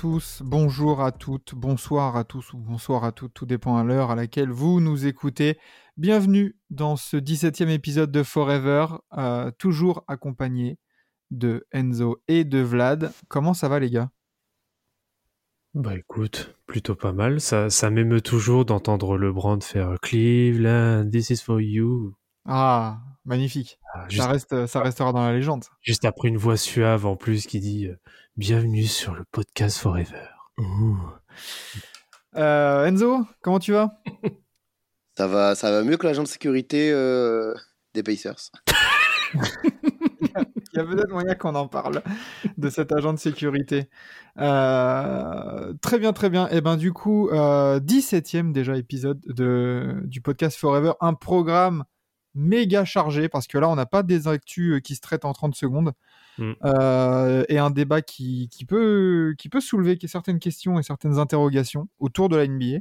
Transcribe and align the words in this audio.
Tous, 0.00 0.40
bonjour 0.42 1.02
à 1.02 1.12
toutes, 1.12 1.54
bonsoir 1.54 2.16
à 2.16 2.24
tous 2.24 2.54
ou 2.54 2.56
bonsoir 2.56 3.04
à 3.04 3.12
toutes, 3.12 3.34
tout 3.34 3.44
dépend 3.44 3.76
à 3.76 3.84
l'heure 3.84 4.10
à 4.10 4.14
laquelle 4.14 4.48
vous 4.48 4.80
nous 4.80 5.04
écoutez. 5.04 5.58
Bienvenue 5.98 6.56
dans 6.70 6.96
ce 6.96 7.18
17e 7.18 7.68
épisode 7.68 8.10
de 8.10 8.22
Forever, 8.22 8.86
euh, 9.18 9.50
toujours 9.58 10.02
accompagné 10.08 10.78
de 11.30 11.66
Enzo 11.70 12.22
et 12.28 12.44
de 12.44 12.60
Vlad. 12.60 13.12
Comment 13.28 13.52
ça 13.52 13.68
va 13.68 13.78
les 13.78 13.90
gars? 13.90 14.10
Bah 15.74 15.94
écoute, 15.94 16.56
plutôt 16.64 16.94
pas 16.94 17.12
mal. 17.12 17.38
Ça, 17.38 17.68
ça 17.68 17.90
m'émeut 17.90 18.22
toujours 18.22 18.64
d'entendre 18.64 19.18
LeBron 19.18 19.60
faire 19.60 19.96
Cleveland, 20.00 21.10
this 21.10 21.28
is 21.28 21.42
for 21.44 21.60
you. 21.60 22.14
Ah, 22.46 23.00
magnifique. 23.26 23.78
Ah, 23.92 24.06
Ça, 24.08 24.28
reste, 24.28 24.66
ça 24.66 24.80
restera 24.80 25.12
dans 25.12 25.20
la 25.20 25.34
légende. 25.34 25.64
juste 25.82 26.06
après 26.06 26.28
une 26.28 26.38
voix 26.38 26.56
suave 26.56 27.04
en 27.04 27.16
plus 27.16 27.46
qui 27.46 27.60
dit 27.60 27.86
euh, 27.86 27.96
Bienvenue 28.40 28.86
sur 28.86 29.14
le 29.14 29.24
podcast 29.30 29.76
Forever. 29.76 30.24
Euh, 32.36 32.86
Enzo, 32.86 33.26
comment 33.42 33.58
tu 33.58 33.72
vas? 33.72 34.00
Ça 35.18 35.26
va, 35.26 35.54
ça 35.54 35.70
va 35.70 35.84
mieux 35.84 35.98
que 35.98 36.06
l'agent 36.06 36.22
de 36.22 36.28
sécurité 36.28 36.90
euh, 36.90 37.52
des 37.92 38.02
Pacers. 38.02 38.50
Il 39.34 40.30
y 40.72 40.78
a 40.78 40.84
peut-être 40.86 41.10
moyen 41.10 41.34
qu'on 41.34 41.54
en 41.54 41.68
parle 41.68 42.02
de 42.56 42.70
cet 42.70 42.92
agent 42.92 43.12
de 43.12 43.18
sécurité. 43.18 43.90
Euh, 44.38 45.74
très 45.82 45.98
bien, 45.98 46.14
très 46.14 46.30
bien. 46.30 46.48
Et 46.48 46.62
ben 46.62 46.78
du 46.78 46.94
coup, 46.94 47.28
euh, 47.28 47.78
17e 47.78 48.52
déjà 48.52 48.78
épisode 48.78 49.20
de, 49.26 50.00
du 50.04 50.22
podcast 50.22 50.56
Forever, 50.56 50.92
un 51.02 51.12
programme 51.12 51.84
méga 52.34 52.84
chargé 52.84 53.28
parce 53.28 53.46
que 53.46 53.58
là, 53.58 53.68
on 53.68 53.76
n'a 53.76 53.86
pas 53.86 54.02
des 54.02 54.28
actus 54.28 54.74
euh, 54.74 54.80
qui 54.80 54.94
se 54.94 55.00
traitent 55.00 55.24
en 55.24 55.32
30 55.32 55.54
secondes 55.54 55.92
Mm. 56.40 56.52
Euh, 56.64 57.44
et 57.48 57.58
un 57.58 57.70
débat 57.70 58.00
qui, 58.00 58.48
qui, 58.50 58.64
peut, 58.64 59.34
qui 59.38 59.48
peut 59.48 59.60
soulever 59.60 59.98
certaines 60.06 60.38
questions 60.38 60.78
et 60.78 60.82
certaines 60.82 61.18
interrogations 61.18 61.88
autour 61.98 62.28
de 62.28 62.36
la 62.36 62.46
NBA. 62.46 62.78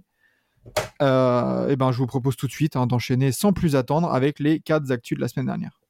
Euh, 1.02 1.70
et 1.70 1.76
ben, 1.76 1.92
je 1.92 1.98
vous 1.98 2.08
propose 2.08 2.36
tout 2.36 2.48
de 2.48 2.52
suite 2.52 2.76
hein, 2.76 2.88
d'enchaîner 2.88 3.32
sans 3.32 3.54
plus 3.54 3.76
attendre 3.76 4.12
avec 4.12 4.40
les 4.40 4.60
quatre 4.60 4.92
actus 4.92 5.18
de 5.18 5.22
la 5.22 5.28
semaine 5.28 5.48
dernière. 5.48 5.82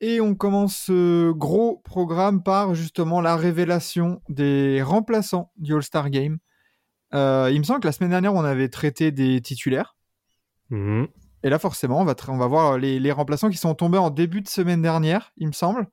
Et 0.00 0.20
on 0.20 0.34
commence 0.34 0.76
ce 0.76 1.32
gros 1.32 1.80
programme 1.82 2.42
par 2.42 2.74
justement 2.74 3.22
la 3.22 3.36
révélation 3.36 4.20
des 4.28 4.82
remplaçants 4.82 5.50
du 5.56 5.74
All-Star 5.74 6.10
Game. 6.10 6.38
Euh, 7.14 7.50
il 7.52 7.58
me 7.58 7.64
semble 7.64 7.80
que 7.80 7.86
la 7.88 7.92
semaine 7.92 8.10
dernière, 8.10 8.34
on 8.34 8.44
avait 8.44 8.68
traité 8.68 9.10
des 9.12 9.40
titulaires. 9.40 9.96
Mhm. 10.70 11.06
Et 11.42 11.50
là, 11.50 11.58
forcément, 11.58 12.00
on 12.00 12.04
va, 12.04 12.14
on 12.28 12.36
va 12.38 12.46
voir 12.46 12.78
les, 12.78 12.98
les 12.98 13.12
remplaçants 13.12 13.50
qui 13.50 13.58
sont 13.58 13.74
tombés 13.74 13.98
en 13.98 14.10
début 14.10 14.40
de 14.40 14.48
semaine 14.48 14.82
dernière, 14.82 15.32
il 15.36 15.46
me 15.46 15.52
semble. 15.52 15.86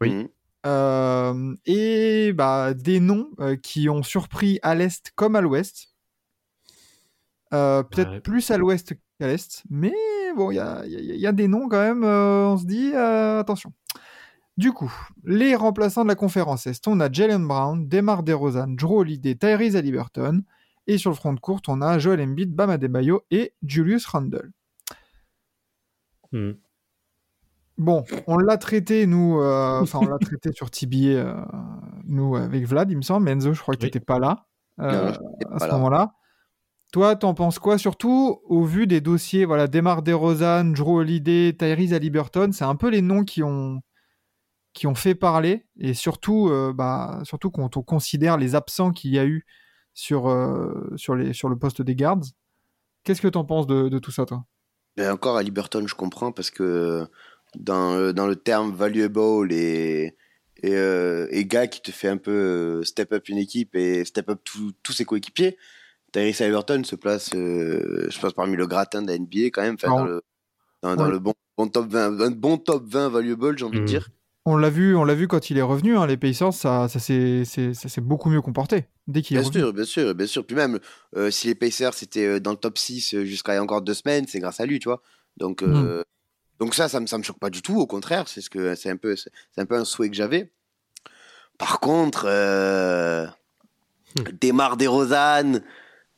Oui. 0.00 0.10
Mhm. 0.10 0.28
Euh, 0.66 1.54
et 1.66 2.32
bah, 2.34 2.74
des 2.74 2.98
noms 3.00 3.30
euh, 3.38 3.56
qui 3.56 3.88
ont 3.88 4.02
surpris 4.02 4.58
à 4.62 4.74
l'Est 4.74 5.12
comme 5.14 5.36
à 5.36 5.40
l'Ouest. 5.40 5.94
Euh, 7.54 7.82
Peut-être 7.84 8.10
Ouais. 8.10 8.20
plus 8.20 8.50
à 8.50 8.58
l'Ouest 8.58 8.94
qu'à 9.18 9.28
l'Est. 9.28 9.62
Mais 9.70 9.94
bon, 10.36 10.50
il 10.50 10.56
y 10.56 10.58
a, 10.60 10.82
il 10.84 10.92
y 10.92 10.96
a- 10.96 11.00
il 11.14 11.20
y 11.20 11.26
a 11.26 11.32
des 11.32 11.48
noms 11.48 11.68
quand 11.68 11.80
même, 11.80 12.04
euh, 12.04 12.48
on 12.48 12.58
se 12.58 12.66
dit, 12.66 12.90
euh, 12.94 13.38
attention. 13.40 13.72
Du 14.58 14.72
coup, 14.72 14.92
les 15.24 15.54
remplaçants 15.54 16.02
de 16.02 16.08
la 16.08 16.16
conférence 16.16 16.66
Est, 16.66 16.86
on 16.88 16.98
a 17.00 17.10
Jalen 17.10 17.46
Brown, 17.46 17.88
Demar 17.88 18.24
DeRozan, 18.24 18.66
Drew 18.74 18.98
Holiday, 18.98 19.36
Tyrese 19.36 19.76
Haliburton. 19.76 20.42
Et 20.88 20.98
sur 20.98 21.10
le 21.10 21.16
front 21.16 21.32
de 21.34 21.38
courte, 21.38 21.68
on 21.68 21.80
a 21.82 21.98
Joel 22.00 22.20
Embiid, 22.20 22.52
Bam 22.52 22.70
Adebayo 22.70 23.22
et 23.30 23.54
Julius 23.62 24.06
Randle. 24.06 24.50
Mhm. 26.32 26.56
Bon, 27.76 28.04
on 28.26 28.38
l'a 28.38 28.56
traité, 28.58 29.06
nous, 29.06 29.40
euh, 29.40 29.80
enfin, 29.82 30.00
on 30.02 30.06
l'a 30.06 30.18
traité 30.18 30.50
sur 30.52 30.68
TBA, 30.68 30.96
euh, 31.10 31.34
nous, 32.06 32.34
avec 32.34 32.66
Vlad, 32.66 32.90
il 32.90 32.96
me 32.96 33.02
semble. 33.02 33.24
mais 33.26 33.30
Enzo, 33.32 33.52
je 33.52 33.60
crois 33.62 33.74
que 33.74 33.78
tu 33.80 33.84
Oui. 33.84 33.86
n'étais 33.88 34.00
pas 34.00 34.18
là 34.18 34.46
euh, 34.80 35.12
Non, 35.12 35.28
à 35.46 35.52
pas 35.52 35.58
ce 35.60 35.66
là. 35.66 35.72
moment-là. 35.74 36.14
Toi, 36.92 37.14
t'en 37.14 37.34
penses 37.34 37.58
quoi 37.60 37.78
Surtout 37.78 38.40
au 38.46 38.64
vu 38.64 38.86
des 38.88 39.00
dossiers, 39.00 39.44
voilà, 39.44 39.68
Demar 39.68 40.02
DeRozan, 40.02 40.64
Drew 40.72 40.96
Holiday, 41.00 41.52
Tyrese 41.56 41.92
Haliburton, 41.92 42.50
c'est 42.52 42.64
un 42.64 42.74
peu 42.76 42.88
les 42.88 43.02
noms 43.02 43.22
qui 43.24 43.42
ont, 43.44 43.80
qui 44.72 44.86
ont 44.88 44.94
fait 44.96 45.14
parler, 45.14 45.66
et 45.78 45.94
surtout, 45.94 46.48
euh, 46.48 46.72
bah, 46.72 47.20
surtout 47.24 47.50
quand 47.50 47.76
on 47.76 47.82
considère 47.82 48.38
les 48.38 48.54
absents 48.56 48.90
qu'il 48.90 49.12
y 49.12 49.18
a 49.20 49.26
eu 49.26 49.44
sur, 49.98 50.28
euh, 50.28 50.92
sur, 50.94 51.16
les, 51.16 51.32
sur 51.32 51.48
le 51.48 51.58
poste 51.58 51.82
des 51.82 51.96
guards. 51.96 52.20
Qu'est-ce 53.02 53.20
que 53.20 53.26
t'en 53.26 53.44
penses 53.44 53.66
de, 53.66 53.88
de 53.88 53.98
tout 53.98 54.12
ça, 54.12 54.24
toi? 54.26 54.44
Ben 54.96 55.10
encore 55.12 55.36
à 55.36 55.42
Liberton, 55.42 55.84
je 55.88 55.94
comprends 55.96 56.30
parce 56.30 56.52
que 56.52 57.04
dans, 57.56 57.94
euh, 57.94 58.12
dans 58.12 58.28
le 58.28 58.36
terme 58.36 58.72
valuable 58.72 59.52
et, 59.52 60.14
et, 60.62 60.74
euh, 60.76 61.26
et 61.30 61.44
gars 61.46 61.66
qui 61.66 61.80
te 61.82 61.90
fait 61.90 62.06
un 62.08 62.16
peu 62.16 62.84
step 62.84 63.12
up 63.12 63.28
une 63.28 63.38
équipe 63.38 63.74
et 63.74 64.04
step 64.04 64.28
up 64.30 64.40
tous 64.44 64.72
tous 64.84 64.92
ses 64.92 65.04
coéquipiers, 65.04 65.58
Tyrese 66.12 66.42
Halliburton 66.42 66.84
se 66.84 66.94
place, 66.94 67.30
euh, 67.34 68.06
je 68.08 68.20
pense, 68.20 68.34
parmi 68.34 68.56
le 68.56 68.68
gratin 68.68 69.02
de 69.02 69.08
la 69.08 69.18
NBA 69.18 69.46
quand 69.46 69.62
même, 69.62 69.74
enfin, 69.74 69.88
Alors, 69.88 70.06
dans 70.82 70.90
le, 70.92 70.96
dans, 70.96 71.10
le 71.10 71.18
bon, 71.18 71.34
bon 71.56 71.66
top 71.68 71.88
20, 71.88 72.20
un 72.20 72.30
bon 72.30 72.56
top 72.56 72.84
20 72.86 73.08
valuable, 73.08 73.58
j'ai 73.58 73.64
envie 73.64 73.78
de 73.78 73.80
Mhm. 73.80 73.86
dire. 73.86 74.08
On 74.50 74.56
l'a 74.56 74.70
vu, 74.70 74.96
on 74.96 75.04
l'a 75.04 75.14
vu 75.14 75.28
quand 75.28 75.50
il 75.50 75.58
est 75.58 75.62
revenu. 75.62 75.96
hein, 75.98 76.06
les 76.06 76.16
Pacers, 76.16 76.54
ça, 76.54 76.88
ça 76.88 76.98
s'est 76.98 77.44
c'est- 77.44 77.74
ça 77.74 77.88
s'est 77.88 78.00
beaucoup 78.00 78.30
mieux 78.30 78.40
comporté 78.40 78.86
dès 79.06 79.20
qu'il 79.20 79.36
est 79.36 79.40
Bien 79.40 79.48
revenu. 79.48 79.62
sûr, 79.62 79.72
bien 79.74 79.84
sûr, 79.84 80.14
bien 80.14 80.26
sûr. 80.26 80.46
Puis 80.46 80.56
même, 80.56 80.78
euh, 81.16 81.30
si 81.30 81.48
les 81.48 81.54
Pacers 81.54 81.92
étaient 82.02 82.26
euh, 82.26 82.40
dans 82.40 82.52
le 82.52 82.56
top 82.56 82.78
6 82.78 83.14
euh, 83.14 83.24
jusqu'à 83.24 83.52
il 83.52 83.56
y 83.56 83.58
a 83.58 83.62
encore 83.62 83.82
deux 83.82 83.94
semaines, 83.94 84.26
c'est 84.26 84.38
grâce 84.40 84.60
à 84.60 84.66
lui, 84.66 84.78
tu 84.78 84.88
vois. 84.88 85.02
Donc, 85.36 85.62
euh, 85.62 86.02
donc 86.60 86.74
ça, 86.74 86.88
ça 86.88 86.98
me, 87.00 87.06
ça 87.06 87.18
me 87.18 87.22
choque 87.22 87.38
pas 87.38 87.50
du 87.50 87.60
tout. 87.62 87.78
Au 87.78 87.86
contraire, 87.86 88.26
c'est 88.26 88.40
ce 88.40 88.48
que 88.50 88.74
c'est 88.74 88.88
un 88.90 88.96
peu, 88.96 89.16
c'est 89.16 89.30
un 89.58 89.66
peu 89.66 89.74
un 89.76 89.84
souhait 89.84 90.08
que 90.08 90.16
j'avais. 90.16 90.50
Par 91.58 91.78
contre, 91.80 92.24
euh. 92.26 93.26
Demar 94.40 94.76
DeRozan, 94.76 95.60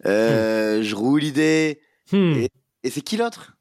euh, 0.07 0.83
je 0.83 0.95
roule 0.95 1.21
l'idée. 1.21 1.81
Et- 2.13 2.51
Et 2.85 2.91
c'est 2.91 3.03
qui 3.03 3.17
l'autre? 3.17 3.57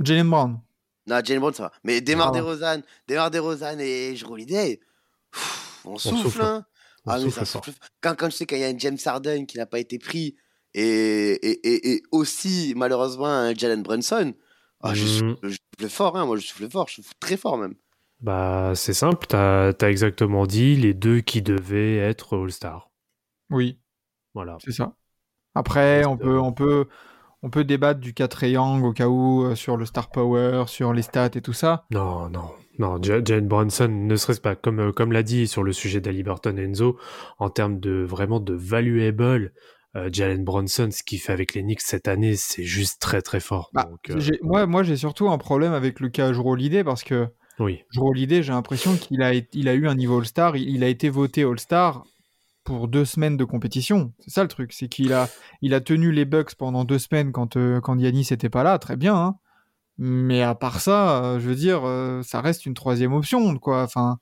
Jalen 0.00 0.28
Brown. 0.30 0.58
Non, 1.06 1.20
Jalen 1.24 1.40
Brown, 1.40 1.54
ça 1.54 1.64
va. 1.64 1.72
Mais 1.84 2.00
Demar 2.00 2.28
Ah. 2.28 2.32
DeRozan, 2.32 2.80
Demar 3.08 3.30
DeRozan 3.30 3.78
et 3.80 4.14
je 4.16 4.24
roule 4.24 4.38
l'idée. 4.40 4.80
pff, 5.32 5.80
On 5.84 5.96
souffle, 5.98 6.22
souffle. 6.22 6.42
hein. 6.42 6.64
On 7.06 7.10
Ah, 7.12 7.16
mais 7.18 7.24
souffle 7.24 7.38
ça 7.40 7.44
fort. 7.46 7.64
souffle. 7.64 7.78
Quand, 8.00 8.14
quand 8.16 8.30
je 8.30 8.36
sais 8.36 8.46
qu'il 8.46 8.58
y 8.58 8.64
a 8.64 8.68
un 8.68 8.78
James 8.78 8.98
Harden 9.04 9.46
qui 9.46 9.56
n'a 9.56 9.66
pas 9.66 9.78
été 9.78 9.98
pris 9.98 10.36
et, 10.74 10.82
et, 10.82 11.68
et, 11.68 11.92
et 11.94 12.02
aussi 12.12 12.74
malheureusement 12.76 13.26
un 13.26 13.54
Jalen 13.54 13.82
Brunson, 13.82 14.34
ah, 14.82 14.94
je, 14.94 15.06
souffle, 15.06 15.36
je 15.42 15.56
souffle 15.78 15.90
fort, 15.90 16.16
hein. 16.16 16.26
moi 16.26 16.36
je 16.36 16.46
souffle 16.46 16.68
fort, 16.70 16.88
je 16.88 16.96
souffle 16.96 17.14
très 17.18 17.36
fort 17.36 17.56
même. 17.58 17.74
Bah, 18.20 18.72
c'est 18.76 18.92
simple, 18.92 19.26
t'as 19.26 19.72
as 19.80 19.90
exactement 19.90 20.46
dit 20.46 20.76
les 20.76 20.92
deux 20.92 21.20
qui 21.22 21.40
devaient 21.40 21.96
être 21.96 22.36
All-Star. 22.36 22.90
Oui, 23.48 23.78
Voilà. 24.34 24.58
c'est 24.62 24.72
ça. 24.72 24.94
Après, 25.54 26.04
on 26.04 26.16
peut, 26.18 26.38
on 26.38 26.52
peut, 26.52 26.86
on 27.42 27.50
peut 27.50 27.64
débattre 27.64 28.00
du 28.00 28.12
4 28.14 28.30
triangle 28.30 28.84
au 28.86 28.92
cas 28.92 29.08
où 29.08 29.44
euh, 29.44 29.54
sur 29.54 29.76
le 29.76 29.84
star 29.86 30.10
power, 30.10 30.64
sur 30.66 30.92
les 30.92 31.02
stats 31.02 31.30
et 31.34 31.40
tout 31.40 31.52
ça. 31.52 31.84
Non, 31.90 32.28
non, 32.28 32.50
non. 32.78 33.02
Ja- 33.02 33.22
Jalen 33.24 33.48
Bronson, 33.48 33.88
ne 33.88 34.16
serait-ce 34.16 34.40
pas, 34.40 34.54
comme, 34.56 34.80
euh, 34.80 34.92
comme 34.92 35.12
l'a 35.12 35.22
dit 35.22 35.46
sur 35.46 35.62
le 35.62 35.72
sujet 35.72 36.00
d'Aliburton 36.00 36.56
et 36.58 36.62
Enzo, 36.64 36.98
en 37.38 37.50
termes 37.50 37.80
de 37.80 38.02
vraiment 38.02 38.40
de 38.40 38.54
valuable, 38.54 39.52
euh, 39.96 40.08
Jalen 40.12 40.44
Bronson, 40.44 40.88
ce 40.92 41.02
qu'il 41.02 41.18
fait 41.18 41.32
avec 41.32 41.54
les 41.54 41.62
Knicks 41.62 41.80
cette 41.80 42.08
année, 42.08 42.36
c'est 42.36 42.62
juste 42.64 43.00
très 43.00 43.22
très 43.22 43.40
fort. 43.40 43.70
Bah, 43.72 43.88
Donc, 43.90 44.10
euh, 44.10 44.20
moi, 44.42 44.66
moi, 44.66 44.82
j'ai 44.82 44.96
surtout 44.96 45.28
un 45.30 45.38
problème 45.38 45.72
avec 45.72 46.00
le 46.00 46.08
cas 46.10 46.32
Jrue 46.32 46.50
Holiday 46.50 46.84
parce 46.84 47.02
que 47.04 47.26
oui. 47.58 47.82
J'ai 47.92 48.40
l'impression 48.52 48.96
qu'il 48.96 49.22
a, 49.22 49.32
il 49.34 49.68
a 49.68 49.74
eu 49.74 49.86
un 49.86 49.94
niveau 49.94 50.18
All-Star. 50.18 50.56
Il, 50.56 50.68
il 50.70 50.82
a 50.82 50.88
été 50.88 51.10
voté 51.10 51.42
All-Star 51.42 52.04
pour 52.70 52.86
deux 52.86 53.04
semaines 53.04 53.36
de 53.36 53.44
compétition. 53.44 54.12
C'est 54.20 54.30
ça 54.30 54.42
le 54.42 54.48
truc, 54.48 54.72
c'est 54.72 54.86
qu'il 54.88 55.12
a, 55.12 55.28
il 55.60 55.74
a 55.74 55.80
tenu 55.80 56.12
les 56.12 56.24
Bucks 56.24 56.54
pendant 56.54 56.84
deux 56.84 57.00
semaines 57.00 57.32
quand, 57.32 57.56
euh, 57.56 57.80
quand 57.80 57.98
Yanis 57.98 58.28
n'était 58.30 58.48
pas 58.48 58.62
là, 58.62 58.78
très 58.78 58.96
bien. 58.96 59.16
hein. 59.16 59.36
Mais 59.98 60.42
à 60.42 60.54
part 60.54 60.80
ça, 60.80 61.24
euh, 61.24 61.40
je 61.40 61.48
veux 61.48 61.56
dire, 61.56 61.80
euh, 61.84 62.22
ça 62.22 62.40
reste 62.40 62.66
une 62.66 62.74
troisième 62.74 63.12
option, 63.12 63.56
quoi. 63.58 63.82
Enfin, 63.82 64.18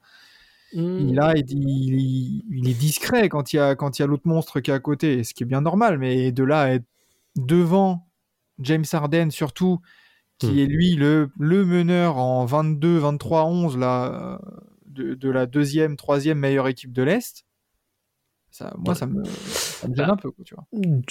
il, 1.10 1.20
a, 1.20 1.34
il, 1.36 1.44
il- 1.50 2.44
il 2.50 2.68
est 2.70 2.74
discret 2.74 3.28
quand 3.28 3.52
il 3.52 3.56
y 3.56 3.58
a, 3.58 3.74
quand 3.76 3.98
il 3.98 4.02
y 4.02 4.04
a 4.04 4.06
l'autre 4.08 4.26
monstre 4.26 4.60
qui 4.60 4.70
est 4.70 4.74
à 4.74 4.78
côté, 4.80 5.24
ce 5.24 5.34
qui 5.34 5.42
est 5.42 5.46
bien 5.46 5.60
normal. 5.60 5.98
Mais 5.98 6.32
de 6.32 6.42
là 6.42 6.62
à 6.62 6.68
être 6.70 6.86
devant 7.36 8.08
James 8.60 8.84
Harden, 8.90 9.30
surtout, 9.30 9.80
qui 10.38 10.46
Hmm. 10.52 10.58
est 10.60 10.66
lui 10.66 10.94
le, 10.94 11.30
le 11.38 11.66
meneur 11.66 12.16
en 12.16 12.46
22, 12.46 12.96
23, 12.98 13.44
11 13.44 13.76
là, 13.76 14.38
euh, 14.42 14.58
de, 14.86 15.14
de 15.14 15.30
la 15.30 15.44
deuxième, 15.46 15.96
troisième 15.96 16.38
meilleure 16.38 16.66
équipe 16.68 16.92
de 16.92 17.02
l'Est, 17.02 17.44
ça, 18.58 18.74
moi, 18.78 18.94
ça 18.94 19.06
me, 19.06 19.22
ça 19.24 19.88
me 19.88 19.94
gêne 19.94 20.06
Bah, 20.06 20.12
un 20.12 20.16
peu, 20.16 20.30
quoi, 20.30 20.44
tu 20.44 20.54
vois. 20.54 20.66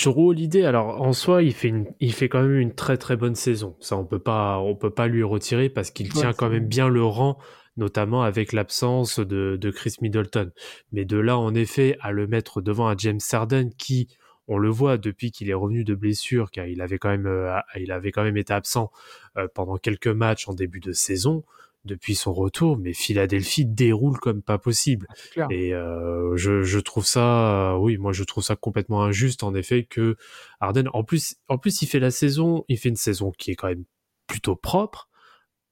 Holiday, 0.05 0.65
alors 0.65 1.01
en 1.01 1.13
soi, 1.13 1.43
il 1.43 1.53
fait, 1.53 1.69
une, 1.69 1.85
il 1.99 2.13
fait 2.13 2.29
quand 2.29 2.41
même 2.41 2.57
une 2.57 2.73
très 2.73 2.97
très 2.97 3.15
bonne 3.15 3.35
saison. 3.35 3.75
Ça, 3.79 3.95
on 3.97 4.05
peut 4.05 4.19
pas, 4.19 4.59
on 4.59 4.75
peut 4.75 4.89
pas 4.93 5.07
lui 5.07 5.23
retirer 5.23 5.69
parce 5.69 5.91
qu'il 5.91 6.11
Ouais, 6.13 6.13
tient 6.13 6.33
quand 6.33 6.49
même 6.49 6.67
bien 6.67 6.89
le 6.89 7.03
rang, 7.03 7.37
notamment 7.77 8.23
avec 8.23 8.51
l'absence 8.53 9.19
de, 9.19 9.57
de 9.59 9.71
Chris 9.71 9.95
Middleton. 10.01 10.51
Mais 10.91 11.05
de 11.05 11.17
là, 11.17 11.37
en 11.37 11.53
effet, 11.55 11.97
à 12.01 12.11
le 12.11 12.27
mettre 12.27 12.61
devant 12.61 12.87
un 12.87 12.97
James 12.97 13.19
Harden 13.31 13.69
qui, 13.77 14.09
on 14.47 14.57
le 14.57 14.69
voit 14.69 14.97
depuis 14.97 15.31
qu'il 15.31 15.49
est 15.49 15.53
revenu 15.53 15.83
de 15.83 15.95
blessure, 15.95 16.51
car 16.51 16.67
il 16.67 16.81
avait 16.81 16.97
quand 16.97 17.09
même, 17.09 17.27
euh, 17.27 17.57
il 17.77 17.91
avait 17.91 18.11
quand 18.11 18.23
même 18.23 18.37
été 18.37 18.53
absent 18.53 18.91
euh, 19.37 19.47
pendant 19.53 19.77
quelques 19.77 20.07
matchs 20.07 20.47
en 20.47 20.53
début 20.53 20.79
de 20.79 20.91
saison. 20.91 21.43
Depuis 21.87 22.15
son 22.15 22.33
retour, 22.33 22.77
mais 22.77 22.93
Philadelphie 22.93 23.65
déroule 23.65 24.19
comme 24.19 24.41
pas 24.41 24.57
possible. 24.57 25.07
Clair. 25.31 25.47
Et 25.49 25.73
euh, 25.73 26.35
je, 26.35 26.61
je 26.61 26.79
trouve 26.79 27.05
ça, 27.05 27.73
euh, 27.73 27.77
oui, 27.77 27.97
moi 27.97 28.11
je 28.11 28.23
trouve 28.23 28.43
ça 28.43 28.55
complètement 28.55 29.03
injuste 29.03 29.43
en 29.43 29.55
effet 29.55 29.85
que 29.85 30.15
Harden, 30.59 30.89
en 30.93 31.03
plus, 31.03 31.35
en 31.47 31.57
plus 31.57 31.81
il 31.81 31.87
fait 31.87 31.99
la 31.99 32.11
saison, 32.11 32.65
il 32.67 32.77
fait 32.77 32.89
une 32.89 32.95
saison 32.95 33.31
qui 33.37 33.51
est 33.51 33.55
quand 33.55 33.67
même 33.67 33.85
plutôt 34.27 34.55
propre. 34.55 35.09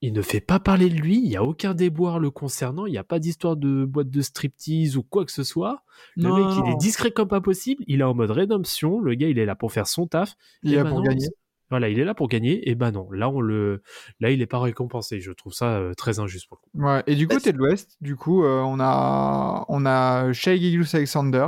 Il 0.01 0.13
ne 0.13 0.21
fait 0.21 0.41
pas 0.41 0.59
parler 0.59 0.89
de 0.89 0.95
lui, 0.95 1.17
il 1.17 1.29
n'y 1.29 1.38
a 1.38 1.44
aucun 1.44 1.73
déboire 1.73 2.19
le 2.19 2.29
concernant, 2.29 2.85
il 2.85 2.91
n'y 2.91 2.97
a 2.97 3.03
pas 3.03 3.17
d'histoire 3.17 3.56
de 3.56 3.85
boîte 3.85 4.09
de 4.09 4.21
striptease 4.21 4.97
ou 4.97 5.03
quoi 5.03 5.25
que 5.25 5.31
ce 5.31 5.44
soit. 5.44 5.83
Le 6.15 6.23
Non, 6.23 6.35
mec, 6.38 6.65
il 6.65 6.71
est 6.73 6.77
discret 6.77 7.12
comme 7.12 7.27
pas 7.29 7.41
possible, 7.41 7.83
il 7.88 8.01
est 8.01 8.03
en 8.03 8.13
mode 8.13 8.31
rédemption, 8.31 9.00
le 9.00 9.15
gars, 9.15 9.29
il 9.29 9.39
est 9.39 9.45
là 9.45 9.56
pour 9.56 9.71
faire 9.71 9.88
son 9.88 10.06
taf. 10.06 10.35
Il 10.63 10.73
est 10.73 10.77
là 10.77 10.85
pour 10.85 11.01
gagner. 11.01 11.27
Voilà, 11.75 11.89
il 11.89 12.00
est 12.00 12.06
là 12.06 12.13
pour 12.13 12.27
gagner, 12.30 12.69
et 12.69 12.75
ben 12.75 12.92
non, 12.92 13.12
là 13.12 13.30
on 13.30 13.42
le, 13.42 13.83
là 14.22 14.31
il 14.31 14.42
est 14.42 14.48
pas 14.48 14.60
récompensé. 14.60 15.19
Je 15.19 15.31
trouve 15.33 15.54
ça 15.54 15.77
euh, 15.77 15.94
très 15.94 16.19
injuste 16.19 16.48
pour 16.48 16.57
le 16.57 16.62
coup. 16.62 16.86
Ouais. 16.88 17.04
Et 17.06 17.16
du 17.16 17.27
Bah, 17.27 17.36
côté 17.36 17.51
de 17.51 17.57
l'Ouest, 17.57 17.98
du 18.01 18.16
coup, 18.16 18.44
euh, 18.45 18.62
on 18.62 18.80
a, 18.80 19.66
on 19.68 19.86
a 19.86 20.31
Shea 20.31 20.56
Gilgeous-Alexander, 20.56 21.48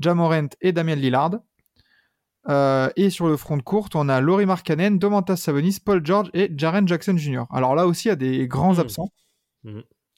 Jamorant 0.00 0.48
et 0.60 0.72
Damien 0.72 0.94
Lillard. 0.94 1.40
Euh, 2.48 2.90
et 2.96 3.08
sur 3.10 3.26
le 3.26 3.36
front 3.36 3.56
de 3.56 3.62
courte, 3.62 3.96
on 3.96 4.08
a 4.08 4.20
Laurie 4.20 4.44
Markkanen, 4.46 4.98
Domantas 4.98 5.36
Sabonis, 5.36 5.78
Paul 5.84 6.04
George 6.04 6.28
et 6.34 6.50
Jaren 6.56 6.86
Jackson 6.86 7.16
Jr. 7.16 7.44
Alors 7.50 7.74
là 7.74 7.86
aussi, 7.86 8.08
il 8.08 8.10
y 8.10 8.12
a 8.12 8.16
des 8.16 8.46
grands 8.46 8.74
Hmm. 8.74 8.80
absents. 8.80 9.12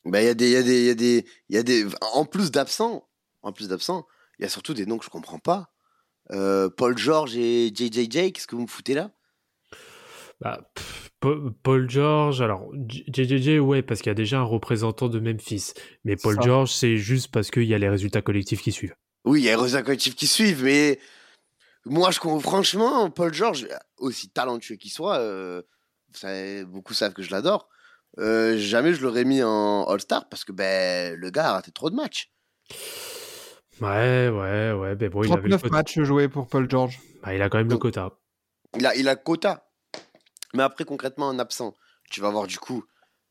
Bah, 0.05 0.23
il 0.23 0.27
y 0.27 0.29
a 0.29 0.35
des, 0.35 0.47
il 0.49 0.53
y 0.53 0.57
a 0.57 0.63
des, 0.63 0.81
il 0.81 0.87
y 0.87 0.91
a 0.91 0.95
des, 0.95 1.25
il 1.49 1.55
y 1.55 1.59
a 1.59 1.63
des, 1.63 1.87
en 2.15 2.25
plus 2.25 2.51
d'absents, 2.51 3.09
en 3.43 3.53
plus 3.53 3.69
d'absents, 3.69 4.07
il 4.39 4.43
y 4.43 4.47
a 4.47 4.49
surtout 4.49 4.75
des 4.75 4.87
noms 4.87 4.99
que 4.99 5.05
je 5.05 5.11
comprends 5.11 5.39
pas. 5.39 5.73
Euh, 6.33 6.69
Paul 6.69 6.99
George 6.99 7.37
et 7.37 7.69
JJJ, 7.75 8.33
qu'est-ce 8.33 8.47
que 8.49 8.57
vous 8.57 8.63
me 8.63 8.67
foutez 8.67 8.95
là? 8.95 9.13
Bah, 10.41 10.71
pff, 10.75 11.11
Paul 11.63 11.89
George, 11.89 12.43
alors 12.43 12.71
JJJ, 12.89 13.59
ouais, 13.59 13.83
parce 13.83 14.01
qu'il 14.01 14.11
y 14.11 14.13
a 14.13 14.15
déjà 14.15 14.39
un 14.41 14.45
représentant 14.45 15.09
de 15.09 15.19
Memphis. 15.19 15.73
Mais 16.05 16.17
Paul 16.17 16.35
Ça. 16.37 16.43
George, 16.43 16.73
c'est 16.73 16.97
juste 16.99 17.31
parce 17.33 17.51
qu'il 17.51 17.65
y 17.65 17.75
a 17.75 17.79
les 17.79 17.89
résultats 17.89 18.23
collectifs 18.23 18.61
qui 18.63 18.71
suivent. 18.73 18.95
Oui, 19.25 19.41
il 19.41 19.45
y 19.45 19.49
a 19.49 19.57
les 19.57 19.63
résultats 19.63 19.83
collectifs 19.83 20.15
qui 20.15 20.27
suivent, 20.27 20.63
mais 20.65 21.01
moi, 21.87 22.11
je 22.11 22.21
comprends 22.21 22.41
franchement, 22.41 23.11
Paul 23.11 23.33
George, 23.33 23.67
aussi 23.99 24.29
talentueux 24.29 24.77
qu'il 24.77 24.91
soit, 24.91 25.19
euh, 25.19 25.63
ça- 26.13 26.65
beaucoup 26.65 26.95
savent 26.95 27.13
que 27.15 27.23
je 27.23 27.31
l'adore. 27.31 27.69
euh, 28.19 28.57
jamais 28.57 28.95
je 28.95 29.03
l'aurais 29.03 29.25
mis 29.25 29.43
en 29.43 29.85
All-Star 29.85 30.27
parce 30.31 30.43
que 30.45 30.53
ben, 30.53 31.15
le 31.19 31.29
gars 31.31 31.49
a 31.51 31.53
raté 31.53 31.71
trop 31.71 31.91
de 31.91 31.95
matchs. 31.97 32.31
Ouais, 33.81 34.31
ouais, 34.31 34.73
ouais. 34.73 34.97
Mais 34.99 35.09
bon, 35.11 35.23
il 35.23 35.33
avait 35.33 35.43
le 35.43 35.49
39 35.51 35.63
quota. 35.63 35.77
matchs 35.77 36.01
joués 36.01 36.29
pour 36.29 36.47
Paul 36.49 36.71
George. 36.71 36.99
Bah, 37.23 37.35
il 37.35 37.43
a 37.43 37.49
quand 37.51 37.59
même 37.59 37.69
le 37.69 37.77
quota. 37.77 38.13
Il 38.79 38.87
a, 38.87 38.95
il 38.97 39.07
a 39.09 39.15
le 39.15 39.21
quota. 39.23 39.66
Mais 40.55 40.63
après, 40.63 40.85
concrètement, 40.85 41.29
un 41.29 41.39
absent, 41.39 41.75
tu 42.11 42.21
vas 42.21 42.29
avoir 42.29 42.47
du 42.47 42.59
coup 42.59 42.85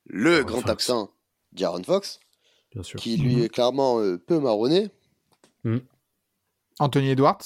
le 0.05 0.35
Aaron 0.37 0.45
grand 0.45 0.57
Fox. 0.61 0.71
absent, 0.71 1.11
Jaron 1.53 1.83
Fox, 1.83 2.19
Bien 2.73 2.83
sûr. 2.83 2.99
qui 2.99 3.17
lui 3.17 3.35
Mhm. 3.37 3.43
est 3.43 3.49
clairement 3.49 3.99
euh, 3.99 4.17
peu 4.17 4.39
marronné. 4.39 4.89
Anthony 6.79 7.09
Edwards, 7.09 7.41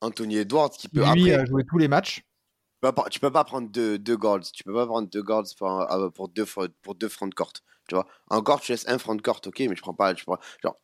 Anthony 0.00 0.36
Edwards 0.38 0.70
qui 0.70 0.88
peut 0.88 1.00
lui 1.14 1.30
après. 1.32 1.42
a 1.42 1.44
joué 1.46 1.64
tous 1.64 1.78
les 1.78 1.88
matchs. 1.88 2.16
Tu 2.16 2.88
peux 2.88 2.92
pas, 2.92 3.08
tu 3.08 3.20
peux 3.20 3.30
pas 3.30 3.44
prendre 3.44 3.68
deux, 3.70 3.98
deux 3.98 4.16
guards. 4.16 4.40
Tu 4.52 4.64
peux 4.64 4.74
pas 4.74 4.86
prendre 4.86 5.08
deux 5.08 5.22
guards 5.22 5.44
pour, 5.56 5.70
un- 5.70 6.00
euh, 6.00 6.10
pour 6.10 6.28
deux 6.28 6.44
pour 6.82 6.94
deux 6.96 7.08
front 7.08 7.30
court. 7.30 7.52
Tu 7.88 7.94
vois, 7.94 8.06
encore 8.28 8.60
tu 8.60 8.72
laisses 8.72 8.88
un 8.88 8.98
front 8.98 9.16
court, 9.16 9.40
ok, 9.46 9.60
mais 9.60 9.76
je 9.76 9.80
prends 9.80 9.94
pas. 9.94 10.14
Je 10.14 10.24
prends, 10.24 10.38
genre, 10.62 10.76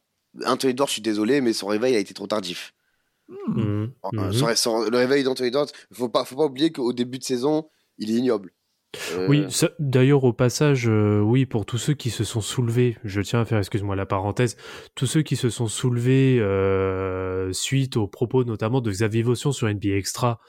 Anthony 0.47 0.71
Edwards, 0.71 0.87
je 0.89 0.93
suis 0.95 1.03
désolé, 1.03 1.41
mais 1.41 1.53
son 1.53 1.67
réveil 1.67 1.97
a 1.97 1.99
été 1.99 2.15
trop 2.15 2.27
tardif. 2.29 2.73
Mhm. 3.29 3.93
Euh, 4.05 4.09
Mhm. 4.13 4.33
son- 4.33 4.55
son- 4.57 4.83
le 4.89 4.97
réveil 4.97 5.25
d'Anthony 5.25 5.49
Edwards, 5.49 5.67
faut 5.93 6.09
pas, 6.09 6.25
faut 6.25 6.37
pas 6.37 6.45
oublier 6.47 6.71
qu'au 6.73 6.93
début 6.93 7.19
de 7.19 7.25
saison, 7.25 7.69
il 7.99 8.11
est 8.11 8.15
ignoble. 8.15 8.53
Euh, 9.13 9.27
Oui, 9.29 9.45
d'ailleurs 9.79 10.25
au 10.25 10.33
passage, 10.33 10.89
euh, 10.89 11.21
oui, 11.21 11.45
pour 11.45 11.67
tous 11.67 11.77
ceux 11.77 11.93
qui 11.93 12.09
se 12.09 12.25
sont 12.25 12.41
soulevés, 12.41 12.97
je 13.05 13.21
tiens 13.21 13.43
à 13.43 13.45
faire, 13.45 13.59
excuse-moi 13.59 13.97
la 13.97 14.07
parenthèse, 14.07 14.57
tous 14.95 15.07
ceux 15.07 15.21
qui 15.23 15.37
se 15.37 15.51
sont 15.51 15.69
soulevés 15.69 16.39
euh, 16.41 17.53
suite 17.53 17.99
aux 17.99 18.09
propos 18.09 18.45
notamment 18.45 18.81
de 18.81 18.91
Xavier 18.91 19.23
Vaution 19.23 19.53
sur 19.53 19.69
NBA 19.69 19.97
Extra, 19.97 20.41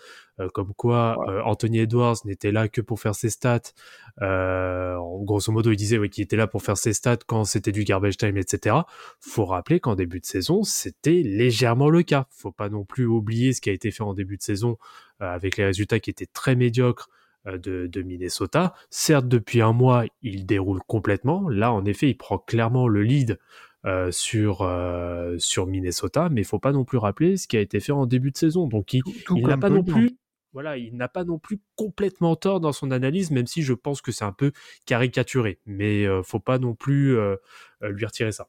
comme 0.53 0.73
quoi 0.73 1.17
Anthony 1.43 1.79
Edwards 1.79 2.15
n'était 2.23 2.53
là 2.53 2.69
que 2.69 2.79
pour 2.79 3.01
faire 3.01 3.13
ses 3.13 3.29
stats. 3.29 3.73
Euh, 4.21 4.95
grosso 5.23 5.51
modo, 5.51 5.69
il 5.69 5.75
disait 5.75 5.97
oui, 5.97 6.09
qu'il 6.09 6.23
était 6.23 6.37
là 6.37 6.47
pour 6.47 6.63
faire 6.63 6.77
ses 6.77 6.93
stats 6.93 7.17
quand 7.27 7.43
c'était 7.43 7.73
du 7.73 7.83
garbage 7.83 8.15
time, 8.15 8.37
etc. 8.37 8.77
Faut 9.19 9.43
rappeler 9.43 9.81
qu'en 9.81 9.95
début 9.95 10.21
de 10.21 10.25
saison, 10.25 10.63
c'était 10.63 11.23
légèrement 11.23 11.89
le 11.89 12.03
cas. 12.03 12.25
Faut 12.29 12.53
pas 12.53 12.69
non 12.69 12.85
plus 12.85 13.05
oublier 13.05 13.51
ce 13.51 13.59
qui 13.59 13.69
a 13.69 13.73
été 13.73 13.91
fait 13.91 14.03
en 14.03 14.13
début 14.13 14.37
de 14.37 14.41
saison 14.41 14.77
avec 15.19 15.57
les 15.57 15.65
résultats 15.65 15.99
qui 15.99 16.09
étaient 16.09 16.25
très 16.25 16.55
médiocres 16.55 17.09
de, 17.45 17.87
de 17.87 18.01
Minnesota. 18.01 18.73
Certes, 18.89 19.27
depuis 19.27 19.61
un 19.61 19.73
mois, 19.73 20.05
il 20.21 20.45
déroule 20.45 20.81
complètement. 20.87 21.49
Là, 21.49 21.71
en 21.71 21.85
effet, 21.85 22.09
il 22.09 22.17
prend 22.17 22.37
clairement 22.37 22.87
le 22.87 23.01
lead 23.01 23.39
euh, 23.85 24.11
sur, 24.11 24.61
euh, 24.61 25.35
sur 25.37 25.65
Minnesota, 25.65 26.29
mais 26.29 26.41
il 26.41 26.45
faut 26.45 26.59
pas 26.59 26.73
non 26.73 26.83
plus 26.83 26.97
rappeler 26.97 27.37
ce 27.37 27.47
qui 27.47 27.57
a 27.57 27.61
été 27.61 27.79
fait 27.79 27.93
en 27.93 28.05
début 28.05 28.31
de 28.31 28.37
saison. 28.37 28.67
Donc, 28.67 28.93
il, 28.93 29.01
n'a 29.45 29.57
pas 29.57 29.69
non 29.69 29.83
plus, 29.83 30.17
voilà, 30.51 30.77
il 30.77 30.95
n'a 30.97 31.07
pas 31.07 31.23
non 31.23 31.39
plus 31.39 31.61
complètement 31.75 32.35
tort 32.35 32.59
dans 32.59 32.71
son 32.73 32.91
analyse, 32.91 33.31
même 33.31 33.47
si 33.47 33.61
je 33.61 33.73
pense 33.73 34.01
que 34.01 34.11
c'est 34.11 34.25
un 34.25 34.33
peu 34.33 34.51
caricaturé. 34.85 35.59
Mais 35.65 36.05
euh, 36.05 36.23
faut 36.23 36.39
pas 36.39 36.59
non 36.59 36.75
plus 36.75 37.17
euh, 37.17 37.35
euh, 37.83 37.89
lui 37.91 38.05
retirer 38.05 38.31
ça. 38.31 38.47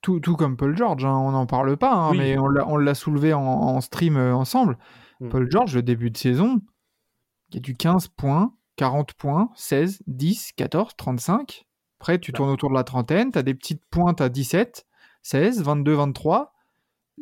Tout, 0.00 0.20
tout 0.20 0.36
comme 0.36 0.56
Paul 0.56 0.76
George, 0.76 1.04
hein, 1.04 1.16
on 1.16 1.30
n'en 1.30 1.46
parle 1.46 1.76
pas, 1.76 1.92
hein, 1.92 2.10
Oui. 2.10 2.18
mais 2.18 2.36
on 2.38 2.76
l'a 2.76 2.94
soulevé 2.94 3.32
en, 3.32 3.40
en 3.40 3.80
stream 3.80 4.16
euh, 4.16 4.34
ensemble. 4.34 4.76
Mm. 5.20 5.28
Paul 5.28 5.50
George, 5.50 5.74
le 5.74 5.82
début 5.82 6.10
de 6.10 6.16
saison, 6.16 6.60
il 7.54 7.58
y 7.58 7.58
a 7.58 7.62
du 7.62 7.74
15 7.76 8.08
points, 8.08 8.54
40 8.76 9.14
points, 9.14 9.50
16, 9.54 10.02
10, 10.06 10.52
14, 10.56 10.92
35. 10.96 11.64
Après, 12.00 12.18
tu 12.18 12.32
Bah. 12.32 12.38
tournes 12.38 12.50
autour 12.50 12.68
de 12.70 12.74
la 12.74 12.84
trentaine, 12.84 13.30
tu 13.32 13.38
as 13.38 13.42
des 13.42 13.54
petites 13.54 13.84
pointes 13.90 14.20
à 14.20 14.28
17, 14.28 14.86
16, 15.22 15.62
22, 15.62 15.94
23. 15.94 16.52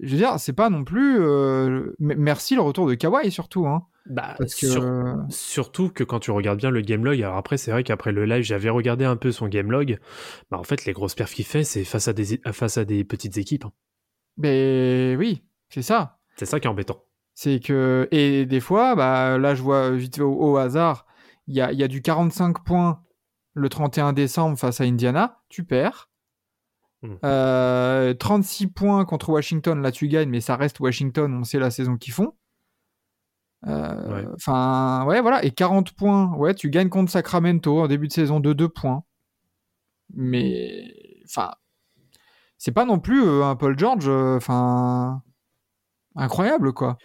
Je 0.00 0.12
veux 0.12 0.16
dire, 0.16 0.40
c'est 0.40 0.54
pas 0.54 0.70
non 0.70 0.84
plus. 0.84 1.20
euh, 1.20 1.94
Merci 1.98 2.54
le 2.54 2.62
retour 2.62 2.86
de 2.86 2.94
Kawhi 2.94 3.30
surtout. 3.30 3.66
Hein, 3.66 3.86
Bah, 4.06 4.34
parce 4.38 4.54
que. 4.54 4.66
sur- 4.66 5.16
Surtout 5.28 5.90
que 5.90 6.02
quand 6.02 6.18
tu 6.18 6.30
regardes 6.30 6.58
bien 6.58 6.70
le 6.70 6.80
game 6.80 7.04
log, 7.04 7.20
alors 7.22 7.36
après 7.36 7.58
c'est 7.58 7.70
vrai 7.70 7.84
qu'après 7.84 8.10
le 8.10 8.24
live 8.24 8.42
j'avais 8.42 8.70
regardé 8.70 9.04
un 9.04 9.16
peu 9.16 9.30
son 9.32 9.48
game 9.48 9.70
log, 9.70 9.98
bah 10.50 10.58
en 10.58 10.62
fait 10.64 10.86
les 10.86 10.92
grosses 10.94 11.14
perfs 11.14 11.34
qu'il 11.34 11.44
fait 11.44 11.62
c'est 11.62 11.84
face 11.84 12.08
à 12.08 12.14
des 12.14 12.40
face 12.52 12.78
à 12.78 12.84
des 12.86 13.04
petites 13.04 13.36
équipes. 13.36 13.66
hein. 13.66 13.72
Ben 14.38 15.16
oui, 15.18 15.44
c'est 15.68 15.82
ça. 15.82 16.18
C'est 16.36 16.46
ça 16.46 16.58
qui 16.58 16.66
est 16.66 16.70
embêtant. 16.70 17.04
C'est 17.34 17.60
que. 17.60 18.08
Et 18.10 18.46
des 18.46 18.60
fois, 18.60 18.94
bah, 18.94 19.38
là, 19.38 19.54
je 19.54 19.62
vois 19.62 19.90
vite 19.90 20.18
au, 20.20 20.32
au 20.32 20.56
hasard, 20.56 21.06
il 21.46 21.54
y 21.54 21.60
a, 21.60 21.72
il 21.72 21.78
y 21.78 21.82
a 21.84 21.88
du 21.88 22.02
45 22.02 22.64
points 22.64 23.02
le 23.54 23.68
31 23.68 24.12
décembre 24.12 24.58
face 24.58 24.80
à 24.80 24.84
Indiana, 24.84 25.40
tu 25.48 25.64
perds. 25.64 26.10
Hmm. 27.02 27.16
Euh, 27.24 28.14
36 28.14 28.68
points 28.68 29.04
contre 29.04 29.30
Washington, 29.30 29.82
là 29.82 29.90
tu 29.90 30.08
gagnes, 30.08 30.30
mais 30.30 30.40
ça 30.40 30.56
reste 30.56 30.78
Washington, 30.80 31.34
on 31.34 31.44
sait 31.44 31.58
la 31.58 31.70
saison 31.70 31.96
qu'ils 31.96 32.12
font. 32.12 32.34
Euh, 33.66 34.22
Ouais. 34.22 34.26
Enfin, 34.34 35.04
ouais, 35.06 35.20
voilà. 35.20 35.44
Et 35.44 35.50
40 35.50 35.92
points, 35.92 36.34
ouais, 36.36 36.54
tu 36.54 36.70
gagnes 36.70 36.88
contre 36.88 37.10
Sacramento 37.12 37.80
en 37.80 37.88
début 37.88 38.08
de 38.08 38.12
saison 38.12 38.40
de 38.40 38.52
2 38.52 38.68
points. 38.68 39.04
Mais, 40.14 40.94
enfin, 41.24 41.52
c'est 42.58 42.72
pas 42.72 42.84
non 42.84 42.98
plus 42.98 43.22
euh, 43.24 43.44
un 43.44 43.56
Paul 43.56 43.78
George, 43.78 44.08
euh, 44.08 44.36
enfin, 44.36 45.22
incroyable, 46.16 46.72
quoi. 46.72 46.98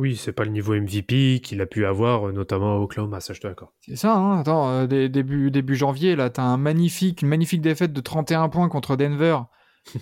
Oui, 0.00 0.16
c'est 0.16 0.32
pas 0.32 0.44
le 0.44 0.50
niveau 0.50 0.72
MVP 0.74 1.40
qu'il 1.44 1.60
a 1.60 1.66
pu 1.66 1.84
avoir 1.84 2.28
euh, 2.28 2.32
notamment 2.32 2.74
à 2.74 2.78
Oklahoma, 2.78 3.20
ça 3.20 3.34
je 3.34 3.38
suis 3.40 3.46
d'accord. 3.46 3.74
C'est 3.80 3.96
ça, 3.96 4.16
hein. 4.16 4.38
Attends, 4.40 4.66
euh, 4.70 4.86
dé- 4.86 5.10
début, 5.10 5.50
début 5.50 5.76
janvier, 5.76 6.16
là, 6.16 6.30
t'as 6.30 6.42
un 6.42 6.56
magnifique, 6.56 7.20
une 7.20 7.28
magnifique 7.28 7.60
défaite 7.60 7.92
de 7.92 8.00
31 8.00 8.48
points 8.48 8.68
contre 8.70 8.96
Denver. 8.96 9.38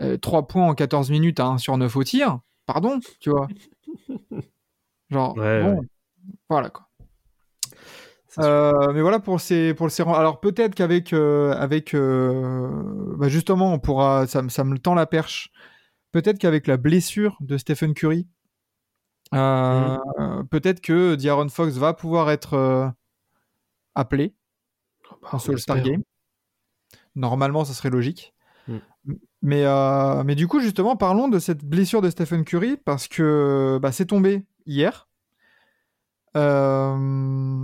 Euh, 0.00 0.16
3 0.16 0.48
points 0.48 0.66
en 0.66 0.74
14 0.74 1.10
minutes 1.12 1.38
à 1.38 1.46
1 1.46 1.58
sur 1.58 1.76
9 1.78 1.94
au 1.94 2.02
tir. 2.02 2.40
Pardon, 2.66 2.98
tu 3.20 3.30
vois. 3.30 3.46
Genre, 5.08 5.36
Ouais, 5.38 5.62
bon, 5.62 5.74
ouais. 5.78 5.86
voilà 6.50 6.68
quoi. 6.70 6.88
Euh, 8.40 8.92
mais 8.92 9.02
voilà 9.02 9.20
pour 9.20 9.40
ces 9.40 9.72
pour 9.72 9.88
rangs. 10.00 10.14
Alors 10.14 10.40
peut-être 10.40 10.74
qu'avec 10.74 11.12
avec 11.12 11.94
bah, 11.94 13.28
justement 13.28 13.72
on 13.72 13.78
pourra 13.78 14.26
ça, 14.26 14.42
ça 14.48 14.64
me 14.64 14.78
tend 14.78 14.94
la 14.96 15.06
perche. 15.06 15.50
Peut-être 16.10 16.38
qu'avec 16.38 16.66
la 16.66 16.76
blessure 16.76 17.36
de 17.40 17.56
Stephen 17.56 17.94
Curry, 17.94 18.26
euh, 19.32 19.96
Mhm. 20.18 20.46
peut-être 20.48 20.80
que 20.80 21.14
D'Aaron 21.14 21.48
Fox 21.48 21.74
va 21.76 21.94
pouvoir 21.94 22.30
être 22.30 22.54
euh, 22.54 22.88
appelé 23.94 24.34
Bah, 25.22 25.28
dans 25.32 25.38
ce 25.38 25.50
on 25.50 25.54
All-Star 25.54 25.76
espère. 25.78 25.92
Game. 25.92 26.02
Normalement, 27.16 27.64
ça 27.64 27.72
serait 27.74 27.90
logique. 27.90 28.34
Mm. 28.68 28.78
Mais, 29.42 29.64
euh, 29.64 30.24
mais 30.24 30.34
du 30.34 30.48
coup, 30.48 30.60
justement, 30.60 30.96
parlons 30.96 31.28
de 31.28 31.38
cette 31.38 31.64
blessure 31.64 32.00
de 32.02 32.10
Stephen 32.10 32.44
Curry 32.44 32.76
parce 32.76 33.08
que 33.08 33.78
bah, 33.82 33.92
c'est 33.92 34.06
tombé 34.06 34.44
hier. 34.66 35.08
Euh, 36.36 36.96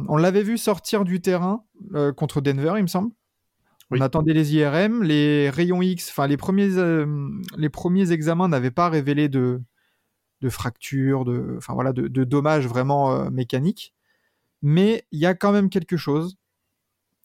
on 0.08 0.16
l'avait 0.16 0.42
vu 0.42 0.56
sortir 0.58 1.04
du 1.04 1.20
terrain 1.20 1.64
euh, 1.94 2.12
contre 2.12 2.40
Denver, 2.40 2.74
il 2.76 2.82
me 2.82 2.86
semble. 2.86 3.10
Oui. 3.90 3.98
On 3.98 4.02
attendait 4.02 4.32
les 4.34 4.54
IRM, 4.54 5.02
les 5.02 5.50
rayons 5.50 5.82
X, 5.82 6.10
enfin 6.10 6.28
les 6.28 6.36
premiers, 6.36 6.68
les 7.56 7.68
premiers 7.68 8.12
examens 8.12 8.46
n'avaient 8.46 8.70
pas 8.70 8.88
révélé 8.88 9.28
de, 9.28 9.60
de 10.40 10.48
fractures, 10.48 11.24
de, 11.24 11.54
enfin 11.58 11.74
voilà, 11.74 11.92
de, 11.92 12.08
de 12.08 12.24
dommages 12.24 12.66
vraiment 12.66 13.12
euh, 13.12 13.30
mécaniques. 13.30 13.94
Mais 14.62 15.04
il 15.12 15.18
y 15.20 15.26
a 15.26 15.34
quand 15.34 15.52
même 15.52 15.70
quelque 15.70 15.96
chose 15.96 16.36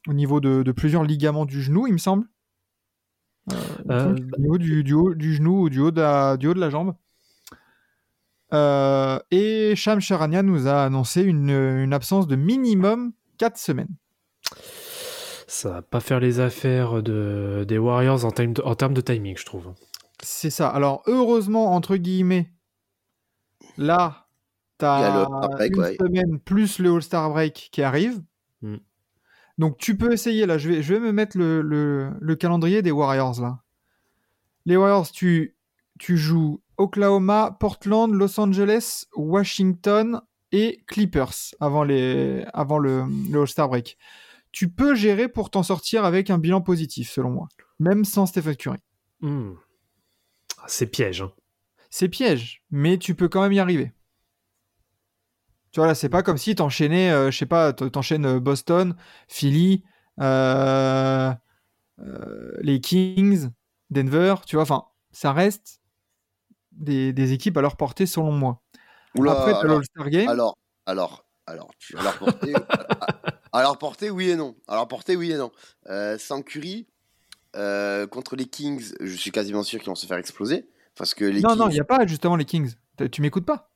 au 0.07 0.13
niveau 0.13 0.39
de, 0.39 0.63
de 0.63 0.71
plusieurs 0.71 1.03
ligaments 1.03 1.45
du 1.45 1.61
genou, 1.61 1.87
il 1.87 1.93
me 1.93 1.97
semble. 1.97 2.27
Euh, 3.51 3.55
Euh, 3.91 4.15
au 4.37 4.39
niveau 4.41 4.57
du, 4.57 4.83
du 4.83 4.93
haut 4.93 5.13
du 5.13 5.33
genou 5.35 5.63
ou 5.63 5.69
du 5.69 5.79
haut 5.79 5.91
de 5.91 6.01
la, 6.01 6.37
du 6.37 6.47
haut 6.47 6.53
de 6.53 6.59
la 6.59 6.69
jambe. 6.69 6.95
Et 9.31 9.73
Sham 9.75 9.99
Charania 9.99 10.41
nous 10.43 10.67
a 10.67 10.83
annoncé 10.83 11.21
une, 11.21 11.49
une 11.49 11.93
absence 11.93 12.27
de 12.27 12.35
minimum 12.35 13.11
4 13.37 13.57
semaines. 13.57 13.95
Ça 15.47 15.69
va 15.69 15.81
pas 15.81 15.99
faire 15.99 16.19
les 16.19 16.39
affaires 16.39 17.03
de, 17.03 17.65
des 17.67 17.77
Warriors 17.77 18.25
en, 18.25 18.31
time- 18.31 18.53
en 18.63 18.75
termes 18.75 18.93
de 18.93 19.01
timing, 19.01 19.37
je 19.37 19.45
trouve. 19.45 19.73
C'est 20.23 20.49
ça. 20.49 20.69
Alors, 20.69 21.03
heureusement, 21.07 21.75
entre 21.75 21.97
guillemets, 21.97 22.51
là, 23.77 24.27
tu 24.79 24.85
as 24.85 25.25
break, 25.51 25.75
une 25.75 25.81
ouais. 25.81 25.97
semaine 25.99 26.39
plus 26.39 26.79
le 26.79 26.93
All-Star 26.93 27.29
Break 27.29 27.69
qui 27.71 27.81
arrive. 27.81 28.21
Mm. 28.61 28.77
Donc, 29.57 29.77
tu 29.77 29.97
peux 29.97 30.11
essayer, 30.11 30.45
là, 30.45 30.57
je 30.57 30.69
vais, 30.69 30.81
je 30.83 30.93
vais 30.93 30.99
me 30.99 31.11
mettre 31.11 31.37
le, 31.37 31.61
le- 31.61 32.11
le 32.19 32.35
calendrier 32.35 32.81
des 32.81 32.91
Warriors, 32.91 33.39
là. 33.41 33.61
Les 34.65 34.75
Warriors, 34.75 35.09
tu, 35.11 35.55
tu 35.99 36.17
joues 36.17 36.61
Oklahoma, 36.77 37.55
Portland, 37.59 38.11
Los 38.13 38.39
Angeles, 38.39 39.05
Washington 39.15 40.21
et 40.51 40.83
Clippers 40.87 41.33
avant, 41.59 41.83
les, 41.83 42.45
avant 42.53 42.79
le, 42.79 43.03
le 43.31 43.39
All-Star 43.41 43.69
Break. 43.69 43.97
Tu 44.51 44.69
peux 44.69 44.95
gérer 44.95 45.27
pour 45.29 45.49
t'en 45.49 45.63
sortir 45.63 46.03
avec 46.05 46.29
un 46.29 46.37
bilan 46.37 46.61
positif, 46.61 47.09
selon 47.11 47.29
moi. 47.29 47.47
Même 47.79 48.03
sans 48.05 48.25
Stephen 48.25 48.55
Curry. 48.55 48.79
Hmm. 49.21 49.51
Ah, 50.59 50.65
C'est 50.67 50.87
piège. 50.87 51.21
hein. 51.21 51.31
C'est 51.95 52.09
piège, 52.09 52.61
mais 52.71 52.97
tu 52.97 53.15
peux 53.15 53.29
quand 53.29 53.41
même 53.41 53.53
y 53.53 53.59
arriver. 53.61 53.93
Tu 55.71 55.79
vois, 55.79 55.87
là, 55.87 55.95
c'est 55.95 56.09
pas 56.09 56.23
comme 56.23 56.37
si 56.37 56.53
t'enchaînais, 56.53 57.09
euh, 57.09 57.31
je 57.31 57.37
sais 57.37 57.45
pas, 57.45 57.71
t'enchaînes 57.71 58.25
euh, 58.25 58.39
Boston, 58.41 58.97
Philly, 59.29 59.81
euh, 60.19 61.31
euh, 61.99 62.51
les 62.59 62.81
Kings, 62.81 63.49
Denver, 63.91 64.35
tu 64.45 64.57
vois, 64.57 64.63
enfin, 64.63 64.83
ça 65.13 65.31
reste 65.31 65.79
des, 66.73 67.13
des 67.13 67.31
équipes 67.31 67.55
à 67.55 67.61
leur 67.61 67.77
portée, 67.77 68.05
selon 68.05 68.33
moi. 68.33 68.61
Oula, 69.17 69.31
Après, 69.31 69.53
t'as 69.53 69.59
alors, 69.61 69.75
l'All-Star 69.77 70.09
Game. 70.09 70.27
alors, 70.27 70.57
alors, 70.85 71.25
alors, 71.47 71.71
tu, 71.79 71.97
à 71.97 72.03
leur 72.03 72.17
portée, 72.17 72.55
à, 72.55 73.57
à 73.57 73.61
leur 73.61 73.77
portée, 73.77 74.09
oui 74.09 74.31
et 74.31 74.35
non. 74.35 74.57
À 74.67 74.75
leur 74.75 74.89
portée, 74.89 75.15
oui 75.15 75.31
et 75.31 75.37
non. 75.37 75.49
Sans 76.17 76.41
Curry, 76.41 76.87
contre 77.53 78.35
les 78.35 78.47
Kings, 78.47 78.83
je 78.99 79.15
suis 79.15 79.31
quasiment 79.31 79.63
sûr 79.63 79.79
qu'ils 79.79 79.87
vont 79.87 79.95
se 79.95 80.05
faire 80.07 80.17
exploser. 80.17 80.67
Parce 80.97 81.13
que 81.13 81.25
les 81.25 81.41
non, 81.41 81.49
Kings... 81.49 81.57
non, 81.59 81.69
il 81.69 81.73
n'y 81.73 81.79
a 81.79 81.83
pas 81.85 82.05
justement 82.07 82.35
les 82.35 82.45
Kings. 82.45 82.73
Tu 83.11 83.21
m'écoutes 83.21 83.45
pas? 83.45 83.69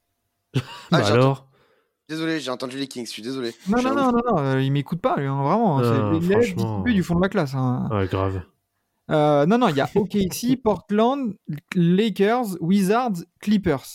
Ah, 0.56 0.62
Bah 0.92 1.04
j'ai 1.04 1.12
alors? 1.14 1.48
Désolé, 2.08 2.40
j'ai 2.40 2.50
entendu 2.50 2.78
les 2.78 2.88
Kings, 2.88 3.06
je 3.06 3.12
suis 3.12 3.22
désolé. 3.22 3.54
Non, 3.68 3.82
non, 3.84 3.94
non, 3.94 4.12
non, 4.12 4.22
non, 4.26 4.38
euh, 4.40 4.62
il 4.62 4.72
m'écoute 4.72 5.00
pas, 5.00 5.16
lui, 5.18 5.28
hein, 5.28 5.40
vraiment. 5.44 5.80
Non, 5.80 5.84
c'est 5.84 6.18
il 6.26 6.32
est 6.32 6.42
franchement. 6.54 6.82
du 6.82 7.04
fond 7.04 7.16
de 7.16 7.22
la 7.22 7.30
classe. 7.30 7.54
hein. 7.54 7.88
Ouais, 7.92 8.08
grave. 8.08 8.42
Euh, 9.12 9.46
non, 9.46 9.60
non, 9.60 9.68
il 9.68 9.76
y 9.76 9.82
a 9.82 9.90
OKC, 9.94 10.56
Portland, 10.64 11.36
Lakers, 11.76 12.56
Wizards, 12.62 13.26
Clippers. 13.42 13.86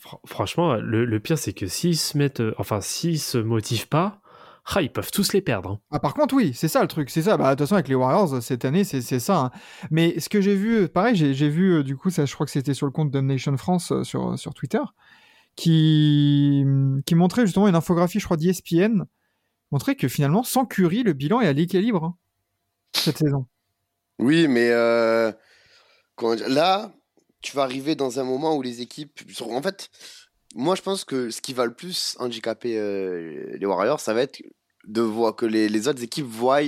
Fr- 0.00 0.18
franchement, 0.26 0.74
le, 0.76 1.04
le 1.04 1.20
pire, 1.20 1.38
c'est 1.38 1.52
que 1.52 1.66
s'ils 1.66 1.98
se 1.98 2.16
mettent. 2.16 2.40
euh, 2.40 2.54
Enfin, 2.58 2.80
s'ils 2.80 3.20
se 3.20 3.38
motivent 3.38 3.88
pas, 3.88 4.20
ah, 4.66 4.82
ils 4.82 4.90
peuvent 4.92 5.10
tous 5.10 5.32
les 5.32 5.42
perdre. 5.42 5.70
hein. 5.70 5.80
Ah, 5.90 6.00
par 6.00 6.14
contre, 6.14 6.34
oui, 6.34 6.52
c'est 6.54 6.68
ça 6.68 6.80
le 6.82 6.88
truc, 6.88 7.10
c'est 7.10 7.22
ça. 7.22 7.36
Bah, 7.36 7.46
de 7.46 7.50
toute 7.52 7.60
façon, 7.66 7.74
avec 7.74 7.88
les 7.88 7.94
Warriors, 7.94 8.42
cette 8.42 8.64
année, 8.64 8.84
c'est 8.84 9.02
c'est 9.02 9.20
ça. 9.20 9.36
hein. 9.38 9.50
Mais 9.90 10.18
ce 10.20 10.28
que 10.28 10.40
j'ai 10.40 10.54
vu, 10.54 10.84
euh, 10.84 10.88
pareil, 10.88 11.14
j'ai 11.16 11.34
j'ai 11.34 11.48
vu, 11.48 11.74
euh, 11.78 11.82
du 11.82 11.96
coup, 11.96 12.10
ça, 12.10 12.24
je 12.24 12.34
crois 12.34 12.46
que 12.46 12.52
c'était 12.52 12.74
sur 12.74 12.86
le 12.86 12.92
compte 12.92 13.14
Nation 13.14 13.56
France 13.56 13.92
euh, 13.92 14.04
sur, 14.04 14.38
sur 14.38 14.54
Twitter, 14.54 14.80
qui, 15.56 16.64
qui 17.06 17.14
montrait 17.14 17.46
justement 17.46 17.68
une 17.68 17.74
infographie, 17.76 18.18
je 18.20 18.24
crois, 18.24 18.36
d'ESPN, 18.36 19.04
montrait 19.70 19.96
que 19.96 20.08
finalement, 20.08 20.42
sans 20.42 20.64
Curry, 20.66 21.02
le 21.02 21.12
bilan 21.12 21.40
est 21.40 21.48
à 21.48 21.52
l'équilibre 21.52 22.04
hein, 22.04 22.16
cette 22.94 23.18
saison. 23.18 23.46
Oui, 24.18 24.48
mais 24.48 24.70
euh, 24.70 25.32
là, 26.48 26.92
tu 27.42 27.54
vas 27.56 27.62
arriver 27.62 27.94
dans 27.94 28.20
un 28.20 28.24
moment 28.24 28.56
où 28.56 28.62
les 28.62 28.80
équipes. 28.80 29.20
En 29.42 29.62
fait, 29.62 29.90
moi, 30.54 30.74
je 30.74 30.82
pense 30.82 31.04
que 31.04 31.30
ce 31.30 31.40
qui 31.40 31.52
va 31.52 31.66
le 31.66 31.74
plus 31.74 32.16
handicaper 32.18 32.78
euh, 32.78 33.56
les 33.58 33.66
Warriors, 33.66 34.00
ça 34.00 34.14
va 34.14 34.22
être 34.22 34.42
de 34.86 35.00
voir 35.00 35.34
que 35.34 35.46
les, 35.46 35.68
les 35.68 35.88
autres 35.88 36.02
équipes 36.02 36.26
voient 36.26 36.60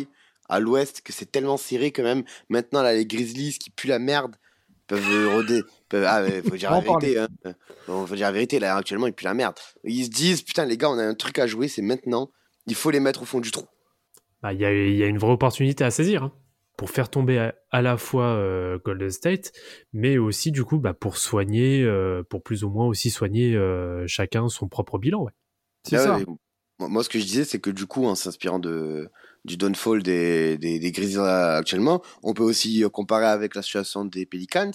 à 0.49 0.61
l'ouest 0.61 1.02
que 1.02 1.12
c'est 1.12 1.31
tellement 1.31 1.57
serré 1.57 1.90
que 1.90 2.02
même 2.02 2.25
maintenant, 2.49 2.83
là, 2.83 2.95
les 2.95 3.07
Grizzlies 3.07 3.59
qui 3.59 3.71
puent 3.71 3.88
la 3.88 3.99
merde 3.99 4.37
peuvent 4.87 5.35
roder. 5.35 5.62
Peuvent, 5.88 6.07
ah, 6.07 6.23
faut 6.49 6.57
dire 6.57 6.71
la 6.71 6.81
vérité. 6.81 7.19
Hein. 7.19 7.28
Bon, 7.87 8.07
faut 8.07 8.14
dire 8.14 8.26
la 8.26 8.33
vérité, 8.33 8.59
là, 8.59 8.76
actuellement, 8.76 9.07
ils 9.07 9.12
puent 9.12 9.25
la 9.25 9.35
merde. 9.35 9.55
Ils 9.85 10.05
se 10.05 10.11
disent, 10.11 10.43
putain, 10.43 10.64
les 10.64 10.76
gars, 10.76 10.90
on 10.90 10.99
a 10.99 11.05
un 11.05 11.14
truc 11.14 11.38
à 11.38 11.47
jouer, 11.47 11.69
c'est 11.69 11.83
maintenant. 11.83 12.31
Il 12.66 12.75
faut 12.75 12.90
les 12.90 13.00
mettre 13.00 13.23
au 13.23 13.25
fond 13.25 13.40
du 13.40 13.50
trou. 13.50 13.66
Bah, 14.43 14.52
Il 14.52 14.61
y, 14.61 14.64
a, 14.64 14.73
il 14.73 14.97
y 14.97 15.02
a 15.02 15.07
une 15.07 15.19
vraie 15.19 15.33
opportunité 15.33 15.85
à 15.85 15.90
saisir 15.90 16.25
hein, 16.25 16.33
pour 16.76 16.90
faire 16.90 17.09
tomber 17.09 17.38
à, 17.38 17.54
à 17.71 17.80
la 17.83 17.97
fois 17.97 18.26
euh, 18.26 18.78
Golden 18.85 19.11
State, 19.11 19.52
mais 19.92 20.18
aussi 20.18 20.52
du 20.52 20.64
coup 20.64 20.78
bah, 20.78 20.95
pour 20.95 21.16
soigner, 21.16 21.83
euh, 21.83 22.23
pour 22.28 22.42
plus 22.42 22.64
ou 22.64 22.71
moins 22.71 22.87
aussi 22.87 23.11
soigner 23.11 23.54
euh, 23.54 24.04
chacun 24.06 24.49
son 24.49 24.68
propre 24.68 24.99
bilan. 24.99 25.23
Ouais. 25.23 25.33
C'est 25.85 25.97
Ah 25.97 26.00
ça. 26.00 26.16
ouais, 26.18 26.25
moi- 26.78 27.02
ce 27.02 27.09
que 27.09 27.18
je 27.18 27.25
disais, 27.25 27.45
c'est 27.45 27.61
que 27.61 27.71
du 27.71 27.87
coup, 27.87 28.04
en 28.04 28.14
s'inspirant 28.14 28.59
de, 28.59 29.09
du 29.47 29.56
downfall 29.56 30.02
des, 30.02 30.59
des, 30.59 30.78
des 30.78 30.92
Grizzlies 30.92 31.18
actuellement, 31.21 32.02
on 32.23 32.35
peut 32.35 32.42
aussi 32.42 32.85
comparer 32.92 33.26
avec 33.26 33.54
la 33.54 33.62
situation 33.62 34.04
des 34.04 34.26
Pelicans, 34.26 34.73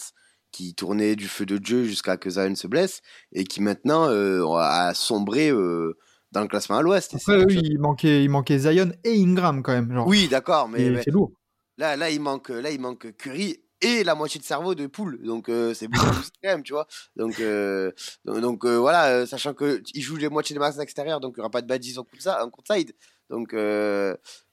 qui 0.51 0.73
tournaient 0.73 1.15
du 1.15 1.27
feu 1.27 1.45
de 1.45 1.57
Dieu 1.57 1.83
jusqu'à 1.83 2.17
que 2.17 2.29
Zion 2.29 2.55
se 2.55 2.67
blesse, 2.67 3.01
et 3.33 3.43
qui 3.43 3.61
maintenant 3.61 4.09
euh, 4.09 4.43
a 4.57 4.93
sombré 4.95 5.49
euh, 5.51 5.95
dans 6.31 6.41
le 6.41 6.47
classement 6.47 6.77
à 6.77 6.81
l'ouest. 6.81 7.13
Après, 7.13 7.41
chose- 7.43 7.53
il 7.63 7.77
manquait, 7.79 8.23
il 8.23 8.29
manquait 8.29 8.57
Zion 8.57 8.91
et 9.03 9.21
Ingram 9.21 9.61
quand 9.61 9.73
même. 9.73 9.93
Genre. 9.93 10.07
Oui, 10.07 10.27
d'accord, 10.27 10.67
mais 10.69 11.03
c'est 11.03 11.11
lourd. 11.11 11.31
Là, 11.77 11.95
là, 11.95 12.09
il 12.09 12.19
manque, 12.21 12.49
là, 12.49 12.69
il 12.71 12.79
manque 12.79 13.15
Curry 13.17 13.57
et 13.81 14.03
la 14.03 14.13
moitié 14.15 14.39
de 14.39 14.45
cerveau 14.45 14.75
de 14.75 14.85
poule. 14.87 15.21
Donc, 15.23 15.49
euh, 15.49 15.73
c'est 15.73 15.87
beaucoup 15.87 16.05
plus 16.05 16.29
quand 16.43 16.49
même, 16.49 16.63
tu 16.63 16.73
vois. 16.73 16.87
Donc, 17.15 17.39
euh, 17.39 17.91
donc, 18.25 18.63
euh, 18.65 18.77
voilà, 18.77 19.25
sachant 19.25 19.53
qu'il 19.53 20.01
joue 20.01 20.15
les 20.17 20.29
moitiés 20.29 20.53
des 20.53 20.59
matchs 20.59 20.75
à 20.77 20.79
l'extérieur, 20.81 21.19
donc 21.19 21.33
il 21.35 21.39
n'y 21.39 21.41
aura 21.41 21.49
pas 21.49 21.61
de 21.61 21.67
badges 21.67 21.97
en 21.97 22.03
court- 22.03 22.35
en 22.41 22.49
courtside. 22.49 22.93
Donc, 23.29 23.53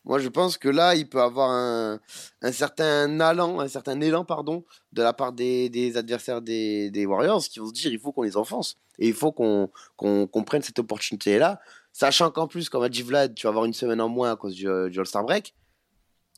moi, 0.05 0.19
je 0.19 0.29
pense 0.29 0.57
que 0.57 0.69
là, 0.69 0.95
il 0.95 1.09
peut 1.09 1.21
avoir 1.21 1.51
un, 1.51 2.01
un 2.43 2.53
certain 2.53 3.21
allant, 3.21 3.61
un 3.61 3.69
certain 3.69 4.01
élan, 4.01 4.25
pardon, 4.25 4.65
de 4.93 5.03
la 5.03 5.13
part 5.13 5.33
des, 5.33 5.69
des 5.69 5.97
adversaires 5.97 6.41
des, 6.41 6.91
des 6.91 7.05
Warriors 7.05 7.43
qui 7.45 7.59
vont 7.59 7.67
se 7.69 7.73
dire 7.73 7.93
il 7.93 7.99
faut 7.99 8.13
qu'on 8.13 8.23
les 8.23 8.37
enfonce. 8.37 8.77
Et 8.99 9.09
il 9.09 9.15
faut 9.15 9.33
qu'on 9.33 9.71
qu'on 9.97 10.45
prenne 10.45 10.63
cette 10.63 10.79
opportunité-là. 10.79 11.61
Sachant 11.93 12.31
qu'en 12.31 12.47
plus, 12.49 12.69
comme 12.69 12.83
a 12.83 12.89
dit 12.89 13.03
Vlad, 13.03 13.35
tu 13.35 13.45
vas 13.47 13.51
avoir 13.51 13.65
une 13.65 13.75
semaine 13.75 14.01
en 14.01 14.09
moins 14.09 14.33
à 14.33 14.37
cause 14.37 14.55
du, 14.55 14.65
du 14.91 14.99
All-Star 15.01 15.25
Break. 15.25 15.55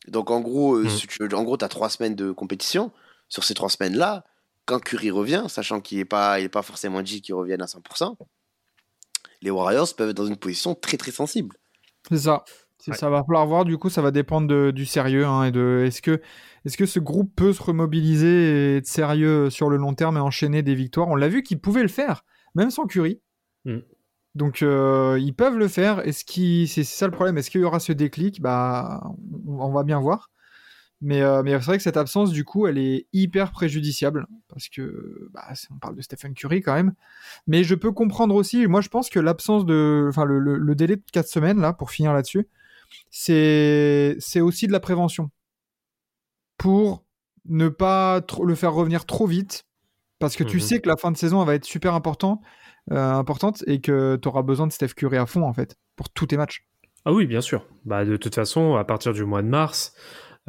Donc 0.08 0.30
en 0.30 0.40
gros, 0.40 0.74
euh, 0.76 0.84
Mm. 0.84 0.88
si 0.90 1.06
tu- 1.06 1.34
en 1.34 1.42
gros, 1.44 1.62
as 1.62 1.68
trois 1.68 1.90
semaines 1.90 2.14
de 2.14 2.32
compétition. 2.32 2.90
Sur 3.28 3.44
ces 3.44 3.54
trois 3.54 3.68
semaines-là, 3.68 4.24
quand 4.66 4.80
Curry 4.80 5.10
revient, 5.10 5.44
sachant 5.48 5.80
qu'il 5.80 5.98
n'est 5.98 6.04
pas, 6.04 6.40
il 6.40 6.44
est 6.44 6.48
pas 6.48 6.62
forcément 6.62 7.02
dit 7.02 7.22
qu'il 7.22 7.34
revienne 7.34 7.62
à 7.62 7.66
100%, 7.66 8.16
les 9.42 9.50
Warriors 9.50 9.94
peuvent 9.96 10.10
être 10.10 10.16
dans 10.16 10.26
une 10.26 10.36
position 10.36 10.74
très 10.74 10.96
très 10.96 11.10
sensible. 11.12 11.56
C'est 12.08 12.18
ça. 12.18 12.44
Ouais. 12.88 12.94
Ça 12.94 13.10
va 13.10 13.22
falloir 13.22 13.46
voir, 13.46 13.64
du 13.66 13.76
coup, 13.76 13.90
ça 13.90 14.00
va 14.00 14.10
dépendre 14.10 14.48
de- 14.48 14.70
du 14.70 14.86
sérieux. 14.86 15.26
hein, 15.26 15.44
et 15.44 15.50
de, 15.52 15.84
est-ce, 15.86 16.00
que, 16.00 16.20
est-ce 16.64 16.76
que 16.78 16.86
ce 16.86 16.98
groupe 16.98 17.30
peut 17.36 17.52
se 17.52 17.62
remobiliser 17.62 18.26
et 18.74 18.76
être 18.78 18.86
sérieux 18.86 19.50
sur 19.50 19.68
le 19.68 19.76
long 19.76 19.92
terme 19.94 20.16
et 20.16 20.20
enchaîner 20.20 20.62
des 20.62 20.74
victoires? 20.74 21.08
On 21.08 21.14
l'a 21.14 21.28
vu 21.28 21.42
qu'ils 21.42 21.60
pouvaient 21.60 21.82
le 21.82 21.88
faire, 21.88 22.24
même 22.54 22.70
sans 22.70 22.86
Curry. 22.86 23.20
Mm. 23.66 23.78
Donc, 24.34 24.62
euh, 24.62 25.18
ils 25.20 25.34
peuvent 25.34 25.58
le 25.58 25.68
faire. 25.68 26.00
Est-ce 26.06 26.24
c'est, 26.68 26.84
ça 26.84 27.06
le 27.06 27.12
problème. 27.12 27.36
Est-ce 27.38 27.50
qu'il 27.50 27.60
y 27.60 27.64
aura 27.64 27.80
ce 27.80 27.92
déclic? 27.92 28.40
Bah, 28.40 29.02
on, 29.46 29.60
on 29.60 29.72
va 29.72 29.82
bien 29.82 29.98
voir. 30.00 30.30
Mais, 31.02 31.22
euh, 31.22 31.42
mais 31.42 31.52
c'est 31.52 31.64
vrai 31.66 31.76
que 31.78 31.82
cette 31.82 31.96
absence, 31.96 32.30
du 32.30 32.44
coup, 32.44 32.66
elle 32.66 32.78
est 32.78 33.06
hyper 33.12 33.52
préjudiciable. 33.52 34.26
Parce 34.48 34.68
que, 34.68 35.28
bah, 35.32 35.44
on 35.70 35.78
parle 35.78 35.96
de 35.96 36.02
Stephen 36.02 36.34
Curry 36.34 36.60
quand 36.62 36.74
même. 36.74 36.94
Mais 37.46 37.64
je 37.64 37.74
peux 37.74 37.92
comprendre 37.92 38.34
aussi, 38.34 38.66
moi 38.66 38.80
je 38.82 38.88
pense 38.88 39.10
que 39.10 39.20
l'absence 39.20 39.66
de. 39.66 40.06
Enfin, 40.08 40.24
le, 40.24 40.38
le- 40.40 40.58
le 40.58 40.74
délai 40.74 40.96
de 40.96 41.02
4 41.12 41.28
semaines, 41.28 41.60
là, 41.60 41.72
pour 41.72 41.90
finir 41.90 42.12
là-dessus, 42.14 42.48
c'est 43.10 44.16
c'est 44.20 44.40
aussi 44.40 44.66
de 44.68 44.72
la 44.72 44.80
prévention. 44.80 45.30
Pour 46.58 47.04
ne 47.46 47.68
pas 47.68 48.20
le 48.44 48.54
faire 48.54 48.72
revenir 48.74 49.06
trop 49.06 49.26
vite. 49.26 49.64
Parce 50.18 50.36
que 50.36 50.44
tu 50.44 50.58
Mhm. 50.58 50.60
sais 50.60 50.80
que 50.80 50.88
la 50.88 50.96
fin 50.96 51.10
de 51.10 51.16
saison 51.16 51.40
elle 51.42 51.46
va 51.46 51.54
être 51.54 51.64
super 51.64 51.94
important, 51.94 52.42
euh, 52.42 52.69
importante 52.90 53.64
et 53.66 53.80
que 53.80 54.18
tu 54.20 54.28
auras 54.28 54.42
besoin 54.42 54.66
de 54.66 54.72
Steph 54.72 54.94
Curry 54.96 55.16
à 55.16 55.26
fond, 55.26 55.42
en 55.42 55.52
fait, 55.52 55.76
pour 55.96 56.10
tous 56.10 56.26
tes 56.26 56.36
matchs. 56.36 56.66
Ah 57.04 57.12
oui, 57.12 57.26
bien 57.26 57.40
sûr. 57.40 57.66
Bah, 57.84 58.04
de 58.04 58.16
toute 58.16 58.34
façon, 58.34 58.76
à 58.76 58.84
partir 58.84 59.12
du 59.12 59.24
mois 59.24 59.42
de 59.42 59.48
mars, 59.48 59.94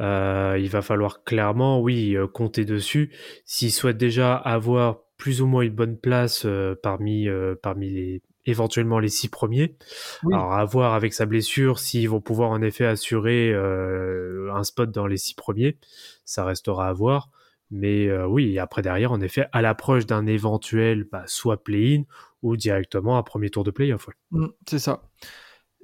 euh, 0.00 0.56
il 0.60 0.68
va 0.68 0.82
falloir 0.82 1.24
clairement, 1.24 1.80
oui, 1.80 2.16
euh, 2.16 2.26
compter 2.26 2.64
dessus. 2.64 3.12
S'il 3.44 3.72
souhaite 3.72 3.96
déjà 3.96 4.34
avoir 4.34 4.98
plus 5.22 5.40
ou 5.40 5.46
moins 5.46 5.62
une 5.62 5.74
bonne 5.74 5.96
place 5.96 6.42
euh, 6.46 6.74
parmi, 6.82 7.28
euh, 7.28 7.54
parmi 7.62 7.90
les, 7.90 8.22
éventuellement 8.44 8.98
les 8.98 9.08
six 9.08 9.28
premiers. 9.28 9.76
Oui. 10.24 10.34
Alors 10.34 10.52
à 10.52 10.64
voir 10.64 10.94
avec 10.94 11.14
sa 11.14 11.26
blessure 11.26 11.78
s'ils 11.78 12.08
vont 12.08 12.20
pouvoir 12.20 12.50
en 12.50 12.60
effet 12.60 12.86
assurer 12.86 13.52
euh, 13.52 14.52
un 14.52 14.64
spot 14.64 14.90
dans 14.90 15.06
les 15.06 15.16
six 15.16 15.34
premiers. 15.34 15.78
Ça 16.24 16.44
restera 16.44 16.88
à 16.88 16.92
voir. 16.92 17.30
Mais 17.74 18.06
euh, 18.06 18.26
oui, 18.26 18.58
après 18.58 18.82
derrière, 18.82 19.12
en 19.12 19.20
effet, 19.22 19.46
à 19.52 19.62
l'approche 19.62 20.04
d'un 20.06 20.26
éventuel 20.26 21.06
bah, 21.10 21.22
soit 21.26 21.64
play-in 21.64 22.02
ou 22.42 22.56
directement 22.56 23.16
un 23.16 23.22
premier 23.22 23.48
tour 23.48 23.64
de 23.64 23.70
play-off. 23.70 24.08
ouais. 24.08 24.14
Mm, 24.32 24.46
c'est 24.68 24.78
ça. 24.78 25.02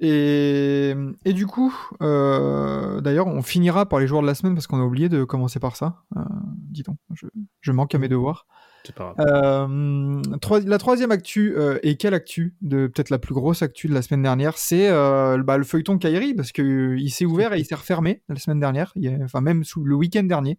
Et, 0.01 0.93
et 1.25 1.33
du 1.33 1.45
coup, 1.45 1.75
euh, 2.01 3.01
d'ailleurs, 3.01 3.27
on 3.27 3.41
finira 3.41 3.85
par 3.87 3.99
les 3.99 4.07
joueurs 4.07 4.21
de 4.21 4.27
la 4.27 4.33
semaine 4.35 4.53
parce 4.53 4.65
qu'on 4.67 4.79
a 4.79 4.85
oublié 4.85 5.09
de 5.09 5.23
commencer 5.25 5.59
par 5.59 5.75
ça. 5.75 6.03
Euh, 6.15 6.21
dis 6.69 6.83
donc, 6.83 6.97
je, 7.13 7.25
je 7.59 7.71
manque 7.73 7.93
à 7.95 7.97
mes 7.97 8.07
devoirs. 8.07 8.45
C'est 8.85 8.95
pas 8.95 9.13
grave. 9.17 9.27
Euh, 9.27 10.21
trois- 10.39 10.61
la 10.61 10.77
troisième 10.77 11.11
actu, 11.11 11.53
euh, 11.57 11.79
et 11.83 11.97
quelle 11.97 12.13
actu 12.13 12.55
de 12.61 12.87
peut-être 12.87 13.09
la 13.09 13.19
plus 13.19 13.33
grosse 13.33 13.61
actu 13.61 13.89
de 13.89 13.93
la 13.93 14.01
semaine 14.01 14.21
dernière, 14.21 14.57
c'est 14.57 14.89
bah, 14.89 15.57
le 15.57 15.63
feuilleton 15.65 15.97
Kairi, 15.97 16.33
parce 16.33 16.53
qu'il 16.53 17.11
s'est 17.11 17.25
ouvert 17.25 17.51
et 17.53 17.59
il 17.59 17.65
s'est 17.65 17.75
refermé 17.75 18.21
la 18.29 18.37
semaine 18.37 18.61
dernière, 18.61 18.93
il 18.95 19.03
y 19.03 19.09
a- 19.09 19.17
enfin 19.21 19.41
même 19.41 19.65
sous 19.65 19.83
le 19.83 19.95
week-end 19.95 20.23
dernier. 20.23 20.57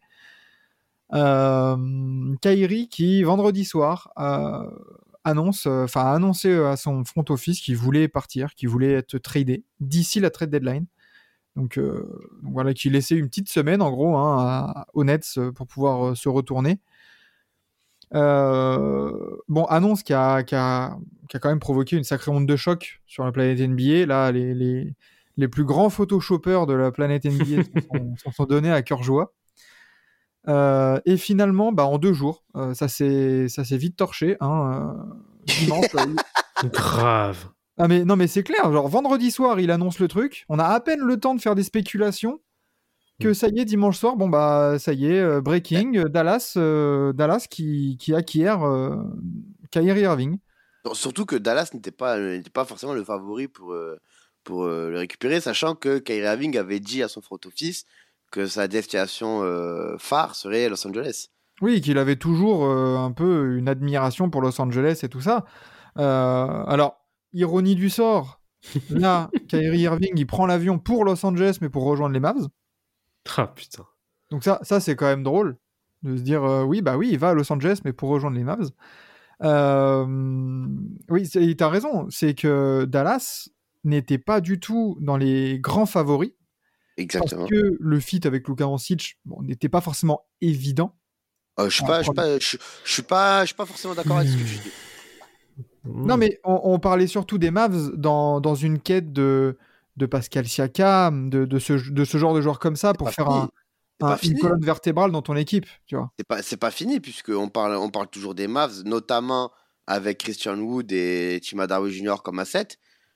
Euh, 1.13 2.35
Kairi 2.41 2.89
qui, 2.89 3.23
vendredi 3.23 3.65
soir, 3.65 4.11
euh, 4.19 4.69
annonce, 5.25 5.67
euh, 5.67 5.85
enfin 5.85 6.03
a 6.07 6.13
annoncé 6.15 6.55
à 6.55 6.77
son 6.77 7.05
front 7.05 7.25
office 7.31 7.61
qu'il 7.61 7.77
voulait 7.77 8.09
partir, 8.09 8.55
qu'il 8.55 8.69
voulait 8.69 8.93
être 8.93 9.19
tradé 9.19 9.65
d'ici 9.81 10.21
la 10.21 10.31
trade 10.31 10.51
deadline. 10.51 10.87
Donc, 11.57 11.79
euh, 11.79 12.09
donc 12.43 12.53
voilà, 12.53 12.75
qu'il 12.75 12.93
laissait 12.93 13.17
une 13.17 13.29
petite 13.29 13.49
semaine 13.49 13.83
en 13.83 13.91
gros 13.91 14.17
hein, 14.17 14.37
à- 14.75 14.87
aux 14.95 15.05
Nets 15.05 15.39
pour 15.57 15.67
pouvoir 15.67 16.11
euh, 16.11 16.15
se 16.15 16.29
retourner. 16.29 16.79
Euh, 18.15 19.37
bon, 19.49 19.65
annonce 19.65 20.03
qui 20.03 20.13
a, 20.13 20.43
qui, 20.43 20.55
a, 20.55 20.97
qui 21.29 21.37
a 21.37 21.41
quand 21.41 21.49
même 21.49 21.61
provoqué 21.61 21.97
une 21.97 22.05
sacrée 22.05 22.31
onde 22.33 22.47
de 22.47 22.57
choc 22.57 23.01
sur 23.07 23.25
la 23.25 23.33
planète 23.33 23.61
NBA. 23.61 24.07
Là, 24.07 24.33
les, 24.33 24.55
les, 24.55 24.95
les 25.37 25.49
plus 25.49 25.65
grands 25.65 25.91
photoshoppers 25.91 26.67
de 26.67 26.75
la 26.75 26.91
planète 26.93 27.25
NBA 27.25 27.65
se 28.17 28.21
sont, 28.25 28.33
sont 28.33 28.45
donnés 28.45 28.73
à 28.73 28.83
cœur 28.83 29.03
joie. 29.03 29.33
Euh, 30.49 30.99
et 31.05 31.17
finalement, 31.17 31.73
bah, 31.73 31.85
en 31.85 31.99
deux 31.99 32.13
jours, 32.13 32.45
euh, 32.57 32.75
ça 32.75 32.89
s'est 32.89 33.47
vite 33.77 33.97
torché. 33.97 34.37
Hein, 34.41 34.97
euh, 35.09 35.45
dimanche, 35.47 35.95
euh, 35.95 36.69
Grave. 36.69 37.49
ah 37.79 37.89
mais 37.89 38.05
non 38.05 38.17
mais 38.17 38.27
c'est 38.27 38.43
clair, 38.43 38.71
genre 38.71 38.89
vendredi 38.89 39.31
soir 39.31 39.59
il 39.61 39.71
annonce 39.71 39.99
le 39.99 40.09
truc, 40.09 40.45
on 40.51 40.59
a 40.59 40.65
à 40.65 40.79
peine 40.81 41.01
le 41.01 41.19
temps 41.19 41.35
de 41.35 41.41
faire 41.41 41.55
des 41.55 41.63
spéculations 41.63 42.41
que 43.19 43.33
ça 43.35 43.49
y 43.49 43.61
est 43.61 43.65
dimanche 43.65 43.99
soir, 43.99 44.17
bon 44.17 44.29
bah 44.29 44.79
ça 44.79 44.93
y 44.93 45.07
est 45.07 45.21
euh, 45.21 45.41
breaking 45.41 45.97
euh, 45.99 46.09
Dallas 46.09 46.55
euh, 46.57 47.13
Dallas 47.15 47.47
qui, 47.51 47.97
qui 47.99 48.15
acquiert 48.15 48.63
euh, 48.63 48.97
Kyrie 49.71 50.01
Irving. 50.03 50.39
Non, 50.85 50.95
Surtout 50.95 51.27
que 51.27 51.37
Dallas 51.37 51.71
n'était 51.75 51.91
pas, 51.91 52.19
n'était 52.19 52.51
pas 52.51 52.65
forcément 52.65 52.95
le 52.95 53.05
favori 53.05 53.49
pour, 53.49 53.73
euh, 53.73 53.99
pour 54.45 54.65
euh, 54.65 54.91
le 54.91 54.99
récupérer, 54.99 55.41
sachant 55.41 55.75
que 55.75 55.99
Kyrie 55.99 56.21
Irving 56.27 56.57
avait 56.59 56.81
dit 56.81 57.03
à 57.03 57.09
son 57.09 57.21
front 57.21 57.39
office 57.47 57.85
que 58.31 58.47
sa 58.47 58.69
destination 58.69 59.43
euh, 59.43 59.97
phare 59.99 60.35
serait 60.35 60.69
Los 60.69 60.87
Angeles. 60.87 61.29
Oui, 61.61 61.81
qu'il 61.81 61.99
avait 61.99 62.17
toujours 62.17 62.65
euh, 62.65 62.97
un 62.97 63.13
peu 63.13 63.57
une 63.57 63.69
admiration 63.69 64.31
pour 64.31 64.41
Los 64.41 64.61
Angeles 64.61 65.01
et 65.03 65.09
tout 65.09 65.21
ça. 65.21 65.45
Euh, 65.99 66.65
alors 66.67 67.05
ironie 67.33 67.75
du 67.75 67.91
sort, 67.91 68.41
là 68.91 69.29
Kyrie 69.49 69.81
Irving 69.81 70.13
il 70.17 70.27
prend 70.27 70.47
l'avion 70.47 70.79
pour 70.79 71.05
Los 71.05 71.25
Angeles 71.25 71.59
mais 71.61 71.69
pour 71.69 71.85
rejoindre 71.85 72.15
les 72.15 72.21
Mavs. 72.21 72.49
Ah 73.37 73.49
putain. 73.49 73.85
Donc 74.31 74.45
ça, 74.45 74.61
ça 74.63 74.81
c'est 74.81 74.97
quand 74.97 75.07
même 75.07 75.23
drôle 75.23 75.57
de 76.03 76.17
se 76.17 76.23
dire 76.23 76.45
euh, 76.45 76.63
oui 76.63 76.81
bah 76.81 76.97
oui 76.97 77.11
il 77.13 77.19
va 77.19 77.31
à 77.31 77.35
Los 77.35 77.53
Angeles 77.53 77.81
mais 77.85 77.93
pour 77.93 78.09
rejoindre 78.09 78.37
les 78.37 78.45
Mavs. 78.45 78.71
Euh, 79.43 80.07
oui 81.09 81.29
t'as 81.57 81.69
raison, 81.69 82.07
c'est 82.11 82.35
que 82.35 82.85
Dallas 82.87 83.49
n'était 83.85 84.19
pas 84.19 84.41
du 84.41 84.61
tout 84.61 84.97
dans 85.01 85.17
les 85.17 85.59
grands 85.59 85.87
favoris 85.87 86.33
Exactement. 86.97 87.43
parce 87.47 87.51
que 87.51 87.77
le 87.79 88.01
fit 88.01 88.21
avec 88.25 88.47
Luka 88.49 88.65
Doncic 88.65 89.19
bon, 89.25 89.43
n'était 89.43 89.69
pas 89.69 89.81
forcément 89.81 90.27
évident. 90.41 90.97
Euh, 91.59 91.69
je 91.69 91.75
suis 91.77 91.85
pas, 91.85 91.99
je 92.01 92.05
suis 92.05 92.15
pas, 92.15 92.39
je, 92.39 92.57
je 92.85 92.93
suis 92.93 93.03
pas, 93.03 93.43
je 93.43 93.47
suis 93.47 93.55
pas 93.57 93.67
forcément 93.67 93.95
d'accord 93.95 94.19
avec 94.19 94.29
ce 94.31 94.37
que 94.37 94.43
tu 94.43 94.57
dis. 94.57 94.71
Non 95.85 96.17
mais 96.17 96.39
on, 96.45 96.61
on 96.65 96.79
parlait 96.79 97.07
surtout 97.07 97.39
des 97.39 97.51
Mavs 97.51 97.93
dans, 97.97 98.41
dans 98.41 98.55
une 98.55 98.79
quête 98.81 99.13
de, 99.13 99.57
de 99.97 100.07
Pascal 100.07 100.47
Siakam, 100.47 101.31
de, 101.31 101.45
de, 101.47 101.59
ce, 101.59 101.73
de 101.91 102.05
ce 102.05 102.19
genre 102.19 102.35
de 102.35 102.41
joueur 102.41 102.59
comme 102.59 102.77
ça 102.77 102.93
pour 102.93 103.11
faire 103.11 103.27
fini. 103.27 103.39
un, 103.39 103.49
C'est 103.99 104.05
un- 104.07 104.09
pas 104.09 104.19
une 104.23 104.39
colonne 104.39 104.65
vertébrale 104.65 105.11
dans 105.11 105.23
ton 105.23 105.37
équipe, 105.37 105.67
tu 105.87 105.97
vois. 105.97 106.13
C'est 106.19 106.27
pas, 106.27 106.43
c'est 106.43 106.57
pas 106.59 106.71
fini 106.71 107.01
puisque 107.01 107.31
on 107.31 107.49
parle, 107.49 107.77
on 107.77 107.91
parle 107.91 108.09
toujours 108.09 108.35
des 108.35 108.47
Mavs, 108.47 108.83
notamment 108.85 109.51
avec 109.87 110.19
Christian 110.19 110.59
Wood 110.59 110.93
et 110.93 111.41
Tim 111.43 111.59
Hardaway 111.59 111.91
Jr. 111.91 112.17
comme 112.23 112.39
asset, 112.39 112.69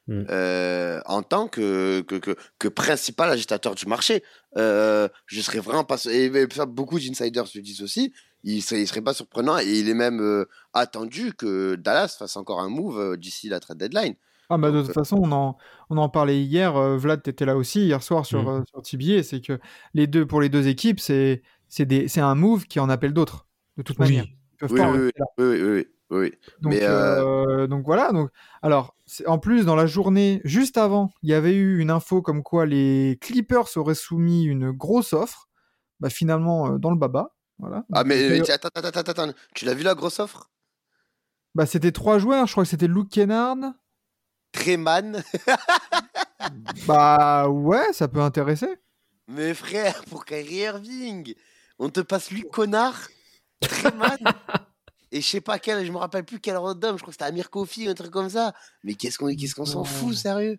Mm. 0.06 0.24
euh, 0.28 1.00
en 1.06 1.22
tant 1.22 1.48
que, 1.48 2.02
que, 2.02 2.16
que, 2.16 2.36
que 2.58 2.68
principal 2.68 3.30
agitateur 3.30 3.74
du 3.74 3.86
marché. 3.86 4.22
Euh, 4.58 5.08
je 5.26 5.40
serais 5.40 5.60
vraiment 5.60 5.84
pas, 5.84 5.96
et 6.04 6.26
et 6.26 6.46
ça, 6.52 6.66
beaucoup 6.66 6.98
d'insiders 7.00 7.44
le 7.54 7.60
disent 7.62 7.82
aussi. 7.82 8.12
Il 8.42 8.60
serait, 8.62 8.82
il 8.82 8.86
serait 8.86 9.00
pas 9.00 9.14
surprenant 9.14 9.58
et 9.58 9.64
il 9.80 9.88
est 9.88 9.94
même 9.94 10.20
euh, 10.20 10.44
attendu 10.74 11.32
que 11.32 11.76
Dallas 11.76 12.16
fasse 12.18 12.36
encore 12.36 12.60
un 12.60 12.68
move 12.68 12.98
euh, 13.00 13.16
d'ici 13.16 13.48
la 13.48 13.60
trade 13.60 13.78
deadline. 13.78 14.14
Ah 14.50 14.58
bah 14.58 14.70
de 14.70 14.82
toute 14.82 14.92
façon, 14.92 15.16
on 15.22 15.32
en, 15.32 15.56
on 15.88 15.96
en 15.96 16.10
parlait 16.10 16.38
hier, 16.42 16.76
euh, 16.76 16.98
Vlad, 16.98 17.22
t'étais 17.22 17.46
là 17.46 17.56
aussi 17.56 17.86
hier 17.86 18.02
soir 18.02 18.26
sur, 18.26 18.42
Mm. 18.42 18.48
euh, 18.48 18.62
sur 18.68 18.82
TBA, 18.82 19.22
c'est 19.22 19.40
que 19.40 19.58
les 19.94 20.06
deux, 20.06 20.26
pour 20.26 20.42
les 20.42 20.50
deux 20.50 20.68
équipes, 20.68 21.00
c'est 21.00 21.42
c'est 21.68 21.86
des- 21.86 22.08
c'est 22.08 22.20
un 22.20 22.34
move 22.34 22.66
qui 22.66 22.78
en 22.78 22.90
appelle 22.90 23.14
d'autres, 23.14 23.46
de 23.78 23.82
toute 23.82 23.98
manière. 23.98 24.24
Oui. 24.24 24.36
Ils 24.52 24.56
peuvent 24.58 24.72
Oui, 24.72 24.78
pas. 24.78 24.92
Oui, 24.92 25.10
oui, 25.38 25.62
oui, 25.62 25.86
oui. 26.10 26.32
Donc, 26.60 26.72
Mais, 26.72 26.82
euh, 26.82 27.62
euh, 27.62 27.66
donc 27.66 27.84
voilà, 27.84 28.12
donc, 28.12 28.30
alors, 28.62 28.94
en 29.26 29.38
plus, 29.38 29.64
dans 29.64 29.74
la 29.74 29.86
journée, 29.86 30.40
juste 30.44 30.76
avant, 30.76 31.10
il 31.22 31.30
y 31.30 31.34
avait 31.34 31.54
eu 31.54 31.78
une 31.78 31.90
info 31.90 32.22
comme 32.22 32.42
quoi 32.42 32.66
les 32.66 33.18
Clippers 33.20 33.76
auraient 33.76 33.94
soumis 33.94 34.44
une 34.44 34.70
grosse 34.70 35.12
offre, 35.12 35.48
bah 36.00 36.10
finalement, 36.10 36.72
euh, 36.72 36.78
dans 36.78 36.90
le 36.90 36.96
baba, 36.96 37.34
voilà. 37.58 37.84
Ah 37.92 38.04
mais 38.04 38.40
attends, 38.50 38.68
attends, 38.74 38.88
attends, 38.88 39.10
attends, 39.10 39.32
tu 39.54 39.64
l'as 39.64 39.74
vu 39.74 39.82
la 39.82 39.94
grosse 39.94 40.20
offre? 40.20 40.50
Bah, 41.54 41.66
c'était 41.66 41.92
trois 41.92 42.18
joueurs, 42.18 42.46
je 42.46 42.52
crois 42.52 42.64
que 42.64 42.70
c'était 42.70 42.88
Luke 42.88 43.10
Kennard, 43.10 43.56
Treman, 44.52 45.22
bah 46.86 47.48
ouais, 47.48 47.92
ça 47.92 48.08
peut 48.08 48.20
intéresser. 48.20 48.76
Mais 49.28 49.54
frère, 49.54 50.04
pour 50.04 50.24
Kyrie 50.24 50.56
Irving, 50.56 51.34
on 51.78 51.88
te 51.88 52.00
passe 52.00 52.30
lui 52.30 52.42
connard, 52.42 53.08
Treman, 53.60 54.18
et 55.16 55.20
je 55.20 55.27
sais 55.27 55.40
pas 55.40 55.59
quel, 55.59 55.87
je 55.87 55.92
me 55.92 55.96
rappelle 55.98 56.24
plus 56.24 56.40
quel 56.40 56.57
random, 56.57 56.96
je 56.96 57.03
crois 57.03 57.11
que 57.12 57.14
c'était 57.14 57.24
Amir 57.24 57.48
Kofi, 57.50 57.88
un 57.88 57.94
truc 57.94 58.11
comme 58.11 58.29
ça. 58.31 58.53
Mais 58.83 58.94
qu'est-ce 58.94 59.16
qu'on 59.18 59.35
qu'est-ce 59.35 59.55
qu'on 59.55 59.64
s'en 59.64 59.85
fout, 59.85 60.14
sérieux? 60.14 60.59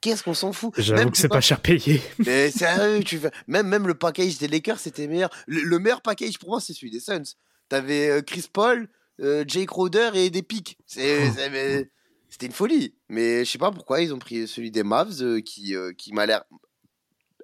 Qu'est-ce 0.00 0.22
qu'on 0.22 0.34
s'en 0.34 0.52
fout? 0.52 0.74
J'avoue 0.76 1.00
Même 1.00 1.10
que 1.10 1.16
c'est 1.18 1.28
pas- 1.28 1.36
pas 1.36 1.40
cher 1.40 1.60
payé. 1.60 2.00
Mais 2.18 2.50
sérieux, 2.52 3.02
tu 3.02 3.18
fais... 3.18 3.30
même, 3.46 3.66
même 3.66 3.86
le 3.86 3.94
package 3.94 4.38
des 4.38 4.46
Lakers, 4.48 4.78
c'était 4.78 5.06
meilleur. 5.06 5.30
Le, 5.46 5.62
le 5.62 5.78
meilleur 5.78 6.02
package 6.02 6.38
pour 6.38 6.50
moi, 6.50 6.60
c'est 6.60 6.72
celui 6.74 6.90
des 6.90 7.00
Suns. 7.00 7.22
T'avais 7.68 8.08
euh, 8.10 8.22
Chris 8.22 8.46
Paul, 8.52 8.88
euh, 9.20 9.42
Jake 9.48 9.68
Crowder 9.68 10.10
et 10.14 10.30
des 10.30 10.42
pics. 10.42 10.78
C'est, 10.86 11.30
c'est- 11.32 11.50
mais- 11.50 11.90
C'était 12.28 12.46
une 12.46 12.52
folie. 12.52 12.94
Mais 13.08 13.44
je 13.44 13.50
sais 13.50 13.58
pas 13.58 13.70
pourquoi 13.72 14.02
ils 14.02 14.12
ont 14.12 14.18
pris 14.18 14.46
celui 14.46 14.70
des 14.70 14.82
Mavs 14.82 15.22
euh, 15.22 15.40
qui, 15.40 15.74
euh, 15.74 15.92
qui 15.94 16.12
m'a 16.12 16.26
l'air 16.26 16.44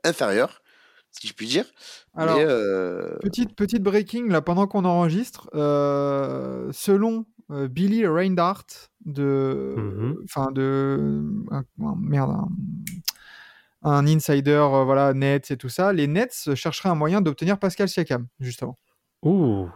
inférieur, 0.04 0.61
si 1.12 1.28
je 1.28 1.34
puis 1.34 1.46
dire. 1.46 1.66
Alors, 2.14 2.36
Mais, 2.36 2.44
euh, 2.46 3.16
Petite, 3.22 3.54
petite 3.54 3.82
breaking, 3.82 4.28
là, 4.30 4.40
pendant 4.42 4.66
qu'on 4.66 4.84
enregistre, 4.84 5.48
euh, 5.54 6.70
selon 6.72 7.26
euh, 7.50 7.68
Billy 7.68 8.06
Reinhardt 8.06 8.90
de. 9.04 9.74
Mhm. 9.76 10.16
Enfin, 10.24 10.50
de. 10.52 11.22
merde. 11.98 12.30
Un, 12.30 12.48
un 13.84 14.06
insider, 14.06 14.50
euh, 14.72 14.84
voilà, 14.84 15.12
Nets 15.12 15.50
et 15.50 15.56
tout 15.56 15.68
ça, 15.68 15.92
les 15.92 16.06
Nets 16.06 16.54
chercheraient 16.54 16.88
un 16.88 16.94
moyen 16.94 17.20
d'obtenir 17.20 17.58
Pascal 17.58 17.88
Siakam, 17.88 18.26
justement. 18.40 18.78
Ouh. 19.22 19.68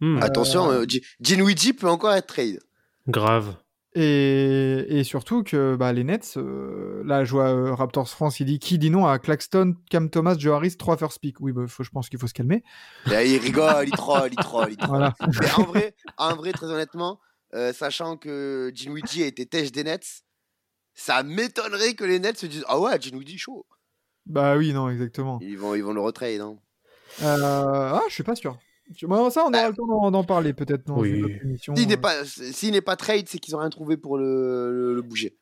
Hmm, 0.00 0.18
Attention, 0.22 0.70
euh, 0.70 0.84
Dinwiddie 1.20 1.72
peut 1.72 1.88
encore 1.88 2.12
être 2.12 2.26
trade. 2.28 2.60
Grave. 3.08 3.56
Et, 4.00 5.00
et 5.00 5.02
surtout 5.02 5.42
que 5.42 5.74
bah, 5.74 5.92
les 5.92 6.04
Nets, 6.04 6.34
euh, 6.36 7.02
là, 7.04 7.24
je 7.24 7.32
vois 7.32 7.48
euh, 7.48 7.74
Raptors 7.74 8.08
France, 8.08 8.38
il 8.38 8.44
dit 8.44 8.60
qui 8.60 8.78
dit 8.78 8.90
non 8.90 9.06
à 9.06 9.18
Claxton, 9.18 9.74
Cam 9.90 10.08
Thomas, 10.08 10.36
Joe 10.38 10.54
Harris, 10.54 10.76
3 10.76 10.96
first 10.96 11.18
pick. 11.18 11.40
Oui, 11.40 11.50
bah, 11.50 11.66
faut, 11.66 11.82
je 11.82 11.90
pense 11.90 12.08
qu'il 12.08 12.20
faut 12.20 12.28
se 12.28 12.34
calmer. 12.34 12.62
Et 13.10 13.34
il 13.34 13.38
rigole, 13.38 13.88
il 13.88 13.90
troll, 13.90 14.30
il 14.30 14.36
troll, 14.36 14.70
il 14.70 14.76
troll. 14.76 14.88
Voilà. 14.88 15.14
Mais 15.40 15.50
en 15.56 15.62
vrai, 15.64 15.94
en 16.16 16.36
vrai, 16.36 16.52
très 16.52 16.66
honnêtement, 16.66 17.18
euh, 17.54 17.72
sachant 17.72 18.16
que 18.16 18.70
Dinwiddie 18.72 19.24
a 19.24 19.26
été 19.26 19.46
têche 19.46 19.72
des 19.72 19.82
Nets, 19.82 20.22
ça 20.94 21.24
m'étonnerait 21.24 21.94
que 21.94 22.04
les 22.04 22.20
Nets 22.20 22.38
se 22.38 22.46
disent 22.46 22.64
Ah 22.68 22.78
ouais, 22.78 22.96
Dinwiddie 23.00 23.38
chaud. 23.38 23.66
bah 24.26 24.56
oui, 24.56 24.72
non, 24.72 24.88
exactement. 24.90 25.40
Ils 25.42 25.58
vont, 25.58 25.74
ils 25.74 25.82
vont 25.82 25.92
le 25.92 26.00
retrade. 26.00 26.40
Hein. 26.40 26.56
Euh, 27.22 27.90
ah, 27.94 28.02
je 28.08 28.14
suis 28.14 28.22
pas 28.22 28.36
sûr. 28.36 28.56
Bon, 29.02 29.30
ça, 29.30 29.44
on 29.46 29.48
aura 29.52 29.68
le 29.68 29.74
temps 29.74 30.10
d'en- 30.10 30.24
parler 30.24 30.52
peut-être 30.54 30.86
dans 30.86 30.98
Oui. 30.98 31.10
une 31.10 31.24
autre 31.24 31.34
émission. 31.44 31.76
S'il 31.76 31.88
n'est 31.88 31.94
euh. 31.94 32.00
pas, 32.00 32.24
s'il 32.24 32.72
n'est 32.72 32.80
pas 32.80 32.96
trade, 32.96 33.28
c'est 33.28 33.38
qu'ils 33.38 33.54
ont 33.54 33.58
rien 33.60 33.70
trouvé 33.70 33.96
pour 33.96 34.16
le, 34.18 34.72
le, 34.72 34.94
le 34.94 35.02
bouger. 35.02 35.36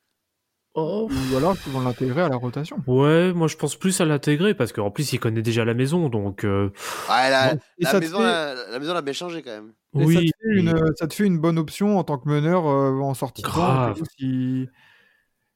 Oh, 0.78 1.09
Ou 1.32 1.37
alors 1.38 1.59
qu'ils 1.59 1.72
vont 1.72 1.80
l'intégrer 1.80 2.20
à 2.20 2.28
la 2.28 2.37
rotation. 2.37 2.76
Ouais, 2.87 3.32
moi 3.32 3.48
je 3.48 3.56
pense 3.56 3.76
plus 3.76 3.98
à 4.02 4.04
l'intégrer 4.04 4.52
parce 4.52 4.74
qu'en 4.74 4.90
plus 4.90 5.11
il 5.14 5.18
connaît 5.18 5.40
déjà 5.40 5.64
la 5.64 5.72
maison, 5.72 6.11
donc 6.11 6.44
euh, 6.44 6.68
Ouais, 7.09 7.30
la, 7.30 7.54
maison, 7.98 8.18
fait- 8.18 8.22
la, 8.24 8.54
la 8.72 8.78
maison 8.78 8.92
l'a 8.92 9.00
bien 9.00 9.14
changé 9.14 9.40
quand 9.42 9.52
même. 9.52 9.72
Et 9.94 10.00
ça, 10.00 10.04
oui. 10.06 10.14
te 10.30 10.37
fait 10.37 10.61
une, 10.61 10.92
ça 10.96 11.06
te 11.06 11.14
fait 11.14 11.24
une 11.24 11.38
bonne 11.38 11.59
option 11.59 11.98
en 11.98 12.04
tant 12.04 12.18
que 12.18 12.28
meneur 12.28 12.66
euh, 12.66 12.98
en 13.00 13.14
sortie. 13.14 13.40
Grave. 13.40 14.02
Si- 14.18 14.68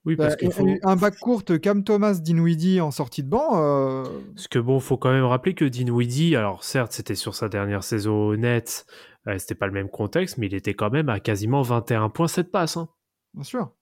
Oui, 0.07 0.17
parce 0.17 0.37
Bah, 0.37 0.51
faut. 0.51 0.67
Un 0.83 0.97
bac 0.97 1.19
courte, 1.19 1.61
Cam 1.61 1.85
Thomas, 1.85 2.15
Dinwiddie 2.15 2.81
en 2.81 2.91
sortie 2.91 3.23
de 3.23 3.29
banc. 3.29 3.61
euh, 3.63 4.05
Parce 4.35 4.49
que 4.49 4.59
bon, 4.59 4.81
faut 4.81 4.97
quand 4.97 5.13
même 5.13 5.25
rappeler 5.25 5.55
que 5.55 5.65
Dinwiddie, 5.67 6.37
alors 6.37 6.65
certes, 6.65 6.93
c'était 6.93 7.15
sur 7.15 7.35
sa 7.35 7.49
dernière 7.49 7.85
saison 7.85 8.29
honnête, 8.31 8.87
euh, 9.27 9.37
c'était 9.39 9.55
pas 9.55 9.67
le 9.67 9.73
même 9.73 9.91
contexte, 9.91 10.39
mais 10.39 10.47
il 10.47 10.55
était 10.55 10.75
quand 10.75 10.91
même 10.91 11.09
à 11.11 11.21
quasiment 11.21 11.61
21 11.63 12.09
points, 12.09 12.29
7 12.29 12.51
passes. 12.51 12.77
hein. 12.79 12.89
Bien 13.35 13.45
sûr. 13.45 13.73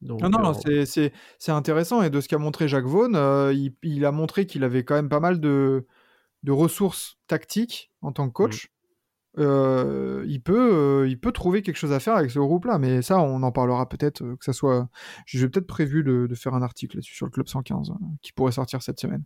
Donc, 0.00 0.22
Non, 0.22 0.30
non, 0.30 0.38
non, 0.40 0.52
euh, 0.68 0.84
c'est- 0.86 1.12
intéressant. 1.48 2.02
Et 2.02 2.08
de 2.10 2.20
ce 2.20 2.28
qu'a 2.28 2.38
montré 2.38 2.68
Jacques 2.68 2.86
Vaughan, 2.86 3.14
euh, 3.14 3.52
il, 3.52 3.74
il 3.82 4.04
a 4.04 4.12
montré 4.12 4.46
qu'il 4.46 4.64
avait 4.64 4.84
quand 4.84 4.94
même 4.94 5.08
pas 5.08 5.20
mal 5.20 5.40
de, 5.40 5.86
de 6.44 6.52
ressources 6.52 7.18
tactiques 7.26 7.90
en 8.00 8.12
tant 8.12 8.28
que 8.28 8.32
coach. 8.32 8.68
Euh, 9.38 10.24
il, 10.26 10.42
peut, 10.42 11.02
euh, 11.02 11.08
il 11.08 11.18
peut 11.18 11.32
trouver 11.32 11.62
quelque 11.62 11.76
chose 11.76 11.92
à 11.92 12.00
faire 12.00 12.16
avec 12.16 12.30
ce 12.30 12.38
groupe-là. 12.38 12.78
Mais 12.78 13.02
ça, 13.02 13.18
on 13.20 13.42
en 13.42 13.52
parlera 13.52 13.88
peut-être. 13.88 14.22
euh, 14.22 14.36
que 14.36 14.44
ça 14.44 14.52
soit. 14.52 14.88
J'ai 15.26 15.48
peut-être 15.48 15.66
prévu 15.66 16.02
de, 16.02 16.28
faire 16.34 16.54
un 16.54 16.62
article 16.62 16.96
là-dessus 16.96 17.14
sur 17.14 17.26
le 17.26 17.30
Club 17.30 17.48
115 17.48 17.90
euh, 17.90 17.94
qui 18.22 18.32
pourrait 18.32 18.52
sortir 18.52 18.82
cette 18.82 19.00
semaine. 19.00 19.24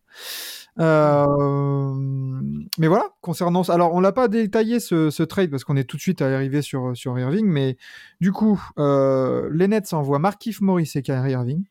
Mais 2.79 2.87
voilà, 2.89 3.11
concernant. 3.21 3.63
Alors, 3.63 3.95
on 3.95 4.01
l'a 4.01 4.13
pas 4.13 4.29
détaillé 4.29 4.81
ce, 4.81 5.23
trade 5.23 5.51
parce 5.51 5.65
qu'on 5.65 5.77
est 5.77 5.85
tout 5.85 5.97
de 5.97 6.03
suite 6.03 6.23
arrivé 6.23 6.63
sur, 6.63 6.95
Irving. 6.95 7.47
Mais 7.47 7.77
du 8.21 8.33
coup, 8.33 8.63
les 8.77 9.69
Nets 9.69 9.93
envoient 9.93 10.19
Markif 10.19 10.61
Morris 10.61 10.93
et 10.95 11.03
Kyrie 11.03 11.33
Irving 11.33 11.65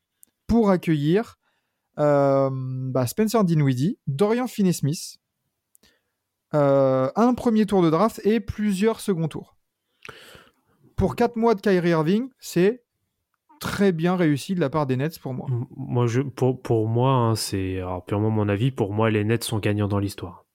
pour 0.47 0.69
accueillir 0.69 1.37
bah, 1.97 3.07
Spencer 3.07 3.43
Dinwiddie, 3.43 3.97
Dorian 4.07 4.47
Finney-Smith, 4.47 5.20
un 6.53 7.33
premier 7.33 7.65
tour 7.65 7.81
de 7.81 7.89
draft 7.89 8.21
et 8.25 8.39
plusieurs 8.39 8.99
seconds 8.99 9.27
tours. 9.27 9.55
Pour 10.95 11.15
4 11.15 11.35
mois 11.35 11.55
de 11.55 11.61
Kyrie 11.61 11.89
Irving, 11.89 12.29
c'est 12.39 12.83
très 13.59 13.91
bien 13.91 14.15
réussi 14.15 14.55
de 14.55 14.59
la 14.59 14.69
part 14.69 14.85
des 14.87 14.97
Nets 14.97 15.19
pour 15.19 15.33
moi. 15.33 15.47
m- 15.49 15.65
moi, 15.75 16.07
je, 16.07 16.21
pour, 16.21 16.61
pour 16.61 16.87
moi, 16.87 17.11
hein, 17.11 17.35
c'est 17.35 17.79
purement 18.07 18.29
mon 18.29 18.49
avis, 18.49 18.71
pour 18.71 18.93
moi, 18.93 19.09
les 19.09 19.23
Nets 19.23 19.43
sont 19.43 19.59
gagnants 19.59 19.87
dans 19.87 19.99
l'histoire. 19.99 20.45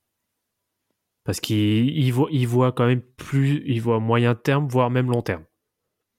Parce 1.24 1.40
qu'ils 1.40 1.88
ils 1.98 2.10
voient, 2.12 2.28
ils 2.30 2.46
voient 2.46 2.72
quand 2.72 2.86
même 2.86 3.00
plus, 3.02 3.62
ils 3.66 3.80
voient 3.80 3.98
moyen 4.00 4.34
terme, 4.36 4.68
voire 4.68 4.90
même 4.90 5.10
long 5.10 5.22
terme. 5.22 5.44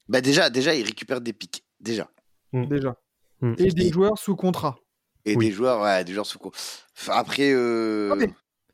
Bah 0.10 0.20
déjà, 0.22 0.50
déjà, 0.50 0.76
il 0.76 0.84
récupère 0.86 1.22
des 1.22 1.34
pics. 1.34 1.64
Déjà. 1.80 2.10
Déjà. 2.54 2.96
Mm. 3.42 3.54
Et 3.58 3.68
des 3.72 3.90
joueurs 3.92 4.18
sous 4.18 4.36
contrat. 4.36 4.78
Et 5.26 5.36
Oui. 5.36 5.48
des 5.48 5.52
joueurs, 5.52 5.82
ouais, 5.82 6.04
des 6.04 6.14
joueurs 6.14 6.26
sous 6.26 6.40
co- 6.40 6.52
Enfin, 6.98 7.14
Après, 7.14 7.52
euh... 7.54 8.10
Ah, 8.12 8.16
mais- 8.16 8.30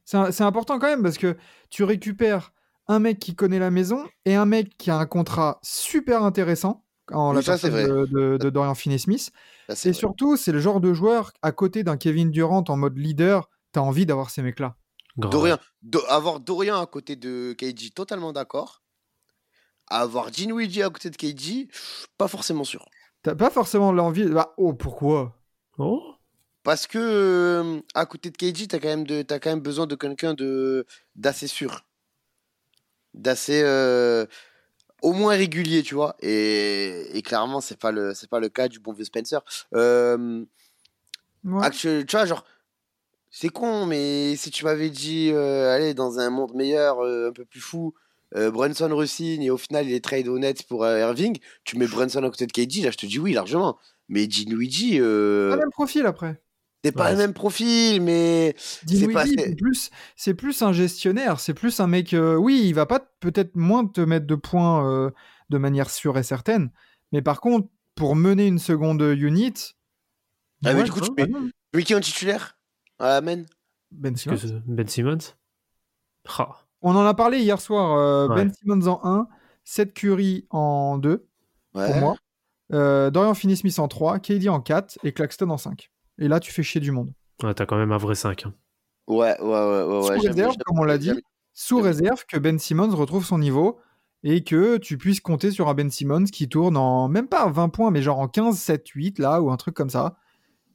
C'est 0.06 0.42
important 0.42 0.80
quand 0.80 0.88
même 0.88 1.04
parce 1.04 1.18
que 1.18 1.38
tu 1.70 1.84
récupères 1.84 2.52
un 2.88 3.00
mec 3.00 3.20
qui 3.20 3.36
connaît 3.36 3.60
la 3.60 3.72
maison 3.72 4.06
et 4.26 4.36
un 4.36 4.46
mec 4.46 4.78
qui 4.78 4.92
a 4.92 4.98
un 4.98 5.06
contrat 5.06 5.60
super 5.64 6.24
intéressant 6.24 6.84
en 7.12 7.32
la 7.34 7.42
ça, 7.42 7.58
c'est 7.58 7.70
personne 7.70 7.88
vrai. 7.88 7.88
de, 7.88 8.06
de- 8.12 8.38
de 8.38 8.50
Dorian 8.50 8.76
Finney-Smith. 8.76 9.32
Et 9.70 9.74
vrai. 9.74 9.94
surtout, 9.94 10.36
c'est 10.38 10.52
le 10.52 10.60
genre 10.60 10.82
de 10.82 10.94
joueur 10.94 11.32
à 11.42 11.52
côté 11.52 11.84
d'un 11.84 11.98
Kevin 11.98 12.32
Durant 12.32 12.64
en 12.68 12.78
mode 12.78 12.98
leader, 12.98 13.50
t'as 13.72 13.82
envie 13.82 14.06
d'avoir 14.06 14.30
ces 14.30 14.42
mecs-là. 14.42 14.76
Dorian, 15.18 15.58
Do- 15.82 16.04
avoir 16.10 16.40
Dorian 16.40 16.82
à 16.82 16.86
côté 16.86 17.16
de 17.16 17.54
KG, 17.58 17.92
totalement 17.94 18.34
d'accord. 18.34 18.82
Avoir 19.88 20.32
Dinwiddie 20.32 20.82
à 20.82 20.90
côté 20.90 21.10
de 21.10 21.16
KG, 21.18 21.68
pas 22.18 22.28
forcément 22.28 22.64
sûr. 22.64 22.86
T'as 23.22 23.36
pas 23.36 23.50
forcément 23.50 23.92
l'envie. 23.92 24.26
Bah, 24.26 24.54
oh, 24.58 24.74
pourquoi? 24.74 25.38
Oh, 25.78 26.13
Parce 26.64 26.88
que 26.88 26.98
euh, 26.98 27.82
à 27.94 28.06
côté 28.06 28.30
de 28.32 28.38
KG, 28.38 28.68
t'as 28.68 28.80
quand 28.80 28.88
même 28.88 29.06
de, 29.06 29.22
t'as 29.22 29.40
quand 29.40 29.50
même 29.50 29.60
besoin 29.60 29.86
de 29.86 29.96
quelqu'un 29.96 30.34
d'assez 31.16 31.48
sûr, 31.48 31.86
d'assez 33.14 33.62
euh, 33.64 34.26
au 35.02 35.12
moins 35.12 35.36
régulier, 35.36 35.84
tu 35.84 35.94
vois. 35.96 36.16
Et, 36.22 37.18
et 37.18 37.22
clairement, 37.22 37.60
c'est 37.60 37.78
pas 37.78 37.92
le, 37.92 38.14
pas 38.30 38.40
le 38.40 38.48
cas 38.50 38.70
du 38.70 38.80
bon 38.80 38.94
vieux 38.94 39.06
Spencer. 39.06 39.42
Euh, 39.76 40.46
Ouais. 41.46 41.70
tu 41.72 42.06
vois, 42.10 42.26
genre, 42.26 42.46
c'est 43.30 43.50
con, 43.50 43.86
mais 43.86 44.38
si 44.38 44.50
tu 44.50 44.64
m'avais 44.64 44.90
dit, 44.90 45.30
euh, 45.34 45.76
allez, 45.76 45.94
dans 45.94 46.20
un 46.20 46.30
monde 46.30 46.54
meilleur, 46.54 47.02
un 47.02 47.34
peu 47.34 47.44
plus 47.44 47.60
fou, 47.60 47.94
Brunson 48.34 48.90
re-signe 48.96 49.44
et 49.44 49.52
au 49.52 49.58
final 49.58 49.86
il 49.88 49.94
est 49.94 50.04
trade 50.04 50.28
honnête 50.30 50.64
pour 50.64 50.88
Irving, 50.88 51.38
tu 51.66 51.78
mets 51.78 51.86
Brunson 51.86 52.24
à 52.24 52.30
côté 52.30 52.48
de 52.48 52.52
KG, 52.54 52.82
là 52.84 52.92
je 52.92 52.98
te 52.98 53.06
dis 53.06 53.20
oui, 53.20 53.34
largement. 53.34 53.78
Mais 54.08 54.28
Dinwiddie, 54.28 55.00
euh, 55.00 55.50
Pas 55.50 55.56
le 55.56 55.62
même 55.62 55.72
profil 55.72 56.06
après. 56.06 56.42
C'est 56.84 56.92
pas 56.92 57.06
Ouais, 57.06 57.12
le 57.12 57.18
même 57.18 57.34
profil, 57.34 58.02
mais 58.02 58.56
pas- 59.14 59.26
c'est 59.26 59.56
plus, 59.56 59.90
c'est 60.16 60.34
plus 60.34 60.62
un 60.62 60.74
gestionnaire. 60.74 61.40
C'est 61.40 61.54
plus 61.54 61.80
un 61.80 61.88
mec. 61.88 62.14
euh, 62.14 62.36
oui, 62.36 62.62
il 62.66 62.74
va 62.74 62.86
pas 62.86 63.00
peut-être 63.20 63.56
moins 63.56 63.86
te 63.88 64.02
mettre 64.02 64.28
de 64.28 64.36
points 64.36 64.86
euh, 64.90 65.10
de 65.50 65.58
manière 65.58 65.90
sûre 65.90 66.18
et 66.18 66.24
certaine. 66.24 66.72
Mais 67.12 67.22
par 67.22 67.40
contre, 67.42 67.68
pour 67.96 68.16
mener 68.16 68.48
une 68.48 68.60
seconde 68.60 69.02
unit. 69.02 69.54
Ah, 70.66 70.74
mais 70.74 70.80
ouais, 70.80 70.84
du 70.84 70.92
coup, 70.92 71.00
tu 71.02 71.12
mets- 71.18 71.96
en 71.96 72.00
titulaire 72.00 72.58
Ah, 73.00 73.18
Amen. 73.18 73.46
Ben 73.92 74.16
Simmons. 74.16 74.62
Ben 74.66 74.88
Simmons? 74.88 75.36
On 76.82 76.96
en 76.96 77.06
a 77.06 77.14
parlé 77.14 77.40
hier 77.40 77.62
soir. 77.62 77.98
euh, 77.98 78.28
Ouais. 78.28 78.36
Ben 78.36 78.52
Simmons 78.54 78.88
en 78.88 79.00
1, 79.04 79.28
Seth 79.64 79.94
Curry 79.94 80.48
en 80.50 80.98
2 80.98 81.28
Ouais. 81.76 81.88
pour 81.88 81.96
moi. 81.98 82.16
Euh, 82.74 83.10
Dorian 83.12 83.34
Finney-Smith 83.36 83.78
en 83.80 83.88
3, 83.88 84.20
KD 84.20 84.50
en 84.50 84.60
4 84.62 84.98
et 85.04 85.12
Claxton 85.14 85.50
en 85.50 85.58
5. 85.58 85.92
Et 86.20 86.28
là, 86.28 86.40
tu 86.40 86.52
fais 86.52 86.64
chier 86.64 86.82
du 86.82 86.92
monde. 86.92 87.12
ouais, 87.44 87.54
t'as 87.54 87.66
quand 87.66 87.78
même 87.78 87.92
un 87.92 87.98
vrai 87.98 88.16
5. 88.16 88.46
hein. 88.46 88.54
Ouais, 89.08 89.36
ouais, 89.42 89.48
ouais, 89.48 89.84
ouais. 89.84 90.02
Sous 90.04 90.10
ouais, 90.24 90.28
réserve, 90.30 90.56
comme 90.66 90.80
on 90.80 90.84
l'a 90.84 90.98
dit, 90.98 91.12
sous 91.54 91.80
réserve 91.82 92.26
que 92.26 92.38
Ben 92.38 92.58
Simmons 92.60 92.96
retrouve 92.96 93.26
son 93.26 93.38
niveau 93.38 93.80
et 94.24 94.44
que 94.44 94.78
tu 94.78 94.98
puisses 94.98 95.20
compter 95.20 95.52
sur 95.52 95.68
un 95.68 95.74
Ben 95.74 95.90
Simmons 95.92 96.24
qui 96.26 96.48
tourne 96.48 96.78
en 96.78 97.10
même 97.10 97.28
pas 97.28 97.50
20 97.50 97.68
points, 97.70 97.92
mais 97.92 98.02
genre 98.02 98.20
en 98.20 98.28
15, 98.30 98.58
7, 98.58 98.88
8 98.90 99.20
là, 99.20 99.42
ou 99.42 99.52
un 99.52 99.58
truc 99.58 99.76
comme 99.76 99.90
ça. 99.90 100.16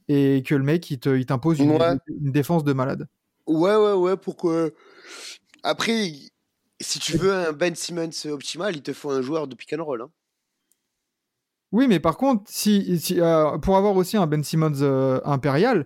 Et 0.07 0.43
que 0.45 0.53
le 0.55 0.63
mec, 0.63 0.89
il 0.91 0.99
te- 0.99 1.15
il 1.17 1.25
t'impose 1.25 1.59
une, 1.59 1.71
Ouais. 1.71 1.97
une 2.07 2.31
défense 2.31 2.63
de 2.63 2.73
malade. 2.73 3.07
Ouais, 3.47 3.75
ouais, 3.75 3.93
ouais, 3.93 4.17
pourquoi 4.17 4.69
Après, 5.63 6.11
si 6.79 6.99
tu 6.99 7.17
veux 7.17 7.33
un 7.33 7.51
Ben 7.51 7.73
Simmons 7.75 8.09
optimal, 8.27 8.75
il 8.75 8.81
te 8.83 8.93
faut 8.93 9.11
un 9.11 9.21
joueur 9.21 9.47
de 9.47 9.55
pick 9.55 9.73
and 9.73 9.83
roll. 9.83 10.01
Hein. 10.03 10.09
Oui, 11.71 11.87
mais 11.87 11.99
par 11.99 12.17
contre, 12.17 12.43
si, 12.47 12.99
si, 12.99 13.21
euh, 13.21 13.57
pour 13.59 13.77
avoir 13.77 13.95
aussi 13.95 14.17
un 14.17 14.25
Ben 14.27 14.43
Simmons 14.43 14.81
euh, 14.81 15.19
impérial, 15.23 15.85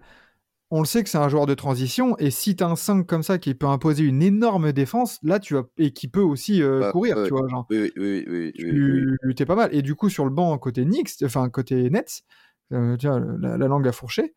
on 0.71 0.79
le 0.79 0.85
sait 0.85 1.03
que 1.03 1.09
c'est 1.09 1.17
un 1.19 1.29
joueur 1.29 1.45
de 1.45 1.53
transition, 1.53 2.17
et 2.17 2.31
si 2.31 2.55
tu 2.55 2.63
as 2.63 2.67
un 2.67 2.75
5 2.75 3.05
comme 3.05 3.23
ça 3.23 3.37
qui 3.37 3.53
peut 3.53 3.67
imposer 3.67 4.03
une 4.03 4.23
énorme 4.23 4.71
défense, 4.73 5.19
là, 5.23 5.39
tu 5.39 5.53
vas, 5.55 5.63
et 5.77 5.91
qui 5.93 6.07
peut 6.07 6.21
aussi 6.21 6.63
euh, 6.63 6.79
Ouais, 6.85 6.91
courir, 6.91 7.17
tu 7.25 7.29
vois, 7.31 7.47
genre. 7.49 7.67
Oui, 7.69 7.91
oui, 7.97 8.25
oui, 8.27 8.53
oui, 8.57 8.71
oui, 8.71 9.01
oui. 9.11 9.17
tu 9.29 9.35
t'es 9.35 9.45
pas 9.45 9.55
mal. 9.55 9.73
Et 9.75 9.81
du 9.81 9.95
coup, 9.95 10.09
sur 10.09 10.25
le 10.25 10.31
banc 10.31 10.57
côté 10.57 10.83
Knicks, 10.85 11.21
enfin 11.23 11.49
côté 11.49 11.89
Nets, 11.89 12.23
euh, 12.71 12.97
tu 12.97 13.07
vois, 13.07 13.19
la, 13.19 13.57
la 13.57 13.67
langue 13.67 13.87
à 13.87 13.91
fourcher, 13.91 14.35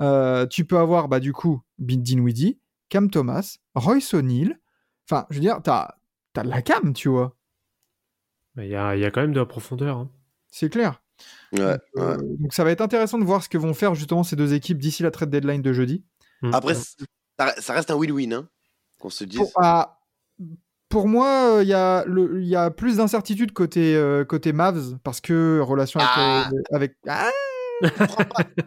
euh, 0.00 0.46
tu 0.46 0.64
peux 0.64 0.78
avoir 0.78 1.08
bah, 1.08 1.20
du 1.20 1.32
coup 1.32 1.62
Bin 1.78 1.98
Dinwiddie, 1.98 2.58
Cam 2.88 3.10
Thomas, 3.10 3.56
Royce 3.74 4.14
O'Neal. 4.14 4.58
Enfin, 5.10 5.26
je 5.30 5.34
veux 5.36 5.40
dire, 5.40 5.60
t'as 5.62 5.96
as 6.36 6.42
de 6.44 6.48
la 6.48 6.62
cam, 6.62 6.94
tu 6.94 7.08
vois. 7.08 7.36
Mais 8.56 8.66
Il 8.66 8.70
y 8.70 8.74
a, 8.76 8.96
il 8.96 9.00
y 9.00 9.04
a 9.04 9.10
quand 9.12 9.20
même 9.20 9.32
de 9.32 9.38
la 9.40 9.46
profondeur. 9.46 9.98
hein. 9.98 10.10
C'est 10.56 10.70
clair. 10.70 11.02
Ouais, 11.52 11.60
euh, 11.62 12.16
ouais. 12.16 12.36
donc 12.38 12.52
ça 12.52 12.62
va 12.62 12.70
être 12.70 12.80
intéressant 12.80 13.18
de 13.18 13.24
voir 13.24 13.42
ce 13.42 13.48
que 13.48 13.58
vont 13.58 13.74
faire 13.74 13.96
justement 13.96 14.22
ces 14.22 14.36
deux 14.36 14.54
équipes 14.54 14.78
d'ici 14.78 15.02
la 15.02 15.10
trade 15.10 15.30
deadline 15.30 15.62
de 15.62 15.72
jeudi. 15.72 16.04
Mm. 16.42 16.54
Après, 16.54 16.74
ça, 16.74 17.54
ça 17.58 17.72
reste 17.72 17.90
un 17.90 17.96
win-win, 17.96 18.32
hein, 18.34 18.48
qu'on 19.00 19.10
se 19.10 19.24
dise. 19.24 19.40
Pour, 19.40 19.50
ah, 19.56 19.98
pour 20.88 21.08
moi, 21.08 21.58
il 21.62 21.66
y, 21.68 21.74
a 21.74 22.04
le- 22.06 22.40
il 22.40 22.46
y 22.46 22.54
a 22.54 22.70
plus 22.70 22.98
d'incertitude 22.98 23.52
côté, 23.52 23.96
euh, 23.96 24.24
côté 24.24 24.52
Mavs 24.52 24.96
parce 25.02 25.20
que 25.20 25.58
relation 25.58 25.98
avec. 25.98 26.12
Ah. 26.16 26.50
euh, 26.52 26.76
avec... 26.76 26.96
Ah, 27.08 27.30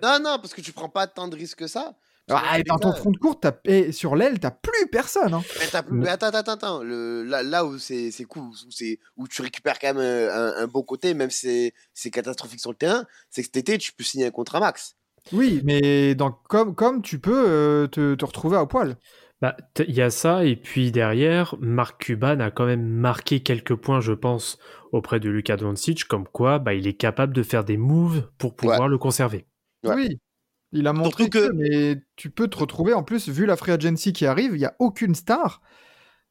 Non, 0.04 0.20
non, 0.20 0.38
parce 0.42 0.54
que 0.54 0.60
tu 0.60 0.74
prends 0.74 0.90
pas 0.90 1.08
tant 1.08 1.30
de 1.30 1.38
risques 1.38 1.60
que 1.60 1.68
ça. 1.68 1.96
Ah, 2.30 2.60
et 2.60 2.64
dans 2.64 2.78
ton 2.78 2.92
front 2.94 3.12
de 3.12 3.18
court, 3.18 3.40
t'as- 3.40 3.56
et 3.64 3.92
sur 3.94 4.16
l'aile, 4.16 4.40
t'as 4.40 4.52
plus 4.52 4.88
personne. 4.92 5.34
hein. 5.34 5.42
mais 5.60 5.66
t'as 5.72 5.82
plus- 5.84 5.98
mais 5.98 6.10
attends, 6.10 6.28
attends, 6.28 6.52
attends. 6.54 6.84
Le, 6.84 7.24
là, 7.24 7.42
là 7.44 7.64
où 7.66 7.78
c'est 7.78 8.12
c'est 8.12 8.26
cool, 8.26 8.44
où, 8.44 8.54
c'est- 8.70 9.00
où 9.16 9.28
tu 9.28 9.42
récupères 9.42 9.80
quand 9.80 9.94
même 9.94 9.98
un, 10.04 10.30
un- 10.36 10.64
un 10.64 10.68
bon 10.68 10.84
côté, 10.84 11.14
même 11.14 11.30
si 11.30 11.48
c'est- 11.48 11.74
c'est 11.94 12.12
catastrophique 12.12 12.60
sur 12.60 12.72
le 12.72 12.76
terrain, 12.78 13.06
c'est 13.30 13.42
que 13.44 13.46
cet 13.48 13.58
été, 13.58 13.78
tu 13.78 13.94
peux 13.94 14.04
signer 14.04 14.26
un 14.28 14.32
contrat 14.32 14.60
max. 14.60 14.96
Oui, 15.32 15.62
mais 15.64 16.16
dans, 16.16 16.32
comme, 16.32 16.76
comme 16.76 17.02
tu 17.02 17.20
peux 17.20 17.46
euh, 17.48 17.88
te, 17.88 18.16
te 18.16 18.26
retrouver 18.26 18.58
à 18.58 18.66
poil. 18.66 18.98
Bah, 19.42 19.56
il 19.88 19.94
y 19.94 20.02
a 20.02 20.10
ça, 20.10 20.46
et 20.46 20.56
puis 20.56 20.92
derrière, 20.92 21.56
Marc 21.60 22.02
Cuban 22.06 22.40
a 22.40 22.50
quand 22.50 22.66
même 22.66 22.84
marqué 22.88 23.42
quelques 23.42 23.76
points, 23.76 24.00
je 24.02 24.14
pense, 24.14 24.58
auprès 24.92 25.20
de 25.20 25.30
Luka 25.30 25.58
Doncic, 25.58 26.06
comme 26.06 26.28
quoi 26.28 26.58
bah, 26.60 26.74
il 26.74 26.88
est 26.88 26.96
capable 26.96 27.34
de 27.34 27.44
faire 27.44 27.64
des 27.64 27.78
moves 27.78 28.30
pour 28.40 28.56
pouvoir 28.56 28.88
le 28.88 28.98
conserver. 28.98 29.46
Ouais. 29.84 29.94
Oui, 29.96 30.20
il 30.78 30.88
a 30.88 30.94
montré 30.94 31.24
Surtout 31.26 31.40
que- 31.40 31.48
que... 31.50 31.54
mais 31.54 32.02
tu 32.16 32.30
peux 32.30 32.48
te 32.48 32.58
retrouver, 32.58 32.94
en 32.94 33.04
plus, 33.04 33.30
vu 33.30 33.46
la 33.46 33.56
free 33.56 33.72
agency 33.72 34.14
qui 34.14 34.26
arrive, 34.26 34.52
il 34.54 34.60
n'y 34.60 34.66
a 34.66 34.76
aucune 34.80 35.16
star. 35.16 35.62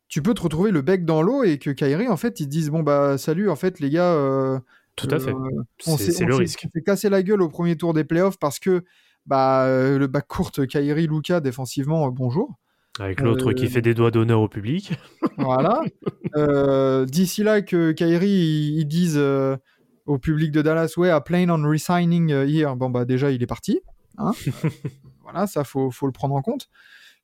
Tu 0.09 0.22
peux 0.22 0.35
te 0.35 0.42
retrouver 0.42 0.70
le 0.70 0.82
bec 0.82 1.04
dans 1.04 1.20
l'eau 1.22 1.42
et 1.42 1.59
que 1.59 1.70
Kyrie, 1.70 2.09
en 2.09 2.16
fait, 2.16 2.38
ils 2.40 2.46
disent 2.48 2.70
Bon, 2.70 2.82
bah, 2.82 3.18
salut, 3.18 3.50
en 3.50 3.56
fait, 3.56 3.80
les 3.80 3.90
gars, 3.90 4.12
euh, 4.14 4.59
Tout 4.94 5.09
à 5.11 5.18
fait. 5.18 5.30
Euh, 5.32 5.62
on 5.87 5.96
C'est 5.96 6.24
le 6.24 6.35
risque. 6.37 6.64
on 6.66 6.70
s'est 6.78 6.82
cassé 6.85 7.09
la 7.11 7.22
gueule 7.22 7.42
au 7.42 7.48
premier 7.48 7.76
tour 7.76 7.92
des 7.92 8.04
playoffs 8.04 8.38
parce 8.38 8.59
que 8.61 8.85
bah, 9.26 9.64
euh, 9.64 9.98
le 9.98 10.06
bac 10.06 10.26
court 10.28 10.52
Kyrie, 10.52 11.09
Luca, 11.09 11.40
défensivement, 11.40 12.06
euh, 12.06 12.11
bonjour. 12.11 12.54
Avec 13.00 13.20
l'autre 13.20 13.50
Euh, 13.50 13.52
qui 13.54 13.66
fait 13.66 13.82
des 13.82 13.92
doigts 13.94 14.11
d'honneur 14.12 14.40
au 14.40 14.48
public. 14.48 14.92
Voilà. 15.38 15.82
Euh, 16.37 17.04
D'ici 17.04 17.42
là 17.42 17.61
que 17.61 17.92
Kyrie, 17.92 18.28
ils, 18.28 18.78
ils 18.80 18.87
disent 18.87 19.18
euh, 19.18 19.56
au 20.06 20.18
public 20.18 20.50
de 20.52 20.62
Dallas, 20.62 20.94
ouais, 20.96 21.11
I 21.11 21.18
plan 21.24 21.48
on 21.50 21.68
resigning 21.68 22.30
here. 22.30 22.74
Bon, 22.76 22.88
bah 22.88 23.04
déjà, 23.04 23.30
il 23.32 23.42
est 23.42 23.46
parti. 23.46 23.80
Hein. 24.18 24.33
Euh, 24.64 24.70
voilà, 25.22 25.46
ça, 25.46 25.64
faut, 25.64 25.90
faut 25.90 26.07
le 26.07 26.12
prendre 26.12 26.35
en 26.35 26.42
compte. 26.42 26.68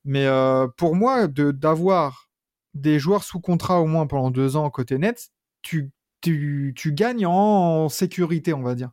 Mais 0.05 0.25
euh, 0.25 0.67
pour 0.77 0.95
moi, 0.95 1.27
de- 1.27 1.51
d'avoir 1.51 2.29
des 2.73 2.99
joueurs 2.99 3.23
sous 3.23 3.39
contrat 3.39 3.79
au 3.81 3.85
moins 3.85 4.07
pendant 4.07 4.31
deux 4.31 4.55
ans 4.55 4.69
côté 4.69 4.97
Nets, 4.97 5.31
tu, 5.61 5.91
tu, 6.21 6.73
tu 6.75 6.93
gagnes 6.93 7.25
en 7.25 7.87
sécurité, 7.89 8.53
on 8.53 8.63
va 8.63 8.75
dire. 8.75 8.91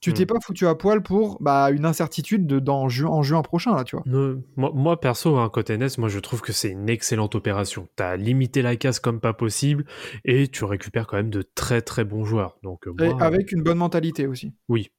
Tu 0.00 0.14
t'es 0.14 0.22
Hmm. 0.24 0.28
pas 0.28 0.40
foutu 0.42 0.66
à 0.66 0.74
poil 0.74 1.02
pour 1.02 1.36
bah, 1.42 1.70
une 1.70 1.84
incertitude 1.84 2.46
de, 2.46 2.58
dans 2.58 2.88
ju- 2.88 3.04
en 3.04 3.22
juin 3.22 3.42
prochain, 3.42 3.74
là, 3.76 3.84
tu 3.84 3.96
vois. 3.96 4.04
Ne- 4.06 4.40
moi, 4.56 4.70
moi, 4.74 4.98
perso, 4.98 5.36
hein, 5.36 5.50
côté 5.50 5.76
Nets, 5.76 5.98
moi 5.98 6.08
je 6.08 6.18
trouve 6.18 6.40
que 6.40 6.52
c'est 6.52 6.70
une 6.70 6.88
excellente 6.88 7.34
opération. 7.34 7.86
T'as 7.96 8.16
limité 8.16 8.62
la 8.62 8.76
casse 8.76 8.98
comme 8.98 9.20
pas 9.20 9.34
possible 9.34 9.84
et 10.24 10.48
tu 10.48 10.64
récupères 10.64 11.06
quand 11.06 11.18
même 11.18 11.28
de 11.28 11.42
très 11.42 11.82
très 11.82 12.04
bons 12.04 12.24
joueurs. 12.24 12.56
Donc, 12.62 12.86
euh, 12.86 12.94
Et 12.98 13.12
avec 13.22 13.52
une 13.52 13.62
bonne 13.62 13.76
mentalité 13.76 14.26
aussi. 14.26 14.54
oui. 14.70 14.90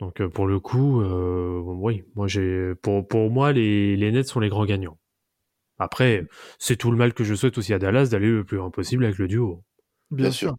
Donc 0.00 0.20
euh, 0.20 0.28
pour 0.28 0.46
le 0.46 0.60
coup, 0.60 1.00
euh, 1.00 1.60
oui, 1.64 2.04
moi 2.14 2.26
j'ai 2.28 2.74
pour, 2.82 3.06
pour 3.06 3.30
moi 3.30 3.52
les, 3.52 3.96
les 3.96 4.12
Nets 4.12 4.28
sont 4.28 4.40
les 4.40 4.48
grands 4.48 4.66
gagnants. 4.66 4.98
Après, 5.78 6.26
c'est 6.58 6.76
tout 6.76 6.90
le 6.90 6.96
mal 6.96 7.12
que 7.14 7.24
je 7.24 7.34
souhaite 7.34 7.58
aussi 7.58 7.74
à 7.74 7.78
Dallas 7.78 8.08
d'aller 8.10 8.28
le 8.30 8.44
plus 8.44 8.56
loin 8.58 8.70
possible 8.70 9.04
avec 9.04 9.18
le 9.18 9.28
duo. 9.28 9.62
Bien, 10.10 10.24
Bien 10.24 10.30
sûr. 10.30 10.48
sûr. 10.50 10.56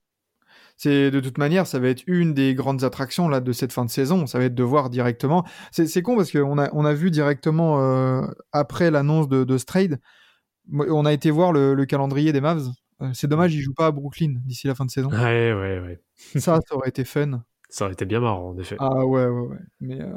C'est 0.77 1.09
de 1.11 1.19
toute 1.19 1.39
manière, 1.39 1.65
ça 1.67 1.79
va 1.79 1.89
être 1.89 2.03
une 2.07 2.33
des 2.35 2.53
grandes 2.53 2.83
attractions 2.83 3.27
là 3.29 3.39
de 3.39 3.51
cette 3.51 3.73
fin 3.73 3.83
de 3.85 3.89
saison. 3.89 4.27
Ça 4.27 4.37
va 4.39 4.45
être 4.45 4.55
de 4.55 4.63
voir 4.63 4.89
directement. 4.91 5.45
C'est 5.71 5.87
c'est 5.87 6.03
con 6.03 6.15
parce 6.15 6.31
qu'on 6.31 6.57
a 6.59 6.69
on 6.73 6.85
a 6.85 6.93
vu 6.93 7.09
directement 7.11 7.81
euh, 7.81 8.27
après 8.51 8.91
l'annonce 8.91 9.27
de, 9.27 9.43
de 9.43 9.57
ce 9.57 9.65
trade, 9.65 9.99
moi, 10.67 10.85
on 10.89 11.05
a 11.05 11.13
été 11.13 11.31
voir 11.31 11.51
le, 11.53 11.73
le 11.75 11.85
calendrier 11.85 12.31
des 12.33 12.41
Mavs. 12.41 12.69
C'est 13.13 13.27
dommage, 13.27 13.53
ils 13.55 13.61
jouent 13.61 13.73
pas 13.75 13.87
à 13.87 13.91
Brooklyn 13.91 14.35
d'ici 14.45 14.67
la 14.67 14.75
fin 14.75 14.85
de 14.85 14.91
saison. 14.91 15.11
Ouais, 15.11 15.53
ouais, 15.53 15.79
ouais. 15.79 16.01
ça, 16.37 16.59
ça 16.67 16.75
aurait 16.75 16.89
été 16.89 17.05
fun. 17.05 17.43
Ça 17.69 17.83
aurait 17.85 17.93
été 17.93 18.05
bien 18.05 18.19
marrant 18.21 18.49
en 18.49 18.57
effet. 18.57 18.77
Ah 18.79 19.05
ouais, 19.05 19.25
ouais, 19.25 19.47
ouais. 19.47 19.57
Mais, 19.81 20.01
euh... 20.01 20.09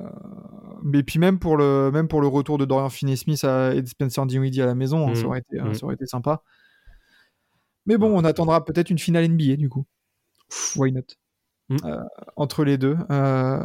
mais 0.84 1.02
puis 1.02 1.18
même 1.18 1.38
pour 1.40 1.56
le 1.56 1.90
même 1.92 2.06
pour 2.06 2.20
le 2.20 2.28
retour 2.28 2.58
de 2.58 2.64
Dorian 2.64 2.88
Finney-Smith 2.90 3.42
à- 3.44 3.74
et 3.74 3.82
de 3.82 3.88
Spencer 3.88 4.24
Dinwiddie 4.26 4.62
à 4.62 4.66
la 4.66 4.74
maison, 4.76 5.08
hein, 5.08 5.14
ça 5.14 5.22
Mhm. 5.22 5.26
aurait 5.26 5.38
été 5.40 5.60
Mhm. 5.60 5.74
ça 5.74 5.84
aurait 5.86 5.94
été 5.96 6.06
sympa. 6.06 6.42
Mais 7.86 7.98
bon, 7.98 8.16
on 8.16 8.24
attendra 8.24 8.64
peut-être 8.64 8.90
une 8.90 8.98
finale 8.98 9.24
NBA 9.24 9.56
du 9.56 9.68
coup. 9.68 9.84
Why 10.76 10.92
not? 10.92 11.02
Mhm. 11.70 11.78
Euh, 11.84 12.02
entre 12.36 12.64
les 12.64 12.78
deux. 12.78 12.96
Euh, 13.10 13.64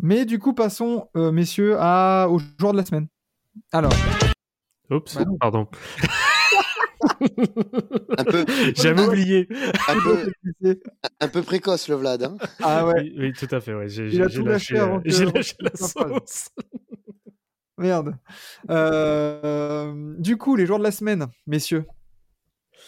Mais 0.00 0.24
du 0.26 0.38
coup, 0.38 0.54
passons, 0.54 1.08
messieurs, 1.14 1.76
à... 1.78 2.28
au 2.30 2.38
joueur 2.58 2.72
de 2.72 2.78
la 2.78 2.84
semaine. 2.84 3.08
Alors, 3.72 3.92
Oups, 4.90 5.16
Bah 5.16 5.24
pardon. 5.40 5.66
Un 8.18 8.24
peu, 8.24 8.44
J'avais 8.76 9.02
oublié. 9.06 9.48
un 9.88 10.00
peu, 10.00 10.32
un 11.20 11.28
peu 11.28 11.42
précoce 11.42 11.88
le 11.88 11.96
Vlad. 11.96 12.22
Hein. 12.24 12.36
ah 12.62 12.86
ouais, 12.86 12.94
Oui, 13.02 13.14
oui, 13.18 13.32
tout 13.32 13.48
à 13.54 13.60
fait. 13.60 13.74
Ouais. 13.74 13.88
J'ai 13.88 14.10
lâché, 14.10 14.78
euh, 14.78 15.00
que- 15.00 15.34
lâché 15.34 15.54
la 15.60 15.70
sauce. 15.76 16.48
merde. 17.78 18.16
Euh, 18.70 20.14
Du 20.18 20.36
coup, 20.36 20.56
les 20.56 20.66
joueurs 20.66 20.78
de 20.78 20.84
la 20.84 20.92
semaine, 20.92 21.26
messieurs. 21.46 21.84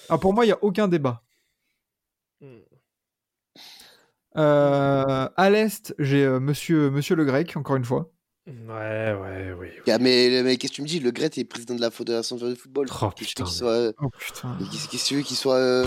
Ah, 0.08 0.18
pour 0.18 0.32
moi, 0.32 0.44
il 0.44 0.48
n'y 0.48 0.52
a 0.52 0.62
aucun 0.62 0.88
débat. 0.88 1.22
Euh, 4.36 5.28
à 5.34 5.50
l'Est, 5.50 5.94
j'ai 5.98 6.24
euh, 6.24 6.40
monsieur, 6.40 6.90
monsieur 6.90 7.16
Le 7.16 7.24
Grec, 7.24 7.56
encore 7.56 7.76
une 7.76 7.84
fois. 7.86 8.10
Ouais, 8.46 9.12
ouais, 9.20 9.54
oui. 9.58 9.68
Ah, 9.88 9.98
mais, 9.98 10.42
mais 10.44 10.56
qu'est-ce 10.56 10.72
que 10.72 10.76
tu 10.76 10.82
me 10.82 10.86
dis? 10.86 11.00
Le 11.00 11.10
Gret 11.10 11.30
est 11.36 11.44
président 11.44 11.74
de 11.74 11.80
la 11.80 11.90
Fédération 11.90 12.36
de 12.36 12.54
football. 12.54 12.86
Oh, 13.02 13.10
Qu'est-ce 13.16 13.34
que 13.34 13.42
tu 13.42 13.42
veux 13.42 13.44
putain. 13.44 13.44
qu'il 13.44 13.54
soit. 13.56 13.92
Oh 14.00 14.10
putain. 14.18 14.56
Qu'est-ce 14.70 14.88
qu'est-ce 14.88 15.02
que 15.04 15.08
tu 15.08 15.16
veux 15.16 15.22
qu'il 15.22 15.36
soit. 15.36 15.56
euh, 15.56 15.84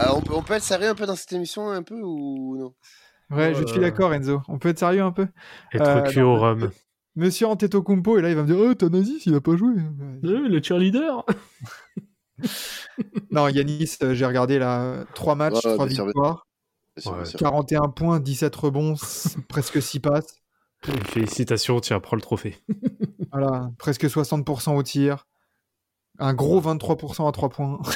ah, 0.00 0.14
on, 0.16 0.20
peut, 0.20 0.34
on 0.34 0.42
peut 0.42 0.54
être 0.54 0.62
sérieux 0.64 0.88
un 0.88 0.94
peu 0.96 1.06
dans 1.06 1.14
cette 1.14 1.32
émission, 1.32 1.70
un 1.70 1.82
peu 1.82 1.94
ou 2.02 2.56
non? 2.58 2.74
Ouais, 3.30 3.54
je 3.54 3.64
suis 3.66 3.78
Euh. 3.78 3.82
d'accord, 3.82 4.12
Enzo. 4.12 4.40
On 4.48 4.58
peut 4.58 4.70
être 4.70 4.80
sérieux 4.80 5.02
un 5.02 5.12
peu? 5.12 5.28
Être 5.72 6.18
Euh, 6.18 6.22
au 6.24 6.36
rhum. 6.36 6.70
Monsieur 7.14 7.46
Antetokounmpo, 7.46 8.18
et 8.18 8.22
là, 8.22 8.30
il 8.30 8.34
va 8.36 8.42
me 8.42 8.46
dire 8.48 8.56
Oh, 8.58 8.74
Thanasis, 8.74 9.26
il 9.26 9.34
a 9.36 9.40
pas 9.40 9.56
joué. 9.56 9.74
Euh, 10.24 10.48
le 10.48 10.62
cheerleader 10.62 11.24
non, 13.30 13.48
Yanis, 13.48 13.96
euh, 14.02 14.14
j'ai 14.14 14.24
regardé 14.26 14.58
là, 14.58 15.04
3 15.14 15.34
matchs, 15.34 15.64
Ouais, 15.64 15.74
3 15.74 15.86
bien 15.86 15.94
sûr, 15.94 16.04
bien 16.04 16.12
victoires, 16.12 16.46
Bien 16.96 17.02
sûr, 17.02 17.10
Ouais. 17.12 17.16
bien 17.18 17.24
sûr. 17.26 17.38
41 17.38 17.88
points, 17.90 18.18
17 18.20 18.56
rebonds, 18.56 18.94
presque 19.48 19.80
6 19.82 20.00
passes. 20.00 20.34
Félicitations, 20.82 21.80
tiens, 21.80 22.00
prends 22.00 22.16
le 22.16 22.22
trophée. 22.22 22.56
Voilà, 23.32 23.70
presque 23.78 24.06
60% 24.06 24.74
au 24.74 24.82
tir. 24.82 25.28
Un 26.18 26.34
gros 26.34 26.60
23% 26.60 27.28
à 27.28 27.32
3 27.32 27.48
points. 27.48 27.80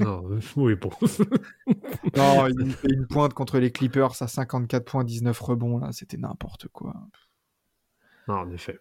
Non, 0.00 0.24
euh, 0.28 0.40
oui, 0.56 0.74
bon. 0.74 0.90
non, 2.16 2.48
il 2.48 2.72
fait 2.72 2.92
une 2.92 3.06
pointe 3.06 3.32
contre 3.32 3.60
les 3.60 3.70
Clippers 3.70 4.20
à 4.20 4.26
54 4.26 4.84
points, 4.84 5.04
19 5.04 5.38
rebonds. 5.38 5.78
Là, 5.78 5.92
c'était 5.92 6.16
n'importe 6.16 6.66
quoi. 6.66 6.94
non, 8.26 8.34
en 8.34 8.50
effet. 8.50 8.80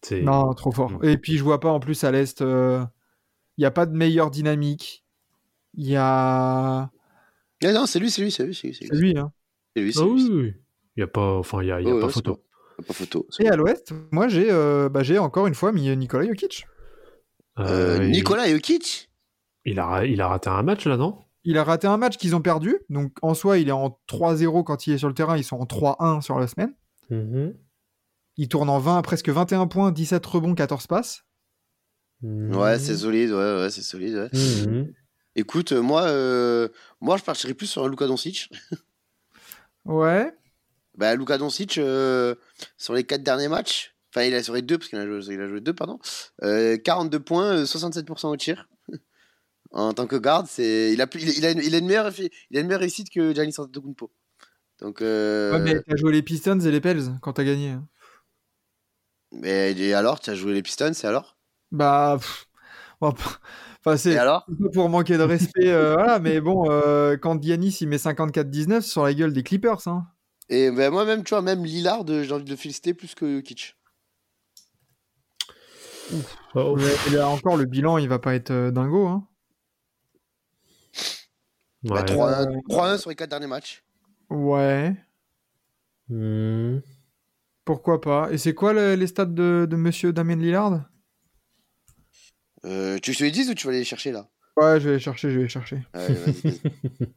C'est... 0.00 0.22
Non, 0.22 0.52
trop 0.54 0.72
fort. 0.72 0.90
Mm. 0.90 1.04
Et 1.04 1.16
puis, 1.16 1.36
je 1.36 1.44
vois 1.44 1.60
pas 1.60 1.70
en 1.70 1.78
plus 1.78 2.02
à 2.02 2.10
l'Est, 2.10 2.40
il 2.40 2.88
n'y 3.58 3.64
a 3.64 3.70
pas 3.70 3.86
de 3.86 3.94
meilleure 3.94 4.32
dynamique. 4.32 5.04
Il 5.74 5.86
y 5.86 5.94
a. 5.94 6.90
Ah, 7.64 7.72
non, 7.72 7.86
c'est 7.86 8.00
lui, 8.00 8.10
c'est 8.10 8.22
lui, 8.22 8.32
c'est 8.32 8.44
lui, 8.44 8.54
c'est 8.54 8.66
lui. 8.66 8.74
C'est 8.74 8.86
C'est 8.86 8.96
lui, 8.96 9.16
hein. 9.16 9.32
c'est 9.76 9.82
lui, 9.82 9.92
c'est 9.92 10.00
Ah 10.00 10.04
lui, 10.06 10.12
oui, 10.12 10.30
oui. 10.32 10.54
Il 10.96 11.00
n'y 11.00 11.04
a 11.04 11.06
pas, 11.06 11.34
enfin, 11.38 11.62
il 11.62 11.68
y 11.68 11.72
a, 11.72 11.80
y 11.80 11.84
pas 11.84 11.92
ouais, 11.92 12.08
photo. 12.10 12.42
Pas 12.86 12.92
photo. 12.94 13.26
Et 13.40 13.48
à 13.48 13.56
l'Ouest, 13.56 13.92
moi, 14.10 14.28
j'ai 14.28 14.50
euh, 14.50 14.88
bah, 14.88 15.02
j'ai 15.02 15.18
encore 15.18 15.46
une 15.46 15.54
fois 15.54 15.72
mis 15.72 15.94
Nikola 15.96 16.26
Jokic. 16.26 16.66
Euh, 17.58 17.98
Euh, 17.98 18.04
il- 18.04 18.10
Nicolas 18.10 18.48
Jokic? 18.48 19.10
Il, 19.64 19.78
a, 19.78 20.04
il 20.04 20.20
a 20.20 20.28
raté 20.28 20.48
un 20.50 20.62
match 20.62 20.86
là, 20.86 20.96
non? 20.96 21.18
Il 21.44 21.58
a 21.58 21.64
raté 21.64 21.86
un 21.86 21.96
match 21.96 22.16
qu'ils 22.16 22.34
ont 22.36 22.40
perdu. 22.42 22.78
Donc, 22.88 23.12
en 23.22 23.34
soi, 23.34 23.58
il 23.58 23.68
est 23.68 23.72
en 23.72 23.98
3-0 24.08 24.62
quand 24.64 24.86
il 24.86 24.94
est 24.94 24.98
sur 24.98 25.08
le 25.08 25.14
terrain. 25.14 25.36
Ils 25.36 25.44
sont 25.44 25.56
en 25.56 25.66
3-1 25.66 26.20
sur 26.20 26.38
la 26.38 26.46
semaine. 26.46 26.74
Il 28.36 28.48
tourne 28.48 28.70
en 28.70 28.78
20, 28.78 29.02
presque 29.02 29.28
21 29.28 29.66
points, 29.66 29.92
17 29.92 30.24
rebonds, 30.24 30.54
14 30.54 30.86
passes. 30.86 31.24
Ouais, 32.22 32.78
c'est 32.78 32.96
solide, 32.96 33.30
ouais, 33.32 33.56
ouais, 33.60 33.70
c'est 33.70 33.82
solide. 33.82 34.14
Ouais. 34.14 34.38
Mhm. 34.66 34.92
Écoute, 35.34 35.72
euh, 35.72 35.82
moi, 35.82 36.02
euh, 36.04 36.68
moi, 37.00 37.16
je 37.16 37.22
partirais 37.24 37.54
plus 37.54 37.66
sur 37.66 37.84
un 37.84 37.88
Luka 37.88 38.06
Doncic. 38.06 38.48
Ouais. 39.84 40.32
Bah, 40.96 41.14
Luka 41.14 41.38
Doncic, 41.38 41.78
euh, 41.78 42.34
sur 42.76 42.94
les 42.94 43.04
quatre 43.04 43.22
derniers 43.22 43.48
matchs, 43.48 43.94
enfin, 44.10 44.24
il 44.26 44.34
a 44.34 44.42
sur 44.42 44.54
les 44.54 44.62
deux, 44.62 44.78
parce 44.78 44.88
qu'il 44.90 44.98
a 44.98 45.06
joué, 45.06 45.34
il 45.34 45.40
a 45.40 45.48
joué 45.48 45.60
deux, 45.60 45.72
pardon, 45.72 45.98
euh, 46.42 46.76
42 46.76 47.20
points, 47.20 47.56
euh, 47.58 47.64
67% 47.64 48.30
au 48.30 48.36
tir. 48.36 48.68
en 49.72 49.92
tant 49.94 50.06
que 50.06 50.16
garde, 50.16 50.46
c'est, 50.48 50.92
il 50.92 51.00
a, 51.00 51.06
il, 51.14 51.28
il 51.38 51.46
a, 51.46 51.50
une, 51.52 51.60
il 51.60 51.74
a 51.74 51.78
une 51.78 51.86
meilleure, 51.86 52.12
il 52.18 52.56
a 52.56 52.60
une 52.60 52.66
meilleure 52.66 52.80
réussite 52.80 53.08
que 53.10 53.34
Giannis 53.34 53.54
Antetokounmpo. 53.58 54.12
Donc, 54.80 55.00
euh, 55.00 55.52
Ouais, 55.52 55.60
mais 55.60 55.80
t'as 55.82 55.96
joué 55.96 56.12
les 56.12 56.22
Pistons 56.22 56.58
et 56.60 56.70
les 56.70 56.80
Pels 56.80 57.18
quand 57.22 57.34
t'as 57.34 57.44
gagné. 57.44 57.70
hein. 57.70 57.86
mais, 59.32 59.72
et 59.72 59.94
alors, 59.94 60.20
tu 60.20 60.30
as 60.30 60.34
joué 60.34 60.52
les 60.52 60.62
Pistons, 60.62 60.92
et 60.92 61.06
alors? 61.06 61.38
Bah. 61.70 62.16
pff, 62.18 62.46
bon, 63.00 63.12
pff, 63.12 63.38
Enfin, 63.84 63.96
c'est 63.96 64.16
pour 64.74 64.88
manquer 64.88 65.16
de 65.18 65.24
respect. 65.24 65.68
euh, 65.72 65.94
voilà, 65.94 66.20
mais 66.20 66.40
bon, 66.40 66.70
euh, 66.70 67.16
quand 67.16 67.42
Giannis 67.42 67.78
il 67.80 67.88
met 67.88 67.96
54-19 67.98 68.82
c'est 68.82 68.90
sur 68.90 69.02
la 69.04 69.12
gueule 69.12 69.32
des 69.32 69.42
Clippers. 69.42 69.88
Hein. 69.88 70.06
Et 70.48 70.70
ben, 70.70 70.90
moi-même, 70.90 71.24
tu 71.24 71.30
vois, 71.30 71.42
même 71.42 71.64
Lillard, 71.64 72.04
euh, 72.08 72.22
j'ai 72.24 72.32
envie 72.32 72.44
de 72.44 72.50
le 72.50 72.56
féliciter 72.56 72.94
plus 72.94 73.14
que 73.14 73.36
Jokic. 73.36 73.76
Oh, 76.54 76.76
Mais- 76.76 77.16
là 77.16 77.28
encore, 77.28 77.56
le 77.56 77.64
bilan 77.64 77.96
il 77.96 78.08
va 78.08 78.18
pas 78.18 78.34
être 78.34 78.50
euh, 78.50 78.70
dingo. 78.70 79.06
Hein. 79.06 79.26
Bah, 81.84 81.96
ouais. 81.96 82.04
3-1 82.04 82.46
3-1 82.68 82.98
sur 82.98 83.10
les 83.10 83.16
quatre 83.16 83.30
derniers 83.30 83.46
matchs. 83.46 83.82
Ouais. 84.28 84.94
Mhm. 86.08 86.82
Pourquoi 87.64 88.00
pas. 88.00 88.30
Et 88.30 88.38
c'est 88.38 88.54
quoi 88.54 88.72
le- 88.72 88.94
les 88.94 89.06
stats 89.06 89.24
de, 89.24 89.66
de 89.70 89.76
monsieur 89.76 90.12
Damien 90.12 90.36
Lillard? 90.36 90.84
Euh, 92.64 92.98
tu 92.98 93.14
te 93.16 93.24
les 93.24 93.30
dise 93.30 93.48
ou 93.50 93.54
tu 93.54 93.66
vas 93.66 93.70
aller 93.70 93.78
les 93.80 93.84
chercher 93.84 94.12
là? 94.12 94.28
Ouais, 94.56 94.78
je 94.80 94.88
vais 94.88 94.94
les 94.96 95.00
chercher, 95.00 95.30
je 95.30 95.36
vais 95.36 95.42
les 95.44 95.48
chercher. 95.48 95.82
Ouais. 95.94 96.08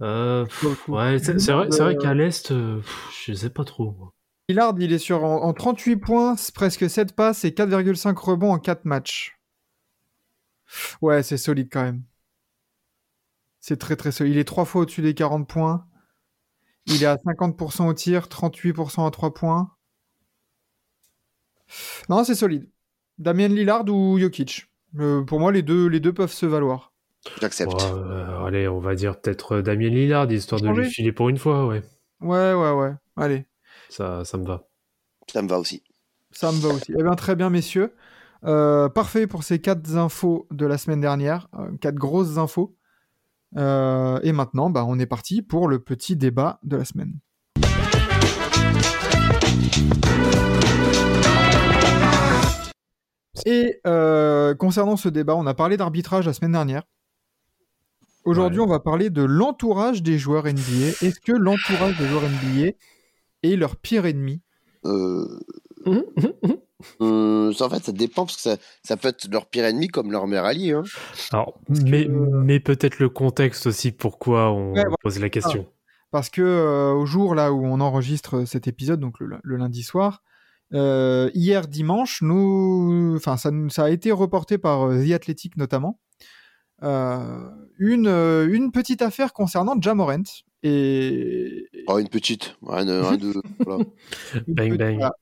Euh, 0.00 0.44
pff, 0.46 0.88
ouais, 0.88 1.18
c'est 1.18 1.38
c'est 1.38 1.52
vrai, 1.52 1.68
c'est 1.70 1.82
vrai 1.82 1.94
Euh, 1.94 1.98
qu'à 1.98 2.14
l'Est, 2.14 2.50
euh, 2.50 2.78
pff, 2.78 3.08
je 3.26 3.32
sais 3.34 3.50
pas 3.50 3.64
trop. 3.64 3.92
moi. 3.92 4.12
Lillard, 4.48 4.74
il 4.78 4.92
est 4.92 4.98
sur 4.98 5.24
en, 5.24 5.42
en 5.42 5.52
38 5.52 5.96
points, 5.96 6.34
presque 6.54 6.88
7 6.90 7.14
passes 7.14 7.44
et 7.44 7.52
4,5 7.52 8.16
rebonds 8.18 8.52
en 8.52 8.58
4 8.58 8.84
matchs. 8.84 9.38
Ouais, 11.00 11.22
c'est 11.22 11.36
solide 11.36 11.68
quand 11.70 11.82
même. 11.82 12.02
C'est 13.60 13.78
très 13.78 13.96
très 13.96 14.10
solide. 14.12 14.34
Il 14.34 14.38
est 14.38 14.44
3 14.44 14.64
fois 14.64 14.82
au-dessus 14.82 15.02
des 15.02 15.14
40 15.14 15.48
points. 15.48 15.86
Il 16.86 17.02
est 17.02 17.06
à 17.06 17.16
50% 17.16 17.86
au 17.88 17.94
tir, 17.94 18.28
38% 18.28 19.06
à 19.06 19.10
3 19.10 19.34
points. 19.34 19.70
Non, 22.08 22.24
c'est 22.24 22.34
solide. 22.34 22.68
Damien 23.18 23.48
Lillard 23.48 23.88
ou 23.88 24.18
Jokic? 24.18 24.66
Euh, 24.98 25.22
Pour 25.24 25.40
moi, 25.40 25.52
les 25.52 25.62
deux, 25.62 25.86
les 25.86 26.00
deux 26.00 26.12
peuvent 26.12 26.32
se 26.32 26.46
valoir. 26.46 26.91
J'accepte. 27.40 27.72
Euh, 27.82 28.44
allez, 28.44 28.68
on 28.68 28.80
va 28.80 28.94
dire 28.94 29.20
peut-être 29.20 29.56
euh, 29.56 29.62
Damien 29.62 29.88
Lillard, 29.90 30.30
histoire 30.30 30.60
de 30.60 30.68
lui 30.68 30.90
filer 30.90 31.12
pour 31.12 31.28
une 31.28 31.38
fois, 31.38 31.66
ouais. 31.66 31.82
Ouais, 32.20 32.52
ouais, 32.52 32.72
ouais. 32.72 32.92
Allez, 33.16 33.46
Ça, 33.88 34.24
ça 34.24 34.38
me 34.38 34.46
va. 34.46 34.64
Ça 35.30 35.42
me 35.42 35.48
va 35.48 35.58
aussi. 35.58 35.82
ça 36.30 36.50
me 36.50 36.58
va 36.58 36.68
aussi. 36.70 36.92
Eh 36.98 37.02
bien, 37.02 37.14
très 37.14 37.36
bien, 37.36 37.50
messieurs. 37.50 37.94
Euh, 38.44 38.88
parfait 38.88 39.26
pour 39.28 39.44
ces 39.44 39.60
quatre 39.60 39.96
infos 39.96 40.48
de 40.50 40.66
la 40.66 40.78
semaine 40.78 41.00
dernière, 41.00 41.48
quatre 41.80 41.94
grosses 41.94 42.38
infos. 42.38 42.76
Euh, 43.56 44.18
et 44.22 44.32
maintenant, 44.32 44.70
bah, 44.70 44.84
on 44.86 44.98
est 44.98 45.06
parti 45.06 45.42
pour 45.42 45.68
le 45.68 45.78
petit 45.78 46.16
débat 46.16 46.58
de 46.64 46.76
la 46.76 46.84
semaine. 46.84 47.18
Et 53.46 53.80
euh, 53.86 54.54
concernant 54.54 54.96
ce 54.96 55.08
débat, 55.08 55.34
on 55.34 55.46
a 55.46 55.54
parlé 55.54 55.76
d'arbitrage 55.76 56.26
la 56.26 56.32
semaine 56.32 56.52
dernière. 56.52 56.82
Aujourd'hui, 58.24 58.60
Ouais. 58.60 58.66
on 58.66 58.68
va 58.68 58.80
parler 58.80 59.10
de 59.10 59.22
l'entourage 59.22 60.02
des 60.02 60.18
joueurs 60.18 60.46
NBA. 60.46 60.88
Est-ce 61.02 61.20
que 61.20 61.32
l'entourage 61.32 61.98
des 61.98 62.06
joueurs 62.06 62.22
NBA 62.24 62.72
est 63.42 63.56
leur 63.56 63.76
pire 63.76 64.06
ennemi? 64.06 64.40
Euh, 64.84 65.26
Mhm, 65.86 66.04
mhm, 66.16 66.32
mhm. 66.42 66.56
euh, 67.00 67.52
ça, 67.52 67.66
en 67.66 67.70
fait, 67.70 67.82
ça 67.84 67.92
dépend 67.92 68.24
parce 68.26 68.36
que 68.36 68.42
ça, 68.42 68.56
ça 68.84 68.96
peut 68.96 69.08
être 69.08 69.26
leur 69.32 69.46
pire 69.46 69.64
ennemi 69.64 69.88
comme 69.88 70.12
leur 70.12 70.26
meilleur 70.26 70.44
allié. 70.44 70.72
Hein. 70.72 70.82
Alors, 71.32 71.54
que- 71.68 71.82
mais, 72.44 72.60
peut-être 72.60 72.98
le 73.00 73.08
contexte 73.08 73.66
aussi 73.66 73.90
pourquoi 73.92 74.50
on 74.52 74.72
Ouais, 74.72 74.82
voilà. 74.82 74.96
pose 75.02 75.18
la 75.18 75.28
question. 75.28 75.66
Parce 76.12 76.28
que 76.28 76.42
euh, 76.42 76.92
au 76.92 77.06
jour 77.06 77.34
là 77.34 77.52
où 77.52 77.64
on 77.64 77.80
enregistre 77.80 78.44
cet 78.46 78.68
épisode, 78.68 79.00
donc 79.00 79.18
le, 79.18 79.38
le 79.42 79.56
lundi 79.56 79.82
soir, 79.82 80.22
euh, 80.74 81.30
hier 81.34 81.66
dimanche, 81.68 82.20
nous, 82.22 83.14
enfin 83.16 83.36
ça, 83.36 83.50
ça 83.70 83.84
a 83.84 83.90
été 83.90 84.12
reporté 84.12 84.58
par 84.58 84.88
The 84.90 85.10
Athletic 85.12 85.56
notamment, 85.56 85.98
euh, 86.20 86.24
une, 87.78 88.06
euh, 88.08 88.48
une 88.52 88.72
petite 88.72 89.02
affaire 89.02 89.32
concernant 89.32 89.80
Jamorant 89.80 90.22
et 90.62 91.66
Oh, 91.86 91.98
une 91.98 92.08
petite. 92.08 92.56
Voilà. 92.62 92.84
Bang, 94.48 94.76
bang. 94.76 94.94
voilà. 94.96 95.12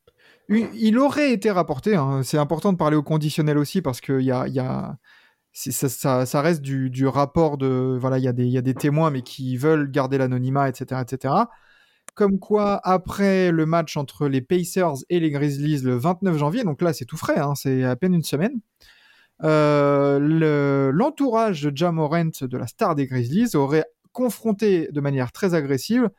Une- 0.49 0.68
il 0.75 0.99
aurait 0.99 1.33
été 1.33 1.51
rapporté. 1.51 1.94
hein. 1.94 2.23
C'est 2.25 2.38
important 2.38 2.73
de 2.73 2.79
parler 2.79 2.96
au 2.96 3.03
conditionnel 3.03 3.57
aussi 3.59 3.83
parce 3.83 4.01
que 4.01 4.18
il 4.20 4.27
y 4.27 4.33
a, 4.33 4.46
il 4.49 4.55
y 4.55 4.59
a- 4.61 4.96
ça, 5.53 5.88
ça- 5.88 6.27
ça 6.27 6.40
reste 6.42 6.61
du, 6.62 6.90
du 6.90 7.07
rapport 7.07 7.57
de 7.59 7.96
voilà, 8.01 8.18
il 8.18 8.25
y 8.25 8.29
a 8.29 8.33
des, 8.33 8.44
il 8.44 8.53
y 8.53 8.59
a 8.59 8.62
des 8.62 8.75
témoins 8.75 9.11
mais 9.11 9.23
qui 9.23 9.57
veulent 9.57 9.90
garder 9.90 10.18
l'anonymat, 10.18 10.68
etc., 10.68 11.01
etc. 11.03 11.35
Comme 12.14 12.38
quoi, 12.40 12.81
après 12.85 13.51
le 13.53 13.66
match 13.66 13.96
entre 13.96 14.27
les 14.29 14.40
Pacers 14.42 14.94
et 15.09 15.20
les 15.20 15.31
Grizzlies 15.31 15.79
le 15.83 15.96
29 15.96 16.37
janvier, 16.37 16.64
donc 16.64 16.83
là 16.83 16.92
c'est 16.92 17.05
tout 17.05 17.16
frais, 17.16 17.38
hein, 17.38 17.55
c'est 17.55 17.85
à 17.85 17.94
peine 17.96 18.14
une 18.14 18.23
semaine. 18.25 18.61
Euh, 19.44 20.18
le- 20.18 20.90
L'entourage 20.92 21.62
de 21.62 21.76
Jamorant, 21.76 22.31
de 22.40 22.57
la 22.59 22.66
star 22.66 22.94
des 22.94 23.07
Grizzlies, 23.07 23.55
aurait 23.57 23.85
confronté 24.12 24.88
de 24.92 25.00
manière 25.00 25.33
très 25.33 25.55
agressive 25.55 26.11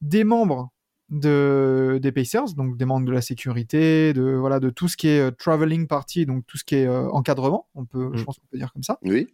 des 0.00 0.24
membres 0.24 0.70
de, 1.10 1.98
des 2.00 2.12
Pacers, 2.12 2.54
donc 2.54 2.76
des 2.76 2.84
membres 2.84 3.04
de 3.06 3.12
la 3.12 3.20
sécurité, 3.20 4.12
de, 4.12 4.22
voilà, 4.36 4.60
de 4.60 4.70
tout 4.70 4.86
ce 4.86 4.96
qui 4.96 5.08
est 5.08 5.18
euh, 5.20 5.30
traveling 5.32 5.86
party, 5.88 6.24
donc 6.26 6.46
tout 6.46 6.56
ce 6.56 6.64
qui 6.64 6.76
est 6.76 6.86
euh, 6.86 7.08
encadrement, 7.10 7.66
on 7.74 7.84
peut, 7.84 8.10
je 8.14 8.22
Mm. 8.22 8.24
pense 8.24 8.38
qu'on 8.38 8.46
peut 8.50 8.58
dire 8.58 8.72
comme 8.72 8.84
ça, 8.84 8.98
Oui. 9.02 9.26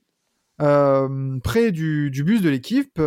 euh, 0.63 1.39
près 1.45 1.73
du, 1.73 2.11
du 2.11 2.25
bus 2.25 2.41
de 2.41 2.49
l'équipe, 2.49 2.99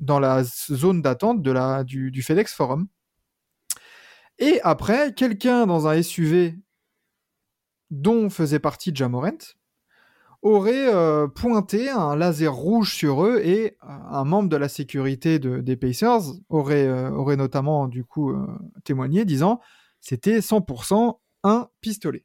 dans 0.00 0.18
la 0.20 0.44
zone 0.44 1.00
d'attente 1.00 1.40
de 1.40 1.50
la, 1.50 1.82
du, 1.84 2.10
du 2.10 2.22
FedEx 2.22 2.52
Forum. 2.52 2.86
Et 4.38 4.60
après, 4.62 5.14
quelqu'un 5.14 5.64
dans 5.66 5.86
un 5.86 6.02
SUV 6.02 6.58
dont 7.90 8.30
faisait 8.30 8.58
partie 8.58 8.94
Jamorant 8.94 9.38
aurait 10.42 10.92
euh, 10.94 11.26
pointé 11.26 11.88
un 11.88 12.16
laser 12.16 12.52
rouge 12.54 12.94
sur 12.94 13.24
eux 13.24 13.40
et 13.42 13.76
euh, 13.82 13.86
un 14.10 14.24
membre 14.24 14.48
de 14.50 14.56
la 14.56 14.68
sécurité 14.68 15.38
de- 15.38 15.60
des 15.60 15.76
Pacers 15.76 16.20
aurait, 16.50 16.86
euh, 16.86 17.10
aurait 17.10 17.36
notamment 17.36 17.88
du 17.88 18.04
coup 18.04 18.30
euh, 18.30 18.46
témoigné 18.84 19.24
disant 19.24 19.60
c'était 20.00 20.40
100% 20.40 21.18
un 21.44 21.68
pistolet. 21.80 22.24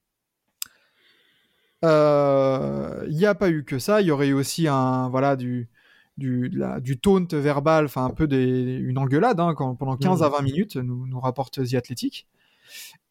Il 3.08 3.16
n'y 3.16 3.26
a 3.26 3.36
pas 3.36 3.50
eu 3.50 3.64
que 3.64 3.80
ça, 3.80 4.02
il 4.02 4.08
y 4.08 4.12
aurait 4.12 4.28
eu 4.30 4.34
aussi 4.34 4.68
un 4.68 5.10
voilà 5.10 5.36
du 5.36 5.70
du, 6.18 6.50
la- 6.50 6.82
du 6.82 7.00
taunt 7.00 7.26
verbal, 7.32 7.86
enfin 7.86 8.04
un 8.04 8.10
peu 8.10 8.28
des, 8.28 8.44
une 8.76 8.98
engueulade 8.98 9.40
hein, 9.40 9.54
quand, 9.56 9.76
pendant 9.76 9.96
15 9.96 10.22
à 10.22 10.28
20 10.28 10.42
minutes, 10.42 10.76
nous, 10.76 11.08
nous 11.08 11.20
rapporte 11.22 11.64
The 11.66 11.76
Athletic. 11.76 12.28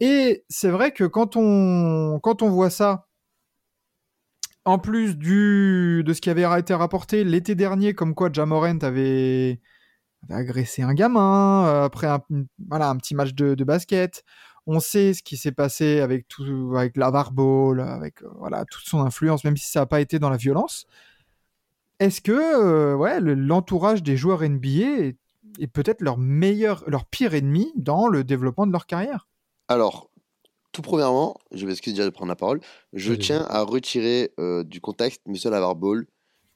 Et 0.01 0.45
c'est 0.49 0.71
vrai 0.71 0.93
que 0.93 1.05
quand 1.05 1.37
on, 1.37 2.21
quand 2.23 2.43
on 2.43 2.51
voit 2.51 2.71
ça, 2.71 3.07
en 4.65 4.79
plus 4.79 5.17
du, 5.17 6.03
de 6.05 6.13
ce 6.13 6.21
qui 6.21 6.31
avait 6.31 6.47
été 6.59 6.75
rapporté 6.75 7.25
l'été 7.25 7.55
dernier, 7.55 7.95
comme 7.95 8.15
quoi 8.15 8.31
Jamorant 8.33 8.79
avait, 8.83 9.61
avait 10.25 10.35
agressé 10.41 10.83
un 10.83 10.95
gamin 10.95 11.67
euh, 11.67 11.85
après 11.85 12.07
un, 12.09 12.21
voilà, 12.69 12.91
un 12.91 12.97
petit 12.97 13.15
match 13.15 13.35
de, 13.35 13.55
basket. 13.65 14.25
On 14.67 14.81
sait 14.81 15.15
ce 15.15 15.23
qui 15.23 15.37
s'est 15.39 15.53
passé 15.53 16.01
avec 16.01 16.29
tout, 16.29 16.75
avec 16.77 16.97
la 16.97 17.11
Ball, 17.11 17.81
avec 17.81 18.23
euh, 18.23 18.29
voilà 18.39 18.65
toute 18.67 18.85
son 18.87 19.01
influence, 19.03 19.45
même 19.45 19.57
si 19.57 19.71
ça 19.71 19.81
n'a 19.81 19.87
pas 19.87 20.01
été 20.01 20.19
dans 20.19 20.31
la 20.31 20.37
violence. 20.39 20.87
Est-ce 22.01 22.21
que 22.21 22.33
euh, 22.33 22.97
ouais, 22.97 23.21
le- 23.21 23.35
l'entourage 23.35 24.03
des 24.03 24.17
joueurs 24.17 24.43
NBA 24.43 24.69
est, 25.07 25.17
est 25.61 25.67
peut-être 25.69 26.01
leur 26.03 26.19
meilleur, 26.19 26.83
leur 26.89 27.07
pire 27.07 27.35
ennemi 27.35 27.73
dans 27.77 28.09
le 28.09 28.25
développement 28.25 28.67
de 28.67 28.73
leur 28.73 28.87
carrière? 28.87 29.28
Alors, 29.69 30.11
tout 30.73 30.83
premièrement, 30.83 31.39
je 31.53 31.67
m'excuse 31.67 31.95
déjà 31.95 32.05
de 32.07 32.11
prendre 32.11 32.31
la 32.31 32.37
parole. 32.37 32.61
Je 32.93 33.15
tiens 33.15 33.47
à 33.51 33.63
retirer 33.63 34.33
euh, 34.41 34.65
du 34.65 34.81
contexte 34.81 35.23
Monsieur 35.27 35.51
Lavarball, 35.51 36.07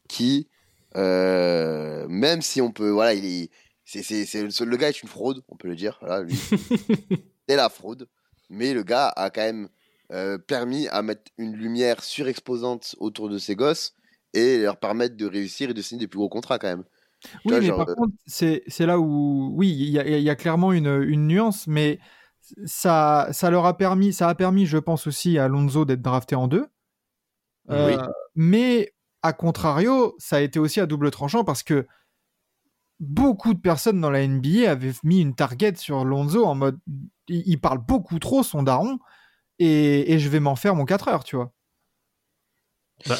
qui, 0.08 0.48
euh, 0.96 2.06
même 2.08 2.42
si 2.42 2.60
on 2.62 2.72
peut, 2.72 2.90
voilà, 2.90 3.14
il 3.14 3.24
est, 3.26 3.50
c'est, 3.84 4.02
c'est, 4.02 4.26
c'est- 4.26 4.50
ce- 4.50 4.64
le 4.64 4.76
gars 4.76 4.90
est 4.90 5.02
une 5.02 5.08
fraude, 5.08 5.42
on 5.48 5.56
peut 5.56 5.68
le 5.68 5.76
dire. 5.76 5.98
Voilà, 6.02 6.22
lui, 6.22 6.42
c'est 7.48 7.56
la 7.56 7.68
fraude. 7.68 8.08
Mais 8.50 8.74
le 8.74 8.82
gars 8.82 9.08
a 9.08 9.30
quand 9.30 9.42
même 9.42 9.68
euh, 10.12 10.38
permis 10.38 10.88
à 10.88 11.02
mettre 11.02 11.30
une 11.38 11.54
lumière 11.56 12.02
surexposante 12.04 12.96
autour 12.98 13.28
de 13.28 13.38
ses 13.38 13.56
gosses 13.56 13.94
et 14.34 14.58
leur 14.58 14.78
permettre 14.78 15.16
de 15.16 15.26
réussir 15.26 15.70
et 15.70 15.74
de 15.74 15.82
signer 15.82 16.00
des 16.00 16.08
plus 16.08 16.18
gros 16.18 16.28
contrats 16.28 16.58
quand 16.58 16.68
même. 16.68 16.84
Oui, 17.44 17.54
vois, 17.54 17.60
mais 17.60 17.72
genre, 17.72 17.86
par 17.86 17.88
contre, 17.94 18.14
c'est 18.26 18.62
là 18.80 18.98
où, 18.98 19.50
oui, 19.54 19.68
il 19.70 19.90
y, 19.90 19.98
a- 19.98 20.06
il 20.18 20.22
y 20.22 20.30
a 20.30 20.36
clairement 20.36 20.72
une, 20.72 20.86
une 21.02 21.26
nuance, 21.26 21.66
mais 21.66 21.98
ça, 22.66 23.28
ça 23.32 23.50
leur 23.50 23.66
a 23.66 23.76
permis, 23.76 24.12
ça 24.12 24.28
a 24.28 24.34
permis, 24.34 24.66
je 24.66 24.78
pense 24.78 25.06
aussi 25.06 25.38
à 25.38 25.48
Lonzo 25.48 25.84
d'être 25.84 26.02
drafté 26.02 26.34
en 26.34 26.48
deux. 26.48 26.66
Euh, 27.70 27.96
Mais 28.34 28.92
à 29.22 29.32
contrario, 29.32 30.14
ça 30.18 30.36
a 30.36 30.40
été 30.40 30.58
aussi 30.58 30.80
à 30.80 30.86
double 30.86 31.10
tranchant 31.10 31.44
parce 31.44 31.62
que 31.62 31.86
beaucoup 33.00 33.54
de 33.54 33.60
personnes 33.60 34.00
dans 34.00 34.10
la 34.10 34.26
NBA 34.26 34.70
avaient 34.70 34.92
mis 35.04 35.20
une 35.20 35.34
target 35.34 35.74
sur 35.76 36.04
Lonzo 36.04 36.44
en 36.44 36.54
mode, 36.54 36.78
il, 37.28 37.42
il 37.46 37.60
parle 37.60 37.78
beaucoup 37.78 38.18
trop, 38.18 38.42
son 38.42 38.62
daron, 38.62 38.98
et, 39.58 40.12
et 40.12 40.18
je 40.18 40.28
vais 40.28 40.40
m'en 40.40 40.56
faire 40.56 40.74
mon 40.74 40.84
4 40.84 41.08
heures, 41.08 41.24
tu 41.24 41.36
vois. 41.36 41.52
Bah, 43.06 43.16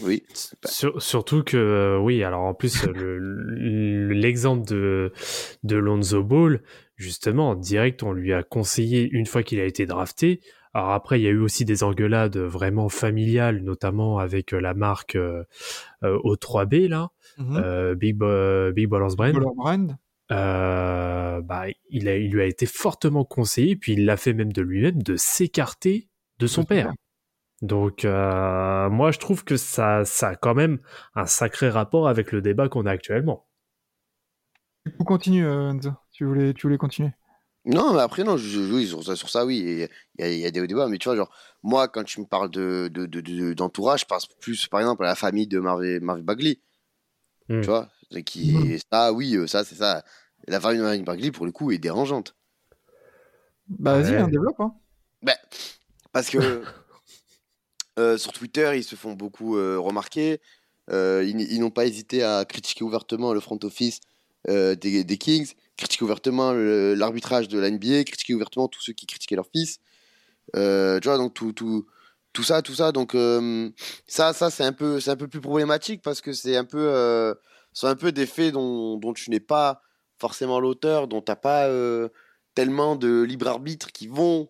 Oui. 0.00 0.22
Sur- 0.64 1.00
surtout 1.02 1.42
que, 1.42 1.56
euh, 1.56 1.98
oui, 1.98 2.22
alors 2.24 2.42
en 2.42 2.54
plus, 2.54 2.84
le- 2.86 3.18
le- 3.18 4.12
l'exemple 4.12 4.66
de, 4.68 5.12
de 5.62 5.76
Lonzo 5.76 6.22
Ball, 6.22 6.62
justement, 6.96 7.50
en 7.50 7.54
direct, 7.54 8.02
on 8.02 8.12
lui 8.12 8.32
a 8.32 8.42
conseillé 8.42 9.08
une 9.12 9.26
fois 9.26 9.42
qu'il 9.42 9.60
a 9.60 9.64
été 9.64 9.86
drafté. 9.86 10.40
Alors 10.74 10.90
après, 10.90 11.18
il 11.20 11.22
y 11.24 11.26
a 11.26 11.30
eu 11.30 11.38
aussi 11.38 11.64
des 11.64 11.82
engueulades 11.82 12.36
vraiment 12.36 12.88
familiales, 12.88 13.62
notamment 13.62 14.18
avec 14.18 14.52
euh, 14.52 14.60
la 14.60 14.74
marque 14.74 15.16
euh, 15.16 15.42
euh, 16.02 16.18
O3B, 16.24 16.88
là, 16.88 17.10
euh, 17.56 17.94
Big, 17.94 18.16
Bo- 18.16 18.72
Big 18.72 18.86
Ballers 18.88 19.14
Brand. 19.16 19.32
Baller 19.34 19.46
brand. 19.56 19.96
Euh, 20.30 21.40
bah, 21.40 21.64
il, 21.90 22.08
a, 22.08 22.16
il 22.16 22.30
lui 22.30 22.42
a 22.42 22.46
été 22.46 22.66
fortement 22.66 23.24
conseillé, 23.24 23.76
puis 23.76 23.92
il 23.94 24.04
l'a 24.04 24.16
fait 24.16 24.34
même 24.34 24.52
de 24.52 24.62
lui-même, 24.62 25.02
de 25.02 25.16
s'écarter 25.16 26.08
de 26.38 26.46
son 26.46 26.64
père. 26.64 26.92
Donc, 27.62 28.04
euh, 28.04 28.88
moi, 28.88 29.10
je 29.10 29.18
trouve 29.18 29.44
que 29.44 29.56
ça, 29.56 30.04
ça 30.04 30.28
a 30.28 30.36
quand 30.36 30.54
même 30.54 30.78
un 31.14 31.26
sacré 31.26 31.68
rapport 31.70 32.08
avec 32.08 32.32
le 32.32 32.40
débat 32.40 32.68
qu'on 32.68 32.86
a 32.86 32.90
actuellement. 32.92 33.46
Du 34.86 34.92
coup, 34.92 35.04
continue, 35.04 35.44
euh, 35.44 35.70
Enzo. 35.70 35.90
Tu 36.12 36.24
voulais, 36.24 36.54
tu 36.54 36.66
voulais 36.66 36.78
continuer? 36.78 37.10
Non, 37.64 37.92
mais 37.94 38.00
après, 38.00 38.24
non, 38.24 38.36
je, 38.36 38.48
je- 38.48 38.72
oui, 38.72 38.86
sur 38.86 39.02
ça, 39.04 39.16
sur 39.16 39.28
ça, 39.28 39.44
oui, 39.44 39.58
il 39.58 39.78
y, 40.20 40.22
a- 40.22 40.32
il 40.32 40.38
y 40.38 40.46
a 40.46 40.50
des 40.50 40.66
débats, 40.66 40.86
mais 40.88 40.98
tu 40.98 41.08
vois, 41.08 41.16
genre, 41.16 41.30
moi, 41.62 41.88
quand 41.88 42.04
tu 42.04 42.20
me 42.20 42.26
parles 42.26 42.50
de, 42.50 42.88
de, 42.92 43.06
de- 43.06 43.20
de- 43.20 43.52
d'entourage, 43.52 44.00
je 44.00 44.04
pense 44.06 44.26
plus, 44.26 44.68
par 44.68 44.80
exemple, 44.80 45.04
à 45.04 45.08
la 45.08 45.14
famille 45.16 45.46
de 45.48 45.58
Marvin, 45.58 45.98
Marvin 46.00 46.22
Bagley, 46.22 46.60
Hmm. 47.48 47.60
tu 47.60 47.66
vois, 47.66 47.88
qui, 48.24 48.52
Mhm. 48.54 48.78
ça, 48.92 49.12
oui, 49.12 49.36
euh, 49.36 49.46
ça, 49.46 49.64
c'est 49.64 49.74
ça, 49.74 50.04
la 50.46 50.60
famille 50.60 50.78
de 50.78 50.84
Marvin 50.84 51.02
Bagley, 51.02 51.30
pour 51.32 51.44
le 51.46 51.52
coup, 51.52 51.70
est 51.72 51.78
dérangeante, 51.78 52.34
Bah, 53.68 53.94
vas-y, 54.00 54.12
Ouais. 54.14 54.20
hein, 54.20 54.28
développe. 54.28 54.60
Hein. 54.60 54.74
Ben, 55.22 55.36
parce 56.12 56.30
que 56.30 56.38
euh, 57.98 58.16
sur 58.16 58.32
Twitter, 58.32 58.72
ils 58.76 58.84
se 58.84 58.96
font 58.96 59.12
beaucoup 59.12 59.56
euh, 59.56 59.78
remarquer, 59.78 60.40
euh, 60.90 61.24
ils, 61.26 61.60
n'ont 61.60 61.70
pas 61.70 61.86
hésité 61.86 62.22
à 62.22 62.44
critiquer 62.44 62.84
ouvertement 62.84 63.34
le 63.34 63.40
front 63.40 63.58
office 63.62 64.00
des, 64.46 65.18
Kings, 65.18 65.52
critiquer 65.76 66.04
ouvertement 66.04 66.52
l'arbitrage 66.52 67.48
de 67.48 67.58
la 67.58 67.70
NBA, 67.70 68.04
critiquer 68.04 68.34
ouvertement 68.34 68.68
tous 68.68 68.80
ceux 68.80 68.94
qui 68.94 69.06
critiquaient 69.06 69.36
leur 69.36 69.48
fils. 69.54 69.80
Tu 70.54 70.60
vois, 71.04 71.18
donc 71.18 71.34
tout, 71.34 71.84
ça, 72.42 72.62
tout 72.62 72.74
ça. 72.74 72.92
Donc 72.92 73.14
ça, 74.06 74.32
ça 74.32 74.50
c'est 74.50 74.64
un 74.64 74.72
peu, 74.72 75.00
un 75.06 75.16
peu 75.16 75.28
plus 75.28 75.42
problématique 75.42 76.00
parce 76.00 76.22
que 76.22 76.32
c'est 76.32 76.56
un 76.56 76.64
peu, 76.64 77.34
c'est 77.74 77.88
un 77.88 77.96
peu 77.96 78.10
des 78.10 78.24
faits 78.26 78.54
dont, 78.54 79.12
tu 79.12 79.30
n'es 79.30 79.40
pas 79.40 79.82
forcément 80.18 80.60
l'auteur, 80.60 81.08
dont 81.08 81.20
t'as 81.20 81.36
pas 81.36 81.66
euh, 81.66 82.08
tellement 82.54 82.96
de 82.96 83.22
libre 83.22 83.46
arbitre 83.48 83.92
qui 83.92 84.08
vont 84.08 84.48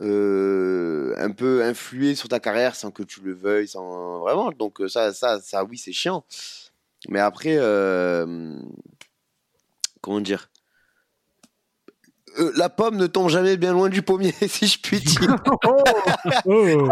euh, 0.00 1.14
un 1.18 1.30
peu 1.30 1.62
influer 1.64 2.14
sur 2.14 2.28
ta 2.28 2.40
carrière 2.40 2.74
sans 2.74 2.90
que 2.90 3.02
tu 3.02 3.20
le 3.20 3.32
veuilles, 3.34 3.68
sans 3.68 4.20
vraiment. 4.20 4.50
Donc 4.52 4.80
euh, 4.80 4.88
ça, 4.88 5.12
ça, 5.12 5.40
ça, 5.40 5.64
oui, 5.64 5.76
c'est 5.78 5.92
chiant. 5.92 6.24
Mais 7.08 7.20
après, 7.20 7.56
euh, 7.58 8.58
comment 10.00 10.20
dire? 10.20 10.48
Euh, 12.38 12.50
la 12.56 12.70
pomme 12.70 12.96
ne 12.96 13.06
tombe 13.06 13.28
jamais 13.28 13.56
bien 13.58 13.72
loin 13.72 13.88
du 13.90 14.00
pommier, 14.02 14.32
si 14.48 14.66
je 14.66 14.80
puis 14.80 15.00
dire. 15.00 15.36
Oh 16.46 16.88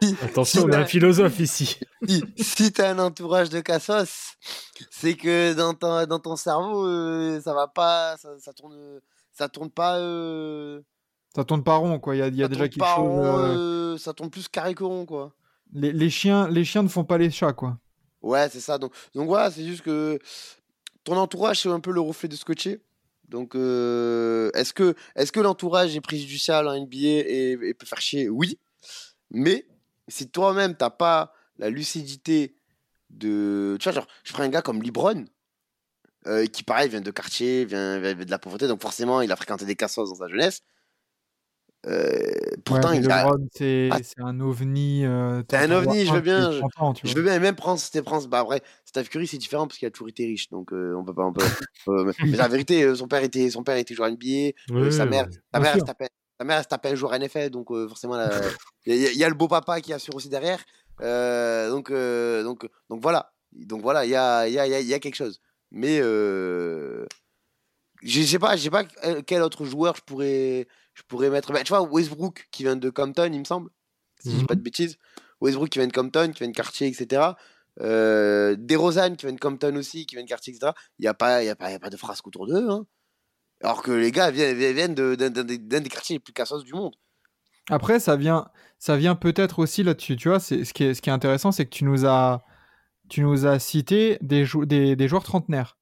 Si- 0.00 0.14
Attention, 0.22 0.60
si 0.60 0.66
on 0.66 0.72
a 0.72 0.78
un 0.78 0.84
philosophe 0.84 1.40
ici. 1.40 1.76
si, 2.06 2.22
si 2.36 2.72
t'as 2.72 2.90
un 2.90 2.98
entourage 3.00 3.50
de 3.50 3.58
cassos, 3.60 4.36
c'est 4.92 5.14
que 5.14 5.54
dans 5.54 5.74
ton, 5.74 6.06
dans 6.06 6.20
ton 6.20 6.36
cerveau, 6.36 6.86
euh, 6.86 7.40
ça 7.40 7.52
va 7.52 7.66
pas, 7.66 8.16
ça, 8.16 8.28
ça 8.38 8.52
tourne, 8.52 9.00
ça 9.32 9.48
tourne 9.48 9.70
pas. 9.70 9.98
Ça 11.38 11.44
tourne 11.44 11.62
pas 11.62 11.76
rond, 11.76 12.00
quoi. 12.00 12.16
Il 12.16 12.18
y 12.18 12.22
a, 12.22 12.26
y 12.26 12.42
a 12.42 12.48
déjà 12.48 12.68
quelque 12.68 12.84
chose. 12.84 12.96
rond, 12.96 13.24
euh, 13.24 13.94
euh, 13.94 13.96
ça 13.96 14.12
tourne 14.12 14.28
plus 14.28 14.48
carré 14.48 14.74
que 14.74 14.82
rond, 14.82 15.06
quoi. 15.06 15.32
les, 15.72 15.92
les 15.92 16.10
chiens, 16.10 16.48
les 16.48 16.64
chiens 16.64 16.82
ne 16.82 16.88
font 16.88 17.04
pas 17.04 17.16
les 17.16 17.30
chats, 17.30 17.52
quoi. 17.52 17.78
Ouais, 18.22 18.48
c'est 18.48 18.58
ça. 18.58 18.76
Donc, 18.76 18.92
donc 19.14 19.28
voilà, 19.28 19.48
c'est 19.52 19.64
juste 19.64 19.82
que 19.82 20.18
ton 21.04 21.16
entourage, 21.16 21.60
c'est 21.62 21.68
un 21.68 21.78
peu 21.78 21.92
le 21.92 22.00
reflet 22.00 22.28
de 22.28 22.34
es. 22.34 22.80
Donc, 23.28 23.54
euh, 23.54 24.50
est-ce 24.54 24.72
que, 24.72 24.96
est 25.14 25.30
que 25.30 25.38
l'entourage 25.38 25.94
est 25.94 26.00
préjudicial 26.00 26.66
en 26.66 26.74
NBA 26.76 26.96
et, 26.96 27.56
et 27.62 27.74
peut 27.74 27.86
faire 27.86 28.00
chier? 28.00 28.28
Oui. 28.28 28.58
Mais 29.30 29.64
si 30.08 30.28
toi-même, 30.28 30.74
t'as 30.74 30.90
pas 30.90 31.32
la 31.56 31.70
lucidité 31.70 32.56
de. 33.10 33.76
Tu 33.78 33.84
vois, 33.84 33.92
genre, 33.92 34.08
je 34.24 34.32
prends 34.32 34.42
un 34.42 34.48
gars 34.48 34.62
comme 34.62 34.82
Libron, 34.82 35.24
euh, 36.26 36.46
qui, 36.46 36.64
pareil, 36.64 36.88
vient 36.88 37.00
de 37.00 37.12
quartier, 37.12 37.64
vient, 37.64 38.00
vient 38.00 38.14
de 38.14 38.28
la 38.28 38.40
pauvreté, 38.40 38.66
donc 38.66 38.82
forcément, 38.82 39.20
il 39.20 39.30
a 39.30 39.36
fréquenté 39.36 39.66
des 39.66 39.76
cassos 39.76 40.08
dans 40.08 40.16
sa 40.16 40.26
jeunesse. 40.26 40.62
Euh, 41.88 42.20
pourtant, 42.64 42.90
Ouais, 42.90 42.98
il 42.98 43.10
a, 43.10 43.30
c'est 43.54 43.88
Ah. 43.90 43.98
c'est 44.02 44.20
un 44.20 44.40
ovni. 44.40 45.06
euh, 45.06 45.42
C'est 45.50 45.56
un 45.56 45.70
ovni, 45.70 46.04
je 46.04 46.12
veux 46.12 46.20
bien, 46.20 46.52
je- 46.52 46.58
30 46.58 46.72
ans, 46.80 46.92
tu 46.92 47.06
Je 47.06 47.12
vois. 47.12 47.22
veux 47.22 47.28
bien, 47.28 47.38
même 47.38 47.54
prendre 47.56 47.80
c'était 47.80 48.02
France. 48.02 48.26
Bah 48.28 48.40
après, 48.40 48.60
Steph 48.84 49.04
Curry 49.04 49.26
c'est 49.26 49.38
différent 49.38 49.66
parce 49.66 49.78
qu'il 49.78 49.88
a 49.88 49.90
toujours 49.90 50.08
été 50.10 50.26
riche, 50.26 50.50
donc 50.50 50.72
euh, 50.72 50.94
on 50.96 51.04
peut 51.04 51.14
pas. 51.14 51.24
On 51.24 51.32
peut, 51.32 51.44
mais- 52.04 52.36
la 52.36 52.48
vérité, 52.48 52.82
euh, 52.82 52.94
son 52.94 53.08
père 53.08 53.22
était, 53.22 53.48
son 53.50 53.62
père 53.62 53.76
était 53.76 53.94
joueur 53.94 54.10
NBA, 54.10 54.52
euh, 54.72 54.90
sa 54.90 55.06
mère, 55.06 55.28
sa 55.54 55.60
mère, 55.60 55.76
sa 56.38 56.44
mère, 56.44 56.56
elle 56.58 56.62
se 56.64 56.68
tapait 56.68 56.90
un 56.90 56.94
joueur 56.94 57.14
NFL, 57.14 57.50
donc 57.50 57.68
forcément, 57.88 58.16
il 58.86 58.94
y, 58.94 59.06
a- 59.06 59.10
il 59.12 59.16
y 59.18 59.24
a 59.24 59.28
le 59.28 59.34
beau 59.34 59.48
papa 59.48 59.80
qui 59.80 59.92
assure 59.94 60.14
aussi 60.14 60.28
derrière. 60.28 60.58
Donc, 61.00 61.90
donc, 61.90 62.68
donc 62.90 63.00
voilà, 63.00 63.32
donc 63.52 63.80
voilà, 63.82 64.04
il 64.04 64.10
y 64.10 64.14
a, 64.16 64.46
y 64.48 64.58
a, 64.58 64.66
y 64.66 64.94
a- 64.94 64.98
quelque 64.98 65.14
chose. 65.16 65.40
Mais 65.70 65.98
je 68.02 68.22
sais 68.22 68.38
pas, 68.38 68.56
je 68.56 68.62
sais 68.62 68.70
pas 68.70 68.84
quel 69.26 69.42
autre 69.42 69.64
joueur 69.64 69.96
je 69.96 70.02
pourrais, 70.02 70.66
je 70.98 71.02
pourrais 71.06 71.30
mettre. 71.30 71.52
Bah, 71.52 71.62
tu 71.62 71.68
vois, 71.68 71.82
Westbrook 71.82 72.48
qui 72.50 72.64
vient 72.64 72.74
de 72.76 72.90
Compton, 72.90 73.30
il 73.32 73.38
me 73.38 73.44
semble, 73.44 73.70
si 74.20 74.30
je 74.30 74.34
dis 74.36 74.40
Mhm. 74.42 74.46
pas 74.48 74.54
de 74.56 74.60
bêtises. 74.60 74.98
Westbrook 75.40 75.68
qui 75.68 75.78
vient 75.78 75.86
de 75.86 75.92
Compton, 75.92 76.32
qui 76.32 76.40
vient 76.40 76.48
de 76.50 76.56
quartier, 76.56 76.88
etc. 76.88 77.22
Euh, 77.80 78.56
DeRozan 78.58 79.14
qui 79.14 79.26
vient 79.26 79.34
de 79.34 79.38
Compton 79.40 79.76
aussi, 79.76 80.04
qui 80.06 80.16
vient 80.16 80.24
de 80.24 80.28
quartier, 80.28 80.52
etc. 80.52 80.72
Il 80.98 81.02
n'y 81.02 81.08
a, 81.08 81.14
pas- 81.14 81.44
il 81.44 81.46
y 81.46 81.50
a, 81.50 81.54
pas- 81.54 81.70
y 81.70 81.74
a 81.74 81.78
pas 81.78 81.90
de 81.90 81.96
frasque 81.96 82.26
autour 82.26 82.46
d'eux. 82.48 82.68
Hein. 82.68 82.86
Alors 83.62 83.82
que 83.82 83.92
les 83.92 84.10
gars 84.10 84.30
viennent, 84.32 84.56
viennent 84.56 84.94
de- 84.94 85.14
d'un 85.14 85.30
d'un 85.30 85.44
des 85.44 85.88
quartiers 85.88 86.16
les 86.16 86.20
plus 86.20 86.32
cassos 86.32 86.64
du 86.64 86.72
monde. 86.74 86.94
Après, 87.70 88.00
ça 88.00 88.16
vient, 88.16 88.48
ça 88.78 88.96
vient 88.96 89.14
peut-être 89.14 89.58
aussi 89.60 89.82
là-dessus. 89.84 90.16
Tu 90.16 90.28
vois, 90.28 90.40
c'est 90.40 90.64
ce 90.64 90.72
qui 90.74 90.84
est, 90.84 90.94
ce 90.94 91.02
qui 91.02 91.10
est 91.10 91.12
intéressant, 91.12 91.52
c'est 91.52 91.64
que 91.66 91.70
tu 91.70 91.84
nous 91.84 92.04
as, 92.06 92.42
tu 93.08 93.20
nous 93.22 93.46
as 93.46 93.58
cité 93.60 94.18
des, 94.22 94.44
jou- 94.44 94.64
des, 94.66 94.96
des 94.96 95.06
joueurs 95.08 95.22
trentenaires. 95.24 95.76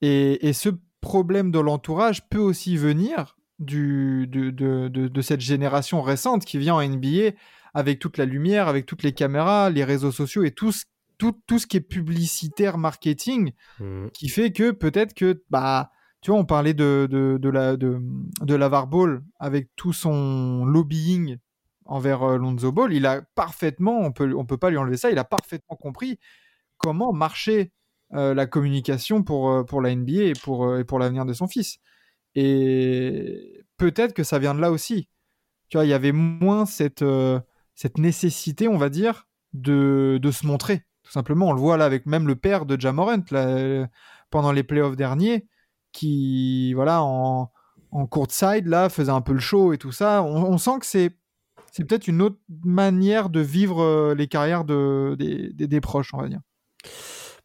Et, 0.00 0.48
et 0.48 0.52
ce 0.52 0.68
problème 1.00 1.50
de 1.50 1.58
l'entourage 1.58 2.28
peut 2.28 2.38
aussi 2.38 2.76
venir 2.76 3.36
du, 3.58 4.26
de, 4.28 4.50
de, 4.50 4.88
de, 4.88 5.08
de 5.08 5.20
cette 5.20 5.40
génération 5.40 6.02
récente 6.02 6.44
qui 6.44 6.58
vient 6.58 6.74
en 6.74 6.82
NBA 6.86 7.32
avec 7.74 7.98
toute 7.98 8.16
la 8.16 8.24
lumière, 8.24 8.68
avec 8.68 8.86
toutes 8.86 9.02
les 9.02 9.12
caméras, 9.12 9.70
les 9.70 9.84
réseaux 9.84 10.12
sociaux 10.12 10.44
et 10.44 10.52
tout 10.52 10.72
ce, 10.72 10.84
tout, 11.18 11.34
tout 11.46 11.58
ce 11.58 11.66
qui 11.66 11.76
est 11.76 11.80
publicitaire, 11.80 12.78
marketing, 12.78 13.52
Mhm. 13.80 14.10
qui 14.12 14.28
fait 14.28 14.52
que 14.52 14.70
peut-être 14.70 15.14
que 15.14 15.42
bah 15.50 15.90
tu 16.20 16.30
vois 16.30 16.40
on 16.40 16.44
parlait 16.44 16.74
de 16.74 17.06
de, 17.10 17.38
de 17.40 17.48
la 17.48 17.76
de, 17.76 18.00
de 18.42 18.54
Lavar 18.54 18.86
Ball 18.86 19.22
avec 19.38 19.68
tout 19.76 19.92
son 19.92 20.64
lobbying 20.64 21.36
envers 21.84 22.22
euh, 22.22 22.36
Lonzo 22.38 22.72
Ball 22.72 22.92
il 22.92 23.06
a 23.06 23.22
parfaitement 23.34 24.00
on 24.00 24.12
peut 24.12 24.32
on 24.36 24.44
peut 24.44 24.56
pas 24.58 24.70
lui 24.70 24.76
enlever 24.78 24.96
ça 24.96 25.10
il 25.10 25.18
a 25.18 25.24
parfaitement 25.24 25.76
compris 25.76 26.18
comment 26.76 27.12
marchait 27.12 27.72
euh, 28.14 28.34
la 28.34 28.46
communication 28.46 29.22
pour 29.22 29.50
euh, 29.50 29.62
pour 29.64 29.80
la 29.80 29.94
NBA 29.94 30.22
et 30.22 30.32
pour 30.32 30.64
euh, 30.66 30.80
et 30.80 30.84
pour 30.84 30.98
l'avenir 30.98 31.24
de 31.24 31.32
son 31.32 31.46
fils 31.46 31.78
et 32.38 33.64
peut-être 33.76 34.14
que 34.14 34.22
ça 34.22 34.38
vient 34.38 34.54
de 34.54 34.60
là 34.60 34.70
aussi. 34.70 35.08
Tu 35.68 35.76
vois 35.76 35.84
il 35.84 35.88
y 35.88 35.94
avait 35.94 36.12
moins 36.12 36.66
cette 36.66 37.02
euh, 37.02 37.40
cette 37.74 37.98
nécessité 37.98 38.68
on 38.68 38.78
va 38.78 38.88
dire 38.90 39.26
de 39.52 40.18
de 40.22 40.30
se 40.30 40.46
montrer 40.46 40.84
tout 41.02 41.10
simplement. 41.10 41.48
On 41.48 41.52
le 41.52 41.60
voit 41.60 41.76
là 41.76 41.84
avec 41.84 42.06
même 42.06 42.26
le 42.26 42.36
père 42.36 42.66
de 42.66 42.78
Jamorant 42.80 43.24
là, 43.30 43.46
euh, 43.48 43.86
pendant 44.30 44.52
les 44.52 44.62
playoffs 44.62 44.96
derniers 44.96 45.46
qui 45.92 46.74
voilà 46.74 47.02
en 47.02 47.50
en 47.90 48.06
courtside 48.06 48.66
là 48.66 48.88
faisait 48.88 49.10
un 49.10 49.22
peu 49.22 49.32
le 49.32 49.40
show 49.40 49.72
et 49.72 49.78
tout 49.78 49.92
ça. 49.92 50.22
On, 50.22 50.44
on 50.44 50.58
sent 50.58 50.78
que 50.80 50.86
c'est 50.86 51.16
c'est 51.72 51.84
peut-être 51.84 52.06
une 52.08 52.22
autre 52.22 52.38
manière 52.64 53.30
de 53.30 53.40
vivre 53.40 53.82
euh, 53.82 54.14
les 54.14 54.28
carrières 54.28 54.64
de, 54.64 55.16
des, 55.18 55.52
des, 55.52 55.66
des 55.66 55.80
proches 55.80 56.14
on 56.14 56.18
va 56.18 56.28
dire 56.28 56.40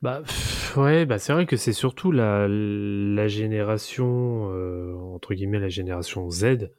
Bah 0.04 0.20
pff, 0.22 0.76
ouais, 0.76 1.06
bah 1.06 1.18
c'est 1.18 1.32
vrai 1.32 1.46
que 1.46 1.56
c'est 1.56 1.72
surtout 1.72 2.12
la, 2.12 2.46
la 2.50 3.28
génération 3.30 4.52
euh, 4.52 4.94
entre 5.16 5.34
guillemets 5.34 5.60
la 5.60 5.70
génération 5.70 6.30
Z, 6.30 6.70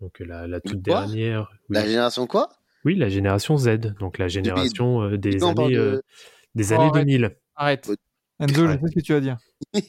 donc 0.00 0.20
la, 0.20 0.46
la 0.46 0.60
toute 0.60 0.80
Quoi? 0.80 1.00
dernière. 1.00 1.50
Oui. 1.68 1.76
La 1.76 1.84
génération 1.84 2.28
quoi? 2.28 2.50
Oui, 2.84 2.94
la 2.94 3.08
génération 3.08 3.56
Z, 3.56 3.96
donc 3.98 4.16
la 4.18 4.28
génération 4.28 5.02
euh, 5.02 5.18
des 5.18 5.42
on 5.42 5.54
parle 5.54 5.66
années 5.66 5.76
de- 5.76 5.80
euh, 5.80 6.00
des 6.54 6.70
Oh, 6.70 6.76
années 6.76 6.86
arrête. 6.86 7.06
2000. 7.06 7.36
arrête 7.56 7.88
Ouais. 7.88 7.96
Enzo 8.38 8.68
je 8.68 8.72
sais 8.74 8.78
ce 8.90 8.94
que 8.94 9.00
tu 9.00 9.12
vas 9.12 9.20
dire 9.20 9.38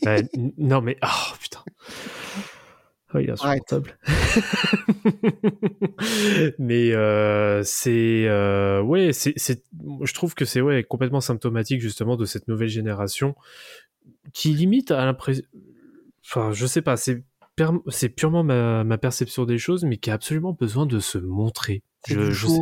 n- 0.05 0.51
non 0.57 0.81
mais 0.81 0.97
oh 1.03 1.35
putain. 1.39 1.59
Oh, 3.13 3.19
il 3.19 3.29
est 3.29 3.31
insupportable. 3.31 3.97
mais 6.59 6.91
euh, 6.93 7.61
c'est 7.63 8.27
euh, 8.27 8.81
ouais, 8.81 9.13
c'est 9.13 9.33
c'est 9.37 9.63
je 10.03 10.13
trouve 10.13 10.35
que 10.35 10.45
c'est 10.45 10.61
ouais 10.61 10.83
complètement 10.83 11.21
symptomatique 11.21 11.81
justement 11.81 12.15
de 12.15 12.25
cette 12.25 12.47
nouvelle 12.47 12.67
génération 12.69 13.35
qui 14.33 14.49
limite 14.53 14.91
à 14.91 15.05
l'impression 15.05 15.43
enfin 16.25 16.51
je 16.53 16.65
sais 16.65 16.81
pas, 16.81 16.97
c'est 16.97 17.23
c'est 17.89 18.09
purement 18.09 18.43
ma, 18.43 18.83
ma 18.83 18.97
perception 18.97 19.45
des 19.45 19.59
choses 19.59 19.83
mais 19.85 19.97
qui 19.97 20.09
a 20.09 20.13
absolument 20.15 20.53
besoin 20.53 20.85
de 20.87 20.97
se 20.99 21.17
montrer. 21.19 21.83
Je, 22.05 22.31
je 22.31 22.47
sais. 22.47 22.59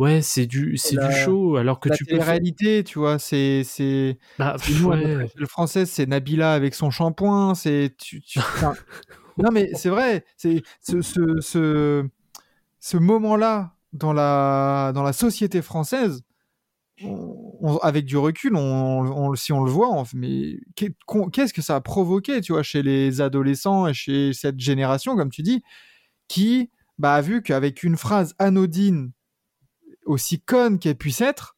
Ouais, 0.00 0.22
c'est 0.22 0.46
du 0.46 0.76
c'est 0.76 0.96
La- 0.96 1.06
du 1.08 1.14
show 1.14 1.54
alors 1.56 1.78
que 1.78 1.88
la 1.90 1.94
tu 1.96 2.04
peux 2.04 2.16
faire- 2.16 2.26
réalité 2.26 2.82
tu 2.82 2.98
vois 2.98 3.18
c'est 3.20 3.62
c'est 3.62 4.18
bah, 4.40 4.56
ouais. 4.84 5.24
échelle 5.26 5.46
française, 5.46 5.88
c'est 5.90 6.06
Nabila 6.06 6.52
avec 6.54 6.74
son 6.74 6.90
shampoing. 6.90 7.54
C'est 7.54 7.94
tu, 7.98 8.20
tu- 8.22 8.40
non 9.38 9.50
mais 9.52 9.70
c'est 9.74 9.88
vrai. 9.90 10.24
C'est 10.36 10.62
ce 10.80 11.00
ce, 11.02 11.40
ce, 11.40 12.08
ce 12.80 12.96
moment-là 12.96 13.74
dans 13.92 14.12
la 14.12 14.92
dans 14.94 15.02
la 15.02 15.12
société 15.12 15.62
française. 15.62 16.22
on- 17.02 17.56
on- 17.60 17.76
avec 17.78 18.04
du 18.04 18.16
recul, 18.16 18.54
on, 18.54 19.34
si 19.34 19.52
on 19.52 19.64
le 19.64 19.70
voit, 19.70 20.04
mais 20.14 20.58
qu'est-ce 20.76 21.52
que 21.54 21.62
ça 21.62 21.76
a 21.76 21.80
provoqué, 21.80 22.40
tu 22.40 22.52
vois, 22.52 22.62
chez 22.62 22.82
les 22.82 23.20
adolescents 23.20 23.86
et 23.88 23.94
chez 23.94 24.32
cette 24.32 24.60
génération, 24.60 25.16
comme 25.16 25.30
tu 25.30 25.42
dis, 25.42 25.62
qui 26.28 26.70
bah, 26.98 27.14
a 27.14 27.20
vu 27.22 27.42
qu'avec 27.42 27.82
une 27.82 27.96
phrase 27.96 28.34
anodine, 28.38 29.12
aussi 30.06 30.40
conne 30.40 30.78
qu'elle 30.78 30.96
puisse 30.96 31.20
être, 31.22 31.56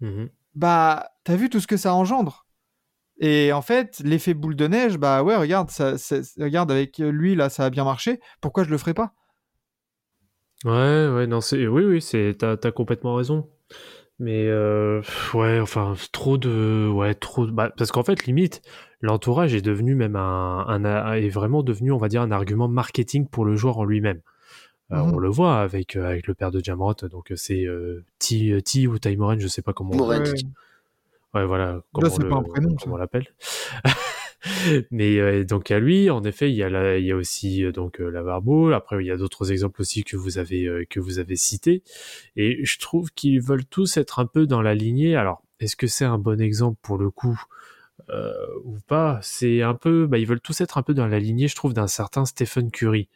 Mhm. 0.00 0.30
bah, 0.54 1.10
t'as 1.24 1.36
vu 1.36 1.50
tout 1.50 1.60
ce 1.60 1.66
que 1.66 1.76
ça 1.76 1.92
engendre. 1.94 2.45
Et 3.18 3.52
en 3.52 3.62
fait, 3.62 4.00
l'effet 4.04 4.34
boule 4.34 4.56
de 4.56 4.66
neige, 4.66 4.98
bah 4.98 5.22
ouais, 5.22 5.36
regarde, 5.36 5.70
ça, 5.70 5.96
ça- 5.98 6.20
regarde 6.38 6.70
avec 6.70 6.98
lui 6.98 7.34
là, 7.34 7.48
ça 7.48 7.64
a 7.64 7.70
bien 7.70 7.84
marché. 7.84 8.20
Pourquoi 8.40 8.64
je 8.64 8.70
le 8.70 8.78
ferais 8.78 8.94
pas? 8.94 9.14
Ouais, 10.64 11.08
ouais, 11.14 11.26
non, 11.26 11.40
c'est, 11.40 11.66
oui, 11.66 11.84
oui, 11.84 12.00
c'est, 12.00 12.34
t'as, 12.38 12.56
t'as 12.56 12.70
complètement 12.72 13.14
raison. 13.14 13.48
Mais, 14.18 14.46
euh, 14.46 15.02
ouais, 15.34 15.60
enfin, 15.60 15.94
trop 16.12 16.38
de, 16.38 16.88
ouais, 16.92 17.14
trop, 17.14 17.46
de- 17.46 17.52
bah, 17.52 17.70
parce 17.76 17.92
qu'en 17.92 18.02
fait, 18.04 18.24
limite, 18.26 18.62
l'entourage 19.02 19.54
est 19.54 19.60
devenu 19.62 19.94
même 19.94 20.16
un, 20.16 20.64
un, 20.68 20.84
un- 20.84 21.12
est 21.14 21.28
vraiment 21.28 21.62
devenu, 21.62 21.92
on 21.92 21.98
va 21.98 22.08
dire, 22.08 22.22
un 22.22 22.32
argument 22.32 22.68
marketing 22.68 23.28
pour 23.28 23.44
le 23.44 23.56
joueur 23.56 23.78
en 23.78 23.84
lui-même. 23.84 24.20
Euh, 24.92 25.02
Mhm. 25.02 25.14
On 25.14 25.18
le 25.18 25.28
voit 25.30 25.58
avec, 25.60 25.96
euh, 25.96 26.06
avec 26.06 26.26
le 26.28 26.34
père 26.34 26.50
de 26.50 26.60
Jamrot, 26.64 26.94
donc 27.10 27.32
c'est 27.36 27.64
euh, 27.66 28.04
T, 28.18 28.62
T 28.62 28.86
ou 28.86 28.98
Ty 28.98 29.16
Moren, 29.16 29.40
je 29.40 29.48
sais 29.48 29.62
pas 29.62 29.72
comment. 29.72 29.94
Moren. 29.96 30.22
Ouais, 30.22 30.34
voilà, 31.32 31.82
comment 31.92 32.10
c'est 32.10 32.28
pas 32.28 32.36
un 32.36 32.42
prénom, 32.42 32.74
comment 32.76 32.94
on 32.94 32.98
l'appelle. 32.98 33.26
Mais 34.90 35.18
euh, 35.18 35.44
donc 35.44 35.70
à 35.70 35.78
lui, 35.78 36.10
en 36.10 36.22
effet, 36.24 36.50
il 36.50 36.56
y 36.56 36.62
a, 36.62 36.68
la, 36.68 36.98
il 36.98 37.06
y 37.06 37.12
a 37.12 37.16
aussi 37.16 37.64
euh, 37.64 37.72
donc 37.72 38.00
euh, 38.00 38.10
la 38.10 38.22
Barbole. 38.22 38.74
Après, 38.74 39.02
il 39.02 39.06
y 39.06 39.10
a 39.10 39.16
d'autres 39.16 39.52
exemples 39.52 39.80
aussi 39.80 40.04
que 40.04 40.16
vous 40.16 40.38
avez 40.38 40.86
que 40.88 41.00
vous 41.00 41.18
avez 41.18 41.36
cités. 41.36 41.82
Et 42.36 42.64
je 42.64 42.78
trouve 42.78 43.12
qu'ils 43.12 43.40
veulent 43.40 43.66
tous 43.66 43.96
être 43.96 44.18
un 44.18 44.26
peu 44.26 44.46
dans 44.46 44.62
la 44.62 44.74
lignée. 44.74 45.16
Alors, 45.16 45.42
est-ce 45.60 45.76
que 45.76 45.86
c'est 45.86 46.04
un 46.04 46.18
bon 46.18 46.40
exemple 46.40 46.78
pour 46.82 46.98
le 46.98 47.10
coup 47.10 47.40
ou 48.64 48.78
pas? 48.86 49.18
C'est 49.22 49.62
un 49.62 49.74
peu, 49.74 50.06
bah, 50.06 50.18
ils 50.18 50.26
veulent 50.26 50.40
tous 50.40 50.60
être 50.60 50.78
un 50.78 50.82
peu 50.82 50.94
dans 50.94 51.06
la 51.06 51.18
lignée, 51.18 51.48
je 51.48 51.56
trouve, 51.56 51.72
d'un 51.72 51.88
certain 51.88 52.24
Stephen 52.24 52.70
Curry, 52.70 53.08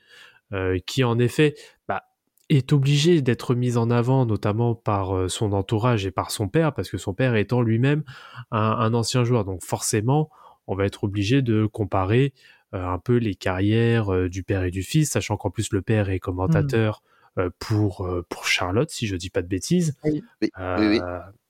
qui 0.86 1.04
en 1.04 1.18
effet, 1.18 1.54
bah, 1.86 2.04
est 2.50 2.72
obligé 2.72 3.22
d'être 3.22 3.54
mis 3.54 3.76
en 3.76 3.90
avant, 3.90 4.26
notamment 4.26 4.74
par 4.74 5.16
euh, 5.16 5.28
son 5.28 5.52
entourage 5.52 6.04
et 6.04 6.10
par 6.10 6.30
son 6.30 6.48
père, 6.48 6.74
parce 6.74 6.90
que 6.90 6.98
son 6.98 7.14
père 7.14 7.36
étant 7.36 7.62
lui-même 7.62 8.02
un, 8.50 8.58
un 8.58 8.92
ancien 8.92 9.24
joueur. 9.24 9.44
Donc 9.44 9.62
forcément, 9.62 10.28
on 10.66 10.74
va 10.74 10.84
être 10.84 11.04
obligé 11.04 11.42
de 11.42 11.66
comparer 11.66 12.34
euh, 12.74 12.84
un 12.84 12.98
peu 12.98 13.16
les 13.16 13.34
carrières 13.34 14.12
euh, 14.12 14.28
du 14.28 14.42
père 14.42 14.64
et 14.64 14.70
du 14.70 14.82
fils, 14.82 15.10
sachant 15.10 15.36
qu'en 15.36 15.50
plus 15.50 15.72
le 15.72 15.80
père 15.80 16.10
est 16.10 16.18
commentateur 16.18 17.02
euh, 17.38 17.50
pour, 17.58 18.08
pour 18.28 18.46
Charlotte, 18.46 18.90
si 18.90 19.06
je 19.06 19.16
dis 19.16 19.30
pas 19.30 19.42
de 19.42 19.48
bêtises. 19.48 19.96
Oui, 20.04 20.22
oui, 20.42 20.50
oui. 20.58 21.00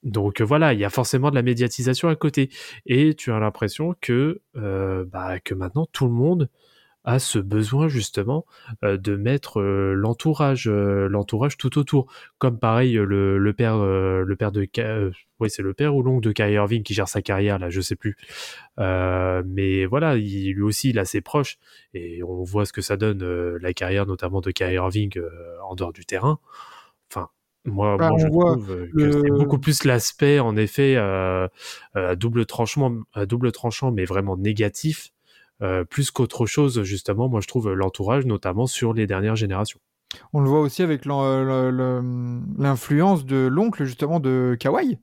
Donc 0.03 0.41
voilà, 0.41 0.73
il 0.73 0.79
y 0.79 0.85
a 0.85 0.89
forcément 0.89 1.29
de 1.29 1.35
la 1.35 1.43
médiatisation 1.43 2.09
à 2.09 2.15
côté. 2.15 2.49
Et 2.85 3.15
tu 3.15 3.31
as 3.31 3.39
l'impression 3.39 3.95
que, 4.01 4.41
bah, 4.55 5.39
que 5.39 5.53
maintenant 5.53 5.87
tout 5.91 6.05
le 6.05 6.11
monde 6.11 6.49
a 7.03 7.19
ce 7.19 7.39
besoin 7.39 7.87
justement 7.87 8.45
euh, 8.83 8.97
de 8.97 9.15
mettre 9.15 9.59
euh, 9.59 9.93
l'entourage 9.93 10.67
euh, 10.67 11.07
l'entourage 11.09 11.57
tout 11.57 11.77
autour. 11.77 12.11
Comme 12.37 12.59
pareil 12.59 12.93
le, 12.93 13.37
le 13.37 13.53
père 13.53 13.77
le 13.77 14.35
père 14.37 14.51
de 14.51 14.67
oui 15.39 15.49
c'est 15.49 15.61
le 15.61 15.73
père 15.73 15.95
ou 15.95 16.03
l'oncle 16.03 16.27
de 16.27 16.31
Kyrie 16.31 16.53
Irving 16.53 16.83
qui 16.83 16.93
gère 16.93 17.07
sa 17.07 17.21
carrière 17.21 17.59
là 17.59 17.69
je 17.69 17.81
sais 17.81 17.95
plus. 17.95 18.17
Euh, 18.79 19.43
mais 19.45 19.85
voilà 19.85 20.17
il, 20.17 20.53
lui 20.53 20.61
aussi 20.61 20.89
il 20.89 20.99
a 20.99 21.05
ses 21.05 21.21
proches 21.21 21.57
et 21.93 22.23
on 22.23 22.43
voit 22.43 22.65
ce 22.65 22.73
que 22.73 22.81
ça 22.81 22.97
donne 22.97 23.23
la 23.57 23.73
carrière 23.73 24.05
notamment 24.05 24.41
de 24.41 24.51
Kyrie 24.51 24.75
Irving 24.75 25.19
en 25.63 25.75
dehors 25.75 25.93
du 25.93 26.05
terrain. 26.05 26.39
Enfin 27.11 27.29
moi, 27.65 27.95
Bah, 27.97 28.09
moi 28.09 28.19
je 28.19 28.27
trouve 28.27 28.89
que 28.91 29.11
c'est 29.11 29.29
beaucoup 29.29 29.59
plus 29.59 29.83
l'aspect 29.83 30.39
en 30.39 30.55
effet 30.57 30.95
euh, 30.97 31.47
euh, 31.95 32.11
à 32.11 32.15
double 32.15 32.45
tranchant 32.45 33.01
à 33.13 33.25
double 33.25 33.51
tranchant 33.51 33.91
mais 33.91 34.05
vraiment 34.05 34.35
négatif 34.35 35.11
euh, 35.61 35.83
plus 35.83 36.11
qu'autre 36.11 36.45
chose, 36.45 36.83
justement, 36.83 37.29
moi 37.29 37.41
je 37.41 37.47
trouve 37.47 37.71
l'entourage, 37.73 38.25
notamment 38.25 38.67
sur 38.67 38.93
les 38.93 39.07
dernières 39.07 39.35
générations. 39.35 39.79
On 40.33 40.41
le 40.41 40.49
voit 40.49 40.59
aussi 40.61 40.83
avec 40.83 41.05
le- 41.05 41.71
le- 41.71 42.41
l'influence 42.57 43.25
de 43.25 43.47
l'oncle 43.47 43.85
justement 43.85 44.19
de 44.19 44.57
Kawhi, 44.59 44.99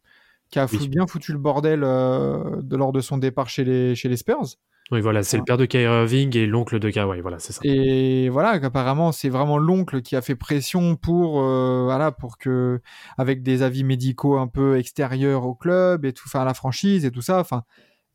qui 0.51 0.59
a 0.59 0.67
bien 0.67 1.07
foutu 1.07 1.33
le 1.33 1.39
bordel 1.39 1.83
euh, 1.83 2.61
de, 2.63 2.77
lors 2.77 2.93
de 2.93 3.01
son 3.01 3.19
départ 3.19 3.49
chez 3.49 3.65
les, 3.65 3.95
chez 3.95 4.09
les 4.09 4.17
Spurs. 4.17 4.57
Oui, 4.91 5.03
voilà, 5.03 5.23
c'est 5.23 5.37
le 5.37 5.45
père 5.45 5.59
de 5.59 5.67
Kyrie 5.67 5.85
Irving 5.85 6.35
et 6.35 6.47
l'oncle 6.47 6.79
de 6.79 6.89
Kawhi, 6.89 7.21
voilà, 7.21 7.39
c'est 7.39 7.53
ça. 7.53 7.61
Et 7.63 8.31
voilà, 8.31 8.59
qu'apparemment 8.59 9.13
c'est 9.13 9.29
vraiment 9.29 9.59
l'oncle 9.59 10.01
qui 10.01 10.17
a 10.17 10.23
fait 10.23 10.35
pression 10.35 10.97
pour, 10.97 11.43
euh, 11.43 11.83
voilà, 11.85 12.11
pour 12.11 12.39
que, 12.39 12.81
avec 13.19 13.43
des 13.43 13.63
avis 13.63 13.85
médicaux 13.85 14.39
un 14.39 14.47
peu 14.47 14.79
extérieurs 14.79 15.45
au 15.45 15.55
club 15.55 16.07
et 16.07 16.15
tout, 16.15 16.25
enfin 16.27 16.41
à 16.41 16.45
la 16.47 16.55
franchise 16.55 17.05
et 17.05 17.11
tout 17.11 17.21
ça. 17.21 17.39
Enfin, 17.39 17.65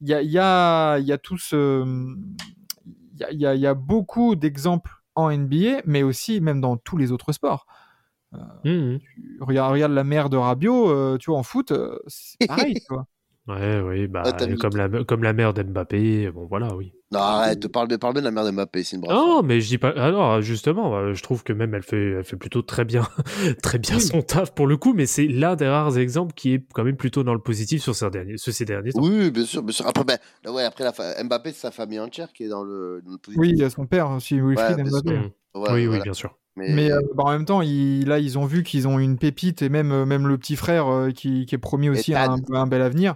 il 0.02 0.08
y 0.10 0.14
a, 0.14 0.22
y 0.22 0.38
a, 0.40 0.98
y 1.00 1.12
a 1.12 1.18
tout 1.18 1.38
ce, 1.38 1.84
il 3.14 3.20
y 3.20 3.24
a, 3.24 3.32
y 3.32 3.46
a- 3.46 3.56
il 3.56 3.62
y 3.62 3.68
a 3.68 3.74
beaucoup 3.74 4.36
d'exemples 4.36 4.92
en 5.16 5.30
NBA, 5.30 5.82
mais 5.86 6.04
aussi 6.04 6.42
même 6.42 6.62
dans 6.62 6.78
tous 6.78 6.98
les 6.98 7.12
autres 7.12 7.32
sports. 7.34 7.66
Mhm. 8.66 9.00
Tu- 9.00 9.38
regarde, 9.42 9.72
regarde 9.74 9.92
la 9.92 10.04
mère 10.04 10.30
de 10.30 10.38
Rabiot, 10.38 10.90
euh, 10.90 11.18
tu 11.18 11.30
vois, 11.30 11.40
en 11.40 11.44
foot, 11.44 11.72
euh, 11.72 12.00
c'est 12.08 12.40
pareil, 12.48 12.74
tu 12.88 12.94
vois. 12.94 13.06
Ouais, 13.48 13.82
oui, 13.82 14.08
bah, 14.08 14.24
Ah, 14.26 14.46
comme, 14.60 14.78
la, 14.78 15.04
comme 15.04 15.22
la 15.24 15.34
mère 15.34 15.54
d'Mbappé, 15.54 16.32
bon 16.32 16.46
voilà, 16.46 16.74
oui. 16.76 16.94
Non, 17.12 17.20
arrête, 17.20 17.68
parle 17.68 17.90
de, 17.90 17.98
parle 17.98 18.14
de 18.16 18.22
la 18.22 18.32
mère 18.32 18.46
de 18.46 18.52
Mbappé, 18.52 18.84
c'est 18.84 18.96
une 18.96 19.02
brave. 19.02 19.18
Non, 19.18 19.44
mais 19.44 19.60
je 19.60 19.68
dis 19.68 19.78
pas. 19.78 19.90
Alors, 19.90 20.42
justement, 20.42 20.96
euh, 20.96 21.14
je 21.14 21.22
trouve 21.22 21.44
que 21.44 21.52
même 21.52 21.74
elle 21.76 21.84
fait, 21.84 22.12
elle 22.12 22.24
fait 22.24 22.38
plutôt 22.38 22.62
très 22.62 22.86
bien, 22.86 23.06
très 23.62 23.80
bien 23.80 24.00
son 24.00 24.22
taf 24.22 24.56
pour 24.56 24.66
le 24.66 24.78
coup, 24.78 24.94
mais 24.94 25.06
c'est 25.06 25.28
l'un 25.28 25.56
des 25.58 25.68
rares 25.68 25.98
exemples 25.98 26.34
qui 26.34 26.54
est 26.54 26.64
quand 26.74 26.86
même 26.86 26.96
plutôt 26.96 27.24
dans 27.24 27.34
le 27.34 27.40
positif 27.42 27.82
sur 27.84 27.94
ces 27.94 28.10
derniers, 28.10 28.38
sur 28.38 28.54
ces 28.54 28.64
derniers 28.66 28.94
temps. 28.94 29.02
Oui, 29.02 29.30
bien 29.30 29.46
sûr, 29.46 29.62
bien 29.62 29.74
sûr. 29.74 29.86
Après, 29.88 30.06
ben, 30.06 30.18
ouais, 30.50 30.64
après 30.64 30.86
la 30.86 30.94
fa- 30.94 31.22
Mbappé, 31.22 31.52
c'est 31.52 31.60
sa 31.60 31.72
famille 31.72 32.00
entière 32.00 32.32
qui 32.32 32.46
est 32.46 32.50
dans 32.50 32.64
le, 32.64 33.02
dans 33.06 33.12
le 33.12 33.18
positif. 33.18 33.42
Oui, 33.42 33.50
il 33.54 33.60
y 33.60 33.64
a 33.64 33.70
son 33.70 33.86
père 33.86 34.10
aussi, 34.10 34.40
Wilfried 34.40 34.78
Ouais, 34.78 34.84
Mbappé. 34.86 35.10
sûr. 35.10 35.32
Ouais, 35.56 35.74
oui, 35.74 35.88
oui, 35.88 36.00
bien 36.02 36.14
sûr. 36.14 36.38
Mais, 36.56 36.70
Mais 36.70 36.92
euh, 36.92 37.00
bah, 37.16 37.24
en 37.26 37.32
même 37.32 37.46
temps, 37.46 37.62
ils- 37.62 38.08
là, 38.08 38.20
ils 38.20 38.38
ont 38.40 38.46
vu 38.46 38.64
qu'ils 38.64 38.88
ont 38.88 39.00
une 39.00 39.18
pépite 39.18 39.62
et 39.62 39.70
même, 39.70 39.92
euh, 39.92 40.06
même 40.06 40.28
le 40.28 40.38
petit 40.38 40.56
frère 40.56 40.88
euh, 40.88 41.12
qui, 41.12 41.46
qui 41.46 41.56
est 41.56 41.60
promis 41.60 41.90
aussi 41.90 42.14
à 42.14 42.24
un, 42.32 42.38
un 42.54 42.68
bel 42.68 42.82
avenir. 42.82 43.16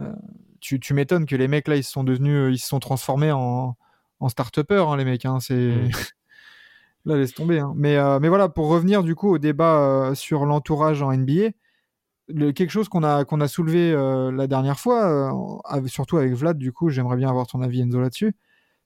Euh, 0.00 0.12
tu 0.60 0.80
tu 0.80 0.94
m'étonnes 0.94 1.26
que 1.26 1.36
les 1.36 1.48
mecs 1.48 1.68
là, 1.68 1.76
ils 1.76 1.84
se 1.84 1.92
sont 1.92 2.04
devenus, 2.04 2.34
euh, 2.36 2.50
ils 2.50 2.58
se 2.58 2.68
sont 2.68 2.80
transformés 2.80 3.32
en, 3.32 3.76
en 4.20 4.28
start-upers, 4.28 4.88
hein, 4.90 4.96
les 4.96 5.04
mecs. 5.04 5.24
Hein, 5.24 5.38
c'est 5.40 5.54
Mm. 5.54 5.90
là, 7.06 7.16
laisse 7.16 7.34
tomber. 7.34 7.60
hein. 7.60 7.72
Mais, 7.76 7.96
euh, 7.96 8.18
mais 8.20 8.28
voilà, 8.28 8.48
pour 8.48 8.68
revenir 8.68 9.02
du 9.02 9.14
coup 9.14 9.30
au 9.34 9.38
débat 9.38 9.78
euh, 10.10 10.14
sur 10.14 10.44
l'entourage 10.44 11.02
en 11.02 11.12
NBA, 11.12 11.50
le- 12.28 12.50
quelque 12.52 12.70
chose 12.70 12.88
qu'on 12.88 13.04
a 13.04 13.24
qu'on 13.24 13.40
a 13.40 13.48
soulevé 13.48 13.92
euh, 13.92 14.32
la 14.32 14.46
dernière 14.48 14.80
fois, 14.80 15.30
avec- 15.64 15.88
surtout 15.90 16.16
avec 16.16 16.32
Vlad, 16.34 16.58
du 16.58 16.72
coup, 16.72 16.88
j'aimerais 16.90 17.16
bien 17.16 17.28
avoir 17.30 17.46
ton 17.46 17.62
avis 17.62 17.80
Enzo 17.82 18.00
là-dessus. 18.00 18.34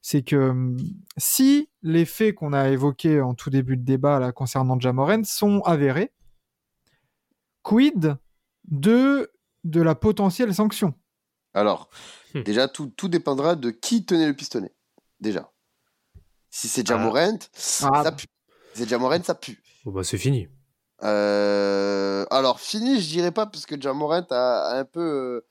C'est 0.03 0.23
que 0.23 0.51
hum, 0.51 0.77
si 1.17 1.69
les 1.83 2.05
faits 2.05 2.35
qu'on 2.35 2.53
a 2.53 2.69
évoqués 2.71 3.21
en 3.21 3.35
tout 3.35 3.51
début 3.51 3.77
de 3.77 3.85
débat 3.85 4.19
là, 4.19 4.33
concernant 4.33 4.79
Jamoren 4.81 5.25
sont 5.25 5.61
avérés, 5.63 6.13
quid 7.63 8.17
de, 8.69 9.31
de 9.65 9.83
la 9.83 9.95
potentielle 9.95 10.55
sanction? 10.55 10.95
Alors, 11.55 11.89
Hmm. 12.35 12.43
déjà, 12.43 12.69
tout, 12.69 12.87
tout 12.97 13.09
dépendra 13.09 13.57
de 13.57 13.71
qui 13.71 14.05
tenait 14.05 14.27
le 14.29 14.35
pistolet. 14.35 14.73
Déjà. 15.21 15.51
Si 16.49 16.69
c'est 16.69 16.87
Jamorant, 16.87 17.39
Ah. 17.83 18.03
ça 18.05 18.13
pue. 18.13 18.27
Si 18.73 18.83
c'est 18.83 18.89
Jamorant, 18.89 19.23
ça 19.23 19.35
pue. 19.35 19.61
Bon, 19.85 19.91
bah, 19.93 20.05
c'est 20.05 20.19
fini. 20.19 20.49
Euh, 21.03 22.25
Alors, 22.31 22.61
fini, 22.61 23.01
je 23.01 23.09
dirais 23.09 23.33
pas, 23.33 23.47
parce 23.47 23.67
que 23.67 23.81
Jamorant 23.81 24.27
a, 24.31 24.71
a 24.71 24.79
un 24.79 24.85
peu 24.85 25.01
euh, 25.01 25.47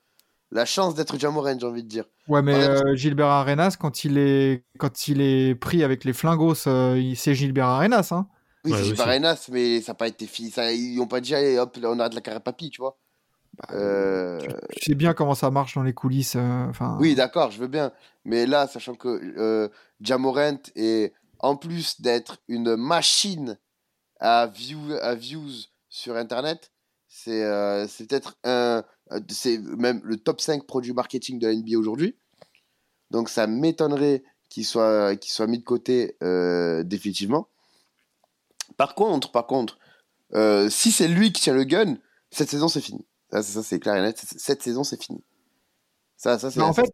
la 0.50 0.64
chance 0.64 0.94
d'être 0.94 1.18
Jamorant, 1.18 1.58
j'ai 1.58 1.66
envie 1.66 1.82
de 1.82 1.88
dire. 1.88 2.04
Ouais, 2.28 2.40
mais 2.42 2.54
Ouais, 2.54 2.64
euh, 2.64 2.94
Gilbert 2.96 3.26
Arenas, 3.26 3.76
quand 3.78 4.04
il 4.04 4.16
est, 4.18 4.64
quand 4.78 5.08
il 5.08 5.20
est 5.20 5.54
pris 5.54 5.82
avec 5.84 6.04
les 6.04 6.12
flingos, 6.12 6.66
euh, 6.66 7.12
c'est 7.16 7.34
Gilbert 7.34 7.66
Arenas. 7.66 8.08
Hein. 8.12 8.26
Oui, 8.64 8.70
Ouais, 8.72 8.76
c'est 8.76 8.82
aussi. 8.82 8.88
Gilbert 8.90 9.08
Arenas, 9.08 9.46
mais 9.50 9.80
ça 9.82 9.92
n'a 9.92 9.96
pas 9.96 10.08
été 10.08 10.26
fini. 10.26 10.50
Ça, 10.50 10.72
ils 10.72 10.96
n'ont 10.96 11.06
pas 11.08 11.20
dit, 11.20 11.34
allez, 11.34 11.58
hop, 11.58 11.76
on 11.82 11.98
arrête 11.98 12.14
la 12.14 12.20
carrière 12.20 12.42
papy, 12.42 12.70
tu 12.70 12.80
vois. 12.80 12.96
Euh, 13.72 14.40
Tu 14.76 14.90
sais 14.90 14.94
bien 14.94 15.12
comment 15.14 15.34
ça 15.34 15.50
marche 15.50 15.74
dans 15.74 15.82
les 15.82 15.92
coulisses. 15.92 16.36
euh, 16.36 16.66
Oui, 16.98 17.14
d'accord, 17.14 17.50
je 17.50 17.58
veux 17.58 17.66
bien. 17.68 17.92
Mais 18.24 18.46
là, 18.46 18.66
sachant 18.66 18.94
que 18.94 19.08
euh, 19.38 19.68
Jamorant 20.00 20.58
est, 20.76 21.12
en 21.40 21.56
plus 21.56 22.00
d'être 22.00 22.38
une 22.48 22.76
machine 22.76 23.58
à, 24.18 24.46
view, 24.46 24.78
à 25.02 25.14
views 25.14 25.50
sur 25.88 26.16
Internet, 26.16 26.72
c'est 27.08 27.42
euh, 27.44 27.86
peut-être 27.98 28.36
un. 28.44 28.82
euh, 29.12 29.20
C'est 29.28 29.58
même 29.58 30.00
le 30.04 30.16
top 30.16 30.40
5 30.40 30.66
produit 30.66 30.92
marketing 30.92 31.38
de 31.38 31.46
la 31.48 31.54
NBA 31.54 31.76
aujourd'hui. 31.78 32.16
Donc 33.10 33.28
ça 33.28 33.46
m'étonnerait 33.46 34.22
qu'il 34.48 34.64
soit, 34.64 35.16
qu'il 35.16 35.32
soit 35.32 35.46
mis 35.48 35.58
de 35.58 35.64
côté 35.64 36.16
euh, 36.22 36.82
définitivement. 36.84 37.48
Par 38.76 38.94
contre, 38.94 39.32
par 39.32 39.46
contre, 39.46 39.78
euh, 40.34 40.70
si 40.70 40.92
c'est 40.92 41.08
lui 41.08 41.32
qui 41.32 41.42
tient 41.42 41.54
le 41.54 41.64
gun, 41.64 41.96
cette 42.30 42.48
saison 42.50 42.68
c'est 42.68 42.80
fini. 42.80 43.04
Ça, 43.32 43.42
c'est- 43.42 43.52
ça, 43.52 43.62
c'est 43.62 43.78
clair 43.80 43.96
et 43.96 44.00
net. 44.02 44.18
Cette- 44.36 44.62
saison 44.62 44.84
c'est 44.84 45.02
fini. 45.02 45.22
Ça, 46.16 46.38
ça 46.38 46.50
c'est. 46.50 46.58
Mais 46.60 46.66
en 46.66 46.72
fait, 46.72 46.90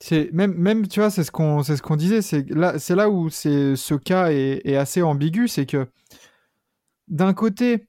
c'est 0.00 0.30
même, 0.32 0.54
même 0.54 0.86
tu 0.88 1.00
vois, 1.00 1.10
c'est 1.10 1.24
ce 1.24 1.30
qu'on, 1.30 1.62
c'est 1.62 1.76
ce 1.76 1.82
qu'on 1.82 1.96
disait. 1.96 2.22
C'est 2.22 2.48
là, 2.50 2.78
c'est 2.78 2.94
là 2.94 3.08
où 3.10 3.30
c'est 3.30 3.76
ce 3.76 3.94
cas 3.94 4.30
est, 4.30 4.60
est 4.64 4.76
assez 4.76 5.02
ambigu, 5.02 5.48
c'est 5.48 5.66
que 5.66 5.86
d'un 7.08 7.34
côté, 7.34 7.88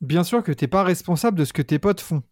bien 0.00 0.24
sûr 0.24 0.42
que 0.42 0.52
t'es 0.52 0.68
pas 0.68 0.82
responsable 0.84 1.38
de 1.38 1.44
ce 1.44 1.52
que 1.52 1.62
tes 1.62 1.78
potes 1.78 2.00
font. 2.00 2.22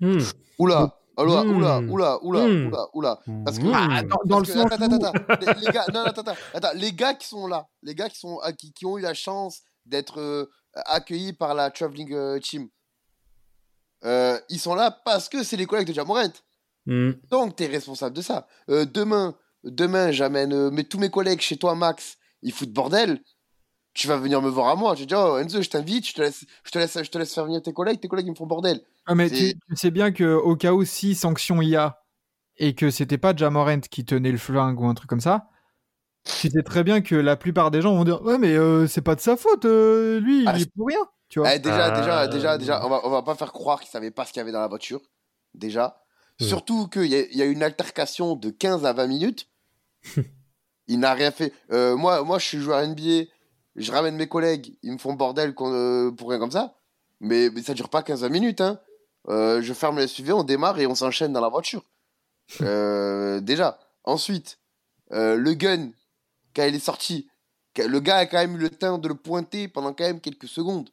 Hmm. 0.00 0.18
Oula, 0.58 0.98
oula, 1.18 1.42
Hmm. 1.44 1.50
oula, 1.56 1.80
oula, 1.80 2.18
oula, 2.24 2.46
Hmm. 2.48 2.66
oula, 2.66 2.86
oula. 2.94 3.18
Parce 3.44 3.58
que, 3.58 3.64
Hmm. 3.64 3.72
Ah, 3.74 4.02
dans, 4.02 4.16
dans 4.24 4.40
le 4.40 4.46
parce 4.46 4.48
que- 4.48 4.52
sens 4.58 4.72
attends, 4.72 4.84
attends, 4.96 5.12
attends, 5.28 5.54
les, 5.60 5.66
les 5.66 5.72
gars, 5.72 5.84
non, 5.92 6.00
attends, 6.00 6.22
attends, 6.22 6.36
attends, 6.54 6.72
les 6.74 6.92
gars 6.92 7.14
qui 7.14 7.28
sont 7.28 7.46
là, 7.46 7.66
les 7.82 7.94
gars 7.94 8.08
qui 8.08 8.18
sont, 8.18 8.38
qui, 8.58 8.72
qui 8.72 8.86
ont 8.86 8.96
eu 8.98 9.02
la 9.02 9.14
chance 9.14 9.60
d'être 9.84 10.18
euh, 10.20 10.46
accueillis 10.74 11.32
par 11.34 11.54
la 11.54 11.70
traveling 11.70 12.12
euh, 12.14 12.38
team, 12.38 12.68
euh, 14.04 14.38
ils 14.48 14.58
sont 14.60 14.74
là 14.74 14.90
parce 15.04 15.28
que 15.28 15.42
c'est 15.42 15.56
les 15.56 15.66
collègues 15.66 15.88
de 15.88 15.92
Jamorant. 15.94 16.32
Hmm. 16.86 17.12
Donc, 17.30 17.56
tu 17.56 17.64
es 17.64 17.66
responsable 17.66 18.16
de 18.16 18.22
ça. 18.22 18.46
Euh, 18.70 18.84
demain, 18.86 19.36
demain, 19.64 20.10
j'amène 20.12 20.52
euh, 20.52 20.70
mais 20.72 20.84
tous 20.84 20.98
mes 20.98 21.10
collègues 21.10 21.40
chez 21.40 21.56
toi, 21.56 21.74
Max, 21.74 22.16
ils 22.42 22.52
foutent 22.52 22.72
bordel. 22.72 23.20
Tu 23.92 24.06
vas 24.06 24.16
venir 24.16 24.40
me 24.40 24.48
voir 24.48 24.68
à 24.68 24.76
moi. 24.76 24.94
Je 24.94 25.00
vais 25.00 25.06
dire, 25.06 25.18
oh, 25.18 25.36
Enzo, 25.38 25.60
je 25.62 25.68
t'invite, 25.68 26.06
je 26.08 26.14
te 26.14 26.22
laisse, 26.22 26.44
je 26.64 26.70
te 26.70 26.78
laisse, 26.78 26.96
je 27.02 27.10
te 27.10 27.18
laisse 27.18 27.34
faire 27.34 27.44
venir 27.44 27.60
tes 27.60 27.72
collègues. 27.72 28.00
Tes 28.00 28.08
collègues, 28.08 28.26
ils 28.26 28.30
me 28.30 28.36
font 28.36 28.46
bordel. 28.46 28.80
Ah, 29.06 29.14
mais 29.14 29.28
tu, 29.28 29.36
tu 29.54 29.76
sais 29.76 29.90
bien 29.90 30.12
que 30.12 30.34
au 30.34 30.54
cas 30.56 30.72
où 30.72 30.84
si 30.84 31.14
sanction 31.14 31.60
il 31.60 31.70
y 31.70 31.76
a 31.76 31.98
et 32.56 32.74
que 32.74 32.90
c'était 32.90 33.18
pas 33.18 33.34
Jamorant 33.34 33.80
qui 33.80 34.04
tenait 34.04 34.30
le 34.32 34.38
flingue 34.38 34.80
ou 34.80 34.86
un 34.86 34.94
truc 34.94 35.08
comme 35.10 35.20
ça, 35.20 35.48
tu 36.40 36.48
sais 36.50 36.62
très 36.62 36.84
bien 36.84 37.00
que 37.00 37.14
la 37.16 37.36
plupart 37.36 37.70
des 37.70 37.80
gens 37.82 37.94
vont 37.96 38.04
dire 38.04 38.22
ouais 38.22 38.38
mais 38.38 38.54
euh, 38.54 38.86
c'est 38.86 39.00
pas 39.00 39.14
de 39.14 39.20
sa 39.20 39.36
faute, 39.36 39.64
euh, 39.64 40.20
lui 40.20 40.44
Ah, 40.46 40.52
il 40.54 40.60
je- 40.60 40.64
est 40.64 40.70
pour 40.76 40.86
rien, 40.86 41.00
tu 41.30 41.38
vois. 41.38 41.54
Eh, 41.54 41.58
déjà, 41.58 41.94
Euh, 41.94 41.96
déjà, 42.00 42.26
déjà, 42.28 42.58
déjà, 42.58 42.86
on 42.86 42.90
va, 42.90 43.00
on 43.04 43.10
va 43.10 43.22
pas 43.22 43.34
faire 43.34 43.52
croire 43.52 43.80
qu'il 43.80 43.88
savait 43.88 44.10
pas 44.10 44.26
ce 44.26 44.32
qu'il 44.32 44.40
y 44.40 44.42
avait 44.42 44.52
dans 44.52 44.60
la 44.60 44.68
voiture. 44.68 45.00
Déjà. 45.54 46.02
Mm. 46.40 46.44
Surtout 46.44 46.88
qu'il 46.88 47.06
y, 47.06 47.36
y 47.36 47.40
a 47.40 47.46
une 47.46 47.62
altercation 47.62 48.36
de 48.36 48.50
15 48.50 48.84
à 48.84 48.92
20 48.92 49.06
minutes. 49.06 49.48
il 50.88 50.98
n'a 50.98 51.14
rien 51.14 51.30
fait. 51.30 51.54
Euh, 51.72 51.96
moi, 51.96 52.22
moi, 52.24 52.38
je 52.38 52.46
suis 52.46 52.58
joueur 52.58 52.86
NBA. 52.86 53.30
Je 53.76 53.92
ramène 53.92 54.16
mes 54.16 54.28
collègues. 54.28 54.76
Ils 54.82 54.92
me 54.92 54.98
font 54.98 55.14
bordel 55.14 55.54
euh, 55.60 56.10
pour 56.10 56.28
rien 56.28 56.38
comme 56.38 56.50
ça. 56.50 56.74
Mais, 57.20 57.48
mais 57.50 57.62
ça 57.62 57.74
dure 57.74 57.88
pas 57.88 58.02
15 58.02 58.24
à 58.24 58.28
minutes. 58.28 58.60
Hein. 58.60 58.78
Euh, 59.28 59.62
je 59.62 59.72
ferme 59.72 59.98
les 59.98 60.08
SUV, 60.08 60.32
on 60.32 60.42
démarre 60.42 60.78
et 60.78 60.86
on 60.86 60.94
s'enchaîne 60.94 61.32
dans 61.32 61.40
la 61.40 61.48
voiture. 61.48 61.84
Euh, 62.62 63.38
déjà. 63.40 63.78
Ensuite, 64.02 64.58
euh, 65.12 65.36
le 65.36 65.54
gun, 65.54 65.90
quand 66.56 66.64
il 66.64 66.74
est 66.74 66.80
sorti, 66.80 67.28
le 67.76 68.00
gars 68.00 68.16
a 68.16 68.26
quand 68.26 68.38
même 68.38 68.56
eu 68.56 68.58
le 68.58 68.70
temps 68.70 68.98
de 68.98 69.06
le 69.06 69.14
pointer 69.14 69.68
pendant 69.68 69.92
quand 69.92 70.02
même 70.02 70.20
quelques 70.20 70.48
secondes. 70.48 70.90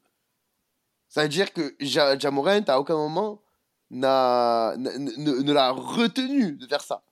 Ça 1.10 1.24
veut 1.24 1.30
dire 1.30 1.54
que 1.54 1.76
Ja- 1.80 2.18
Jamorant, 2.18 2.62
à 2.68 2.80
aucun 2.80 2.96
moment, 2.96 3.42
n'a, 3.90 4.76
ne, 4.78 5.42
ne 5.42 5.54
l'a 5.54 5.72
retenu 5.72 6.54
de 6.54 6.68
faire 6.68 6.82
ça. 6.82 7.04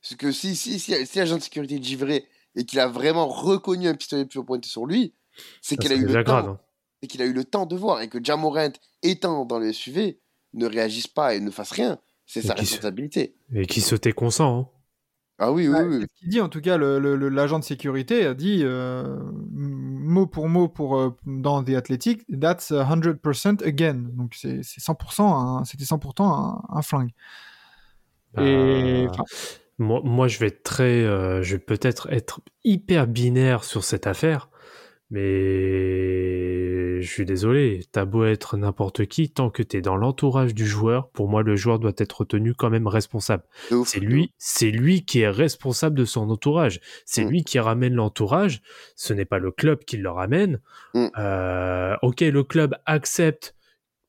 Parce 0.00 0.14
que 0.16 0.32
si, 0.32 0.56
si, 0.56 0.78
si, 0.78 1.06
si 1.06 1.18
l'agent 1.18 1.36
de 1.36 1.42
sécurité 1.42 1.76
est 1.76 1.82
givré 1.82 2.26
et 2.54 2.64
qu'il 2.64 2.80
a 2.80 2.86
vraiment 2.86 3.26
reconnu 3.28 3.88
un 3.88 3.94
pistolet 3.94 4.24
pointer 4.24 4.68
sur 4.68 4.86
lui, 4.86 5.14
c'est 5.60 5.76
qu'il 5.76 5.92
a 5.92 5.96
eu 5.96 6.06
le 6.06 6.22
grave. 6.22 6.24
temps. 6.44 6.50
hein. 6.52 6.60
Qu'il 7.08 7.22
a 7.22 7.26
eu 7.26 7.32
le 7.32 7.44
temps 7.44 7.66
de 7.66 7.76
voir 7.76 8.00
et 8.00 8.08
que 8.08 8.18
Jamorant, 8.22 8.72
étant 9.02 9.44
dans 9.44 9.58
le 9.60 9.72
SUV, 9.72 10.18
ne 10.54 10.66
réagisse 10.66 11.06
pas 11.06 11.34
et 11.34 11.40
ne 11.40 11.50
fasse 11.50 11.70
rien. 11.70 11.98
C'est 12.24 12.40
Et 12.44 12.46
sa 12.48 12.54
se- 12.56 12.60
responsabilité. 12.60 13.36
Et 13.54 13.66
qui 13.66 13.80
se 13.80 13.94
tait 13.94 14.12
consent. 14.12 14.58
hein. 14.60 14.68
Ah 15.38 15.52
oui, 15.52 15.68
oui, 15.68 15.74
Ouais, 15.74 15.82
oui. 15.84 16.00
ce 16.02 16.18
qu'il 16.18 16.28
dit 16.30 16.40
en 16.40 16.48
tout 16.48 16.60
cas, 16.62 16.78
le- 16.78 16.98
le- 16.98 17.14
le- 17.14 17.28
l'agent 17.28 17.58
de 17.58 17.64
sécurité 17.64 18.24
a 18.26 18.32
dit 18.34 18.60
euh, 18.64 19.18
mot 20.06 20.26
pour 20.26 20.48
mot 20.48 20.68
pour, 20.68 20.98
euh, 20.98 21.10
dans 21.26 21.62
The 21.64 21.70
Athletic, 21.70 22.24
that's 22.40 22.72
100% 22.72 23.62
again. 23.62 23.94
Donc 24.14 24.34
c'est 24.34 24.62
c'est 24.62 24.80
100%, 24.80 25.36
un- 25.60 25.64
c'était 25.64 25.84
100% 25.84 26.24
un, 26.32 26.62
un 26.78 26.82
flingue. 26.82 27.10
Et 28.38 29.06
Bah, 29.06 29.12
enfin, 29.12 29.24
Moi, 29.78 30.00
moi, 30.04 30.28
je 30.28 30.38
vais 30.38 30.48
être 30.48 30.62
très, 30.62 31.04
euh, 31.04 31.42
je 31.42 31.56
vais 31.56 31.60
peut-être 31.62 32.08
être 32.10 32.40
hyper 32.64 33.06
binaire 33.06 33.64
sur 33.64 33.84
cette 33.84 34.06
affaire, 34.06 34.50
mais 35.10 35.20
je 37.02 37.10
suis 37.10 37.24
désolé. 37.24 37.84
T'as 37.92 38.04
beau 38.04 38.24
être 38.24 38.56
n'importe 38.56 39.06
qui, 39.06 39.30
tant 39.30 39.50
que 39.50 39.62
t'es 39.62 39.80
dans 39.80 39.96
l'entourage 39.96 40.54
du 40.54 40.66
joueur, 40.66 41.08
pour 41.10 41.28
moi, 41.28 41.42
le 41.42 41.56
joueur 41.56 41.78
doit 41.78 41.92
être 41.98 42.24
tenu 42.24 42.54
quand 42.54 42.70
même 42.70 42.86
responsable. 42.86 43.42
C'est 43.84 44.00
lui, 44.00 44.32
c'est 44.38 44.70
lui 44.70 45.04
qui 45.04 45.20
est 45.20 45.28
responsable 45.28 45.96
de 45.96 46.04
son 46.04 46.28
entourage. 46.30 46.80
C'est 47.04 47.24
Mm. 47.24 47.28
lui 47.28 47.44
qui 47.44 47.58
ramène 47.58 47.94
l'entourage. 47.94 48.62
Ce 48.94 49.12
n'est 49.12 49.24
pas 49.24 49.38
le 49.38 49.50
club 49.50 49.84
qui 49.84 49.96
le 49.96 50.10
ramène. 50.10 50.60
Mm. 50.94 51.06
Euh, 51.18 51.96
ok, 52.02 52.20
le 52.20 52.42
club 52.42 52.74
accepte 52.86 53.54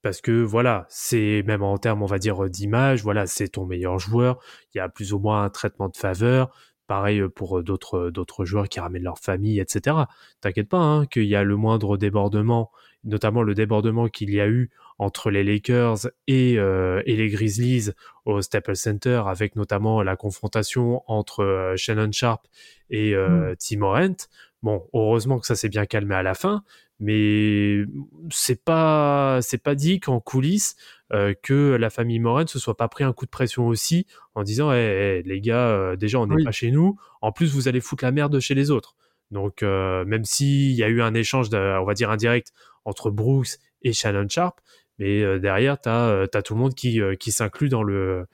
parce 0.03 0.21
que 0.21 0.31
voilà, 0.43 0.85
c'est 0.89 1.43
même 1.45 1.63
en 1.63 1.77
termes, 1.77 2.01
on 2.03 2.05
va 2.05 2.19
dire 2.19 2.49
d'image. 2.49 3.03
Voilà, 3.03 3.25
c'est 3.27 3.49
ton 3.49 3.65
meilleur 3.65 3.99
joueur. 3.99 4.39
Il 4.73 4.77
y 4.77 4.81
a 4.81 4.87
plus 4.89 5.11
ou 5.13 5.19
moins 5.19 5.43
un 5.43 5.49
traitement 5.49 5.89
de 5.89 5.97
faveur. 5.97 6.49
Pareil 6.87 7.21
pour 7.35 7.63
d'autres 7.63 8.09
d'autres 8.09 8.45
joueurs 8.45 8.69
qui 8.69 8.79
ramènent 8.79 9.03
leur 9.03 9.19
famille, 9.19 9.59
etc. 9.59 9.97
T'inquiète 10.41 10.69
pas, 10.69 10.77
hein, 10.77 11.05
qu'il 11.05 11.25
y 11.25 11.35
a 11.35 11.43
le 11.43 11.55
moindre 11.57 11.97
débordement, 11.97 12.71
notamment 13.03 13.43
le 13.43 13.53
débordement 13.53 14.07
qu'il 14.07 14.29
y 14.29 14.39
a 14.39 14.47
eu 14.47 14.69
entre 14.99 15.29
les 15.29 15.43
Lakers 15.43 16.07
et, 16.27 16.57
euh, 16.57 17.01
et 17.05 17.15
les 17.15 17.29
Grizzlies 17.29 17.91
au 18.25 18.41
Staples 18.41 18.75
Center, 18.75 19.23
avec 19.27 19.55
notamment 19.55 20.01
la 20.01 20.15
confrontation 20.15 21.03
entre 21.07 21.43
euh, 21.43 21.75
Shannon 21.75 22.11
Sharp 22.11 22.47
et 22.89 23.13
euh, 23.13 23.53
Tim 23.59 23.79
Morant. 23.79 24.15
Bon, 24.63 24.87
heureusement 24.93 25.39
que 25.39 25.45
ça 25.45 25.55
s'est 25.55 25.69
bien 25.69 25.85
calmé 25.85 26.15
à 26.15 26.23
la 26.23 26.33
fin, 26.33 26.63
mais 26.99 27.83
c'est 28.29 28.63
pas 28.63 29.39
c'est 29.41 29.61
pas 29.61 29.75
dit 29.75 29.99
qu'en 29.99 30.19
coulisses 30.19 30.75
euh, 31.13 31.33
que 31.41 31.75
la 31.79 31.89
famille 31.89 32.19
Morant 32.19 32.47
se 32.47 32.59
soit 32.59 32.75
pas 32.77 32.87
pris 32.87 33.03
un 33.03 33.13
coup 33.13 33.25
de 33.25 33.29
pression 33.31 33.67
aussi 33.67 34.05
en 34.35 34.43
disant 34.43 34.71
Eh, 34.73 35.19
eh, 35.19 35.21
les 35.23 35.39
gars 35.41 35.67
euh, 35.69 35.95
déjà 35.95 36.19
on 36.19 36.27
n'est 36.27 36.35
Oui. 36.35 36.43
pas 36.43 36.51
chez 36.51 36.71
nous 36.71 36.97
en 37.21 37.31
plus 37.31 37.53
vous 37.53 37.67
allez 37.67 37.79
foutre 37.81 38.03
la 38.03 38.11
merde 38.11 38.39
chez 38.39 38.55
les 38.55 38.71
autres 38.71 38.95
donc 39.31 39.61
euh, 39.63 40.05
même 40.05 40.25
s'il 40.25 40.71
y 40.71 40.83
a 40.83 40.87
eu 40.87 41.01
un 41.01 41.13
échange 41.13 41.49
de- 41.49 41.79
on 41.79 41.85
va 41.85 41.93
dire 41.93 42.09
indirect 42.09 42.51
entre 42.85 43.11
Brooks 43.11 43.57
et 43.83 43.93
Shannon 43.93 44.27
Sharp 44.29 44.59
mais 44.99 45.21
euh, 45.21 45.39
derrière 45.39 45.79
t'as 45.79 46.07
euh, 46.07 46.27
t'as 46.27 46.41
tout 46.41 46.53
le 46.53 46.59
monde 46.59 46.73
qui 46.73 47.01
euh, 47.01 47.15
qui 47.15 47.31
s'inclut 47.31 47.69
dans 47.69 47.83
le 47.83 48.25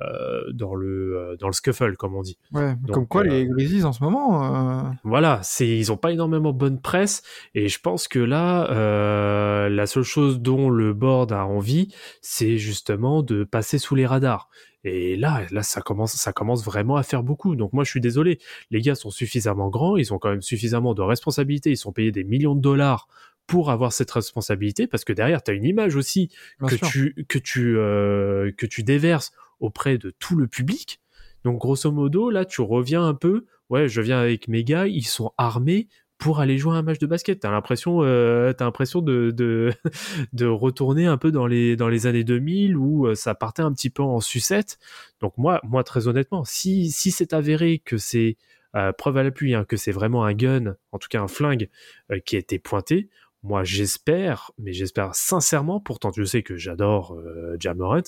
euh, 0.00 0.42
dans 0.52 0.74
le 0.74 1.16
euh, 1.16 1.36
dans 1.36 1.46
le 1.46 1.52
scuffle 1.52 1.96
comme 1.96 2.14
on 2.14 2.22
dit 2.22 2.38
ouais, 2.52 2.74
Donc, 2.82 2.94
comme 2.94 3.06
quoi 3.06 3.22
euh, 3.22 3.28
les 3.28 3.46
Grizzlies 3.46 3.84
en 3.84 3.92
ce 3.92 4.02
moment, 4.02 4.44
euh, 4.44 4.90
voilà, 5.04 5.40
c'est 5.42 5.68
ils 5.68 5.92
ont 5.92 5.96
pas 5.96 6.12
énormément 6.12 6.52
bonne 6.52 6.80
presse 6.80 7.22
et 7.54 7.68
je 7.68 7.80
pense 7.80 8.08
que 8.08 8.18
là 8.18 8.70
euh, 8.70 9.68
la 9.68 9.86
seule 9.86 10.02
chose 10.02 10.40
dont 10.40 10.70
le 10.70 10.94
board 10.94 11.32
a 11.32 11.44
envie, 11.46 11.94
c'est 12.22 12.56
justement 12.58 13.22
de 13.22 13.44
passer 13.44 13.78
sous 13.78 13.94
les 13.94 14.06
radars. 14.06 14.48
Et 14.82 15.16
là, 15.16 15.42
là, 15.50 15.62
ça 15.62 15.82
commence, 15.82 16.14
ça 16.14 16.32
commence 16.32 16.64
vraiment 16.64 16.96
à 16.96 17.02
faire 17.02 17.22
beaucoup. 17.22 17.54
Donc 17.54 17.74
moi, 17.74 17.84
je 17.84 17.90
suis 17.90 18.00
désolé. 18.00 18.38
Les 18.70 18.80
gars 18.80 18.94
sont 18.94 19.10
suffisamment 19.10 19.68
grands, 19.68 19.98
ils 19.98 20.14
ont 20.14 20.18
quand 20.18 20.30
même 20.30 20.40
suffisamment 20.40 20.94
de 20.94 21.02
responsabilités, 21.02 21.70
ils 21.70 21.76
sont 21.76 21.92
payés 21.92 22.12
des 22.12 22.24
millions 22.24 22.54
de 22.54 22.62
dollars 22.62 23.06
pour 23.50 23.72
avoir 23.72 23.92
cette 23.92 24.12
responsabilité, 24.12 24.86
parce 24.86 25.04
que 25.04 25.12
derrière, 25.12 25.42
tu 25.42 25.50
as 25.50 25.54
une 25.54 25.64
image 25.64 25.96
aussi 25.96 26.30
bien 26.60 26.68
que 26.68 26.76
sûr. 26.76 26.88
tu 26.88 27.26
que 27.28 27.36
tu 27.36 27.76
euh, 27.78 28.52
que 28.56 28.64
tu 28.64 28.84
déverses 28.84 29.32
auprès 29.58 29.98
de 29.98 30.14
tout 30.20 30.36
le 30.36 30.46
public. 30.46 31.00
Donc 31.42 31.58
grosso 31.58 31.90
modo, 31.90 32.30
là, 32.30 32.44
tu 32.44 32.60
reviens 32.60 33.04
un 33.04 33.14
peu. 33.14 33.46
Ouais, 33.68 33.88
je 33.88 34.00
viens 34.02 34.20
avec 34.20 34.46
mes 34.46 34.62
gars, 34.62 34.86
ils 34.86 35.04
sont 35.04 35.32
armés 35.36 35.88
pour 36.16 36.38
aller 36.38 36.58
jouer 36.58 36.76
un 36.76 36.82
match 36.82 37.00
de 37.00 37.06
basket. 37.06 37.40
T'as 37.40 37.50
l'impression, 37.50 38.04
euh, 38.04 38.52
t'as 38.52 38.66
l'impression 38.66 39.00
de, 39.00 39.32
de 39.32 39.72
de 40.32 40.46
retourner 40.46 41.06
un 41.06 41.16
peu 41.16 41.32
dans 41.32 41.48
les 41.48 41.74
dans 41.74 41.88
les 41.88 42.06
années 42.06 42.22
2000 42.22 42.76
où 42.76 43.08
euh, 43.08 43.16
ça 43.16 43.34
partait 43.34 43.62
un 43.62 43.72
petit 43.72 43.90
peu 43.90 44.04
en 44.04 44.20
sucette. 44.20 44.78
Donc 45.20 45.36
moi, 45.38 45.60
moi 45.64 45.82
très 45.82 46.06
honnêtement, 46.06 46.44
si 46.44 46.92
si 46.92 47.10
c'est 47.10 47.32
avéré 47.32 47.80
que 47.84 47.98
c'est 47.98 48.36
euh, 48.76 48.92
preuve 48.92 49.16
à 49.16 49.24
l'appui, 49.24 49.54
hein, 49.54 49.64
que 49.64 49.76
c'est 49.76 49.90
vraiment 49.90 50.24
un 50.24 50.32
gun, 50.32 50.76
en 50.92 50.98
tout 50.98 51.08
cas 51.08 51.20
un 51.20 51.26
flingue 51.26 51.68
euh, 52.12 52.20
qui 52.20 52.36
a 52.36 52.38
été 52.38 52.60
pointé. 52.60 53.08
Moi, 53.42 53.64
j'espère, 53.64 54.50
mais 54.58 54.72
j'espère 54.74 55.14
sincèrement, 55.14 55.80
pourtant 55.80 56.10
je 56.14 56.24
sais 56.24 56.42
que 56.42 56.56
j'adore 56.58 57.14
euh, 57.14 57.56
Jamorant, 57.58 58.02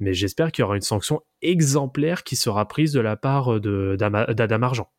mais 0.00 0.14
j'espère 0.14 0.50
qu'il 0.50 0.62
y 0.62 0.64
aura 0.64 0.76
une 0.76 0.80
sanction 0.82 1.20
exemplaire 1.42 2.24
qui 2.24 2.36
sera 2.36 2.66
prise 2.66 2.92
de 2.92 3.00
la 3.00 3.16
part 3.16 3.60
d'Ama- 3.60 4.32
d'Adam 4.32 4.62
Argent. 4.62 4.90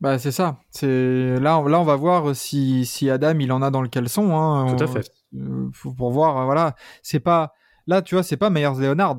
Bah 0.00 0.20
c'est 0.20 0.30
ça. 0.30 0.60
C'est 0.70 1.40
là, 1.40 1.58
on- 1.58 1.66
là 1.66 1.80
on 1.80 1.84
va 1.84 1.96
voir 1.96 2.36
si, 2.36 2.86
si 2.86 3.10
Adam 3.10 3.36
il 3.40 3.50
en 3.50 3.60
a 3.62 3.72
dans 3.72 3.82
le 3.82 3.88
caleçon. 3.88 4.36
Hein, 4.36 4.76
Tout 4.76 4.84
à 4.84 4.86
On- 4.86 4.92
fait. 4.92 5.10
euh, 5.34 5.68
faut- 5.72 5.92
pour 5.92 6.12
voir. 6.12 6.38
euh, 6.38 6.44
Voilà, 6.44 6.76
c'est 7.02 7.18
pas 7.18 7.52
là, 7.88 8.00
tu 8.02 8.14
vois, 8.14 8.22
c'est 8.22 8.36
pas 8.36 8.50
Myers 8.50 8.78
Leonard. 8.78 9.18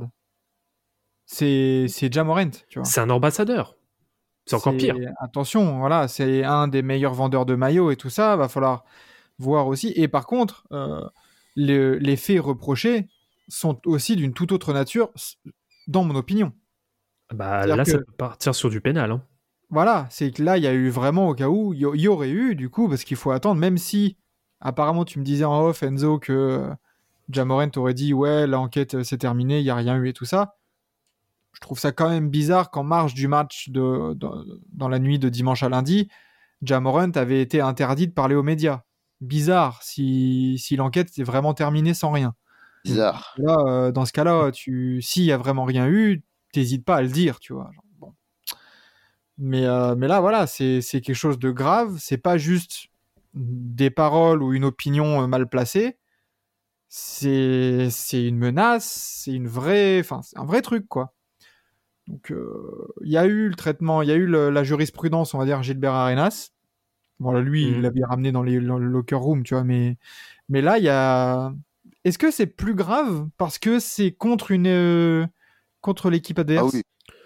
C'est 1.25 1.85
c'est 1.89 2.11
Jamorant, 2.11 2.49
tu 2.69 2.79
vois. 2.79 2.85
C'est 2.85 3.01
un 3.01 3.09
ambassadeur. 3.09 3.75
C'est 4.45 4.55
encore 4.55 4.75
pire. 4.77 4.95
Attention, 5.19 5.77
voilà, 5.79 6.07
c'est 6.07 6.43
un 6.43 6.67
des 6.67 6.81
meilleurs 6.81 7.13
vendeurs 7.13 7.45
de 7.45 7.55
maillots 7.55 7.91
et 7.91 7.97
tout 7.97 8.09
ça. 8.09 8.35
Va 8.35 8.47
falloir 8.47 8.83
voir 9.39 9.67
aussi. 9.67 9.91
Et 9.95 10.07
par 10.07 10.27
contre, 10.27 10.67
euh, 10.71 11.01
le- 11.55 11.97
les 11.97 12.15
faits 12.15 12.39
reprochés 12.39 13.07
sont 13.47 13.81
aussi 13.85 14.15
d'une 14.15 14.33
toute 14.33 14.51
autre 14.51 14.73
nature, 14.73 15.09
dans 15.87 16.03
mon 16.03 16.15
opinion. 16.15 16.53
Bah, 17.33 17.65
là, 17.65 17.85
ça 17.85 17.97
peut 17.99 18.05
partir 18.17 18.53
sur 18.53 18.69
du 18.69 18.81
pénal. 18.81 19.11
Hein. 19.11 19.23
Voilà, 19.71 20.07
c'est 20.09 20.31
que 20.31 20.41
là, 20.43 20.57
il 20.57 20.63
y 20.63 20.67
a 20.67 20.73
eu 20.73 20.89
vraiment 20.89 21.29
au 21.29 21.35
cas 21.35 21.47
où, 21.47 21.73
il 21.73 21.79
y, 21.79 22.07
aurait 22.07 22.29
eu, 22.29 22.55
du 22.55 22.69
coup, 22.69 22.89
parce 22.89 23.03
qu'il 23.03 23.17
faut 23.17 23.31
attendre, 23.31 23.59
même 23.59 23.77
si, 23.77 24.17
apparemment, 24.61 25.05
tu 25.05 25.19
me 25.19 25.23
disais 25.23 25.45
en 25.45 25.61
off, 25.61 25.83
Enzo, 25.83 26.17
que 26.17 26.33
euh, 26.33 26.73
Jamorant 27.29 27.69
aurait 27.75 27.93
dit, 27.93 28.13
ouais, 28.13 28.47
l'enquête 28.47 28.95
euh, 28.95 29.03
s'est 29.03 29.19
terminée, 29.19 29.59
il 29.59 29.63
n'y 29.63 29.69
a 29.69 29.75
rien 29.75 29.95
eu 29.97 30.09
et 30.09 30.13
tout 30.13 30.25
ça. 30.25 30.55
Je 31.53 31.59
trouve 31.61 31.77
ça 31.79 31.91
quand 31.91 32.09
même 32.09 32.29
bizarre 32.29 32.71
qu'en 32.71 32.83
marge 32.83 33.13
du 33.13 33.27
match 33.27 33.69
de, 33.69 34.13
dans, 34.15 34.43
dans 34.71 34.89
la 34.89 34.97
nuit 34.97 35.19
de 35.19 35.29
dimanche 35.29 35.61
à 35.61 35.69
lundi, 35.69 36.09
Jamorant 36.63 37.11
avait 37.11 37.41
été 37.41 37.61
interdit 37.61 38.07
de 38.07 38.13
parler 38.13 38.35
aux 38.35 38.43
médias. 38.43 38.81
Bizarre 39.21 39.83
si, 39.83 40.57
si 40.59 40.75
l'enquête 40.75 41.09
est 41.17 41.23
vraiment 41.23 41.53
terminée 41.53 41.93
sans 41.93 42.11
rien. 42.11 42.35
Bizarre. 42.85 43.35
Là, 43.37 43.57
euh, 43.67 43.91
dans 43.91 44.05
ce 44.05 44.13
cas-là, 44.13 44.51
tu, 44.51 45.01
s'il 45.01 45.23
y 45.23 45.31
a 45.31 45.37
vraiment 45.37 45.65
rien 45.65 45.87
eu, 45.87 46.23
t'hésites 46.53 46.85
pas 46.85 46.97
à 46.97 47.01
le 47.01 47.09
dire, 47.09 47.39
tu 47.39 47.53
vois. 47.53 47.69
genre, 47.73 47.83
bon. 47.99 48.13
Mais, 49.37 49.65
euh, 49.65 49.95
mais 49.95 50.07
là, 50.07 50.19
voilà, 50.21 50.47
c'est 50.47 50.81
c'est 50.81 51.01
quelque 51.01 51.15
chose 51.15 51.39
de 51.39 51.51
grave. 51.51 51.97
C'est 51.99 52.17
pas 52.17 52.37
juste 52.37 52.87
des 53.33 53.89
paroles 53.89 54.41
ou 54.41 54.53
une 54.53 54.65
opinion 54.65 55.21
euh, 55.23 55.27
mal 55.27 55.47
placée. 55.47 55.97
C'est 56.87 57.89
une 58.13 58.37
menace, 58.37 58.85
c'est 59.23 59.33
une 59.33 59.47
vraie, 59.47 59.99
enfin, 59.99 60.21
c'est 60.23 60.37
un 60.39 60.45
vrai 60.45 60.61
truc, 60.61 60.87
quoi. 60.87 61.13
Donc, 62.07 62.31
euh, 62.31 62.87
il 63.03 63.11
y 63.11 63.17
a 63.17 63.25
eu 63.27 63.49
le 63.49 63.55
traitement, 63.55 64.01
il 64.01 64.09
y 64.09 64.11
a 64.11 64.15
eu 64.15 64.25
le- 64.25 64.49
la 64.49 64.63
jurisprudence, 64.63 65.33
on 65.35 65.37
va 65.37 65.45
dire, 65.45 65.61
Gilbert 65.61 65.93
Arenas. 65.93 66.49
Bon, 67.19 67.31
là, 67.31 67.41
lui, 67.41 67.63
il 67.71 67.77
Mhm. 67.77 67.81
l'avait 67.81 68.03
ramené 68.05 68.31
dans, 68.31 68.43
les, 68.43 68.59
dans 68.61 68.77
le 68.77 68.87
locker 68.87 69.15
room, 69.15 69.43
tu 69.43 69.53
vois, 69.53 69.63
mais, 69.63 69.97
mais 70.47 70.61
là, 70.61 70.77
il 70.77 70.83
y 70.85 70.89
a. 70.89 71.53
Est-ce 72.05 72.17
que 72.17 72.31
c'est 72.31 72.47
plus 72.47 72.75
grave 72.75 73.27
parce 73.37 73.59
que 73.59 73.79
c'est 73.79 74.11
contre 74.13 74.51
une 74.51 74.67
euh, 74.67 75.25
contre 75.81 76.09
l'équipe 76.09 76.39
Ah 76.39 76.41
adverse? 76.41 76.73
oui. 76.73 76.81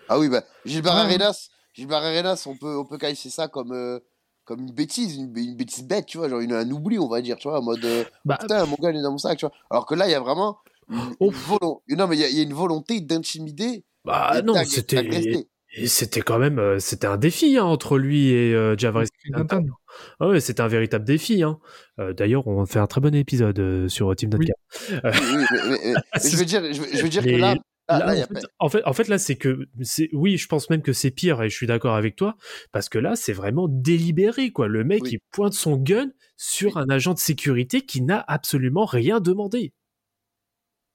Ah 0.09 0.19
oui, 0.19 0.29
bah, 0.29 0.43
Gilbert 0.65 0.95
Ouais. 0.95 1.01
Arenas, 1.01 1.49
Gilbert 1.73 2.03
Arenas, 2.03 2.43
on 2.47 2.55
peut, 2.57 2.75
on 2.77 2.85
peut 2.85 2.97
qualifier 2.97 3.31
ça 3.31 3.47
comme, 3.47 3.71
euh, 3.71 3.99
comme 4.45 4.59
une 4.61 4.71
bêtise, 4.71 5.15
une, 5.15 5.35
une 5.37 5.55
bêtise 5.55 5.83
bête, 5.85 6.05
tu 6.07 6.17
vois, 6.17 6.27
genre 6.27 6.39
une, 6.41 6.53
un 6.53 6.69
oubli, 6.71 6.99
on 6.99 7.07
va 7.07 7.21
dire, 7.21 7.37
tu 7.37 7.47
vois, 7.47 7.59
en 7.59 7.63
mode, 7.63 7.85
euh, 7.85 8.03
Bah, 8.25 8.37
putain, 8.39 8.65
mon 8.65 8.75
gars, 8.81 8.91
il 8.91 8.97
est 8.97 9.01
dans 9.01 9.11
mon 9.11 9.17
sac, 9.17 9.37
tu 9.37 9.45
vois. 9.45 9.55
Alors 9.69 9.85
que 9.85 9.95
là, 9.95 10.07
il 10.07 10.11
y 10.11 10.15
a 10.15 10.19
vraiment, 10.19 10.57
une 10.89 11.15
Oh. 11.19 11.31
Non, 11.89 12.07
mais 12.07 12.17
il 12.17 12.29
y, 12.31 12.35
y 12.37 12.39
a 12.39 12.43
une 12.43 12.53
volonté 12.53 12.99
d'intimider. 12.99 13.85
Bah 14.05 14.41
non, 14.43 14.55
c'était. 14.65 15.47
Et 15.75 15.87
c'était 15.87 16.21
quand 16.21 16.37
même 16.37 16.59
euh, 16.59 16.79
c'était 16.79 17.07
un 17.07 17.17
défi 17.17 17.57
hein, 17.57 17.63
entre 17.63 17.97
lui 17.97 18.29
et 18.29 18.53
euh, 18.53 18.77
Javaris 18.77 19.07
Clinton. 19.23 19.65
Ah 20.19 20.27
ouais, 20.27 20.39
c'était 20.39 20.61
un 20.61 20.67
véritable 20.67 21.05
défi. 21.05 21.43
Hein. 21.43 21.59
Euh, 21.99 22.13
D'ailleurs, 22.13 22.47
on 22.47 22.65
fait 22.65 22.79
un 22.79 22.87
très 22.87 23.01
bon 23.01 23.13
épisode 23.13 23.59
euh, 23.59 23.87
sur 23.87 24.15
Team 24.15 24.31
Oui. 24.37 24.47
Je 24.91 26.37
veux 26.37 26.45
dire, 26.45 26.61
je 26.73 26.81
veux, 26.81 26.87
je 26.93 27.01
veux 27.01 27.09
dire 27.09 27.23
que 27.23 27.29
là, 27.29 27.55
en, 27.89 27.99
fait, 27.99 28.45
en, 28.59 28.69
fait, 28.69 28.83
en 28.85 28.93
fait, 28.93 29.07
là, 29.07 29.17
c'est 29.17 29.35
que, 29.35 29.67
oui, 30.13 30.37
je 30.37 30.47
pense 30.47 30.69
même 30.69 30.81
que 30.81 30.93
c'est 30.93 31.11
pire 31.11 31.41
et 31.43 31.49
je 31.49 31.55
suis 31.55 31.67
d'accord 31.67 31.95
avec 31.95 32.15
toi 32.15 32.37
parce 32.71 32.87
que 32.87 32.97
là, 32.97 33.15
c'est 33.15 33.33
vraiment 33.33 33.67
délibéré, 33.67 34.51
quoi. 34.51 34.67
Le 34.67 34.83
mec, 34.83 35.03
Oui. 35.03 35.09
il 35.13 35.19
pointe 35.31 35.53
son 35.53 35.75
gun 35.75 36.09
sur 36.37 36.77
un 36.77 36.89
agent 36.89 37.13
de 37.13 37.19
sécurité 37.19 37.81
qui 37.81 38.01
n'a 38.01 38.23
absolument 38.27 38.85
rien 38.85 39.19
demandé. 39.19 39.73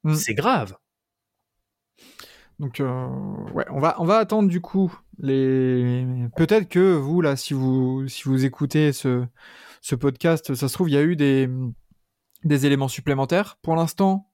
Mm. 0.05 0.15
C'est 0.15 0.35
grave. 0.35 0.77
Donc, 2.59 2.81
euh, 2.81 3.07
ouais, 3.55 3.65
on 3.71 3.79
va, 3.79 3.95
on 3.99 4.05
va 4.05 4.17
attendre 4.17 4.49
du 4.49 4.61
coup 4.61 4.93
les. 5.19 6.07
Peut-être 6.37 6.69
que 6.69 6.95
vous 6.95 7.21
là, 7.21 7.37
si 7.37 7.55
vous, 7.55 8.09
si 8.09 8.25
vous 8.25 8.45
écoutez 8.45 8.93
ce, 8.93 9.25
ce 9.81 9.95
podcast, 9.95 10.55
ça 10.55 10.69
se 10.69 10.75
trouve 10.75 10.91
il 10.91 10.95
y 10.95 10.99
a 10.99 11.03
eu 11.03 11.15
des, 11.15 11.49
des 12.45 12.67
éléments 12.67 12.89
supplémentaires. 12.89 13.59
Pour 13.63 13.77
l'instant, 13.77 14.31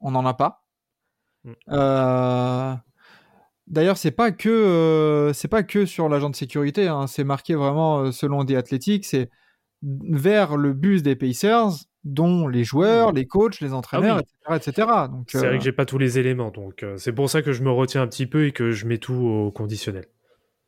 on 0.00 0.10
n'en 0.10 0.26
a 0.26 0.34
pas. 0.34 0.64
Mm. 1.44 1.52
Euh, 1.70 2.74
D'ailleurs, 3.66 3.96
c'est 3.96 4.10
pas 4.10 4.30
que 4.30 4.50
euh, 4.50 5.32
c'est 5.32 5.48
pas 5.48 5.62
que 5.62 5.86
sur 5.86 6.10
l'agent 6.10 6.28
de 6.28 6.36
sécurité. 6.36 6.88
hein, 6.88 7.06
c'est 7.06 7.24
marqué 7.24 7.54
vraiment 7.54 8.12
selon 8.12 8.44
des 8.44 8.56
athlétiques. 8.56 9.06
C'est 9.06 9.30
vers 9.82 10.58
le 10.58 10.74
bus 10.74 11.02
des 11.02 11.16
Pacers, 11.16 11.70
dont 12.04 12.46
les 12.48 12.64
joueurs, 12.64 13.12
les 13.12 13.26
coachs, 13.26 13.60
les 13.60 13.72
entraîneurs, 13.72 14.20
Ah 14.46 14.50
oui. 14.52 14.56
etc., 14.56 14.70
etc. 14.86 14.88
Donc, 15.10 15.28
C'est 15.30 15.38
euh, 15.38 15.48
vrai 15.48 15.58
que 15.58 15.64
j'ai 15.64 15.72
pas 15.72 15.86
tous 15.86 15.98
les 15.98 16.18
éléments, 16.18 16.50
donc 16.50 16.82
euh, 16.82 16.96
c'est 16.98 17.12
pour 17.12 17.30
ça 17.30 17.40
que 17.42 17.52
je 17.52 17.62
me 17.62 17.70
retiens 17.70 18.02
un 18.02 18.06
petit 18.06 18.26
peu 18.26 18.46
et 18.46 18.52
que 18.52 18.72
je 18.72 18.86
mets 18.86 18.98
tout 18.98 19.14
au 19.14 19.50
conditionnel. 19.50 20.06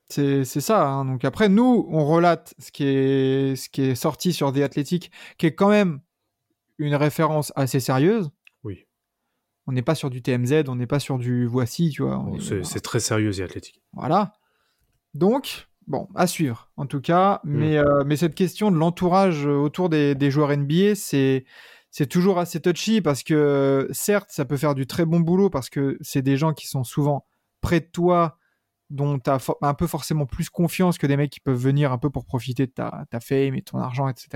C'est 0.09 0.45
c'est 0.45 0.61
ça. 0.61 0.87
hein. 0.89 1.05
Donc 1.05 1.25
après, 1.25 1.49
nous, 1.49 1.87
on 1.91 2.05
relate 2.07 2.55
ce 2.59 2.71
qui 2.71 2.85
est, 2.85 3.57
ce 3.57 3.69
qui 3.69 3.83
est 3.83 3.95
sorti 3.97 4.33
sur 4.33 4.53
The 4.53 4.59
Athletic, 4.59 5.11
qui 5.37 5.47
est 5.47 5.55
quand 5.55 5.69
même 5.69 6.01
une 6.79 6.95
référence 6.95 7.53
assez 7.57 7.81
sérieuse. 7.81 8.31
Oui. 8.63 8.87
On 9.67 9.73
n'est 9.73 9.83
pas 9.83 9.97
sur 9.97 10.09
du 10.11 10.23
TMZ, 10.23 10.65
on 10.69 10.77
n'est 10.77 10.87
pas 10.87 11.01
sur 11.01 11.19
du 11.19 11.45
voici, 11.47 11.91
tu 11.91 12.03
vois. 12.03 12.19
on 12.19 12.25
Bon, 12.31 12.37
est- 12.37 12.41
c'est, 12.41 12.65
c'est 12.65 12.81
très 12.81 13.01
sérieux, 13.01 13.39
et 13.41 13.43
athlétique. 13.43 13.83
Voilà. 13.95 14.33
Donc, 15.15 15.67
bon, 15.87 16.09
à 16.15 16.27
suivre, 16.27 16.71
en 16.77 16.87
tout 16.87 17.01
cas. 17.01 17.41
Mm. 17.45 17.59
Mais, 17.59 17.79
euh, 17.79 18.05
mais 18.05 18.17
cette 18.17 18.35
question 18.35 18.71
de 18.71 18.77
l'entourage 18.77 19.47
euh, 19.47 19.55
autour 19.55 19.89
des, 19.89 20.15
des 20.15 20.31
joueurs 20.31 20.57
NBA, 20.57 20.95
c'est 20.95 21.45
c'est 21.91 22.07
toujours 22.07 22.39
assez 22.39 22.61
touchy 22.61 23.01
parce 23.01 23.23
que, 23.23 23.89
certes, 23.91 24.29
ça 24.31 24.45
peut 24.45 24.59
faire 24.59 24.75
du 24.75 24.87
très 24.87 25.07
bon 25.07 25.21
boulot 25.21 25.49
parce 25.49 25.71
que 25.71 25.97
c'est 26.03 26.21
des 26.21 26.37
gens 26.37 26.53
qui 26.53 26.67
sont 26.67 26.85
souvent 26.85 27.25
près 27.63 27.81
de 27.81 27.87
toi, 27.87 28.37
dont 28.91 29.19
tu 29.19 29.31
as 29.31 29.39
un 29.63 29.73
peu 29.73 29.87
forcément 29.87 30.27
plus 30.27 30.51
confiance 30.51 30.99
que 30.99 31.07
des 31.07 31.17
mecs 31.17 31.31
qui 31.31 31.41
peuvent 31.41 31.57
venir 31.57 31.93
un 31.93 31.99
peu 31.99 32.11
pour 32.11 32.27
profiter 32.27 32.67
de 32.67 32.73
ta, 32.73 33.07
ta 33.09 33.19
fame 33.19 33.55
et 33.55 33.63
ton 33.63 33.79
argent, 33.79 34.09
etc. 34.09 34.29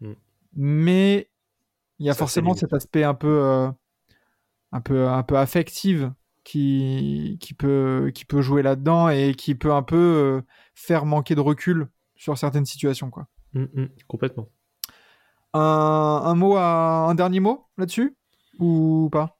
Mm. 0.00 0.12
Mais 0.56 1.30
il 2.00 2.06
y 2.06 2.10
a 2.10 2.14
Ça, 2.14 2.18
forcément 2.18 2.54
cet 2.54 2.72
aspect 2.72 3.04
un 3.04 3.14
peu, 3.14 3.42
euh, 3.44 3.70
un 4.72 4.80
peu, 4.80 5.06
un 5.06 5.22
peu 5.22 5.38
affectif 5.38 6.02
qui, 6.48 7.36
qui, 7.42 7.52
peut, 7.52 8.10
qui 8.14 8.24
peut 8.24 8.40
jouer 8.40 8.62
là-dedans 8.62 9.10
et 9.10 9.34
qui 9.34 9.54
peut 9.54 9.72
un 9.72 9.82
peu 9.82 9.96
euh, 9.96 10.40
faire 10.74 11.04
manquer 11.04 11.34
de 11.34 11.40
recul 11.40 11.88
sur 12.16 12.38
certaines 12.38 12.64
situations. 12.64 13.10
Quoi. 13.10 13.26
Mm, 13.52 13.64
mm, 13.74 13.88
complètement. 14.06 14.48
Un, 15.52 16.22
un 16.24 16.34
mot, 16.34 16.56
à, 16.56 17.06
un 17.06 17.14
dernier 17.14 17.40
mot 17.40 17.66
là-dessus? 17.76 18.16
Ou 18.58 19.10
pas? 19.12 19.36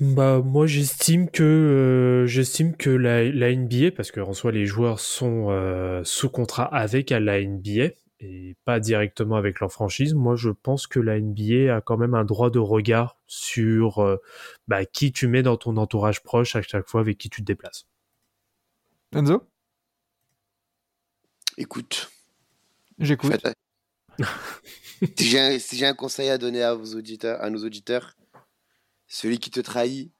Bah 0.00 0.42
moi 0.44 0.66
j'estime 0.66 1.30
que 1.30 1.42
euh, 1.44 2.26
j'estime 2.26 2.76
que 2.76 2.90
la, 2.90 3.24
la 3.30 3.54
NBA 3.54 3.92
parce 3.96 4.10
que 4.10 4.20
en 4.20 4.34
soi 4.34 4.52
les 4.52 4.66
joueurs 4.66 5.00
sont 5.00 5.46
euh, 5.48 6.02
sous 6.04 6.28
contrat 6.28 6.64
avec 6.64 7.10
à 7.10 7.20
la 7.20 7.40
NBA 7.40 7.90
et 8.22 8.56
pas 8.64 8.80
directement 8.80 9.36
avec 9.36 9.60
leur 9.60 9.72
franchise. 9.72 10.14
Moi 10.14 10.36
je 10.36 10.50
pense 10.50 10.86
que 10.86 11.00
la 11.00 11.18
NBA 11.18 11.76
a 11.76 11.80
quand 11.80 11.96
même 11.96 12.14
un 12.14 12.24
droit 12.24 12.50
de 12.50 12.58
regard 12.58 13.18
sur 13.26 13.98
euh, 13.98 14.16
bah, 14.68 14.84
qui 14.84 15.12
tu 15.12 15.26
mets 15.26 15.42
dans 15.42 15.56
ton 15.56 15.76
entourage 15.76 16.22
proche 16.22 16.56
à 16.56 16.62
chaque 16.62 16.88
fois 16.88 17.00
avec 17.00 17.18
qui 17.18 17.28
tu 17.28 17.40
te 17.40 17.46
déplaces. 17.46 17.86
Enzo? 19.14 19.42
Écoute, 21.58 22.10
J'écoute. 22.98 23.32
faites- 23.32 23.54
si 25.18 25.26
j'ai 25.26 25.40
un, 25.40 25.58
si 25.58 25.76
j'ai 25.76 25.86
un 25.86 25.94
conseil 25.94 26.28
à 26.28 26.38
donner 26.38 26.62
à, 26.62 26.74
vos 26.74 26.94
auditeurs, 26.94 27.42
à 27.42 27.50
nos 27.50 27.64
auditeurs, 27.64 28.16
celui 29.06 29.38
qui 29.38 29.50
te 29.50 29.60
trahit 29.60 30.12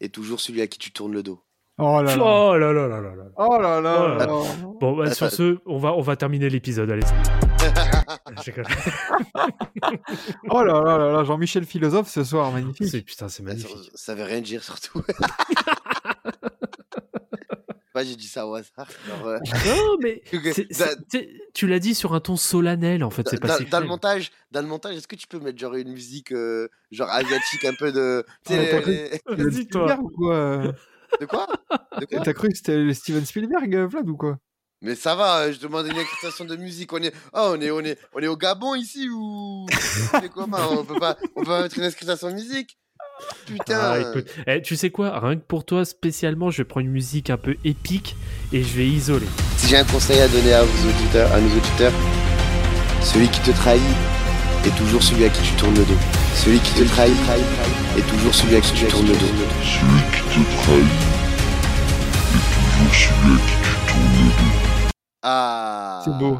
est 0.00 0.14
toujours 0.14 0.40
celui 0.40 0.62
à 0.62 0.66
qui 0.66 0.78
tu 0.78 0.92
tournes 0.92 1.12
le 1.12 1.22
dos. 1.22 1.42
Oh 1.80 2.02
là 2.02 2.16
là. 2.16 2.22
Oh 2.22 2.56
là 2.58 2.72
là 2.72 2.86
là 2.88 3.00
là 3.00 3.14
là. 3.16 3.24
Oh 3.36 3.58
là 3.60 3.80
là. 3.80 4.02
Oh 4.02 4.08
là 4.08 4.16
là 4.16 4.26
là. 4.26 4.42
Bon 4.80 4.96
bah, 4.96 5.12
sur 5.14 5.30
ce 5.30 5.58
on 5.66 5.78
va 5.78 5.92
on 5.94 6.00
va 6.02 6.16
terminer 6.16 6.48
l'épisode 6.50 6.90
allez. 6.90 7.06
Oh 10.50 10.62
là 10.64 10.80
là 10.82 10.98
là 10.98 11.12
là. 11.12 11.24
Jean-Michel 11.24 11.64
philosophe 11.64 12.08
ce 12.08 12.24
soir, 12.24 12.50
magnifique. 12.52 12.88
C'est- 12.88 13.02
putain 13.02 13.28
c'est 13.28 13.42
ça, 13.42 13.48
magnifique. 13.48 13.90
ça 13.94 14.14
veut 14.14 14.24
rien 14.24 14.40
dire 14.40 14.62
surtout. 14.62 15.02
Moi 17.94 18.04
j'ai 18.04 18.14
dit 18.14 18.28
ça 18.28 18.46
au 18.46 18.54
hasard. 18.54 18.86
euh, 19.26 19.38
Non 19.66 19.96
mais 20.00 20.22
c'est- 20.52 20.68
c'est- 20.70 21.28
tu- 21.54 21.66
l'as 21.66 21.80
dit 21.80 21.94
sur 21.94 22.14
un 22.14 22.20
ton 22.20 22.36
solennel 22.36 23.02
en 23.02 23.10
fait 23.10 23.28
c'est 23.28 23.40
pas 23.40 23.48
dans, 23.48 23.56
si 23.56 23.64
dans 23.66 23.80
le 23.80 23.86
montage, 23.86 24.30
dans 24.52 24.62
le 24.62 24.68
montage, 24.68 24.96
est-ce 24.96 25.08
que 25.08 25.16
tu 25.16 25.26
peux 25.26 25.40
mettre 25.40 25.58
genre 25.58 25.74
une 25.74 25.90
musique 25.92 26.32
euh, 26.32 26.68
genre 26.92 27.10
asiatique 27.10 27.64
un 27.64 27.74
peu 27.78 27.90
de 27.92 28.24
t'as 28.44 28.56
les- 28.86 29.10
les- 29.10 29.20
Vas-y, 29.44 29.66
toi. 29.66 29.98
Ou 30.00 30.08
quoi? 30.08 30.34
euh 30.34 30.72
de 31.20 31.26
quoi? 31.26 31.46
De 32.00 32.06
quoi? 32.06 32.20
T'as 32.24 32.32
cru 32.32 32.48
que 32.48 32.56
c'était 32.56 32.76
le 32.76 32.94
Steven 32.94 33.24
Spielberg, 33.24 33.74
euh, 33.74 33.86
Vlad, 33.86 34.08
ou 34.08 34.16
quoi? 34.16 34.38
Mais 34.82 34.94
ça 34.94 35.14
va, 35.14 35.40
euh, 35.40 35.52
je 35.52 35.60
demande 35.60 35.86
une 35.86 35.98
expression 35.98 36.46
de 36.46 36.56
musique. 36.56 36.92
On 36.92 37.02
est, 37.02 37.14
oh, 37.34 37.54
on 37.54 37.60
est, 37.60 37.70
on 37.70 37.80
est, 37.80 37.98
on 38.14 38.20
est 38.20 38.28
au 38.28 38.36
Gabon 38.36 38.74
ici 38.74 39.08
ou 39.10 39.66
On 40.14 40.84
peut 40.84 40.98
pas, 40.98 41.18
on 41.36 41.40
peut 41.42 41.46
pas 41.46 41.62
mettre 41.62 41.78
une 41.78 41.84
expression 41.84 42.28
de 42.28 42.34
musique. 42.34 42.78
Putain. 43.44 43.78
Ah, 43.78 43.98
écoute, 44.00 44.30
eh, 44.46 44.62
tu 44.62 44.76
sais 44.76 44.88
quoi, 44.88 45.18
rien 45.18 45.36
que 45.36 45.44
pour 45.44 45.66
toi 45.66 45.84
spécialement, 45.84 46.50
je 46.50 46.58
vais 46.58 46.64
prendre 46.64 46.86
une 46.86 46.92
musique 46.92 47.28
un 47.28 47.36
peu 47.36 47.56
épique 47.64 48.16
et 48.54 48.62
je 48.62 48.76
vais 48.76 48.86
isoler. 48.86 49.26
Si 49.58 49.68
j'ai 49.68 49.76
un 49.76 49.84
conseil 49.84 50.20
à 50.20 50.28
donner 50.28 50.54
à 50.54 50.62
vos 50.62 50.88
auditeurs, 50.88 51.30
à 51.30 51.40
nos 51.40 51.54
auditeurs, 51.54 51.92
celui 53.02 53.28
qui 53.28 53.40
te 53.40 53.50
trahit 53.50 53.82
est 54.64 54.76
toujours 54.78 55.02
celui 55.02 55.26
à 55.26 55.28
qui 55.28 55.42
tu 55.42 55.52
tournes 55.56 55.74
le 55.74 55.84
dos. 55.84 55.98
Celui 56.34 56.58
qui 56.60 56.72
te 56.72 56.84
trahit 56.84 57.14
est 57.98 58.08
toujours 58.08 58.34
celui 58.34 58.56
à 58.56 58.60
qui 58.62 58.72
tu 58.72 58.86
tournes 58.86 59.08
le 59.08 59.12
dos. 59.12 59.26
Celui 59.62 60.00
qui 60.12 60.40
te 60.40 60.62
trahit 60.62 61.09
qui 62.90 63.08
le 63.08 64.38
dos. 64.38 64.90
Ah. 65.22 66.02
C'est 66.04 66.18
beau. 66.18 66.38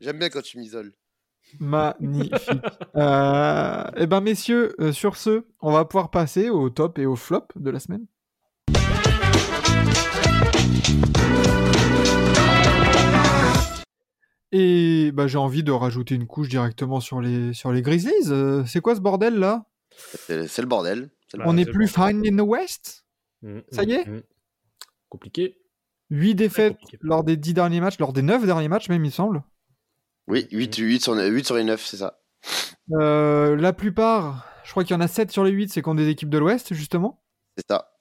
J'aime 0.00 0.18
bien 0.18 0.28
quand 0.28 0.42
tu 0.42 0.58
m'isoles. 0.58 0.92
Magnifique. 1.60 2.34
euh, 2.96 3.84
eh 3.96 4.06
ben, 4.06 4.20
messieurs, 4.20 4.74
euh, 4.80 4.92
sur 4.92 5.16
ce, 5.16 5.44
on 5.60 5.72
va 5.72 5.84
pouvoir 5.84 6.10
passer 6.10 6.50
au 6.50 6.70
top 6.70 6.98
et 6.98 7.06
au 7.06 7.16
flop 7.16 7.46
de 7.56 7.70
la 7.70 7.80
semaine. 7.80 8.06
Et 14.52 15.10
bah, 15.12 15.26
j'ai 15.26 15.38
envie 15.38 15.64
de 15.64 15.72
rajouter 15.72 16.14
une 16.14 16.26
couche 16.26 16.48
directement 16.48 17.00
sur 17.00 17.20
les, 17.20 17.52
sur 17.52 17.72
les 17.72 17.82
Grizzlies. 17.82 18.12
Euh, 18.28 18.64
c'est 18.66 18.80
quoi 18.80 18.94
ce 18.94 19.00
bordel 19.00 19.38
là? 19.38 19.66
C'est 20.28 20.60
le 20.60 20.66
bordel. 20.66 21.10
Le 21.34 21.46
On 21.46 21.54
n'est 21.54 21.66
plus 21.66 21.88
fine 21.88 22.22
in 22.24 22.36
the 22.36 22.46
West? 22.46 23.04
Mm, 23.42 23.58
Ça 23.72 23.82
mm, 23.82 23.88
y 23.88 23.92
est? 23.92 24.06
Mm. 24.06 24.22
Compliqué. 25.14 25.56
8 26.10 26.34
défaites 26.34 26.72
compliqué. 26.76 26.98
lors 27.02 27.22
des 27.22 27.36
10 27.36 27.54
derniers 27.54 27.80
matchs, 27.80 27.98
lors 28.00 28.12
des 28.12 28.22
9 28.22 28.44
derniers 28.46 28.66
matchs 28.66 28.88
même, 28.88 29.04
il 29.04 29.06
me 29.06 29.12
semble. 29.12 29.44
Oui, 30.26 30.48
8, 30.50 30.74
8, 30.76 31.02
sur, 31.04 31.14
8 31.14 31.46
sur 31.46 31.54
les 31.54 31.62
9, 31.62 31.80
c'est 31.86 31.98
ça. 31.98 32.20
Euh, 32.92 33.54
la 33.54 33.72
plupart, 33.72 34.44
je 34.64 34.72
crois 34.72 34.82
qu'il 34.82 34.94
y 34.94 34.96
en 34.96 35.00
a 35.00 35.06
7 35.06 35.30
sur 35.30 35.44
les 35.44 35.52
8, 35.52 35.70
c'est 35.70 35.82
contre 35.82 35.98
des 35.98 36.08
équipes 36.08 36.30
de 36.30 36.38
l'Ouest, 36.38 36.74
justement. 36.74 37.22
C'est 37.56 37.64
ça. 37.70 37.96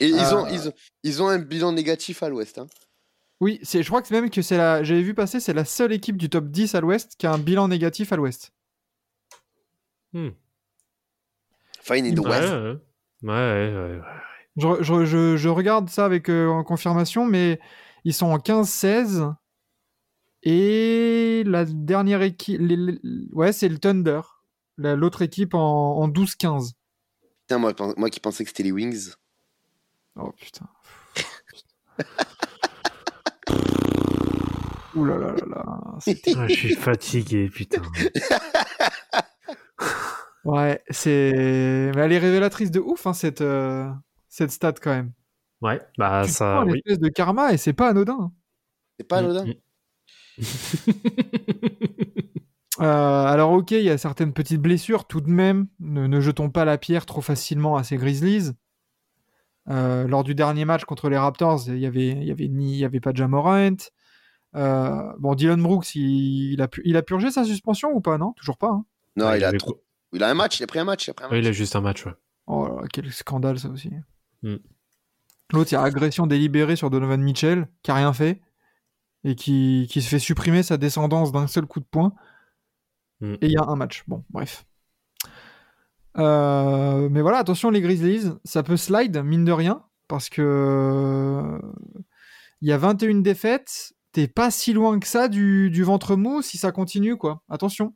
Et 0.00 0.08
ils, 0.08 0.34
ont, 0.34 0.44
Euh. 0.44 0.50
ils, 0.50 0.68
ont, 0.68 0.72
ils 1.04 1.22
ont 1.22 1.28
un 1.28 1.38
bilan 1.38 1.70
négatif 1.72 2.24
à 2.24 2.28
l'ouest. 2.28 2.58
Hein. 2.58 2.66
Oui, 3.40 3.60
c'est, 3.62 3.84
je 3.84 3.88
crois 3.88 4.02
que 4.02 4.08
c'est 4.08 4.20
même 4.20 4.28
que 4.30 4.42
c'est 4.42 4.56
la. 4.56 4.82
J'avais 4.82 5.02
vu 5.02 5.14
passer, 5.14 5.38
c'est 5.38 5.52
la 5.54 5.64
seule 5.64 5.92
équipe 5.92 6.16
du 6.16 6.28
top 6.28 6.46
10 6.48 6.74
à 6.74 6.80
l'Ouest 6.80 7.14
qui 7.16 7.26
a 7.28 7.32
un 7.32 7.38
bilan 7.38 7.68
négatif 7.68 8.12
à 8.12 8.16
l'Ouest. 8.16 8.52
Hmm. 10.12 10.30
Fine 11.82 12.06
in 12.06 12.14
the 12.14 12.18
Ouais, 12.18 12.28
west. 12.30 12.52
ouais, 12.52 12.78
ouais, 13.22 13.74
ouais, 13.74 13.96
ouais. 13.96 14.00
Je, 14.58 14.82
je- 14.82 15.04
je- 15.06 15.36
je 15.36 15.48
regarde 15.48 15.88
ça 15.88 16.04
avec 16.04 16.28
euh, 16.28 16.48
en 16.48 16.64
confirmation, 16.64 17.24
mais 17.24 17.60
ils 18.04 18.12
sont 18.12 18.26
en 18.26 18.38
15-16. 18.38 19.32
Et 20.42 21.42
la 21.46 21.64
dernière 21.64 22.22
équipe. 22.22 22.60
les- 22.60 22.76
les- 22.76 23.00
ouais, 23.32 23.52
c'est 23.52 23.68
le 23.68 23.78
Thunder. 23.78 24.20
La- 24.76 24.96
L'autre 24.96 25.22
équipe 25.22 25.54
en, 25.54 25.96
en 25.98 26.08
12-15. 26.08 26.72
Putain, 27.46 27.58
moi, 27.58 27.72
moi 27.96 28.10
qui 28.10 28.20
pensais 28.20 28.44
que 28.44 28.50
c'était 28.50 28.64
les 28.64 28.72
Wings. 28.72 29.12
Oh 30.16 30.32
putain. 30.32 30.66
Ouh 34.94 35.04
là 35.04 35.16
là 35.18 35.32
là 35.32 35.46
là. 35.48 35.64
c'est- 36.00 36.22
Ah, 36.36 36.46
je 36.48 36.54
suis 36.54 36.74
fatigué, 36.74 37.48
putain. 37.48 37.82
Ouais, 40.44 40.82
c'est. 40.88 41.90
Mais 41.94 42.00
elle 42.02 42.12
est 42.12 42.18
révélatrice 42.18 42.70
de 42.70 42.80
ouf, 42.80 43.06
hein, 43.06 43.12
cette, 43.12 43.42
euh, 43.42 43.86
cette 44.38 44.52
stat 44.52 44.74
quand 44.80 44.90
même. 44.90 45.12
Ouais, 45.60 45.80
bah 45.98 46.22
tu 46.24 46.30
ça, 46.30 46.58
une 46.62 46.70
oui. 46.72 46.78
espèce 46.78 47.00
de 47.00 47.08
karma 47.08 47.52
et 47.52 47.56
c'est 47.56 47.72
pas 47.72 47.88
anodin. 47.88 48.16
hein. 48.20 48.32
C'est 48.98 49.06
pas 49.06 49.20
Mm, 49.20 49.24
anodin. 49.24 49.44
mm. 49.46 49.54
Euh, 52.80 53.24
alors 53.26 53.50
ok, 53.50 53.72
il 53.72 53.82
y 53.82 53.90
a 53.90 53.98
certaines 53.98 54.32
petites 54.32 54.60
blessures, 54.62 55.04
tout 55.08 55.20
de 55.20 55.28
même, 55.28 55.66
ne, 55.80 56.06
ne 56.06 56.20
jetons 56.20 56.48
pas 56.48 56.64
la 56.64 56.78
pierre 56.78 57.06
trop 57.06 57.20
facilement 57.20 57.74
à 57.76 57.82
ces 57.82 57.96
Grizzlies. 57.96 58.52
Euh, 59.68 60.06
lors 60.06 60.22
du 60.22 60.36
dernier 60.36 60.64
match 60.64 60.84
contre 60.84 61.08
les 61.08 61.18
Raptors, 61.18 61.62
il 61.66 61.78
y 61.78 61.86
avait, 61.86 62.10
il 62.10 62.22
y 62.22 62.30
avait 62.30 62.46
ni, 62.46 62.74
il 62.74 62.78
y 62.78 62.84
avait 62.84 63.00
pas 63.00 63.10
Jamorant. 63.12 63.74
Euh, 64.54 65.12
bon, 65.18 65.34
Dylan 65.34 65.60
Brooks, 65.60 65.96
il, 65.96 66.52
il 66.52 66.62
a 66.62 66.68
pu, 66.68 66.80
il 66.84 66.96
a 66.96 67.02
purgé 67.02 67.32
sa 67.32 67.42
suspension 67.42 67.90
ou 67.90 68.00
pas 68.00 68.16
Non, 68.16 68.32
toujours 68.34 68.58
pas. 68.58 68.68
hein. 68.70 68.84
Non, 69.16 69.26
Ouais, 69.26 69.38
il, 69.38 69.44
a 69.44 69.52
trop... 69.54 69.82
il 70.12 70.22
a 70.22 70.30
un 70.30 70.34
match, 70.34 70.60
il 70.60 70.62
a 70.62 70.68
pris 70.68 70.78
un 70.78 70.84
match. 70.84 71.08
Il 71.08 71.10
a, 71.10 71.14
pris 71.14 71.24
un 71.24 71.28
Ouais, 71.30 71.36
match. 71.38 71.44
il 71.46 71.48
a 71.48 71.52
juste 71.52 71.74
un 71.74 71.80
match, 71.80 72.06
ouais. 72.06 72.14
Oh 72.46 72.68
là 72.68 72.82
là, 72.82 72.88
quel 72.92 73.12
scandale 73.12 73.58
ça 73.58 73.70
aussi. 73.70 73.90
Mm. 74.42 74.56
L'autre, 75.52 75.72
il 75.72 75.74
y 75.74 75.78
a 75.78 75.82
agression 75.82 76.26
délibérée 76.26 76.76
sur 76.76 76.90
Donovan 76.90 77.20
Mitchell, 77.20 77.68
qui 77.82 77.90
a 77.90 77.94
rien 77.94 78.12
fait, 78.12 78.40
et 79.24 79.34
qui, 79.34 79.86
qui 79.90 80.02
se 80.02 80.08
fait 80.08 80.18
supprimer 80.18 80.62
sa 80.62 80.76
descendance 80.76 81.32
d'un 81.32 81.46
seul 81.46 81.66
coup 81.66 81.80
de 81.80 81.86
poing. 81.90 82.14
Mm. 83.20 83.34
Et 83.34 83.46
il 83.46 83.52
y 83.52 83.56
a 83.56 83.64
un 83.64 83.76
match. 83.76 84.04
Bon, 84.06 84.24
bref. 84.30 84.64
Euh, 86.18 87.08
mais 87.10 87.22
voilà, 87.22 87.38
attention 87.38 87.70
les 87.70 87.80
Grizzlies, 87.80 88.32
ça 88.44 88.62
peut 88.62 88.76
slide, 88.76 89.22
mine 89.22 89.44
de 89.44 89.52
rien, 89.52 89.84
parce 90.08 90.28
que 90.28 91.60
il 92.60 92.68
y 92.68 92.72
a 92.72 92.78
21 92.78 93.20
défaites, 93.20 93.92
t'es 94.12 94.26
pas 94.26 94.50
si 94.50 94.72
loin 94.72 94.98
que 94.98 95.06
ça 95.06 95.28
du, 95.28 95.70
du 95.70 95.84
ventre 95.84 96.16
mou 96.16 96.42
si 96.42 96.58
ça 96.58 96.72
continue, 96.72 97.16
quoi. 97.16 97.42
Attention. 97.48 97.94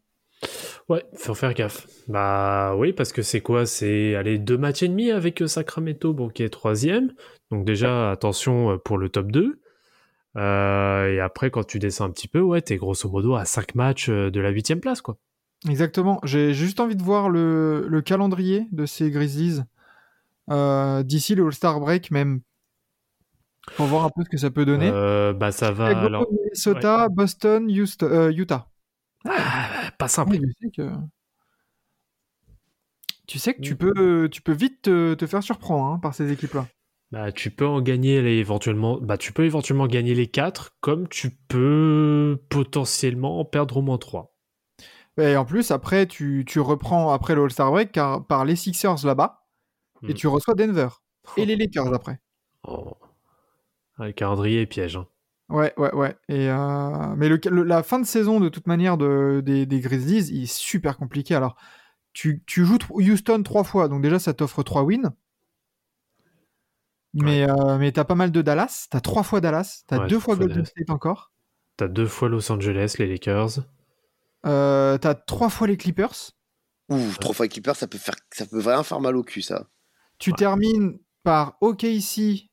Ouais, 0.89 1.05
faut 1.17 1.35
faire 1.35 1.55
gaffe. 1.55 1.87
Bah 2.09 2.75
oui, 2.77 2.93
parce 2.93 3.13
que 3.13 3.23
c'est 3.23 3.41
quoi? 3.41 3.67
C'est 3.67 4.15
aller 4.15 4.39
deux 4.39 4.59
matchs 4.59 4.83
et 4.83 4.89
demi 4.89 5.11
avec 5.11 5.41
euh, 5.43 5.47
Sacramento, 5.47 6.13
bon, 6.13 6.29
qui 6.29 6.43
est 6.43 6.49
troisième. 6.51 7.13
Donc 7.51 7.65
déjà, 7.65 8.11
attention 8.11 8.73
euh, 8.73 8.77
pour 8.79 8.99
le 8.99 9.09
top 9.09 9.31
2. 9.31 9.61
Euh, 10.37 11.13
et 11.13 11.21
après, 11.21 11.51
quand 11.51 11.65
tu 11.65 11.79
descends 11.79 12.07
un 12.07 12.11
petit 12.11 12.29
peu, 12.29 12.41
ouais, 12.41 12.63
t'es 12.63 12.77
grosso 12.77 13.09
modo 13.09 13.35
à 13.35 13.45
5 13.45 13.75
matchs 13.75 14.09
de 14.11 14.41
la 14.41 14.51
huitième 14.51 14.81
place, 14.81 15.01
quoi. 15.01 15.17
Exactement. 15.69 16.19
J'ai 16.25 16.55
juste 16.55 16.81
envie 16.81 16.97
de 16.97 17.03
voir 17.03 17.29
le, 17.31 17.87
le 17.89 18.03
calendrier 18.03 18.67
de 18.73 18.85
ces 18.85 19.11
Grizzlies 19.11 19.61
euh, 20.51 21.03
d'ici 21.05 21.35
le 21.37 21.45
All-Star 21.47 21.79
Break 21.79 22.11
même. 22.11 22.41
Pour 23.77 23.87
voir 23.87 24.05
un 24.05 24.11
peu 24.11 24.25
ce 24.25 24.29
que 24.29 24.37
ça 24.39 24.51
peut 24.51 24.65
donner. 24.65 24.91
Euh, 24.93 25.33
bah 25.33 25.53
ça 25.53 25.71
va 25.71 25.89
Chicago, 25.91 26.07
alors. 26.07 26.27
Minnesota, 26.33 27.09
Boston, 27.09 27.71
Houston- 27.71 28.33
Utah. 28.33 28.67
Ah, 29.25 29.69
pas 30.03 30.09
simple. 30.09 30.33
Oui, 30.33 30.41
je 30.45 30.67
sais 30.67 30.71
que... 30.71 30.91
Tu 33.27 33.39
sais 33.39 33.55
que 33.55 33.61
tu 33.63 33.75
Mm. 33.75 33.79
peux, 33.79 34.29
tu 34.31 34.43
peux 34.43 34.53
vite 34.53 34.83
te, 34.83 35.15
te 35.15 35.27
faire 35.27 35.43
surprendre 35.43 35.85
hein, 35.85 35.99
par 35.99 36.15
ces 36.15 36.31
équipes-là. 36.33 36.67
Bah, 37.13 37.31
tu 37.31 37.51
peux 37.51 37.67
en 37.67 37.81
gagner 37.83 38.21
les, 38.23 38.37
éventuellement. 38.39 38.99
Bah, 39.01 39.17
tu 39.19 39.33
peux 39.33 39.45
éventuellement 39.45 39.87
gagner 39.87 40.15
les 40.15 40.27
4, 40.29 40.77
comme 40.81 41.09
tu 41.09 41.31
peux 41.31 42.43
potentiellement 42.49 43.39
en 43.41 43.45
perdre 43.45 43.77
au 43.79 43.83
moins 43.83 43.99
3. 43.99 44.35
Et 45.19 45.37
en 45.37 45.45
plus, 45.45 45.71
après, 45.71 46.07
tu, 46.07 46.45
tu 46.47 46.59
reprends 46.59 47.13
après 47.13 47.35
le 47.35 47.43
All-Star 47.45 47.71
Break 47.71 47.93
car, 47.93 48.27
par 48.27 48.45
les 48.45 48.57
Sixers 48.57 49.05
là-bas 49.05 49.47
et 50.09 50.13
Mm. 50.13 50.15
tu 50.15 50.27
reçois 50.27 50.55
Denver. 50.55 50.89
Et 51.37 51.45
les 51.47 51.55
Lakers 51.57 51.93
après. 51.95 52.19
Oh. 52.67 52.97
Le 53.99 54.11
calendrier 54.13 54.67
piège. 54.67 54.97
hein. 54.97 55.07
Ouais, 55.53 55.73
ouais, 55.77 55.95
ouais. 55.95 56.17
Et 56.29 56.49
euh, 56.51 57.15
Mais 57.17 57.29
le, 57.29 57.39
le- 57.51 57.63
la 57.63 57.83
fin 57.83 57.99
de 58.01 58.07
saison, 58.07 58.41
de 58.41 58.49
toute 58.49 58.67
manière, 58.67 58.97
de, 58.97 59.43
des, 59.45 59.67
des 59.67 59.81
Grizzlies, 59.81 60.29
il 60.33 60.45
est 60.45 60.53
super 60.53 60.97
compliqué. 60.97 61.35
Alors, 61.35 61.57
tu, 62.15 62.43
tu 62.47 62.65
joues 62.65 62.79
Houston 62.91 63.43
trois 63.43 63.65
fois, 63.65 63.89
donc 63.89 64.03
déjà, 64.03 64.19
ça 64.19 64.33
t'offre 64.35 64.63
trois 64.63 64.83
wins. 64.83 65.13
Mais, 67.15 67.49
euh, 67.49 67.77
mais 67.79 67.93
t'as 67.93 68.05
pas 68.05 68.15
mal 68.15 68.31
de 68.33 68.41
Dallas. 68.41 68.87
T'as 68.91 69.01
trois 69.01 69.23
fois 69.23 69.41
Dallas. 69.41 69.83
T'as 69.87 69.99
Ouais, 70.01 70.07
deux 70.09 70.19
fois 70.19 70.37
Golden. 70.37 70.65
State 70.65 70.89
encore. 70.91 71.33
T'as 71.77 71.89
deux 71.89 72.07
fois 72.07 72.29
Los 72.29 72.51
Angeles, 72.51 72.95
les 72.99 73.07
Lakers. 73.07 73.59
Euh, 74.47 74.97
t'as 74.99 75.15
trois 75.15 75.51
fois 75.51 75.67
les 75.67 75.77
Clippers. 75.77 76.33
Ouh, 76.89 76.99
trois 77.21 77.35
fois 77.35 77.49
Clipper, 77.49 77.75
ça 77.75 77.87
peut 77.87 77.99
faire, 77.99 78.15
ça 78.31 78.47
peut 78.47 78.59
vraiment 78.59 78.83
faire 78.83 79.01
mal 79.01 79.17
au 79.17 79.23
cul, 79.23 79.43
ça. 79.43 79.69
Tu 80.19 80.31
Ouais. 80.31 80.37
termines 80.37 80.99
par 81.23 81.57
OKC. 81.61 82.51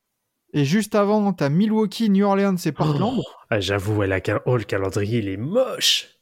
Et 0.54 0.66
juste 0.66 0.96
avant, 0.96 1.32
t'as 1.34 1.50
Milwaukee, 1.50 2.10
New 2.10 2.26
Orleans 2.26 2.56
et 2.58 2.72
Portland. 2.72 3.22
Ah, 3.50 3.60
J'avoue, 3.60 3.96
ouais, 3.98 4.08
la 4.08 4.20
cal- 4.22 4.42
oh, 4.46 4.58
le 4.58 4.64
calendrier, 4.64 5.20
il 5.20 5.30
est 5.30 5.38
moche. 5.38 6.16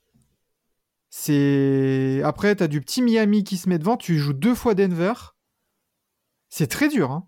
C'est 1.10 2.22
après 2.24 2.56
t'as 2.56 2.68
du 2.68 2.82
petit 2.82 3.02
Miami 3.02 3.44
qui 3.44 3.58
se 3.58 3.70
met 3.70 3.80
devant, 3.80 3.98
tu 3.98 4.18
joues 4.18 4.34
deux 4.34 4.54
fois 4.54 4.76
Denver. 4.76 5.14
C'est 6.50 6.68
très 6.68 6.90
dur 6.90 7.12
hein. 7.12 7.28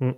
Mm. 0.00 0.12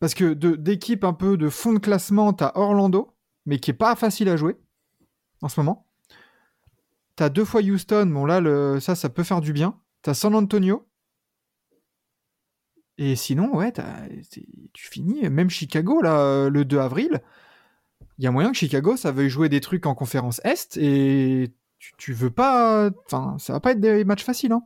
Parce 0.00 0.14
que 0.14 0.32
de- 0.34 0.54
d'équipe 0.56 1.02
un 1.04 1.12
peu 1.12 1.36
de 1.36 1.48
fond 1.48 1.72
de 1.72 1.78
classement, 1.78 2.32
t'as 2.32 2.52
Orlando, 2.54 3.16
mais 3.44 3.58
qui 3.58 3.72
est 3.72 3.74
pas 3.74 3.96
facile 3.96 4.28
à 4.28 4.36
jouer 4.36 4.56
en 5.42 5.48
ce 5.48 5.58
moment. 5.60 5.86
T'as 7.16 7.28
deux 7.28 7.44
fois 7.44 7.60
Houston, 7.60 8.06
bon 8.06 8.24
là 8.24 8.40
le, 8.40 8.78
ça 8.80 8.94
ça 8.94 9.08
peut 9.08 9.24
faire 9.24 9.40
du 9.40 9.52
bien. 9.52 9.78
T'as 10.02 10.14
San 10.14 10.34
Antonio. 10.34 10.87
Et 12.98 13.14
sinon 13.16 13.54
ouais, 13.56 13.72
tu 14.72 14.88
finis 14.88 15.28
même 15.30 15.50
Chicago 15.50 16.02
là 16.02 16.48
le 16.48 16.64
2 16.64 16.78
avril. 16.78 17.20
Il 18.18 18.24
y 18.24 18.26
a 18.26 18.30
moyen 18.32 18.50
que 18.50 18.56
Chicago 18.56 18.96
ça 18.96 19.12
veuille 19.12 19.30
jouer 19.30 19.48
des 19.48 19.60
trucs 19.60 19.86
en 19.86 19.94
conférence 19.94 20.40
Est 20.44 20.76
et 20.76 21.52
tu, 21.78 21.92
tu 21.96 22.12
veux 22.12 22.30
pas. 22.30 22.90
Enfin, 23.06 23.36
ça 23.38 23.52
va 23.52 23.60
pas 23.60 23.70
être 23.72 23.80
des 23.80 24.04
matchs 24.04 24.24
faciles. 24.24 24.52
Hein. 24.52 24.62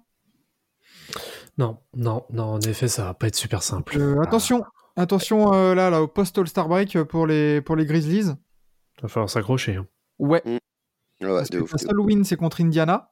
Non, 1.58 1.78
non, 1.94 2.24
non, 2.32 2.44
en 2.54 2.60
effet, 2.60 2.88
ça 2.88 3.04
va 3.04 3.14
pas 3.14 3.26
être 3.26 3.36
super 3.36 3.62
simple. 3.62 3.98
Euh, 3.98 4.20
attention, 4.22 4.64
attention 4.96 5.52
euh, 5.52 5.74
là, 5.74 5.90
là, 5.90 6.00
au 6.02 6.08
post 6.08 6.38
All-Star 6.38 6.68
Break 6.68 6.96
euh, 6.96 7.04
pour 7.04 7.26
les, 7.26 7.60
pour 7.60 7.76
les 7.76 7.84
Grizzlies. 7.84 8.32
Va 9.02 9.08
falloir 9.08 9.28
s'accrocher. 9.28 9.76
hein. 9.76 9.86
Ouais, 10.18 10.42
Ouais, 10.46 10.60
parce 11.20 11.50
que 11.50 11.58
ouf. 11.58 11.74
ouf. 11.74 11.80
seule 11.80 12.00
win, 12.00 12.24
c'est 12.24 12.36
contre 12.36 12.62
Indiana. 12.62 13.11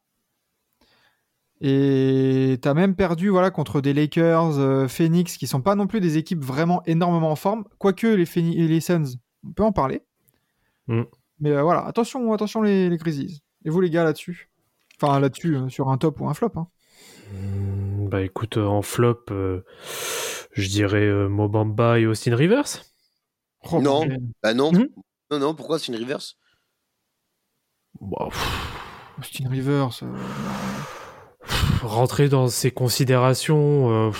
Et 1.62 2.58
t'as 2.62 2.72
même 2.74 2.96
perdu 2.96 3.28
voilà, 3.28 3.50
contre 3.50 3.80
des 3.82 3.92
Lakers, 3.92 4.58
euh, 4.58 4.88
Phoenix, 4.88 5.36
qui 5.36 5.46
sont 5.46 5.60
pas 5.60 5.74
non 5.74 5.86
plus 5.86 6.00
des 6.00 6.16
équipes 6.16 6.42
vraiment 6.42 6.82
énormément 6.86 7.30
en 7.30 7.36
forme. 7.36 7.64
Quoique 7.78 8.06
les, 8.06 8.24
Phoeni- 8.24 8.58
et 8.58 8.66
les 8.66 8.80
Suns, 8.80 9.04
on 9.46 9.52
peut 9.52 9.62
en 9.64 9.72
parler. 9.72 10.02
Mm. 10.86 11.02
Mais 11.40 11.50
euh, 11.50 11.62
voilà, 11.62 11.84
attention, 11.84 12.32
attention 12.32 12.62
les, 12.62 12.88
les 12.88 12.96
Grizzlies. 12.96 13.42
Et 13.64 13.70
vous 13.70 13.80
les 13.80 13.90
gars 13.90 14.04
là-dessus 14.04 14.50
Enfin 15.02 15.18
là-dessus, 15.20 15.56
euh, 15.56 15.68
sur 15.68 15.88
un 15.90 15.98
top 15.98 16.20
ou 16.20 16.28
un 16.28 16.34
flop. 16.34 16.52
hein. 16.56 16.66
Hmm, 17.32 18.08
bah 18.08 18.22
écoute, 18.22 18.56
euh, 18.56 18.66
en 18.66 18.82
flop, 18.82 19.24
euh, 19.30 19.62
je 20.52 20.68
dirais 20.68 21.06
euh, 21.06 21.28
Mobamba 21.28 21.98
et 21.98 22.06
Austin 22.06 22.34
Rivers. 22.36 22.84
Oh, 23.70 23.80
Non. 23.82 24.06
Bah 24.42 24.54
non, 24.54 24.72
Mhm. 24.72 24.88
non, 25.30 25.38
non, 25.38 25.54
pourquoi 25.54 25.78
c'est 25.78 25.92
une 25.92 25.98
reverse 26.02 26.36
Bah, 28.00 28.28
Austin 29.18 29.48
Rivers. 29.48 29.90
Rentrer 31.82 32.28
dans 32.28 32.48
ces 32.48 32.70
considérations, 32.70 34.08
euh, 34.08 34.10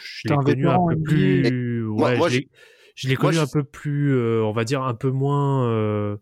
je 0.00 0.28
l'ai 0.28 0.36
connu 0.36 0.68
un 0.68 0.78
peu 0.88 1.02
plus. 1.02 1.82
Moi- 1.84 2.10
Ouais, 2.10 2.16
moi, 2.18 2.28
je 2.28 2.38
l'ai- 2.38 2.48
je 2.94 3.08
l'ai 3.08 3.14
moi, 3.14 3.20
connu 3.22 3.36
je- 3.36 3.40
un 3.42 3.46
peu 3.46 3.64
plus, 3.64 4.14
euh, 4.14 4.42
on 4.44 4.52
va 4.52 4.64
dire 4.64 4.82
un 4.82 4.94
peu 4.94 5.10
moins. 5.10 5.66
euh, 5.68 6.16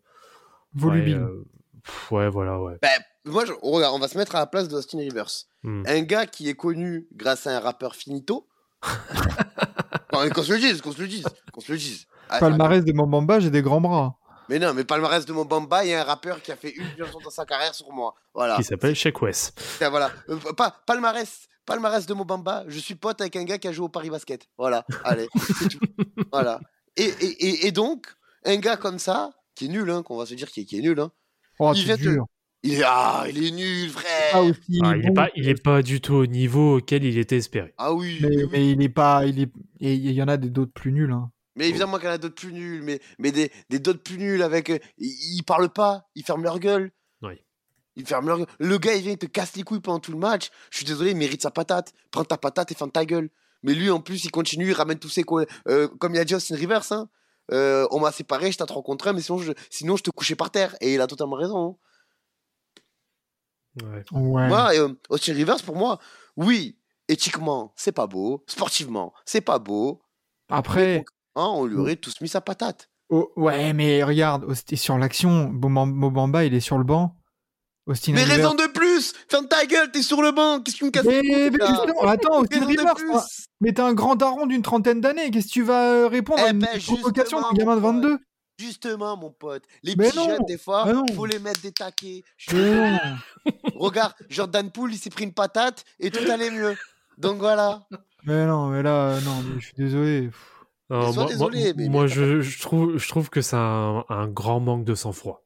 volubile. 0.73 1.17
Ouais, 1.17 1.21
euh, 1.23 2.17
ouais, 2.25 2.29
voilà, 2.29 2.59
ouais. 2.61 2.75
Bah, 2.81 2.87
moi, 3.25 3.45
je- 3.45 3.53
regarde, 3.61 3.93
on 3.95 3.99
va 3.99 4.07
se 4.07 4.17
mettre 4.17 4.35
à 4.35 4.39
la 4.39 4.47
place 4.47 4.67
d'Austin 4.67 4.99
Rivers. 4.99 5.29
Hmm. 5.63 5.83
Un 5.87 6.01
gars 6.01 6.25
qui 6.25 6.49
est 6.49 6.55
connu 6.55 7.07
grâce 7.13 7.45
à 7.47 7.57
un 7.57 7.59
rappeur 7.59 7.95
finito. 7.95 8.47
Qu'on 10.11 10.43
se 10.43 10.51
le 10.53 10.59
dise, 10.59 10.81
qu'on 10.81 10.91
se 10.91 11.01
le 11.01 11.07
dise, 11.07 11.25
qu'on 11.53 11.61
se 11.61 11.71
le 11.71 11.77
dise. 11.77 12.05
Ah, 12.29 12.39
Palmarès 12.39 12.83
de 12.83 12.91
Mambamba, 12.93 13.39
j'ai 13.39 13.49
des 13.49 13.61
grands 13.61 13.79
bras. 13.81 14.17
Mais 14.51 14.59
non, 14.59 14.73
mais 14.73 14.83
palmarès 14.83 15.25
de 15.25 15.31
mon 15.31 15.45
Bamba, 15.45 15.85
il 15.85 15.91
y 15.91 15.93
a 15.93 16.01
un 16.01 16.03
rappeur 16.03 16.41
qui 16.41 16.51
a 16.51 16.57
fait 16.57 16.71
une 16.75 16.85
chanson 16.97 17.19
dans 17.23 17.29
sa 17.29 17.45
carrière 17.45 17.73
sur 17.73 17.89
moi. 17.93 18.13
Voilà. 18.33 18.57
Qui 18.57 18.63
s'appelle 18.65 18.93
Shaq 18.95 19.21
West. 19.21 19.57
Voilà. 19.79 20.11
Euh, 20.29 20.37
pas, 20.57 20.75
palmarès, 20.85 21.47
palmarès 21.65 22.05
de 22.05 22.13
mon 22.13 22.25
Bamba, 22.25 22.65
je 22.67 22.77
suis 22.77 22.95
pote 22.95 23.21
avec 23.21 23.35
un 23.37 23.45
gars 23.45 23.57
qui 23.57 23.69
a 23.69 23.71
joué 23.71 23.85
au 23.85 23.89
Paris 23.89 24.09
Basket. 24.09 24.47
Voilà. 24.57 24.85
Allez, 25.05 25.27
c'est 25.57 25.69
tout. 25.69 25.79
Voilà. 26.33 26.59
Et, 26.97 27.05
et, 27.05 27.45
et, 27.47 27.67
et 27.67 27.71
donc, 27.71 28.07
un 28.45 28.57
gars 28.57 28.75
comme 28.75 28.99
ça, 28.99 29.31
qui 29.55 29.65
est 29.65 29.69
nul, 29.69 29.89
hein, 29.89 30.03
qu'on 30.03 30.17
va 30.17 30.25
se 30.25 30.33
dire 30.33 30.49
qui 30.51 30.61
est, 30.61 30.65
qui 30.65 30.77
est 30.79 30.81
nul, 30.81 30.99
hein, 30.99 31.11
Oh, 31.59 31.71
Il 31.73 31.77
c'est 31.79 31.83
vient 31.85 31.95
te- 31.97 32.01
dur. 32.01 32.25
il 32.63 32.73
est, 32.73 32.83
ah, 32.85 33.23
il 33.29 33.45
est 33.45 33.51
nul, 33.51 33.89
frère. 33.89 34.43
Aussi 34.43 34.81
Ah, 34.83 34.93
il, 34.97 35.05
est 35.05 35.07
bon, 35.07 35.13
pas, 35.13 35.29
il 35.35 35.47
est 35.47 35.63
pas 35.63 35.81
du 35.81 36.01
tout 36.01 36.15
au 36.15 36.25
niveau 36.25 36.77
auquel 36.79 37.03
il 37.05 37.17
était 37.17 37.37
espéré. 37.37 37.73
Ah 37.77 37.93
oui. 37.93 38.19
mais, 38.51 38.69
il 38.71 38.81
est 38.81 38.89
pas. 38.89 39.25
Il 39.25 39.39
est. 39.41 39.51
Et 39.79 39.93
il 39.93 40.11
y 40.11 40.21
en 40.21 40.27
a 40.27 40.35
des 40.37 40.49
d'autres 40.49 40.73
plus 40.73 40.91
nuls. 40.91 41.11
hein. 41.11 41.31
Mais 41.55 41.67
évidemment 41.69 41.97
qu'il 41.97 42.05
y 42.07 42.09
en 42.09 42.13
a 42.13 42.17
d'autres 42.17 42.35
plus 42.35 42.53
nuls, 42.53 42.81
mais, 42.81 42.99
mais 43.19 43.31
des, 43.31 43.51
des 43.69 43.79
d'autres 43.79 44.01
plus 44.01 44.17
nuls 44.17 44.41
avec. 44.41 44.69
euh, 44.69 44.79
ils, 44.97 45.35
ils 45.37 45.43
parlent 45.43 45.69
pas, 45.73 46.09
ils 46.15 46.23
ferment 46.23 46.43
leur 46.43 46.59
gueule. 46.59 46.91
Oui. 47.21 47.33
Ils 47.97 48.05
ferment 48.07 48.27
leur 48.29 48.37
gueule. 48.37 48.47
Le 48.59 48.77
gars, 48.77 48.95
il 48.95 49.01
vient, 49.03 49.11
il 49.11 49.17
te 49.17 49.25
casse 49.25 49.55
les 49.55 49.63
couilles 49.63 49.81
pendant 49.81 49.99
tout 49.99 50.11
le 50.13 50.17
match. 50.17 50.49
Je 50.69 50.77
suis 50.77 50.85
désolé, 50.85 51.11
il 51.11 51.17
mérite 51.17 51.41
sa 51.41 51.51
patate. 51.51 51.93
Prends 52.09 52.23
ta 52.23 52.37
patate 52.37 52.71
et 52.71 52.75
ferme 52.75 52.91
ta 52.91 53.05
gueule. 53.05 53.29
Mais 53.63 53.73
lui, 53.73 53.89
en 53.91 53.99
plus, 53.99 54.23
il 54.23 54.31
continue, 54.31 54.69
il 54.69 54.73
ramène 54.73 54.97
tous 54.97 55.09
ses. 55.09 55.23
euh, 55.67 55.87
comme 55.99 56.15
il 56.15 56.19
a 56.19 56.25
dit 56.25 56.33
Austin 56.33 56.55
Rivers, 56.55 56.89
hein. 56.93 57.09
euh, 57.51 57.85
on 57.91 57.99
m'a 57.99 58.11
séparé, 58.11 58.51
je 58.51 58.57
t'ai 58.57 58.63
rencontré, 58.73 59.13
mais 59.13 59.21
sinon 59.21 59.37
je, 59.37 59.51
sinon 59.69 59.97
je 59.97 60.03
te 60.03 60.09
couchais 60.09 60.35
par 60.35 60.49
terre. 60.51 60.75
Et 60.81 60.93
il 60.95 61.01
a 61.01 61.07
totalement 61.07 61.35
raison. 61.35 61.77
hein. 63.81 63.85
Ouais. 63.85 64.03
Ouais. 64.11 64.47
Moi, 64.47 64.71
euh, 64.75 64.93
Austin 65.09 65.33
Rivers, 65.33 65.61
pour 65.63 65.75
moi, 65.75 65.99
oui, 66.37 66.77
éthiquement, 67.07 67.73
c'est 67.75 67.91
pas 67.91 68.07
beau. 68.07 68.43
Sportivement, 68.47 69.13
c'est 69.25 69.41
pas 69.41 69.59
beau. 69.59 70.01
Après, 70.49 71.05
On 71.35 71.65
lui 71.65 71.77
aurait 71.77 71.95
tous 71.95 72.19
mis 72.21 72.27
sa 72.27 72.41
patate. 72.41 72.89
oh, 73.09 73.31
ouais, 73.35 73.73
mais 73.73 74.03
regarde, 74.03 74.45
sur 74.75 74.97
l'action, 74.97 75.49
Mobamba, 75.51 76.45
il 76.45 76.53
est 76.53 76.59
sur 76.59 76.77
le 76.77 76.83
banc. 76.83 77.15
Austin 77.87 78.13
Mais 78.13 78.23
raison 78.23 78.53
de 78.53 78.67
plus 78.67 79.13
Ferme 79.27 79.47
ta 79.47 79.65
gueule, 79.65 79.89
t'es 79.91 80.03
sur 80.03 80.21
le 80.21 80.31
banc 80.31 80.61
Qu'est-ce 80.61 80.75
que 80.75 80.79
tu 80.79 80.85
me 80.85 80.91
casses 80.91 81.05
Mais, 81.05 81.21
mais 81.23 81.67
justement, 81.67 82.01
attends, 82.03 82.41
Austin 82.41 82.65
Rivers, 82.65 82.93
mais 83.59 83.73
t'es 83.73 83.81
un 83.81 83.93
grand 83.93 84.15
daron 84.15 84.45
d'une 84.45 84.61
trentaine 84.61 85.01
d'années. 85.01 85.31
Qu'est-ce 85.31 85.47
que 85.47 85.51
tu 85.51 85.63
vas 85.63 85.91
euh, 85.91 86.07
répondre 86.07 86.41
Eh 86.43 86.49
à 86.49 86.51
une 86.51 86.59
ben, 86.59 86.79
provocation 86.79 87.41
d'un 87.41 87.49
justement, 87.49 87.73
gamin 87.73 87.75
de 87.77 87.81
mon 87.81 87.93
pote. 87.93 88.03
22 88.03 88.19
Justement, 88.59 89.17
mon 89.17 89.31
pote. 89.31 89.63
Les 89.81 89.95
Mais 89.95 90.09
petits 90.09 90.17
non, 90.17 90.29
jeunes, 90.29 90.45
des 90.47 90.59
fois, 90.59 90.85
non. 90.93 91.03
faut 91.15 91.25
les 91.25 91.39
mettre 91.39 91.61
des 91.61 91.71
taquets. 91.71 92.23
Regarde, 93.75 94.13
Jordan 94.29 94.69
Poole, 94.69 94.93
il 94.93 94.97
s'est 94.97 95.09
pris 95.09 95.23
une 95.23 95.33
patate 95.33 95.83
et 95.99 96.11
tout 96.11 96.29
allait 96.29 96.51
mieux. 96.51 96.75
Donc 97.17 97.39
voilà. 97.39 97.81
mais 98.25 98.45
non, 98.45 98.67
mais 98.67 98.83
là, 98.83 99.19
non, 99.21 99.41
mais 99.41 99.59
je 99.59 99.65
suis 99.65 99.75
désolé. 99.75 100.29
Non, 100.91 101.11
sois 101.11 101.23
moi, 101.23 101.31
désolé, 101.31 101.63
moi- 101.63 101.73
mais- 101.77 101.89
moi, 101.89 102.01
mais 102.03 102.07
je, 102.09 102.41
je 102.41 102.61
trouve, 102.61 102.97
je 102.97 103.07
trouve 103.07 103.29
que 103.29 103.41
c'est 103.41 103.55
un, 103.55 104.03
un 104.09 104.27
grand 104.27 104.59
manque 104.59 104.83
de 104.85 104.93
sang-froid. 104.95 105.43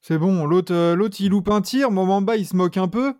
C'est 0.00 0.18
bon, 0.18 0.44
l'autre, 0.46 0.72
euh, 0.74 0.94
l'autre, 0.94 1.16
il 1.20 1.30
loupe 1.30 1.48
un 1.48 1.62
tir, 1.62 1.90
Momamba, 1.90 2.36
il 2.36 2.46
se 2.46 2.54
moque 2.56 2.76
un 2.76 2.88
peu. 2.88 3.14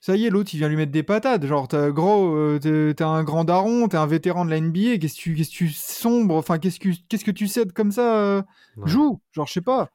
Ça 0.00 0.14
y 0.14 0.26
est, 0.26 0.30
l'autre, 0.30 0.50
il 0.52 0.58
vient 0.58 0.68
lui 0.68 0.76
mettre 0.76 0.92
des 0.92 1.02
patates. 1.02 1.46
Genre, 1.46 1.66
t'as, 1.66 1.90
gros, 1.90 2.34
euh, 2.36 2.58
t'es, 2.60 2.92
t'es 2.94 3.02
un 3.04 3.24
grand 3.24 3.44
daron, 3.44 3.88
t'es 3.88 3.96
un 3.96 4.06
vétéran 4.06 4.44
de 4.44 4.50
la 4.50 4.60
NBA. 4.60 4.98
Qu'est-ce 4.98 5.16
que 5.16 5.20
tu, 5.20 5.34
qu'est-ce 5.34 5.50
que 5.50 5.54
tu 5.56 5.68
sombres 5.70 6.34
Enfin, 6.36 6.58
qu'est-ce 6.58 6.78
que, 6.78 6.90
qu'est-ce 7.08 7.24
que 7.24 7.30
tu 7.30 7.48
cèdes 7.48 7.72
comme 7.72 7.90
ça 7.90 8.16
euh, 8.18 8.42
Ouais. 8.76 8.86
Joue, 8.88 9.20
genre, 9.32 9.46
je 9.46 9.54
sais 9.54 9.62
pas. 9.62 9.88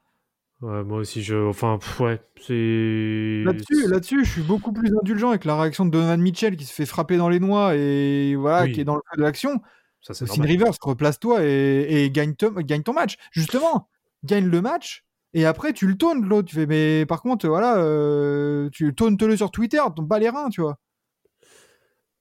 Ouais, 0.60 0.82
moi 0.84 0.98
aussi, 0.98 1.22
je. 1.22 1.36
Enfin, 1.48 1.78
pff, 1.78 2.00
ouais, 2.00 2.20
c'est. 2.40 3.42
Là-dessus, 3.44 3.88
là-dessus, 3.88 4.24
je 4.24 4.30
suis 4.30 4.42
beaucoup 4.42 4.72
plus 4.72 4.92
indulgent 5.00 5.30
avec 5.30 5.44
la 5.44 5.58
réaction 5.60 5.86
de 5.86 5.90
Donovan 5.90 6.20
Mitchell 6.20 6.56
qui 6.56 6.64
se 6.64 6.72
fait 6.74 6.86
frapper 6.86 7.16
dans 7.16 7.28
les 7.28 7.40
noix 7.40 7.74
et 7.76 8.34
voilà, 8.34 8.64
Oui. 8.64 8.72
qui 8.72 8.80
est 8.80 8.84
dans 8.84 8.96
le 8.96 9.00
feu 9.10 9.16
de 9.16 9.22
l'action. 9.22 9.60
Ça, 10.02 10.14
c'est 10.14 10.24
Austin. 10.24 10.42
Rivers, 10.42 10.72
replace-toi 10.82 11.44
et, 11.44 12.04
et 12.04 12.10
gagne, 12.10 12.34
ton, 12.34 12.50
gagne 12.50 12.82
ton 12.82 12.92
match. 12.92 13.16
Justement, 13.30 13.88
gagne 14.24 14.46
le 14.46 14.60
match 14.60 15.04
et 15.32 15.46
après 15.46 15.72
tu 15.72 15.86
le 15.86 15.96
tournes 15.96 16.24
l'autre. 16.26 16.48
Tu 16.48 16.56
fais, 16.56 16.66
mais 16.66 17.06
par 17.06 17.22
contre, 17.22 17.48
voilà, 17.48 17.78
euh, 17.78 18.68
tu 18.70 18.92
tournes-le 18.94 19.36
sur 19.36 19.50
Twitter, 19.50 19.80
ton 19.96 20.02
bas 20.02 20.18
les 20.18 20.28
reins, 20.28 20.50
tu 20.50 20.60
vois. 20.60 20.76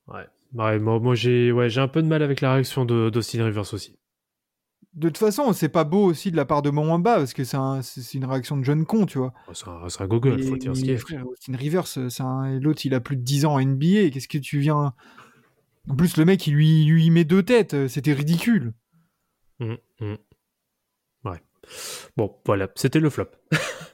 Ouais. 0.08 0.26
Ouais, 0.54 0.80
moi, 0.80 1.00
moi 1.00 1.16
j'ai 1.16 1.52
ouais, 1.52 1.70
j'ai 1.70 1.80
un 1.82 1.88
peu 1.88 2.02
de 2.02 2.08
mal 2.08 2.22
avec 2.22 2.42
la 2.42 2.54
réaction 2.54 2.84
de- 2.86 3.10
d'Austin 3.10 3.46
Rivers 3.46 3.74
aussi. 3.74 3.98
De 4.94 5.08
toute 5.08 5.18
façon, 5.18 5.54
c'est 5.54 5.70
pas 5.70 5.86
beau 5.86 6.04
aussi 6.04 6.32
de 6.32 6.36
la 6.36 6.44
part 6.44 6.62
de 6.62 6.70
Mwamba 6.70 7.16
parce 7.16 7.34
que 7.34 7.46
c'est 7.46 7.56
un- 7.56 7.82
c'est 7.82 8.02
c'est 8.02 8.18
une 8.18 8.26
réaction 8.26 8.58
de 8.58 8.64
jeune 8.64 8.86
con, 8.86 9.06
tu 9.06 9.18
vois. 9.20 9.34
C'est 9.54 10.02
un, 10.02 10.08
Google, 10.08 10.44
faut 10.44 10.58
dire 10.58 10.76
ce 10.76 10.82
qu'il 10.82 10.98
frère, 10.98 11.26
Austin 11.28 11.56
Rivers, 11.56 11.86
l'autre, 12.60 12.86
il 12.86 12.94
a 12.94 13.00
plus 13.00 13.16
de 13.16 13.22
10 13.22 13.46
ans 13.46 13.54
en 13.54 13.60
NBA. 13.60 14.10
Qu'est-ce 14.10 14.28
que 14.28 14.38
tu 14.38 14.60
viens. 14.60 14.94
En 15.90 15.96
plus, 15.96 16.18
le 16.18 16.26
mec, 16.26 16.46
il 16.48 16.54
lui, 16.54 17.10
met 17.10 17.24
deux 17.24 17.44
têtes. 17.44 17.88
C'était 17.88 18.14
ridicule. 18.14 18.74
Hum, 19.60 19.78
hum. 20.00 20.18
Ouais. 21.24 21.42
Bon, 22.18 22.36
voilà, 22.46 22.70
c'était 22.76 23.00
le 23.00 23.10
flop. 23.10 23.30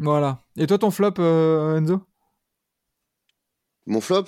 Voilà. 0.00 0.44
Et 0.56 0.68
toi, 0.68 0.78
ton 0.78 0.92
flop, 0.92 1.14
euh, 1.18 1.76
Enzo? 1.76 2.00
Mon 3.86 4.00
flop, 4.00 4.26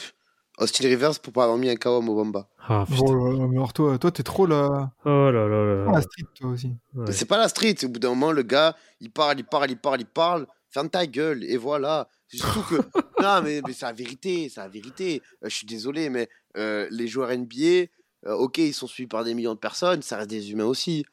Austin 0.58 0.88
Rivers 0.88 1.20
pour 1.20 1.32
pas 1.32 1.44
avoir 1.44 1.58
mis 1.58 1.70
un 1.70 1.76
KO 1.76 1.98
à 1.98 2.00
Mobamba. 2.00 2.48
Ah, 2.66 2.84
putain. 2.88 3.04
Oh 3.06 3.30
là 3.30 3.38
là, 3.38 3.46
mais 3.46 3.56
alors 3.56 3.72
toi, 3.72 3.98
toi, 3.98 4.10
t'es 4.10 4.22
trop 4.22 4.46
la, 4.46 4.92
Oh 5.04 5.30
là 5.30 5.46
là 5.46 5.64
là 5.64 5.92
la 5.92 6.02
street, 6.02 6.24
toi 6.34 6.50
aussi. 6.50 6.74
Ouais. 6.94 7.12
C'est 7.12 7.26
pas 7.26 7.38
la 7.38 7.48
street. 7.48 7.76
Au 7.84 7.88
bout 7.88 8.00
d'un 8.00 8.08
moment, 8.10 8.32
le 8.32 8.42
gars, 8.42 8.74
il 9.00 9.12
parle, 9.12 9.38
il 9.38 9.44
parle, 9.44 9.70
il 9.70 9.76
parle, 9.76 10.00
il 10.00 10.06
parle. 10.06 10.46
Ferme 10.70 10.88
ta 10.88 11.06
gueule 11.06 11.44
et 11.44 11.56
voilà. 11.56 12.08
C'est 12.30 12.38
Surtout 12.38 12.62
que. 12.62 12.76
non, 13.22 13.42
mais, 13.42 13.60
mais 13.66 13.72
c'est 13.72 13.86
la 13.86 13.92
vérité. 13.92 14.48
C'est 14.48 14.60
la 14.60 14.68
vérité. 14.68 15.20
Euh, 15.42 15.48
je 15.48 15.54
suis 15.54 15.66
désolé, 15.66 16.10
mais 16.10 16.28
euh, 16.56 16.86
les 16.90 17.08
joueurs 17.08 17.36
NBA, 17.36 17.88
euh, 18.26 18.34
ok, 18.34 18.58
ils 18.58 18.72
sont 18.72 18.86
suivis 18.86 19.08
par 19.08 19.24
des 19.24 19.34
millions 19.34 19.54
de 19.54 19.58
personnes. 19.58 20.02
Ça 20.02 20.16
reste 20.16 20.30
des 20.30 20.52
humains 20.52 20.64
aussi. 20.64 21.04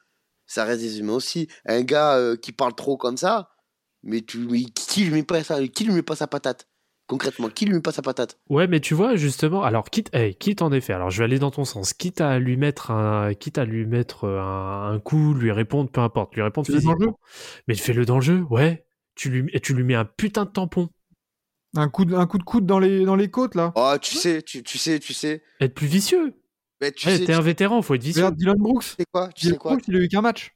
Ça 0.46 0.64
reste 0.64 0.82
des 0.82 1.00
humains 1.00 1.14
aussi. 1.14 1.48
Un 1.66 1.82
gars 1.82 2.16
euh, 2.16 2.36
qui 2.36 2.52
parle 2.52 2.76
trop 2.76 2.98
comme 2.98 3.18
ça, 3.18 3.50
mais, 4.04 4.22
tu, 4.22 4.40
mais 4.40 4.64
qui 4.64 5.06
lui 5.06 5.12
met 5.12 5.24
pas 5.24 5.44
ça, 5.44 5.66
qui 5.68 5.84
lui 5.84 5.94
met 5.94 6.02
pas 6.04 6.16
sa 6.16 6.28
patate 6.28 6.68
Concrètement, 7.08 7.48
qui 7.48 7.66
lui 7.66 7.74
met 7.74 7.82
pas 7.82 7.94
sa 7.94 8.02
patate? 8.02 8.38
Ouais, 8.50 8.68
mais 8.68 8.82
tu 8.82 8.94
vois, 8.94 9.16
justement, 9.16 9.64
alors, 9.64 9.90
quitte, 9.90 10.14
hey, 10.14 10.36
quitte 10.36 10.62
en 10.62 10.74
effet, 10.74 10.92
alors 10.92 11.10
je 11.10 11.20
vais 11.20 11.24
aller 11.24 11.40
dans 11.40 11.52
ton 11.52 11.64
sens, 11.64 11.94
quitte 11.94 12.20
à 12.20 12.38
lui 12.38 12.58
mettre 12.58 12.92
un, 12.92 13.34
quitte 13.34 13.58
à 13.58 13.64
lui 13.64 13.86
mettre 13.86 14.26
un, 14.26 14.92
un 14.94 15.00
coup, 15.00 15.34
lui 15.34 15.54
répondre, 15.54 15.90
peu 15.90 16.02
importe, 16.02 16.36
lui 16.36 16.42
répondre 16.42 16.68
Fais-le 16.68 16.82
dans 16.82 16.92
le 16.92 16.98
physiquement. 16.98 17.20
Mais 17.70 17.76
fais-le 17.76 18.06
dans 18.06 18.16
le 18.16 18.22
jeu, 18.22 18.46
ouais. 18.50 18.86
Tu 19.16 19.30
lui, 19.30 19.50
et 19.54 19.62
tu 19.62 19.74
lui 19.74 19.84
mets 19.84 19.96
un 19.96 20.04
putain 20.04 20.44
de 20.44 20.50
tampon. 20.50 20.90
Un 21.78 21.90
coup 21.90 22.06
de, 22.06 22.16
un 22.16 22.26
coup 22.28 22.38
de 22.40 22.44
coude 22.44 22.66
dans 22.66 22.80
les, 22.80 23.06
dans 23.06 23.16
les 23.16 23.30
côtes, 23.30 23.56
là. 23.56 23.72
Oh, 23.76 23.94
tu 24.02 24.16
sais, 24.16 24.42
tu, 24.42 24.64
tu 24.64 24.78
sais, 24.78 25.00
tu 25.00 25.14
sais. 25.14 25.44
Être 25.62 25.74
plus 25.76 25.88
vicieux. 25.88 26.34
Mais 26.82 26.92
tu 26.92 27.08
Eh, 27.08 27.12
sais, 27.14 27.20
T'es 27.20 27.26
tu 27.28 27.32
un 27.34 27.42
vétéran, 27.42 27.82
faut 27.82 27.94
être 27.96 28.04
vicieux. 28.04 28.22
Regarde 28.22 28.36
Dylan 28.36 28.58
Brooks. 28.58 28.84
sais 28.84 29.06
quoi 29.12 29.30
Tu 29.30 29.42
sais 29.42 29.48
Dylan 29.48 29.60
quoi? 29.60 29.72
Brooks, 29.74 29.84
il 29.88 29.96
a 29.96 30.00
eu 30.00 30.08
qu'un 30.08 30.22
match. 30.22 30.56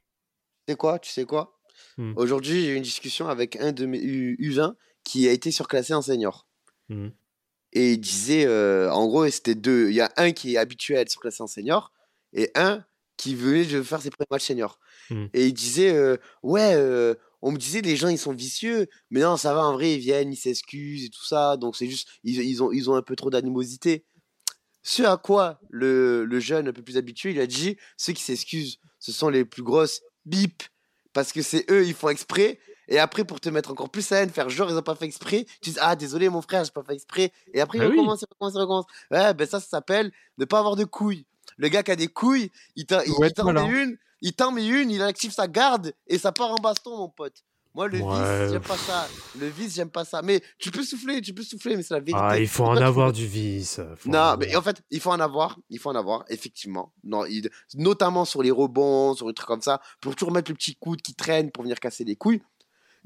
Tu 0.67 0.71
sais 0.73 0.75
quoi 0.77 0.99
Tu 0.99 1.11
sais 1.11 1.25
quoi? 1.25 1.59
Hmm. 1.97 2.13
Aujourd'hui, 2.15 2.61
j'ai 2.63 2.73
eu 2.73 2.75
une 2.75 2.83
discussion 2.83 3.27
avec 3.27 3.55
un 3.57 3.71
de 3.71 3.85
mes 3.85 3.99
U- 3.99 4.35
U20 4.39 4.73
qui 5.03 5.27
a 5.27 5.31
été 5.31 5.51
surclassé 5.51 5.93
en 5.93 6.01
senior. 6.01 6.47
Mhm. 6.89 7.11
Et 7.73 7.93
il 7.93 7.99
disait, 7.99 8.45
euh, 8.45 8.91
en 8.91 9.07
gros, 9.07 9.27
c'était 9.29 9.55
deux. 9.55 9.89
Il 9.89 9.95
y 9.95 10.01
a 10.01 10.11
un 10.17 10.31
qui 10.31 10.55
est 10.55 10.57
habitué 10.57 10.97
à 10.97 11.01
être 11.01 11.09
surclassé 11.11 11.41
en 11.43 11.47
senior 11.47 11.91
et 12.33 12.51
un 12.55 12.83
qui 13.17 13.35
venait 13.35 13.65
de 13.65 13.81
faire 13.83 14.01
ses 14.01 14.09
premiers 14.09 14.27
matchs 14.31 14.45
senior. 14.45 14.79
Hmm. 15.09 15.27
Et 15.33 15.47
il 15.47 15.53
disait, 15.53 15.93
euh, 15.93 16.17
ouais, 16.43 16.73
euh, 16.75 17.13
on 17.41 17.51
me 17.51 17.57
disait, 17.57 17.81
les 17.81 17.95
gens, 17.95 18.07
ils 18.09 18.17
sont 18.17 18.33
vicieux, 18.33 18.87
mais 19.09 19.21
non, 19.21 19.37
ça 19.37 19.53
va, 19.53 19.65
en 19.65 19.73
vrai, 19.73 19.93
ils 19.95 19.99
viennent, 19.99 20.31
ils 20.31 20.37
s'excusent 20.37 21.05
et 21.05 21.09
tout 21.09 21.25
ça. 21.25 21.57
Donc, 21.57 21.75
c'est 21.75 21.87
juste, 21.87 22.07
ils, 22.23 22.39
ils 22.41 22.61
ont, 22.63 22.71
ils 22.71 22.89
ont 22.89 22.95
un 22.95 23.01
peu 23.01 23.15
trop 23.15 23.29
d'animosité. 23.29 24.05
Ce 24.83 25.03
à 25.03 25.17
quoi 25.17 25.59
le, 25.69 26.25
le 26.25 26.39
jeune 26.39 26.67
un 26.67 26.73
peu 26.73 26.81
plus 26.81 26.97
habitué, 26.97 27.31
il 27.31 27.39
a 27.39 27.47
dit, 27.47 27.77
ceux 27.97 28.13
qui 28.13 28.23
s'excusent, 28.23 28.77
ce 28.99 29.11
sont 29.11 29.29
les 29.29 29.45
plus 29.45 29.63
grosses 29.63 30.01
bip, 30.25 30.63
parce 31.13 31.31
que 31.31 31.41
c'est 31.41 31.69
eux, 31.69 31.85
ils 31.85 31.93
font 31.93 32.09
exprès. 32.09 32.59
Et 32.87 32.99
après, 32.99 33.23
pour 33.23 33.39
te 33.39 33.47
mettre 33.49 33.71
encore 33.71 33.89
plus 33.89 34.11
à 34.11 34.17
haine, 34.17 34.29
faire 34.31 34.49
genre, 34.49 34.69
ils 34.69 34.75
ont 34.75 34.81
pas 34.81 34.95
fait 34.95 35.05
exprès, 35.05 35.45
tu 35.61 35.69
dis, 35.69 35.77
ah, 35.79 35.95
désolé, 35.95 36.29
mon 36.29 36.41
frère, 36.41 36.63
j'ai 36.65 36.71
pas 36.71 36.83
fait 36.83 36.93
exprès. 36.93 37.31
Et 37.53 37.61
après, 37.61 37.77
Bah 37.77 37.85
il 37.85 37.87
oui. 37.89 37.97
recommence, 37.97 38.21
il 38.21 38.25
recommence, 38.29 38.53
il 38.55 38.59
recommence. 38.59 38.85
Ouais, 39.11 39.33
ben 39.33 39.47
ça, 39.47 39.59
ça 39.59 39.67
s'appelle 39.67 40.11
ne 40.37 40.45
pas 40.45 40.59
avoir 40.59 40.75
de 40.75 40.83
couilles. 40.83 41.25
Le 41.57 41.67
gars 41.69 41.83
qui 41.83 41.91
a 41.91 41.95
des 41.95 42.07
couilles, 42.07 42.51
il 42.75 42.85
t'en 42.85 42.99
Ouais, 43.19 43.31
voilà. 43.37 43.65
une, 43.65 43.97
il 44.21 44.33
t'en 44.33 44.51
met 44.51 44.65
une, 44.67 44.91
il 44.91 45.01
active 45.01 45.31
sa 45.31 45.47
garde 45.47 45.93
et 46.07 46.17
ça 46.17 46.31
part 46.31 46.51
en 46.51 46.55
baston, 46.55 46.97
mon 46.97 47.09
pote. 47.09 47.43
Moi, 47.73 47.87
le 47.87 47.99
Ouais. 48.01 48.13
vice, 48.43 48.51
j'aime 48.51 48.63
pas 48.63 48.77
ça. 48.77 49.09
Le 49.33 49.47
vice, 49.47 49.75
j'aime 49.75 49.89
pas 49.89 50.03
ça. 50.03 50.21
Mais 50.21 50.41
tu 50.59 50.71
peux 50.71 50.83
souffler, 50.83 51.21
tu 51.21 51.33
peux 51.33 51.41
souffler, 51.43 51.77
mais 51.77 51.83
c'est 51.83 51.93
la 51.93 52.01
vérité. 52.01 52.19
Ah, 52.21 52.37
il 52.37 52.49
faut 52.49 52.65
en 52.65 52.75
avoir 52.75 53.13
du 53.13 53.25
vice. 53.25 53.79
en 53.79 54.09
non, 54.11 54.35
mais 54.37 54.53
en 54.57 54.61
fait, 54.61 54.81
il 54.91 54.99
faut 54.99 55.09
en 55.11 55.19
avoir, 55.21 55.57
il 55.69 55.79
faut 55.79 55.89
en 55.89 55.95
avoir, 55.95 56.25
effectivement. 56.27 56.91
Non, 57.05 57.25
il- 57.25 57.49
notamment 57.75 58.25
sur 58.25 58.43
les 58.43 58.51
rebonds, 58.51 59.15
sur 59.15 59.27
des 59.27 59.33
trucs 59.33 59.47
comme 59.47 59.61
ça, 59.61 59.79
pour 60.01 60.15
toujours 60.17 60.33
mettre 60.33 60.51
le 60.51 60.55
petit 60.55 60.75
coude 60.75 61.01
qui 61.01 61.15
traîne 61.15 61.49
pour 61.49 61.63
venir 61.63 61.79
casser 61.79 62.03
les 62.03 62.17
couilles. 62.17 62.41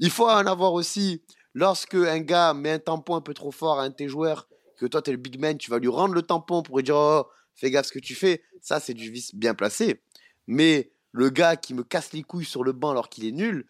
Il 0.00 0.10
faut 0.10 0.28
en 0.28 0.44
avoir 0.46 0.72
aussi 0.72 1.22
lorsque 1.54 1.94
un 1.94 2.18
gars 2.18 2.52
met 2.52 2.72
un 2.72 2.78
tampon 2.80 3.14
un 3.14 3.20
peu 3.20 3.34
trop 3.34 3.52
fort 3.52 3.78
à 3.78 3.84
un 3.84 3.90
de 3.90 3.94
tes 3.94 4.08
joueurs, 4.08 4.48
que 4.76 4.86
toi 4.86 5.00
t'es 5.00 5.12
le 5.12 5.16
big 5.16 5.38
man, 5.38 5.56
tu 5.56 5.70
vas 5.70 5.78
lui 5.78 5.88
rendre 5.88 6.12
le 6.12 6.22
tampon 6.22 6.62
pour 6.64 6.76
lui 6.78 6.82
dire 6.84 6.96
oh, 6.96 7.24
fais 7.54 7.70
gaffe 7.70 7.86
ce 7.86 7.92
que 7.92 8.00
tu 8.00 8.16
fais. 8.16 8.42
Ça, 8.60 8.80
c'est 8.80 8.94
du 8.94 9.10
vice 9.12 9.32
bien 9.32 9.54
placé. 9.54 10.02
Mais 10.48 10.90
le 11.16 11.30
gars 11.30 11.56
qui 11.56 11.74
me 11.74 11.82
casse 11.82 12.12
les 12.12 12.22
couilles 12.22 12.44
sur 12.44 12.64
le 12.64 12.72
banc 12.72 12.90
alors 12.90 13.08
qu'il 13.08 13.24
est 13.26 13.32
nul, 13.32 13.66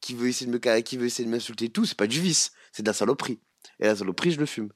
qui 0.00 0.14
veut 0.14 0.28
essayer 0.28 0.46
de 0.46 0.52
me 0.52 0.80
qui 0.80 0.96
veut 0.96 1.06
essayer 1.06 1.26
de 1.26 1.30
m'insulter 1.32 1.66
et 1.66 1.70
tout, 1.70 1.84
c'est 1.86 1.96
pas 1.96 2.06
du 2.06 2.20
vice, 2.20 2.52
c'est 2.72 2.82
de 2.82 2.88
la 2.88 2.94
saloperie. 2.94 3.40
Et 3.80 3.86
la 3.86 3.96
saloperie, 3.96 4.32
je 4.32 4.40
le 4.40 4.46
fume. 4.46 4.70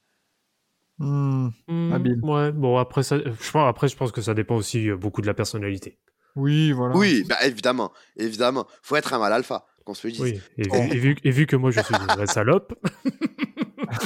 Hmm, 0.98 1.48
Hmm, 1.68 1.92
habile. 1.92 2.20
Ouais, 2.22 2.52
bon, 2.52 2.76
après, 2.78 3.02
ça, 3.02 3.18
je 3.18 3.50
pense, 3.50 3.68
après, 3.68 3.88
je 3.88 3.96
pense 3.96 4.12
que 4.12 4.20
ça 4.22 4.34
dépend 4.34 4.56
aussi 4.56 4.88
euh, 4.88 4.96
beaucoup 4.96 5.22
de 5.22 5.26
la 5.26 5.34
personnalité. 5.34 5.98
Oui, 6.36 6.72
voilà. 6.72 6.94
Oui, 6.96 7.24
bah 7.28 7.36
évidemment, 7.44 7.92
évidemment. 8.16 8.66
Faut 8.82 8.96
être 8.96 9.12
un 9.12 9.18
mal 9.18 9.32
alpha, 9.32 9.66
qu'on 9.84 9.94
se 9.94 10.06
le 10.06 10.12
dise. 10.12 10.22
Oui, 10.22 10.40
et, 10.58 10.68
Oh. 10.70 10.80
vu, 10.80 10.90
et 10.92 10.98
vu- 10.98 11.16
et 11.24 11.30
vu 11.30 11.46
que 11.46 11.56
moi 11.56 11.70
je 11.70 11.80
suis 11.80 11.94
une 11.94 12.06
vraie 12.06 12.26
salope, 12.28 12.74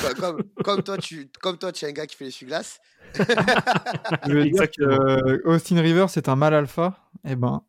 Comme, 0.00 0.14
comme, 0.14 0.42
comme 0.62 0.82
toi, 0.82 0.98
tu, 0.98 1.28
comme 1.40 1.58
toi, 1.58 1.72
tu 1.72 1.84
es 1.84 1.88
un 1.88 1.92
gars 1.92 2.06
qui 2.06 2.16
fait 2.16 2.24
les 2.26 2.46
glaces 2.46 2.80
Je 4.26 4.32
veux 4.32 4.44
dire 4.50 4.70
que 4.70 4.82
euh, 4.82 5.40
Austin 5.44 5.80
Rivers 5.80 6.10
c'est 6.10 6.28
un 6.28 6.36
mal 6.36 6.54
alpha? 6.54 6.98
Eh 7.24 7.36
ben, 7.36 7.62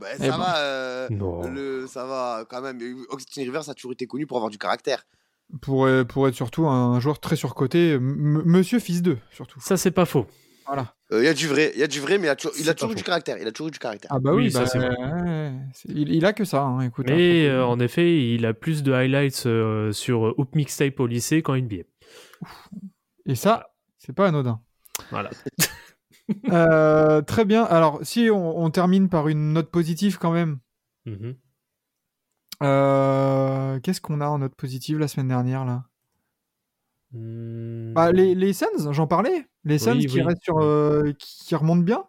bah, 0.00 0.06
Eh 0.14 0.18
ça 0.18 0.30
ben. 0.30 0.36
va. 0.38 0.58
euh, 0.58 1.08
non. 1.10 1.48
le, 1.48 1.86
ça 1.86 2.04
va 2.06 2.44
quand 2.48 2.60
même. 2.62 2.78
Austin 3.10 3.42
Rivers 3.42 3.68
a 3.68 3.74
toujours 3.74 3.92
été 3.92 4.06
connu 4.06 4.26
pour 4.26 4.36
avoir 4.38 4.50
du 4.50 4.58
caractère. 4.58 5.04
pour, 5.62 5.84
euh, 5.86 6.04
pour 6.04 6.26
être 6.28 6.34
surtout 6.34 6.66
un 6.66 6.98
joueur 7.00 7.20
très 7.20 7.36
surcoté, 7.36 7.98
Monsieur 8.00 8.78
Fils 8.78 9.02
2, 9.02 9.18
surtout. 9.32 9.60
Ça, 9.60 9.76
c'est 9.76 9.90
pas 9.90 10.04
faux. 10.06 10.26
Voilà. 10.66 10.94
Euh, 11.12 11.20
Il 11.22 11.24
y 11.24 11.28
a 11.28 11.34
du 11.34 11.48
vrai, 11.48 11.72
il 11.74 11.80
y 11.80 11.82
a 11.82 11.88
du 11.88 11.98
vrai, 12.00 12.16
mais 12.18 12.28
il 12.28 12.30
a 12.30 12.36
toujours, 12.36 12.52
il 12.56 12.62
C'est 12.62 12.70
a 12.70 12.74
toujours 12.74 12.90
pas 12.90 12.92
eu 12.92 12.96
du 12.96 13.02
caractère. 13.02 13.36
Il 13.40 13.46
a 13.48 13.50
toujours 13.50 13.66
eu 13.68 13.70
du 13.72 13.80
caractère. 13.80 14.10
Ah 14.14 14.20
bah 14.20 14.30
Oui, 14.32 14.44
oui, 14.44 14.50
ça, 14.52 14.60
bah, 14.60 14.66
c'est 14.66 14.78
vrai. 14.78 15.52
il, 15.88 16.08
il 16.14 16.24
a 16.24 16.32
que 16.32 16.44
ça, 16.44 16.62
hein, 16.62 16.80
écoute. 16.82 17.06
Mais 17.08 17.48
hein, 17.48 17.50
euh, 17.54 17.64
faut- 17.64 17.70
en 17.72 17.80
effet, 17.80 18.32
il 18.34 18.46
a 18.46 18.54
plus 18.54 18.84
de 18.84 18.92
highlights 18.92 19.46
euh, 19.46 19.90
sur 19.90 20.38
Hoop 20.38 20.54
Mixtape 20.54 21.00
au 21.00 21.08
lycée 21.08 21.42
qu'en 21.42 21.56
NBA. 21.56 21.82
Et 23.26 23.34
ça, 23.34 23.74
c'est 23.98 24.12
pas 24.12 24.28
anodin. 24.28 24.60
Voilà. 25.10 25.30
Euh, 26.50 27.22
très 27.22 27.44
bien. 27.44 27.64
Alors, 27.64 27.98
si 28.02 28.28
on, 28.30 28.58
on 28.58 28.70
termine 28.70 29.08
par 29.08 29.28
une 29.28 29.52
note 29.52 29.70
positive 29.70 30.18
quand 30.18 30.32
même, 30.32 30.58
Mhm. 31.06 31.36
Euh, 32.62 33.80
Qu'est-ce 33.80 34.00
qu'on 34.02 34.20
a 34.20 34.26
en 34.28 34.38
note 34.38 34.54
positive 34.54 34.98
la 34.98 35.08
semaine 35.08 35.28
dernière 35.28 35.64
là? 35.64 35.84
Hmm. 37.12 37.92
bah, 37.94 38.12
les, 38.12 38.34
les 38.34 38.52
Suns, 38.52 38.92
j'en 38.92 39.06
parlais. 39.06 39.46
Les 39.64 39.78
Suns 39.78 39.96
Oui, 39.96 40.06
qui 40.06 40.18
oui. 40.18 40.22
restent 40.22 40.42
sur, 40.44 40.58
euh, 40.60 41.12
qui, 41.18 41.44
qui 41.46 41.54
remontent 41.54 41.82
bien. 41.82 42.04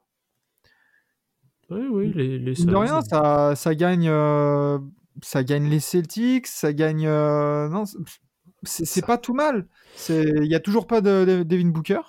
Oui, 1.69 1.87
oui, 1.89 2.11
les, 2.13 2.37
les 2.37 2.53
Mine 2.57 2.69
de 2.69 2.75
Suns. 2.75 2.79
rien, 2.79 3.01
ça, 3.01 3.55
ça 3.55 3.75
gagne, 3.75 4.07
euh, 4.09 4.77
ça 5.23 5.43
gagne 5.43 5.69
les 5.69 5.79
Celtics, 5.79 6.47
ça 6.47 6.73
gagne. 6.73 7.07
euh, 7.07 7.69
non, 7.69 7.85
c'est 8.63 9.05
pas 9.05 9.17
tout 9.17 9.33
mal. 9.33 9.67
C'est, 9.95 10.21
il 10.23 10.45
y 10.51 10.55
a 10.55 10.59
toujours 10.59 10.85
pas 10.85 11.01
de, 11.01 11.25
de- 11.25 11.43
Devin 11.43 11.69
Booker, 11.69 12.01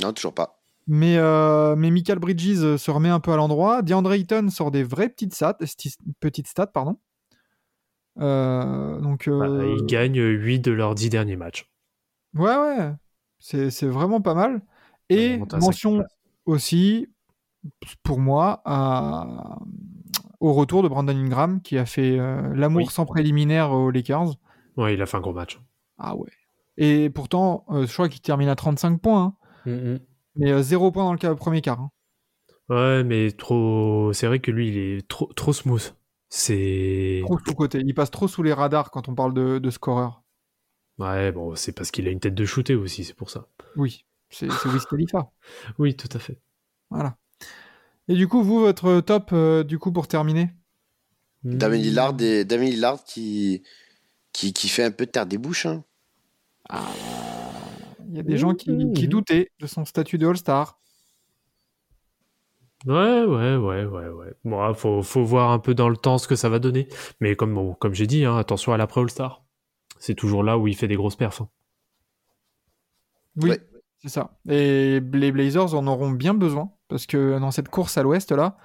Non, 0.00 0.12
toujours 0.12 0.34
pas. 0.34 0.57
Mais 0.88 1.16
euh, 1.18 1.76
mais 1.76 1.90
Michael 1.92 2.18
Bridges 2.18 2.58
euh, 2.64 2.76
se 2.78 2.90
remet 2.90 3.08
un 3.10 3.20
peu 3.20 3.32
à 3.32 3.36
l'endroit. 3.36 3.82
DeAndre 3.82 4.12
Ayton 4.14 4.48
sort 4.50 4.70
des 4.72 4.82
vraies 4.82 5.08
petites 5.10 5.34
stats, 5.34 5.58
petites 6.20 6.46
stats, 6.48 6.66
pardon. 6.66 6.98
Euh, 8.20 8.98
donc 9.00 9.28
Bah, 9.28 9.46
Ils 9.48 9.86
gagnent 9.86 10.20
8 10.20 10.60
de 10.60 10.72
leurs 10.72 10.94
10 10.94 11.10
derniers 11.10 11.36
matchs. 11.36 11.70
ouais 12.34 12.56
ouais, 12.56 12.92
c'est 13.38 13.70
c'est 13.70 13.86
vraiment 13.86 14.20
pas 14.20 14.34
mal. 14.34 14.60
Et 15.08 15.38
mention 15.60 16.04
aussi 16.46 17.06
pour 18.02 18.18
moi 18.18 18.60
à- 18.64 19.58
au 20.40 20.52
retour 20.52 20.82
de 20.82 20.88
Brandon 20.88 21.16
Ingram 21.16 21.60
qui 21.62 21.78
a 21.78 21.86
fait 21.86 22.18
euh, 22.18 22.54
l'amour 22.54 22.82
Oui. 22.82 22.86
sans 22.92 23.06
préliminaire 23.06 23.70
aux 23.72 23.90
Lakers. 23.90 24.34
Ouais, 24.76 24.94
il 24.94 25.02
a 25.02 25.06
fait 25.06 25.16
un 25.16 25.20
gros 25.20 25.32
match. 25.32 25.60
Ah 25.98 26.14
ouais. 26.16 26.30
Et 26.76 27.10
pourtant, 27.10 27.64
euh, 27.70 27.86
je 27.86 27.92
crois 27.92 28.08
qu'il 28.08 28.20
termine 28.20 28.48
à 28.48 28.54
35 28.54 29.00
points, 29.00 29.34
hein, 29.66 29.70
Mhm. 29.70 29.98
Mais 30.36 30.62
0 30.62 30.90
points 30.92 31.04
dans 31.04 31.12
le 31.30 31.36
premier 31.36 31.60
quart. 31.62 31.80
hein. 31.80 31.90
Ouais, 32.68 33.02
mais 33.04 33.30
trop. 33.32 34.12
C'est 34.12 34.26
vrai 34.26 34.40
que 34.40 34.50
lui, 34.50 34.68
il 34.68 34.76
est 34.78 35.08
trop, 35.08 35.32
trop 35.32 35.52
smooth. 35.52 35.94
C'est. 36.28 37.20
Trop 37.24 37.38
sous-côté. 37.38 37.80
Il 37.84 37.94
passe 37.94 38.10
trop 38.10 38.28
sous 38.28 38.42
les 38.42 38.52
radars 38.52 38.90
quand 38.90 39.08
on 39.08 39.14
parle 39.14 39.32
de, 39.34 39.58
de 39.58 39.70
scoreur. 39.70 40.22
Ouais, 40.98 41.32
bon, 41.32 41.54
c'est 41.54 41.72
parce 41.72 41.90
qu'il 41.90 42.08
a 42.08 42.10
une 42.10 42.20
tête 42.20 42.34
de 42.34 42.44
shooter 42.44 42.74
aussi, 42.74 43.04
c'est 43.04 43.14
pour 43.14 43.30
ça. 43.30 43.46
Oui, 43.76 44.04
c'est 44.30 44.46
Wiz 44.66 44.84
Khalifa. 44.84 45.30
Oui, 45.78 45.96
tout 45.96 46.08
à 46.12 46.18
fait. 46.18 46.40
Voilà. 46.90 47.16
Et 48.08 48.14
du 48.14 48.26
coup, 48.26 48.42
vous, 48.42 48.60
votre 48.60 49.00
top, 49.00 49.30
euh, 49.32 49.62
du 49.62 49.78
coup, 49.78 49.92
pour 49.92 50.08
terminer? 50.08 50.50
Damien 51.44 51.78
Hmm. 51.78 51.82
Lillard, 51.82 52.20
et, 52.20 52.44
Damien 52.44 52.64
Lillard 52.70 53.04
qui, 53.04 53.62
qui, 54.32 54.52
qui 54.52 54.68
fait 54.68 54.84
un 54.84 54.90
peu 54.90 55.06
terre 55.06 55.26
des 55.26 55.38
bouches. 55.38 55.66
hein. 55.66 55.84
Il 58.08 58.16
y 58.16 58.20
a 58.20 58.22
des 58.22 58.38
gens 58.38 58.54
qui, 58.54 58.70
Mhm. 58.70 58.92
qui 58.94 59.08
doutaient 59.08 59.50
de 59.60 59.66
son 59.66 59.84
statut 59.84 60.18
de 60.18 60.26
All-Star. 60.26 60.78
Ouais, 62.86 63.24
ouais, 63.24 63.56
ouais, 63.56 63.84
ouais, 63.84 64.08
ouais. 64.08 64.34
Bon, 64.44 64.60
ah, 64.60 64.72
faut, 64.72 65.02
faut 65.02 65.24
voir 65.24 65.50
un 65.50 65.58
peu 65.58 65.74
dans 65.74 65.88
le 65.88 65.96
temps 65.96 66.16
ce 66.18 66.28
que 66.28 66.36
ça 66.36 66.48
va 66.48 66.58
donner. 66.58 66.88
Mais 67.20 67.34
comme, 67.34 67.54
bon, 67.54 67.74
comme 67.74 67.92
j'ai 67.94 68.06
dit, 68.06 68.24
hein, 68.24 68.36
attention 68.36 68.72
à 68.72 68.76
l'après 68.76 69.00
All-Star. 69.00 69.44
C'est 69.98 70.14
toujours 70.14 70.44
là 70.44 70.58
où 70.58 70.68
il 70.68 70.76
fait 70.76 70.86
des 70.88 70.94
grosses 70.94 71.16
perfs. 71.16 71.40
hein. 71.42 71.48
Oui, 73.36 73.50
Ouais. 73.50 73.60
c'est 73.98 74.08
ça. 74.08 74.38
Et 74.48 75.00
les 75.12 75.32
Blazers 75.32 75.74
en 75.74 75.86
auront 75.88 76.10
bien 76.10 76.34
besoin, 76.34 76.72
parce 76.88 77.06
que 77.06 77.38
dans 77.38 77.50
cette 77.50 77.68
course 77.68 77.98
à 77.98 78.02
l'ouest, 78.04 78.30
là, 78.32 78.56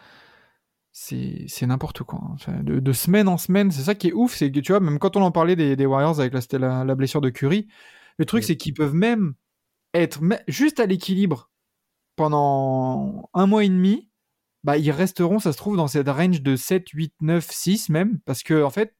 c'est 0.91 1.45
c'est 1.47 1.65
n'importe 1.65 2.03
quoi. 2.03 2.19
hein. 2.23 2.31
Enfin, 2.35 2.61
de, 2.63 2.79
de 2.79 2.91
semaine 2.93 3.27
en 3.27 3.37
semaine, 3.39 3.71
c'est 3.71 3.81
ça 3.81 3.95
qui 3.95 4.09
est 4.09 4.13
ouf, 4.13 4.35
c'est 4.35 4.51
que 4.51 4.59
tu 4.59 4.71
vois, 4.73 4.79
même 4.79 4.99
quand 4.99 5.17
on 5.17 5.21
en 5.23 5.31
parlait 5.31 5.55
des, 5.55 5.75
des 5.75 5.85
Warriors 5.87 6.19
avec 6.19 6.33
la, 6.33 6.59
la, 6.59 6.83
la 6.85 6.95
blessure 6.95 7.21
de 7.21 7.29
Curry, 7.31 7.67
le 8.17 8.25
truc 8.25 8.43
c'est 8.43 8.57
qu'ils 8.57 8.73
peuvent 8.73 8.93
même 8.93 9.33
être 9.93 10.21
juste 10.47 10.79
à 10.79 10.85
l'équilibre 10.85 11.51
pendant 12.15 13.29
un 13.33 13.47
mois 13.47 13.63
et 13.63 13.69
demi, 13.69 14.09
bah, 14.63 14.77
ils 14.77 14.91
resteront, 14.91 15.39
ça 15.39 15.51
se 15.51 15.57
trouve, 15.57 15.77
dans 15.77 15.87
cette 15.87 16.07
range 16.07 16.41
de 16.41 16.55
7, 16.55 16.87
8, 16.89 17.13
9, 17.21 17.47
6 17.49 17.89
même, 17.89 18.19
parce 18.25 18.43
que 18.43 18.63
en 18.63 18.69
fait, 18.69 18.95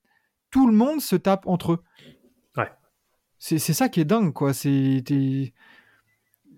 tout 0.52 0.68
le 0.68 0.74
monde 0.74 1.02
se 1.02 1.16
tape 1.16 1.48
entre 1.48 1.74
eux. 1.74 1.84
Ouais. 2.58 2.70
C'est 3.40 3.60
ça 3.60 3.90
qui 3.90 4.02
est 4.02 4.06
dingue, 4.06 4.34
quoi. 4.34 4.54
C'est 4.54 5.04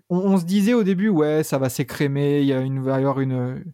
on, 0.08 0.18
on 0.18 0.36
se 0.38 0.44
disait 0.44 0.74
au 0.74 0.82
début, 0.84 1.08
ouais, 1.08 1.42
ça 1.42 1.58
va 1.58 1.68
s'écrémer, 1.68 2.40
il 2.40 2.46
y 2.46 2.52
a 2.52 2.60
une, 2.60 2.82
va 2.82 2.92
y 2.92 2.98
avoir 2.98 3.20
une, 3.20 3.64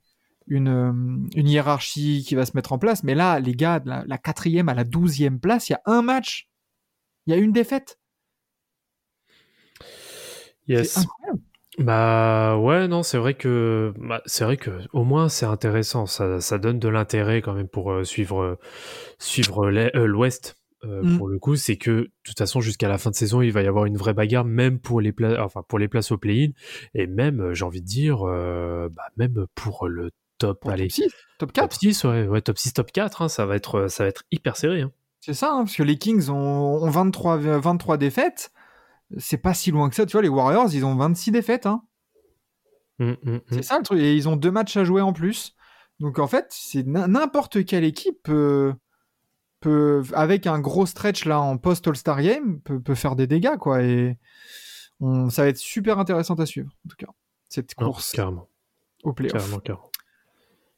une, 0.46 0.68
euh, 0.68 0.92
une 1.34 1.48
hiérarchie 1.48 2.24
qui 2.26 2.34
va 2.34 2.46
se 2.46 2.52
mettre 2.54 2.72
en 2.72 2.78
place. 2.78 3.02
Mais 3.02 3.14
là, 3.14 3.40
les 3.40 3.54
gars, 3.54 3.80
de 3.80 3.88
la, 3.88 4.04
la 4.06 4.18
quatrième 4.18 4.68
à 4.68 4.74
la 4.74 4.84
douzième 4.84 5.40
place, 5.40 5.68
il 5.68 5.72
y 5.72 5.76
a 5.76 5.82
un 5.86 6.02
match, 6.02 6.48
il 7.26 7.34
y 7.34 7.36
a 7.36 7.38
une 7.38 7.52
défaite. 7.52 7.98
Yes. 10.68 10.98
incroyable. 10.98 11.40
Bah 11.78 12.58
ouais 12.58 12.86
non 12.86 13.02
c'est 13.02 13.16
vrai 13.16 13.32
que 13.32 13.94
bah, 13.98 14.20
c'est 14.26 14.44
vrai 14.44 14.58
que 14.58 14.70
au 14.92 15.04
moins 15.04 15.30
c'est 15.30 15.46
intéressant 15.46 16.04
ça, 16.04 16.38
ça 16.38 16.58
donne 16.58 16.78
de 16.78 16.88
l'intérêt 16.88 17.40
quand 17.40 17.54
même 17.54 17.68
pour 17.68 17.92
euh, 17.92 18.04
suivre 18.04 18.42
euh, 18.42 18.58
suivre 19.18 19.70
euh, 19.70 20.06
l'Ouest 20.06 20.56
euh, 20.84 21.02
Mm. 21.02 21.16
pour 21.16 21.28
le 21.28 21.38
coup 21.38 21.56
c'est 21.56 21.76
que 21.76 21.90
de 21.90 22.10
toute 22.24 22.36
façon 22.36 22.60
jusqu'à 22.60 22.88
la 22.88 22.98
fin 22.98 23.08
de 23.08 23.14
saison 23.14 23.40
il 23.40 23.52
va 23.52 23.62
y 23.62 23.66
avoir 23.66 23.86
une 23.86 23.96
vraie 23.96 24.12
bagarre 24.12 24.44
même 24.44 24.80
pour 24.80 25.00
les 25.00 25.12
places 25.12 25.38
enfin 25.38 25.62
pour 25.66 25.78
les 25.78 25.88
places 25.88 26.12
au 26.12 26.18
play-in 26.18 26.50
et 26.94 27.06
même 27.06 27.54
j'ai 27.54 27.64
envie 27.64 27.80
de 27.80 27.86
dire 27.86 28.18
bah, 28.24 29.08
même 29.16 29.46
pour 29.54 29.88
le 29.88 30.10
top 30.38 30.60
Pour 30.60 30.72
allez 30.72 30.88
top 30.88 30.92
6, 30.92 31.02
top 31.38 31.52
top 31.52 31.52
4. 31.52 31.78
6 31.78 32.04
ouais, 32.04 32.26
ouais 32.26 32.42
top 32.42 32.58
6 32.58 32.74
top 32.74 32.92
4 32.92 33.22
hein, 33.22 33.28
ça 33.28 33.46
va 33.46 33.56
être 33.56 33.88
ça 33.88 34.04
va 34.04 34.08
être 34.10 34.24
hyper 34.30 34.56
serré 34.56 34.82
hein. 34.82 34.92
C'est 35.24 35.34
ça, 35.34 35.52
hein, 35.52 35.58
parce 35.62 35.76
que 35.76 35.84
les 35.84 35.98
Kings 35.98 36.30
ont, 36.30 36.34
ont 36.82 36.90
23, 36.90 37.36
23 37.36 37.96
défaites. 37.96 38.50
C'est 39.18 39.38
pas 39.38 39.54
si 39.54 39.70
loin 39.70 39.88
que 39.88 39.94
ça. 39.94 40.06
Tu 40.06 40.12
vois, 40.12 40.22
les 40.22 40.28
Warriors, 40.28 40.72
ils 40.74 40.84
ont 40.84 40.94
26 40.96 41.30
défaites. 41.30 41.66
Hein. 41.66 41.82
Mm, 42.98 43.10
mm, 43.10 43.16
mm. 43.34 43.40
C'est 43.50 43.62
ça 43.62 43.78
le 43.78 43.84
truc. 43.84 43.98
Et 44.00 44.14
ils 44.14 44.28
ont 44.28 44.36
deux 44.36 44.50
matchs 44.50 44.76
à 44.76 44.84
jouer 44.84 45.00
en 45.00 45.12
plus. 45.12 45.54
Donc 46.00 46.18
en 46.18 46.26
fait, 46.26 46.46
c'est 46.50 46.86
n'importe 46.86 47.64
quelle 47.64 47.84
équipe 47.84 48.22
peut, 48.22 48.74
peut, 49.60 50.02
avec 50.14 50.46
un 50.46 50.58
gros 50.58 50.86
stretch 50.86 51.24
là 51.26 51.40
en 51.40 51.56
post 51.58 51.86
All-Star 51.86 52.20
Game, 52.22 52.60
peut, 52.60 52.80
peut 52.80 52.94
faire 52.94 53.14
des 53.16 53.26
dégâts 53.26 53.56
quoi. 53.56 53.82
Et 53.82 54.18
on, 55.00 55.30
ça 55.30 55.42
va 55.42 55.48
être 55.48 55.58
super 55.58 55.98
intéressant 55.98 56.34
à 56.34 56.46
suivre 56.46 56.70
en 56.84 56.88
tout 56.88 56.96
cas 56.96 57.12
cette 57.48 57.78
Non, 57.80 57.88
course 57.88 58.12
carrément 58.12 58.48
au 59.04 59.12
playoff. 59.12 59.32
carrément 59.32 59.58
carrément 59.60 59.88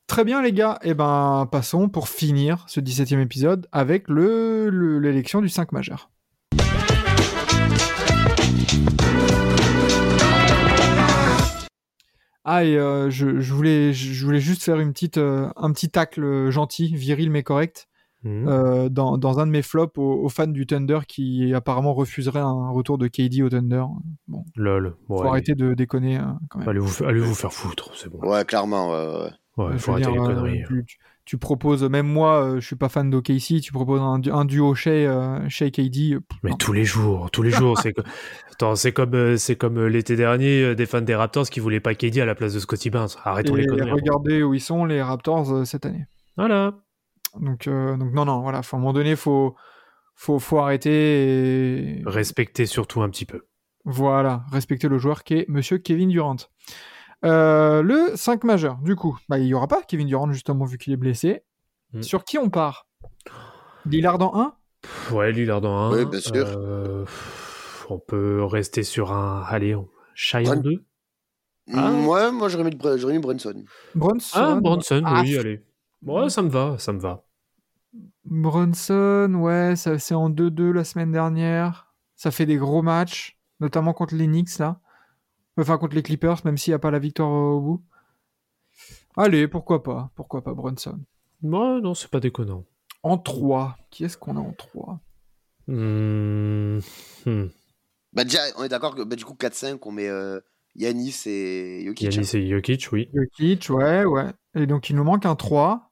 Très 0.06 0.24
bien 0.24 0.42
les 0.42 0.52
gars. 0.52 0.78
Et 0.82 0.92
ben 0.92 1.48
passons 1.50 1.88
pour 1.88 2.08
finir 2.08 2.64
ce 2.68 2.80
17e 2.80 3.20
épisode 3.22 3.66
avec 3.72 4.08
le 4.08 4.68
le- 4.68 4.98
l'élection 4.98 5.40
du 5.40 5.48
5 5.48 5.72
majeur. 5.72 6.10
Ah 12.46 12.64
et 12.64 12.76
euh, 12.76 13.08
je, 13.10 13.40
je 13.40 13.54
voulais 13.54 13.92
je 13.94 14.24
voulais 14.24 14.40
juste 14.40 14.62
faire 14.62 14.78
une 14.78 14.92
petite 14.92 15.16
euh, 15.18 15.48
un 15.56 15.72
petit 15.72 15.88
tacle 15.88 16.50
gentil, 16.50 16.94
viril 16.94 17.30
mais 17.30 17.42
correct 17.42 17.88
Mm. 18.26 18.48
euh, 18.48 18.88
dans, 18.88 19.18
dans 19.18 19.38
un 19.38 19.46
de 19.46 19.50
mes 19.50 19.60
flops 19.60 19.98
aux, 19.98 20.14
aux 20.24 20.28
fans 20.30 20.46
du 20.46 20.66
Thunder 20.66 21.00
qui 21.06 21.52
apparemment 21.52 21.92
refuserait 21.92 22.40
un 22.40 22.70
retour 22.70 22.96
de 22.96 23.06
KD 23.06 23.42
au 23.42 23.50
Thunder. 23.50 23.84
Bon, 24.28 24.46
lol 24.56 24.96
faut 25.06 25.22
arrêter 25.24 25.54
de 25.54 25.74
déconner 25.74 26.18
quand 26.48 26.60
même. 26.60 26.68
allez 26.70 26.78
vous 26.78 27.04
allez 27.04 27.20
vous 27.20 27.34
faire 27.34 27.52
foutre 27.52 27.90
c'est 27.94 28.08
bon 28.08 28.20
Ouais, 28.26 28.42
clairement. 28.46 28.92
ouais, 28.92 29.28
ouais. 29.58 29.76
faut 29.78 29.90
arrêter 29.92 30.10
dire, 30.10 30.14
les 30.14 30.20
euh, 30.30 30.34
conneries 30.34 30.62
tu, 30.66 30.84
tu- 30.86 30.98
tu 31.24 31.38
proposes, 31.38 31.82
même 31.84 32.06
moi, 32.06 32.42
euh, 32.44 32.60
je 32.60 32.66
suis 32.66 32.76
pas 32.76 32.88
fan 32.88 33.08
d'OKC, 33.10 33.60
tu 33.62 33.72
proposes 33.72 34.00
un, 34.00 34.20
un 34.32 34.44
duo 34.44 34.74
euh, 34.86 35.48
Shea 35.48 35.70
KD. 35.70 36.14
euh, 36.14 36.20
Mais 36.42 36.50
non. 36.50 36.56
tous 36.56 36.72
les 36.72 36.84
jours, 36.84 37.30
tous 37.30 37.42
les 37.42 37.50
jours, 37.50 37.78
c'est 37.78 37.92
que... 37.92 38.02
Attends, 38.52 38.76
c'est 38.76 38.92
comme 38.92 39.14
euh, 39.14 39.36
c'est 39.36 39.56
comme 39.56 39.78
euh, 39.78 39.86
l'été 39.88 40.16
dernier 40.16 40.62
euh, 40.62 40.74
des 40.74 40.86
fans 40.86 41.00
des 41.00 41.14
Raptors 41.14 41.48
qui 41.50 41.60
voulaient 41.60 41.80
pas 41.80 41.94
KD 41.94 42.18
à 42.20 42.24
la 42.26 42.34
place 42.34 42.52
de 42.54 42.60
Scotty 42.60 42.90
Barnes. 42.90 43.08
Arrêtons 43.24 43.54
les 43.54 43.64
Et 43.64 43.66
conneries. 43.66 43.90
regardez 43.90 44.42
où 44.42 44.54
ils 44.54 44.60
sont, 44.60 44.84
les 44.84 45.02
Raptors, 45.02 45.50
euh, 45.52 45.64
cette 45.64 45.86
année. 45.86 46.04
Voilà. 46.36 46.74
Donc, 47.40 47.66
euh, 47.66 47.96
donc 47.96 48.12
non, 48.12 48.24
non, 48.26 48.42
voilà, 48.42 48.62
faut, 48.62 48.76
à 48.76 48.78
un 48.78 48.80
moment 48.82 48.92
donné, 48.92 49.16
faut, 49.16 49.56
faut, 50.14 50.38
faut 50.38 50.58
arrêter 50.60 51.98
et 51.98 52.02
Respectez 52.06 52.66
surtout 52.66 53.02
un 53.02 53.08
petit 53.10 53.24
peu. 53.24 53.40
voilà, 53.84 54.44
respecter 54.52 54.88
le 54.88 54.98
joueur 54.98 55.24
qui 55.24 55.34
est 55.38 55.48
Monsieur 55.48 55.78
Kevin 55.78 56.10
Durant. 56.10 56.36
Euh, 57.24 57.82
le 57.82 58.12
5 58.16 58.44
majeur, 58.44 58.76
du 58.82 58.96
coup, 58.96 59.18
bah, 59.28 59.38
il 59.38 59.46
y 59.46 59.54
aura 59.54 59.66
pas 59.66 59.82
Kevin 59.82 60.06
Durant, 60.06 60.30
justement, 60.32 60.64
vu 60.66 60.78
qu'il 60.78 60.92
est 60.92 60.96
blessé. 60.98 61.42
Mm. 61.92 62.02
Sur 62.02 62.24
qui 62.24 62.38
on 62.38 62.50
part? 62.50 62.86
Lillard 63.86 64.20
en 64.20 64.38
1 64.40 64.54
Pff, 64.82 65.12
Ouais, 65.12 65.32
Lillard 65.32 65.60
dans 65.60 65.74
un. 65.76 65.92
Oui, 65.96 66.04
bien 66.04 66.20
sûr. 66.20 66.46
Euh, 66.46 67.04
on 67.88 67.98
peut 67.98 68.44
rester 68.44 68.82
sur 68.82 69.12
un. 69.12 69.42
Allez, 69.48 69.74
on... 69.74 69.88
Shy 70.14 70.38
en 70.38 70.42
Bran- 70.42 70.56
deux. 70.56 70.84
Ah. 71.72 71.90
Moi, 71.90 72.30
moi 72.30 72.48
j'aurais 72.48 72.64
mis, 72.64 72.70
Br- 72.76 72.98
j'aurais 72.98 73.14
mis 73.14 73.18
Brunson. 73.20 73.64
Brunson 73.94 74.38
Ah, 74.38 74.54
Bronson, 74.60 75.02
Ah, 75.06 75.22
oui, 75.22 75.38
allez. 75.38 75.64
Ouais, 76.04 76.28
ça 76.28 76.42
me 76.42 76.50
va, 76.50 76.76
ça 76.78 76.92
me 76.92 77.00
va. 77.00 77.24
Brunson, 78.24 79.32
ouais, 79.36 79.74
ça 79.76 79.98
c'est 79.98 80.14
en 80.14 80.28
2-2 80.30 80.72
la 80.72 80.84
semaine 80.84 81.12
dernière. 81.12 81.92
Ça 82.16 82.30
fait 82.30 82.46
des 82.46 82.56
gros 82.56 82.82
matchs, 82.82 83.38
notamment 83.60 83.92
contre 83.92 84.14
les 84.14 84.26
Knicks, 84.26 84.58
là. 84.58 84.80
Enfin, 85.56 85.78
contre 85.78 85.94
les 85.94 86.02
Clippers, 86.02 86.44
même 86.44 86.56
s'il 86.58 86.72
n'y 86.72 86.76
a 86.76 86.78
pas 86.80 86.90
la 86.90 86.98
victoire 86.98 87.30
au 87.30 87.60
bout. 87.60 87.82
Allez, 89.16 89.46
pourquoi 89.46 89.82
pas 89.82 90.10
Pourquoi 90.16 90.42
pas 90.42 90.52
Brunson 90.54 90.98
Moi, 91.42 91.80
non, 91.80 91.94
c'est 91.94 92.10
pas 92.10 92.20
déconnant. 92.20 92.64
En 93.02 93.18
3, 93.18 93.76
qui 93.90 94.04
est-ce 94.04 94.16
qu'on 94.18 94.36
a 94.36 94.40
en 94.40 94.52
3 94.52 95.00
Hmm, 95.66 96.78
hmm. 97.24 97.46
Bah, 98.12 98.24
déjà, 98.24 98.40
on 98.58 98.64
est 98.64 98.68
d'accord 98.68 98.94
que 98.94 99.02
bah, 99.02 99.16
du 99.16 99.24
coup, 99.24 99.34
4-5, 99.34 99.78
on 99.86 99.92
met 99.92 100.08
euh, 100.08 100.40
Yanis 100.74 101.22
et 101.26 101.84
Jokic. 101.86 102.12
Yanis 102.14 102.30
et 102.34 102.48
Jokic, 102.48 102.88
oui. 102.92 103.08
Jokic, 103.14 103.70
ouais, 103.70 104.04
ouais. 104.04 104.26
Et 104.54 104.66
donc, 104.66 104.90
il 104.90 104.96
nous 104.96 105.04
manque 105.04 105.24
un 105.26 105.36
3. 105.36 105.90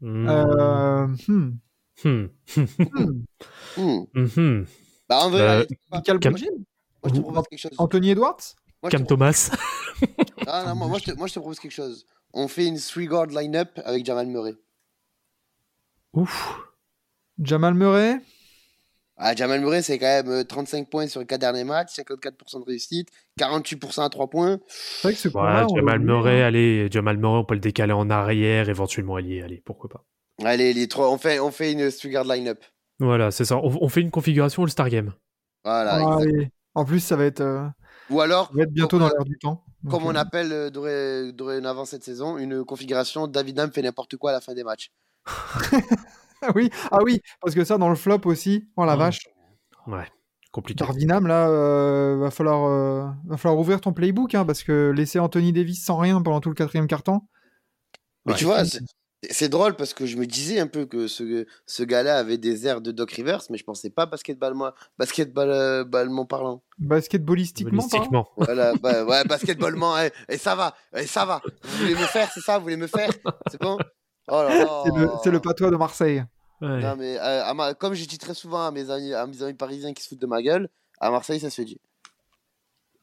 Hmm. 0.00 0.28
Euh, 0.28 1.06
hmm. 1.28 1.58
Hmm. 2.04 2.26
Hmm. 2.56 3.24
Hmm. 3.76 4.04
Mhm. 4.14 4.66
Bah, 5.08 5.18
en 5.24 5.30
vrai, 5.30 5.42
Euh, 5.42 5.64
moi, 5.90 5.98
Michael 5.98 6.18
Cam- 6.20 6.32
Bridges 6.32 6.48
je 7.04 7.10
te 7.10 7.20
propose 7.20 7.44
quelque 7.48 7.60
chose. 7.60 7.70
Anthony 7.78 8.10
Edwards? 8.10 8.54
Moi, 8.82 8.90
Cam 8.90 9.06
Thomas. 9.06 9.50
Ah, 10.46 10.64
non, 10.66 10.76
moi, 10.76 10.86
moi, 10.88 10.98
je 10.98 11.10
te, 11.10 11.16
moi, 11.16 11.26
je 11.26 11.34
te 11.34 11.38
propose 11.40 11.58
quelque 11.58 11.72
chose. 11.72 12.06
On 12.32 12.46
fait 12.46 12.66
une 12.66 12.78
three-guard 12.78 13.26
line-up 13.26 13.80
avec 13.84 14.04
Jamal 14.04 14.26
Murray. 14.26 14.54
Ouf. 16.12 16.58
Jamal 17.42 17.74
Murray? 17.74 18.20
Ah, 19.16 19.34
Jamal 19.34 19.60
Murray, 19.60 19.82
c'est 19.82 19.98
quand 19.98 20.06
même 20.06 20.28
euh, 20.28 20.44
35 20.44 20.88
points 20.88 21.08
sur 21.08 21.20
les 21.20 21.26
4 21.26 21.40
derniers 21.40 21.64
matchs, 21.64 21.96
54% 21.98 22.60
de 22.60 22.64
réussite, 22.64 23.08
48% 23.40 24.04
à 24.04 24.08
3 24.08 24.30
points. 24.30 24.60
C'est 24.68 25.08
vrai 25.08 25.14
que 25.14 25.18
ce 25.18 25.28
on 25.34 25.76
Jamal 25.76 25.98
Murray, 25.98 26.42
allez, 26.42 26.88
Jamal 26.90 27.16
Murray, 27.16 27.38
on 27.38 27.44
peut 27.44 27.54
le 27.54 27.60
décaler 27.60 27.92
en 27.92 28.08
arrière, 28.10 28.68
éventuellement 28.68 29.16
allié, 29.16 29.42
allez, 29.42 29.60
pourquoi 29.64 29.90
pas. 29.90 30.04
Allez, 30.44 30.72
les 30.72 30.86
trois, 30.86 31.10
on 31.10 31.18
fait, 31.18 31.40
on 31.40 31.50
fait 31.50 31.72
une 31.72 31.90
three-guard 31.90 32.24
line-up. 32.24 32.62
Voilà, 33.00 33.32
c'est 33.32 33.44
ça. 33.44 33.56
On, 33.56 33.76
on 33.80 33.88
fait 33.88 34.02
une 34.02 34.12
configuration 34.12 34.62
All-Star 34.62 34.88
Game. 34.88 35.12
Voilà. 35.64 35.94
Ah, 35.94 36.22
exact. 36.22 36.52
En 36.74 36.84
plus, 36.84 37.00
ça 37.00 37.16
va 37.16 37.24
être, 37.24 37.40
euh, 37.40 37.66
Ou 38.10 38.20
alors, 38.20 38.48
ça 38.48 38.52
va 38.54 38.62
être 38.62 38.72
bientôt 38.72 38.98
Comme- 38.98 39.08
dans 39.08 39.14
l'air 39.14 39.24
du 39.24 39.38
temps. 39.38 39.64
Donc, 39.82 39.92
comme 39.92 40.04
on 40.06 40.14
euh, 40.14 40.18
appelle 40.18 40.52
euh, 40.52 40.70
doré- 40.70 41.32
dorénavant 41.32 41.84
cette 41.84 42.02
saison, 42.02 42.36
une 42.38 42.64
configuration 42.64 43.26
David 43.26 43.58
Ham 43.60 43.70
fait 43.72 43.82
n'importe 43.82 44.16
quoi 44.16 44.30
à 44.30 44.32
la 44.34 44.40
fin 44.40 44.54
des 44.54 44.64
matchs. 44.64 44.90
Ah 45.26 45.26
oui, 46.54 46.70
ah 46.90 46.98
oui, 47.04 47.20
parce 47.40 47.54
que 47.54 47.64
ça, 47.64 47.78
dans 47.78 47.88
le 47.88 47.94
flop 47.96 48.20
aussi, 48.24 48.68
oh 48.76 48.84
la 48.84 48.96
Mm. 48.96 48.98
vache, 48.98 49.20
Ouais, 49.86 50.06
compliqué. 50.52 50.84
Darvinam, 50.84 51.26
là, 51.26 51.48
euh, 51.48 52.16
va, 52.18 52.30
falloir, 52.30 52.64
euh, 52.68 53.06
va 53.26 53.36
falloir 53.36 53.58
ouvrir 53.60 53.80
ton 53.80 53.92
playbook, 53.92 54.34
hein, 54.34 54.44
parce 54.44 54.62
que 54.62 54.90
laisser 54.94 55.18
Anthony 55.18 55.52
Davis 55.52 55.82
sans 55.84 55.96
rien 55.98 56.20
pendant 56.22 56.40
tout 56.40 56.48
le 56.50 56.54
quatrième 56.54 56.86
quart-temps, 56.86 57.28
Mais 58.26 58.32
Ouais. 58.32 58.38
tu 58.38 58.44
vois, 58.44 58.64
c'est 59.30 59.48
drôle 59.48 59.74
parce 59.74 59.94
que 59.94 60.06
je 60.06 60.16
me 60.16 60.26
disais 60.26 60.58
un 60.60 60.66
peu 60.66 60.86
que 60.86 61.08
ce, 61.08 61.46
ce 61.66 61.82
gars-là 61.82 62.18
avait 62.18 62.38
des 62.38 62.66
airs 62.66 62.80
de 62.80 62.92
Doc 62.92 63.10
Rivers, 63.12 63.42
mais 63.50 63.58
je 63.58 63.64
pensais 63.64 63.90
pas 63.90 64.06
basketballement 64.06 64.70
basketball, 64.98 65.50
euh, 65.50 65.84
ballement 65.84 66.24
parlant. 66.26 66.62
basketballistiquement, 66.78 67.88
parlant. 67.88 68.28
Voilà, 68.36 68.72
bah, 68.80 69.04
ouais, 69.04 69.24
basketballement, 69.24 69.98
et, 70.00 70.12
et 70.28 70.38
ça 70.38 70.54
va, 70.54 70.74
et 70.96 71.06
ça 71.06 71.24
va. 71.24 71.40
Vous 71.64 71.78
voulez 71.78 71.94
me 71.94 72.06
faire, 72.06 72.30
c'est 72.32 72.40
ça, 72.40 72.58
vous 72.58 72.64
voulez 72.64 72.76
me 72.76 72.86
faire 72.86 73.10
C'est 73.50 73.60
bon? 73.60 73.76
Oh 74.28 74.42
là 74.42 74.58
là. 74.58 74.82
c'est 74.84 74.94
le, 74.94 75.08
c'est 75.24 75.30
le 75.30 75.40
patois 75.40 75.70
de 75.70 75.76
Marseille. 75.76 76.24
Ouais. 76.60 76.80
Non, 76.80 76.96
mais 76.96 77.16
euh, 77.18 77.44
à 77.44 77.54
ma- 77.54 77.74
comme 77.74 77.94
je 77.94 78.04
dis 78.04 78.18
très 78.18 78.34
souvent 78.34 78.66
à 78.66 78.70
mes, 78.70 78.90
amis, 78.90 79.14
à 79.14 79.26
mes 79.26 79.42
amis 79.42 79.54
parisiens 79.54 79.92
qui 79.94 80.02
se 80.02 80.08
foutent 80.08 80.20
de 80.20 80.26
ma 80.26 80.42
gueule, 80.42 80.68
à 81.00 81.10
Marseille, 81.10 81.40
ça 81.40 81.50
se 81.50 81.56
fait 81.56 81.64
dit. 81.64 81.80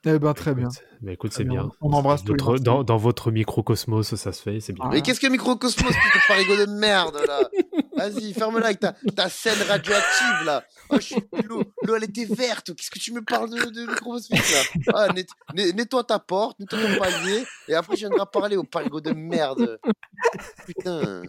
Eh 0.07 0.19
ben, 0.19 0.33
très 0.33 0.53
bien. 0.53 0.67
Écoute, 0.69 0.83
Mais 1.01 1.13
écoute, 1.13 1.33
c'est 1.33 1.43
bien. 1.43 1.63
bien. 1.63 1.71
On 1.81 1.91
embrasse 1.93 2.23
Marseillais. 2.25 2.59
dans, 2.59 2.83
dans 2.83 2.97
votre 2.97 3.31
microcosmos, 3.31 4.13
ça 4.15 4.31
se 4.31 4.41
fait, 4.41 4.59
c'est 4.59 4.73
bien. 4.73 4.83
Ah. 4.85 4.89
Mais 4.93 5.01
qu'est-ce 5.01 5.19
que 5.19 5.27
Microcosmos, 5.27 5.91
putain 5.91 6.19
de 6.19 6.27
parigo 6.27 6.55
de 6.65 6.71
merde, 6.79 7.17
là 7.27 7.49
Vas-y, 7.97 8.33
ferme-la 8.33 8.65
avec 8.67 8.79
ta, 8.79 8.93
ta 9.15 9.29
scène 9.29 9.57
radioactive, 9.67 10.45
là 10.45 10.63
oh, 10.89 10.95
je 10.97 11.01
suis... 11.01 11.15
L'eau, 11.45 11.63
l'eau, 11.83 11.95
elle 11.95 12.03
était 12.03 12.25
verte 12.25 12.75
Qu'est-ce 12.75 12.91
que 12.91 12.99
tu 12.99 13.13
me 13.13 13.21
parles 13.23 13.49
de, 13.49 13.55
de 13.69 13.81
Microcosmos, 13.87 14.51
là? 14.51 14.59
Ah, 14.93 15.13
net- 15.13 15.29
net- 15.55 15.75
Nettoie 15.75 16.03
ta 16.03 16.19
porte, 16.19 16.59
nettoie 16.59 16.79
ton 16.79 16.99
palier, 16.99 17.43
et 17.67 17.73
après, 17.73 17.95
je 17.95 18.01
viendrai 18.07 18.25
parler 18.31 18.57
au 18.57 18.63
parigo 18.63 18.99
de 19.01 19.11
merde. 19.11 19.79
Putain 20.67 21.23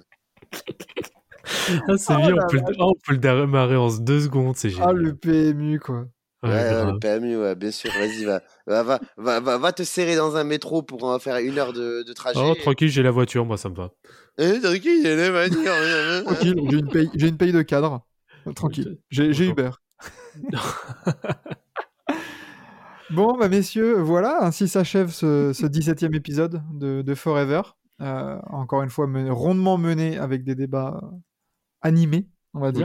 Ah, 1.88 1.96
c'est 1.96 2.12
Oh 2.12 2.16
bien, 2.18 2.30
la 2.34 2.44
on 2.44 2.48
peut, 2.48 2.56
le- 2.56 2.62
ah, 2.78 2.84
on 2.84 2.92
peut 3.06 3.12
le 3.12 3.18
démarrer 3.18 3.76
en 3.76 3.88
deux 3.98 4.20
secondes, 4.20 4.56
c'est 4.56 4.70
génial. 4.70 4.88
Ah, 4.90 4.92
le 4.92 5.14
PMU, 5.14 5.78
quoi. 5.78 6.06
Ouais, 6.46 6.52
Ouais, 6.54 6.62
ouais, 6.62 6.70
grave. 6.70 6.92
le 6.94 6.98
PMU, 6.98 7.36
ouais, 7.38 7.54
bien 7.54 7.70
sûr, 7.70 7.90
vas-y, 7.92 8.24
va, 8.24 8.40
va, 8.66 8.82
va, 8.82 9.00
va, 9.16 9.40
va, 9.40 9.58
va 9.58 9.72
te 9.72 9.82
serrer 9.82 10.16
dans 10.16 10.36
un 10.36 10.44
métro 10.44 10.82
pour 10.82 11.10
euh, 11.10 11.18
faire 11.18 11.36
une 11.38 11.58
heure 11.58 11.72
de, 11.72 12.02
de 12.02 12.12
trajet. 12.12 12.40
Oh, 12.42 12.54
tranquille, 12.54 12.88
j'ai 12.88 13.02
la 13.02 13.10
voiture, 13.10 13.44
moi 13.44 13.56
ça 13.56 13.68
me 13.68 13.74
va. 13.74 13.90
Eh, 14.38 14.60
tranquille, 14.60 15.00
il 15.00 15.02
y 15.04 15.08
a 15.08 15.16
des 15.16 15.30
manières, 15.30 15.72
hein, 15.74 16.18
hein. 16.18 16.22
Tranquille, 16.24 16.54
j'ai 16.70 16.78
une 16.78 16.88
paye, 16.88 17.10
j'ai 17.14 17.28
une 17.28 17.36
paye 17.36 17.52
de 17.52 17.62
cadre. 17.62 18.06
Tranquille, 18.54 18.98
j'ai 19.10 19.32
j'ai. 19.32 19.48
Uber. 19.48 19.70
Bon, 23.10 23.36
bah 23.38 23.48
messieurs, 23.48 23.94
voilà, 24.00 24.42
ainsi 24.44 24.66
s'achève 24.66 25.10
ce, 25.10 25.52
ce 25.52 25.64
17e 25.64 26.12
épisode 26.16 26.60
de, 26.74 27.02
de 27.02 27.14
Forever. 27.14 27.62
Euh, 28.02 28.36
encore 28.50 28.82
une 28.82 28.90
fois, 28.90 29.06
mené- 29.06 29.30
rondement 29.30 29.78
mené 29.78 30.18
avec 30.18 30.42
des 30.42 30.56
débats 30.56 30.98
euh, 31.02 31.06
animés, 31.82 32.26
on 32.52 32.60
va 32.60 32.70
Oui. 32.70 32.84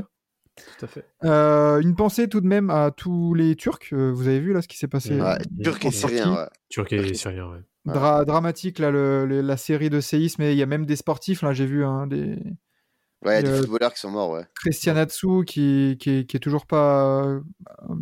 Dire. 0.65 0.77
Tout 0.77 0.85
à 0.85 0.87
fait. 0.87 1.05
Euh, 1.23 1.79
une 1.81 1.95
pensée 1.95 2.27
tout 2.27 2.41
de 2.41 2.47
même 2.47 2.69
à 2.69 2.91
tous 2.91 3.33
les 3.33 3.55
Turcs. 3.55 3.79
Euh, 3.93 4.11
vous 4.11 4.27
avez 4.27 4.39
vu 4.39 4.53
là 4.53 4.61
ce 4.61 4.67
qui 4.67 4.77
s'est 4.77 4.87
passé 4.87 5.15
Ouais. 5.15 5.21
euh, 5.21 5.33
Ouais, 5.35 5.63
Turc 5.63 5.83
et 5.85 5.87
en 5.87 5.91
Syrien, 5.91 6.47
Turquie 6.69 6.95
ouais. 6.95 7.01
Turc 7.01 7.11
et 7.11 7.13
syrien, 7.13 7.47
ouais. 7.51 7.59
Dra- 7.85 8.25
dramatique 8.25 8.77
là, 8.79 8.91
le- 8.91 9.25
le- 9.25 9.41
la 9.41 9.57
série 9.57 9.89
de 9.89 9.99
séismes. 10.01 10.41
Et 10.43 10.51
il 10.51 10.57
y 10.57 10.63
a 10.63 10.67
même 10.67 10.85
des 10.85 10.95
sportifs. 10.95 11.41
Là, 11.41 11.53
j'ai 11.53 11.65
vu 11.65 11.83
hein, 11.85 12.07
des 12.07 12.37
Ouais, 13.23 13.43
des 13.43 13.49
Euh, 13.49 13.61
footballeurs 13.61 13.93
qui 13.93 13.99
sont 13.99 14.09
morts, 14.09 14.31
ouais. 14.31 14.45
Christian 14.55 14.95
Atsu 14.95 15.45
qui, 15.45 15.95
qui, 15.99 16.09
est, 16.09 16.25
qui 16.25 16.37
est 16.37 16.39
toujours 16.39 16.65
pas, 16.65 17.39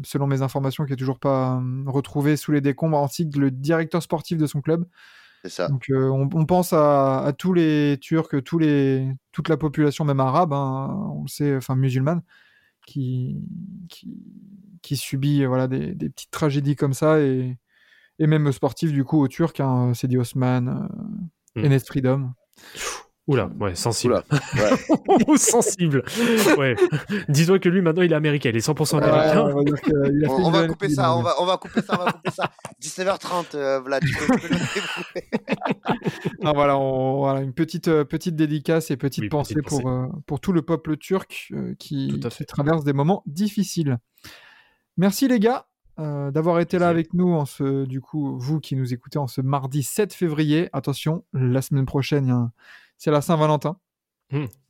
selon 0.06 0.28
mes 0.28 0.42
informations, 0.44 0.86
qui 0.86 0.94
est 0.94 0.96
toujours 0.96 1.20
pas 1.20 1.62
retrouvé 1.88 2.38
sous 2.38 2.54
les 2.54 2.62
décombres, 2.62 2.98
ainsi 3.04 3.30
que 3.30 3.38
le 3.38 3.52
directeur 3.52 4.02
sportif 4.02 4.38
de 4.38 4.48
son 4.48 4.62
club. 4.62 4.86
C'est 5.44 5.50
ça. 5.50 5.68
Donc 5.68 5.90
euh, 5.90 6.08
on, 6.08 6.30
on 6.34 6.46
pense 6.46 6.72
à, 6.72 7.20
à 7.20 7.34
tous 7.34 7.54
les 7.54 7.98
Turcs, 8.02 8.42
tous 8.46 8.60
les, 8.60 9.10
toute 9.34 9.50
la 9.50 9.58
population 9.58 10.06
même 10.06 10.22
arabe, 10.22 10.54
hein, 10.54 11.12
on 11.14 11.24
le 11.24 11.28
sait, 11.28 11.54
enfin 11.56 11.76
musulmane, 11.76 12.22
qui, 12.90 13.38
qui, 13.90 14.18
qui 14.82 14.98
subit 14.98 15.46
voilà, 15.46 15.68
des, 15.68 15.94
des 15.94 16.10
petites 16.10 16.32
tragédies 16.32 16.76
comme 16.76 16.94
ça, 16.94 17.20
et, 17.20 17.58
et 18.20 18.28
même 18.28 18.52
sportif 18.52 18.92
du 18.92 19.04
coup 19.04 19.22
aux 19.22 19.28
Turcs, 19.28 19.60
hein, 19.60 19.94
Sedi 19.94 20.18
Osman, 20.18 20.68
euh, 20.68 20.88
Mm. 21.56 21.66
Enes 21.66 21.80
Freedom. 21.80 22.32
Oula, 23.30 23.48
ouais, 23.60 23.76
sensible. 23.76 24.24
Oula, 24.56 24.72
ouais. 25.30 25.38
sensible. 25.38 26.04
Ouais. 26.58 26.76
Dis-toi 27.28 27.60
que 27.60 27.70
lui, 27.70 27.80
maintenant, 27.84 28.02
il 28.02 28.12
est 28.12 28.16
américain. 28.16 28.50
Il 28.50 28.58
est 28.58 28.68
100% 28.68 28.98
Ouais, 28.98 29.04
américain. 29.04 29.42
on 29.54 29.56
va 29.58 29.64
dire 29.64 29.80
qu'il 29.82 29.94
a 29.96 30.28
fait 30.28 30.34
On, 30.34 30.40
une 30.40 30.46
on 30.46 30.50
va 30.52 30.62
belle 30.62 30.70
couper 30.72 30.90
ça, 30.90 31.16
on 31.16 31.22
va, 31.22 31.36
on 31.40 31.46
va 31.46 31.58
couper 31.58 31.82
ça, 31.84 31.96
on 32.02 32.06
va 32.06 32.12
couper 32.12 32.32
ça. 32.32 32.50
19h30, 32.82 33.56
euh, 33.56 33.80
Vlad, 33.82 34.04
tu 34.04 34.16
peux, 34.16 34.36
tu 34.36 34.48
peux 34.48 34.48
le 34.48 34.60
dérouler. 34.74 36.00
Ah, 36.44 36.52
voilà, 36.56 36.78
on- 36.80 37.18
voilà, 37.20 37.42
une 37.42 37.54
petite, 37.54 37.88
euh, 37.88 38.04
petite 38.04 38.36
dédicace 38.36 38.90
et 38.90 38.98
petite 38.98 39.22
Oui, 39.26 39.30
pensée, 39.30 39.54
petite 39.54 39.70
pensée. 39.70 39.84
Pour, 39.84 39.92
euh, 39.92 40.08
pour 40.26 40.40
tout 40.40 40.52
le 40.52 40.64
peuple 40.64 40.98
turc 40.98 41.50
euh, 41.54 41.76
qui, 41.78 42.20
traverse 42.48 42.84
des 42.84 42.94
moments 42.94 43.22
difficiles. 43.28 44.00
Merci 44.98 45.28
les 45.28 45.40
gars 45.40 45.68
euh, 46.00 46.32
d'avoir 46.32 46.60
été 46.62 46.80
là 46.80 46.88
avec 46.90 47.14
nous, 47.14 47.32
en 47.34 47.46
ce, 47.46 47.86
du 47.86 48.02
coup, 48.02 48.40
vous 48.40 48.60
qui 48.60 48.76
nous 48.76 48.92
écoutez 48.94 49.20
en 49.20 49.28
ce 49.28 49.42
mardi 49.42 49.84
7 49.84 50.14
février. 50.14 50.70
Attention, 50.74 51.26
la 51.34 51.62
semaine 51.62 51.86
prochaine, 51.86 52.26
il 52.26 52.30
y 52.30 52.32
a 52.32 52.36
un- 52.36 52.52
c'est 53.00 53.10
la 53.10 53.22
Saint-Valentin. 53.22 53.78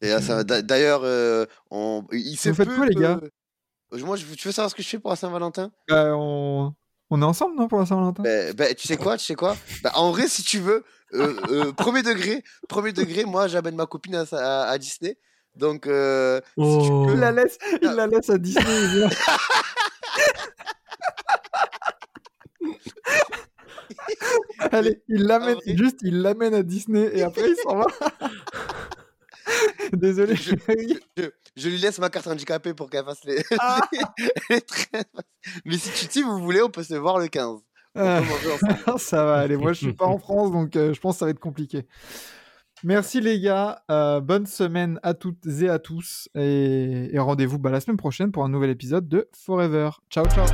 Et 0.01 0.07
là, 0.07 0.21
ça- 0.21 0.45
d'a- 0.45 0.61
D'ailleurs, 0.61 1.01
euh, 1.03 1.45
on... 1.69 2.05
il 2.13 2.37
se 2.37 2.53
faites 2.53 2.69
peut 2.69 2.75
quoi, 2.77 2.85
les 2.85 2.95
gars? 2.95 3.19
Que- 3.91 3.97
Moi, 4.03 4.15
je- 4.15 4.25
tu 4.35 4.47
veux 4.47 4.53
savoir 4.53 4.69
ce 4.69 4.75
que 4.75 4.81
je 4.81 4.87
fais 4.87 4.99
pour 4.99 5.09
la 5.09 5.17
Saint-Valentin? 5.17 5.69
Euh, 5.91 6.13
on... 6.15 6.73
on 7.09 7.21
est 7.21 7.25
ensemble, 7.25 7.57
non, 7.57 7.67
pour 7.67 7.79
la 7.79 7.85
Saint-Valentin? 7.85 8.23
Ben, 8.23 8.53
ben, 8.53 8.73
tu 8.73 8.87
sais 8.87 8.95
quoi, 8.95 9.17
tu 9.17 9.25
sais 9.25 9.35
quoi? 9.35 9.57
En 9.95 10.11
vrai, 10.11 10.29
si 10.29 10.43
tu 10.43 10.59
veux, 10.59 10.85
euh, 11.13 11.35
euh, 11.49 11.73
premier 11.73 12.03
degré, 12.03 12.41
premier 12.69 12.93
degré, 12.93 13.25
moi, 13.25 13.49
j'amène 13.49 13.75
ma 13.75 13.85
copine 13.87 14.15
à, 14.15 14.23
à- 14.31 14.69
à 14.69 14.77
Disney. 14.77 15.17
Donc, 15.55 15.87
euh, 15.87 16.39
si 16.51 16.55
tu 16.55 16.61
Oh. 16.91 17.05
peux, 17.07 17.13
Il 17.15 17.19
la 17.19 17.31
laisse, 17.33 17.57
il 17.81 17.89
la 17.89 18.07
laisse 18.07 18.29
à 18.29 18.37
Disney. 18.37 18.63
Allez, 24.71 25.01
il 25.07 25.23
l'amène, 25.23 25.57
Ah, 25.65 25.71
juste, 25.75 25.99
il 26.01 26.21
l'amène 26.21 26.53
à 26.53 26.63
Disney 26.63 27.09
et 27.13 27.23
après 27.23 27.49
il 27.49 27.55
s'en 27.63 27.77
va. 27.77 27.85
Désolé, 29.93 30.35
Je- 30.35 30.55
chérie. 30.55 30.99
je, 31.17 31.23
je 31.55 31.69
lui 31.69 31.77
laisse 31.77 31.99
ma 31.99 32.09
carte 32.09 32.27
handicapée 32.27 32.73
pour 32.73 32.89
qu'elle 32.89 33.05
fasse 33.05 33.23
les, 33.25 33.43
Ah. 33.59 33.81
les. 34.49 34.61
Mais 35.65 35.77
si, 35.77 35.89
tu, 35.91 36.11
si 36.11 36.21
vous 36.21 36.37
voulez, 36.39 36.61
on 36.61 36.69
peut 36.69 36.83
se 36.83 36.93
voir 36.93 37.17
le 37.19 37.27
15. 37.27 37.59
On 37.95 38.01
Ah. 38.01 38.21
ça 38.97 39.25
va 39.25 39.39
aller. 39.39 39.57
Moi, 39.57 39.73
je 39.73 39.79
suis 39.79 39.93
pas 39.93 40.05
en 40.05 40.19
France, 40.19 40.51
donc 40.51 40.75
euh, 40.75 40.93
je 40.93 40.99
pense 40.99 41.15
que 41.15 41.19
ça 41.19 41.25
va 41.25 41.31
être 41.31 41.39
compliqué. 41.39 41.87
Merci 42.83 43.19
les 43.19 43.41
gars. 43.41 43.83
Euh, 43.91 44.21
bonne 44.21 44.45
semaine 44.45 44.99
à 45.03 45.13
toutes 45.15 45.45
et 45.61 45.67
à 45.67 45.79
tous. 45.79 46.29
Et, 46.35 47.09
et 47.13 47.19
rendez-vous 47.19 47.57
bah, 47.57 47.71
la 47.71 47.81
semaine 47.81 47.97
prochaine 47.97 48.31
pour 48.31 48.45
un 48.45 48.49
nouvel 48.49 48.69
épisode 48.69 49.09
de 49.09 49.27
Forever. 49.35 49.89
Ciao, 50.11 50.25
ciao. 50.27 50.45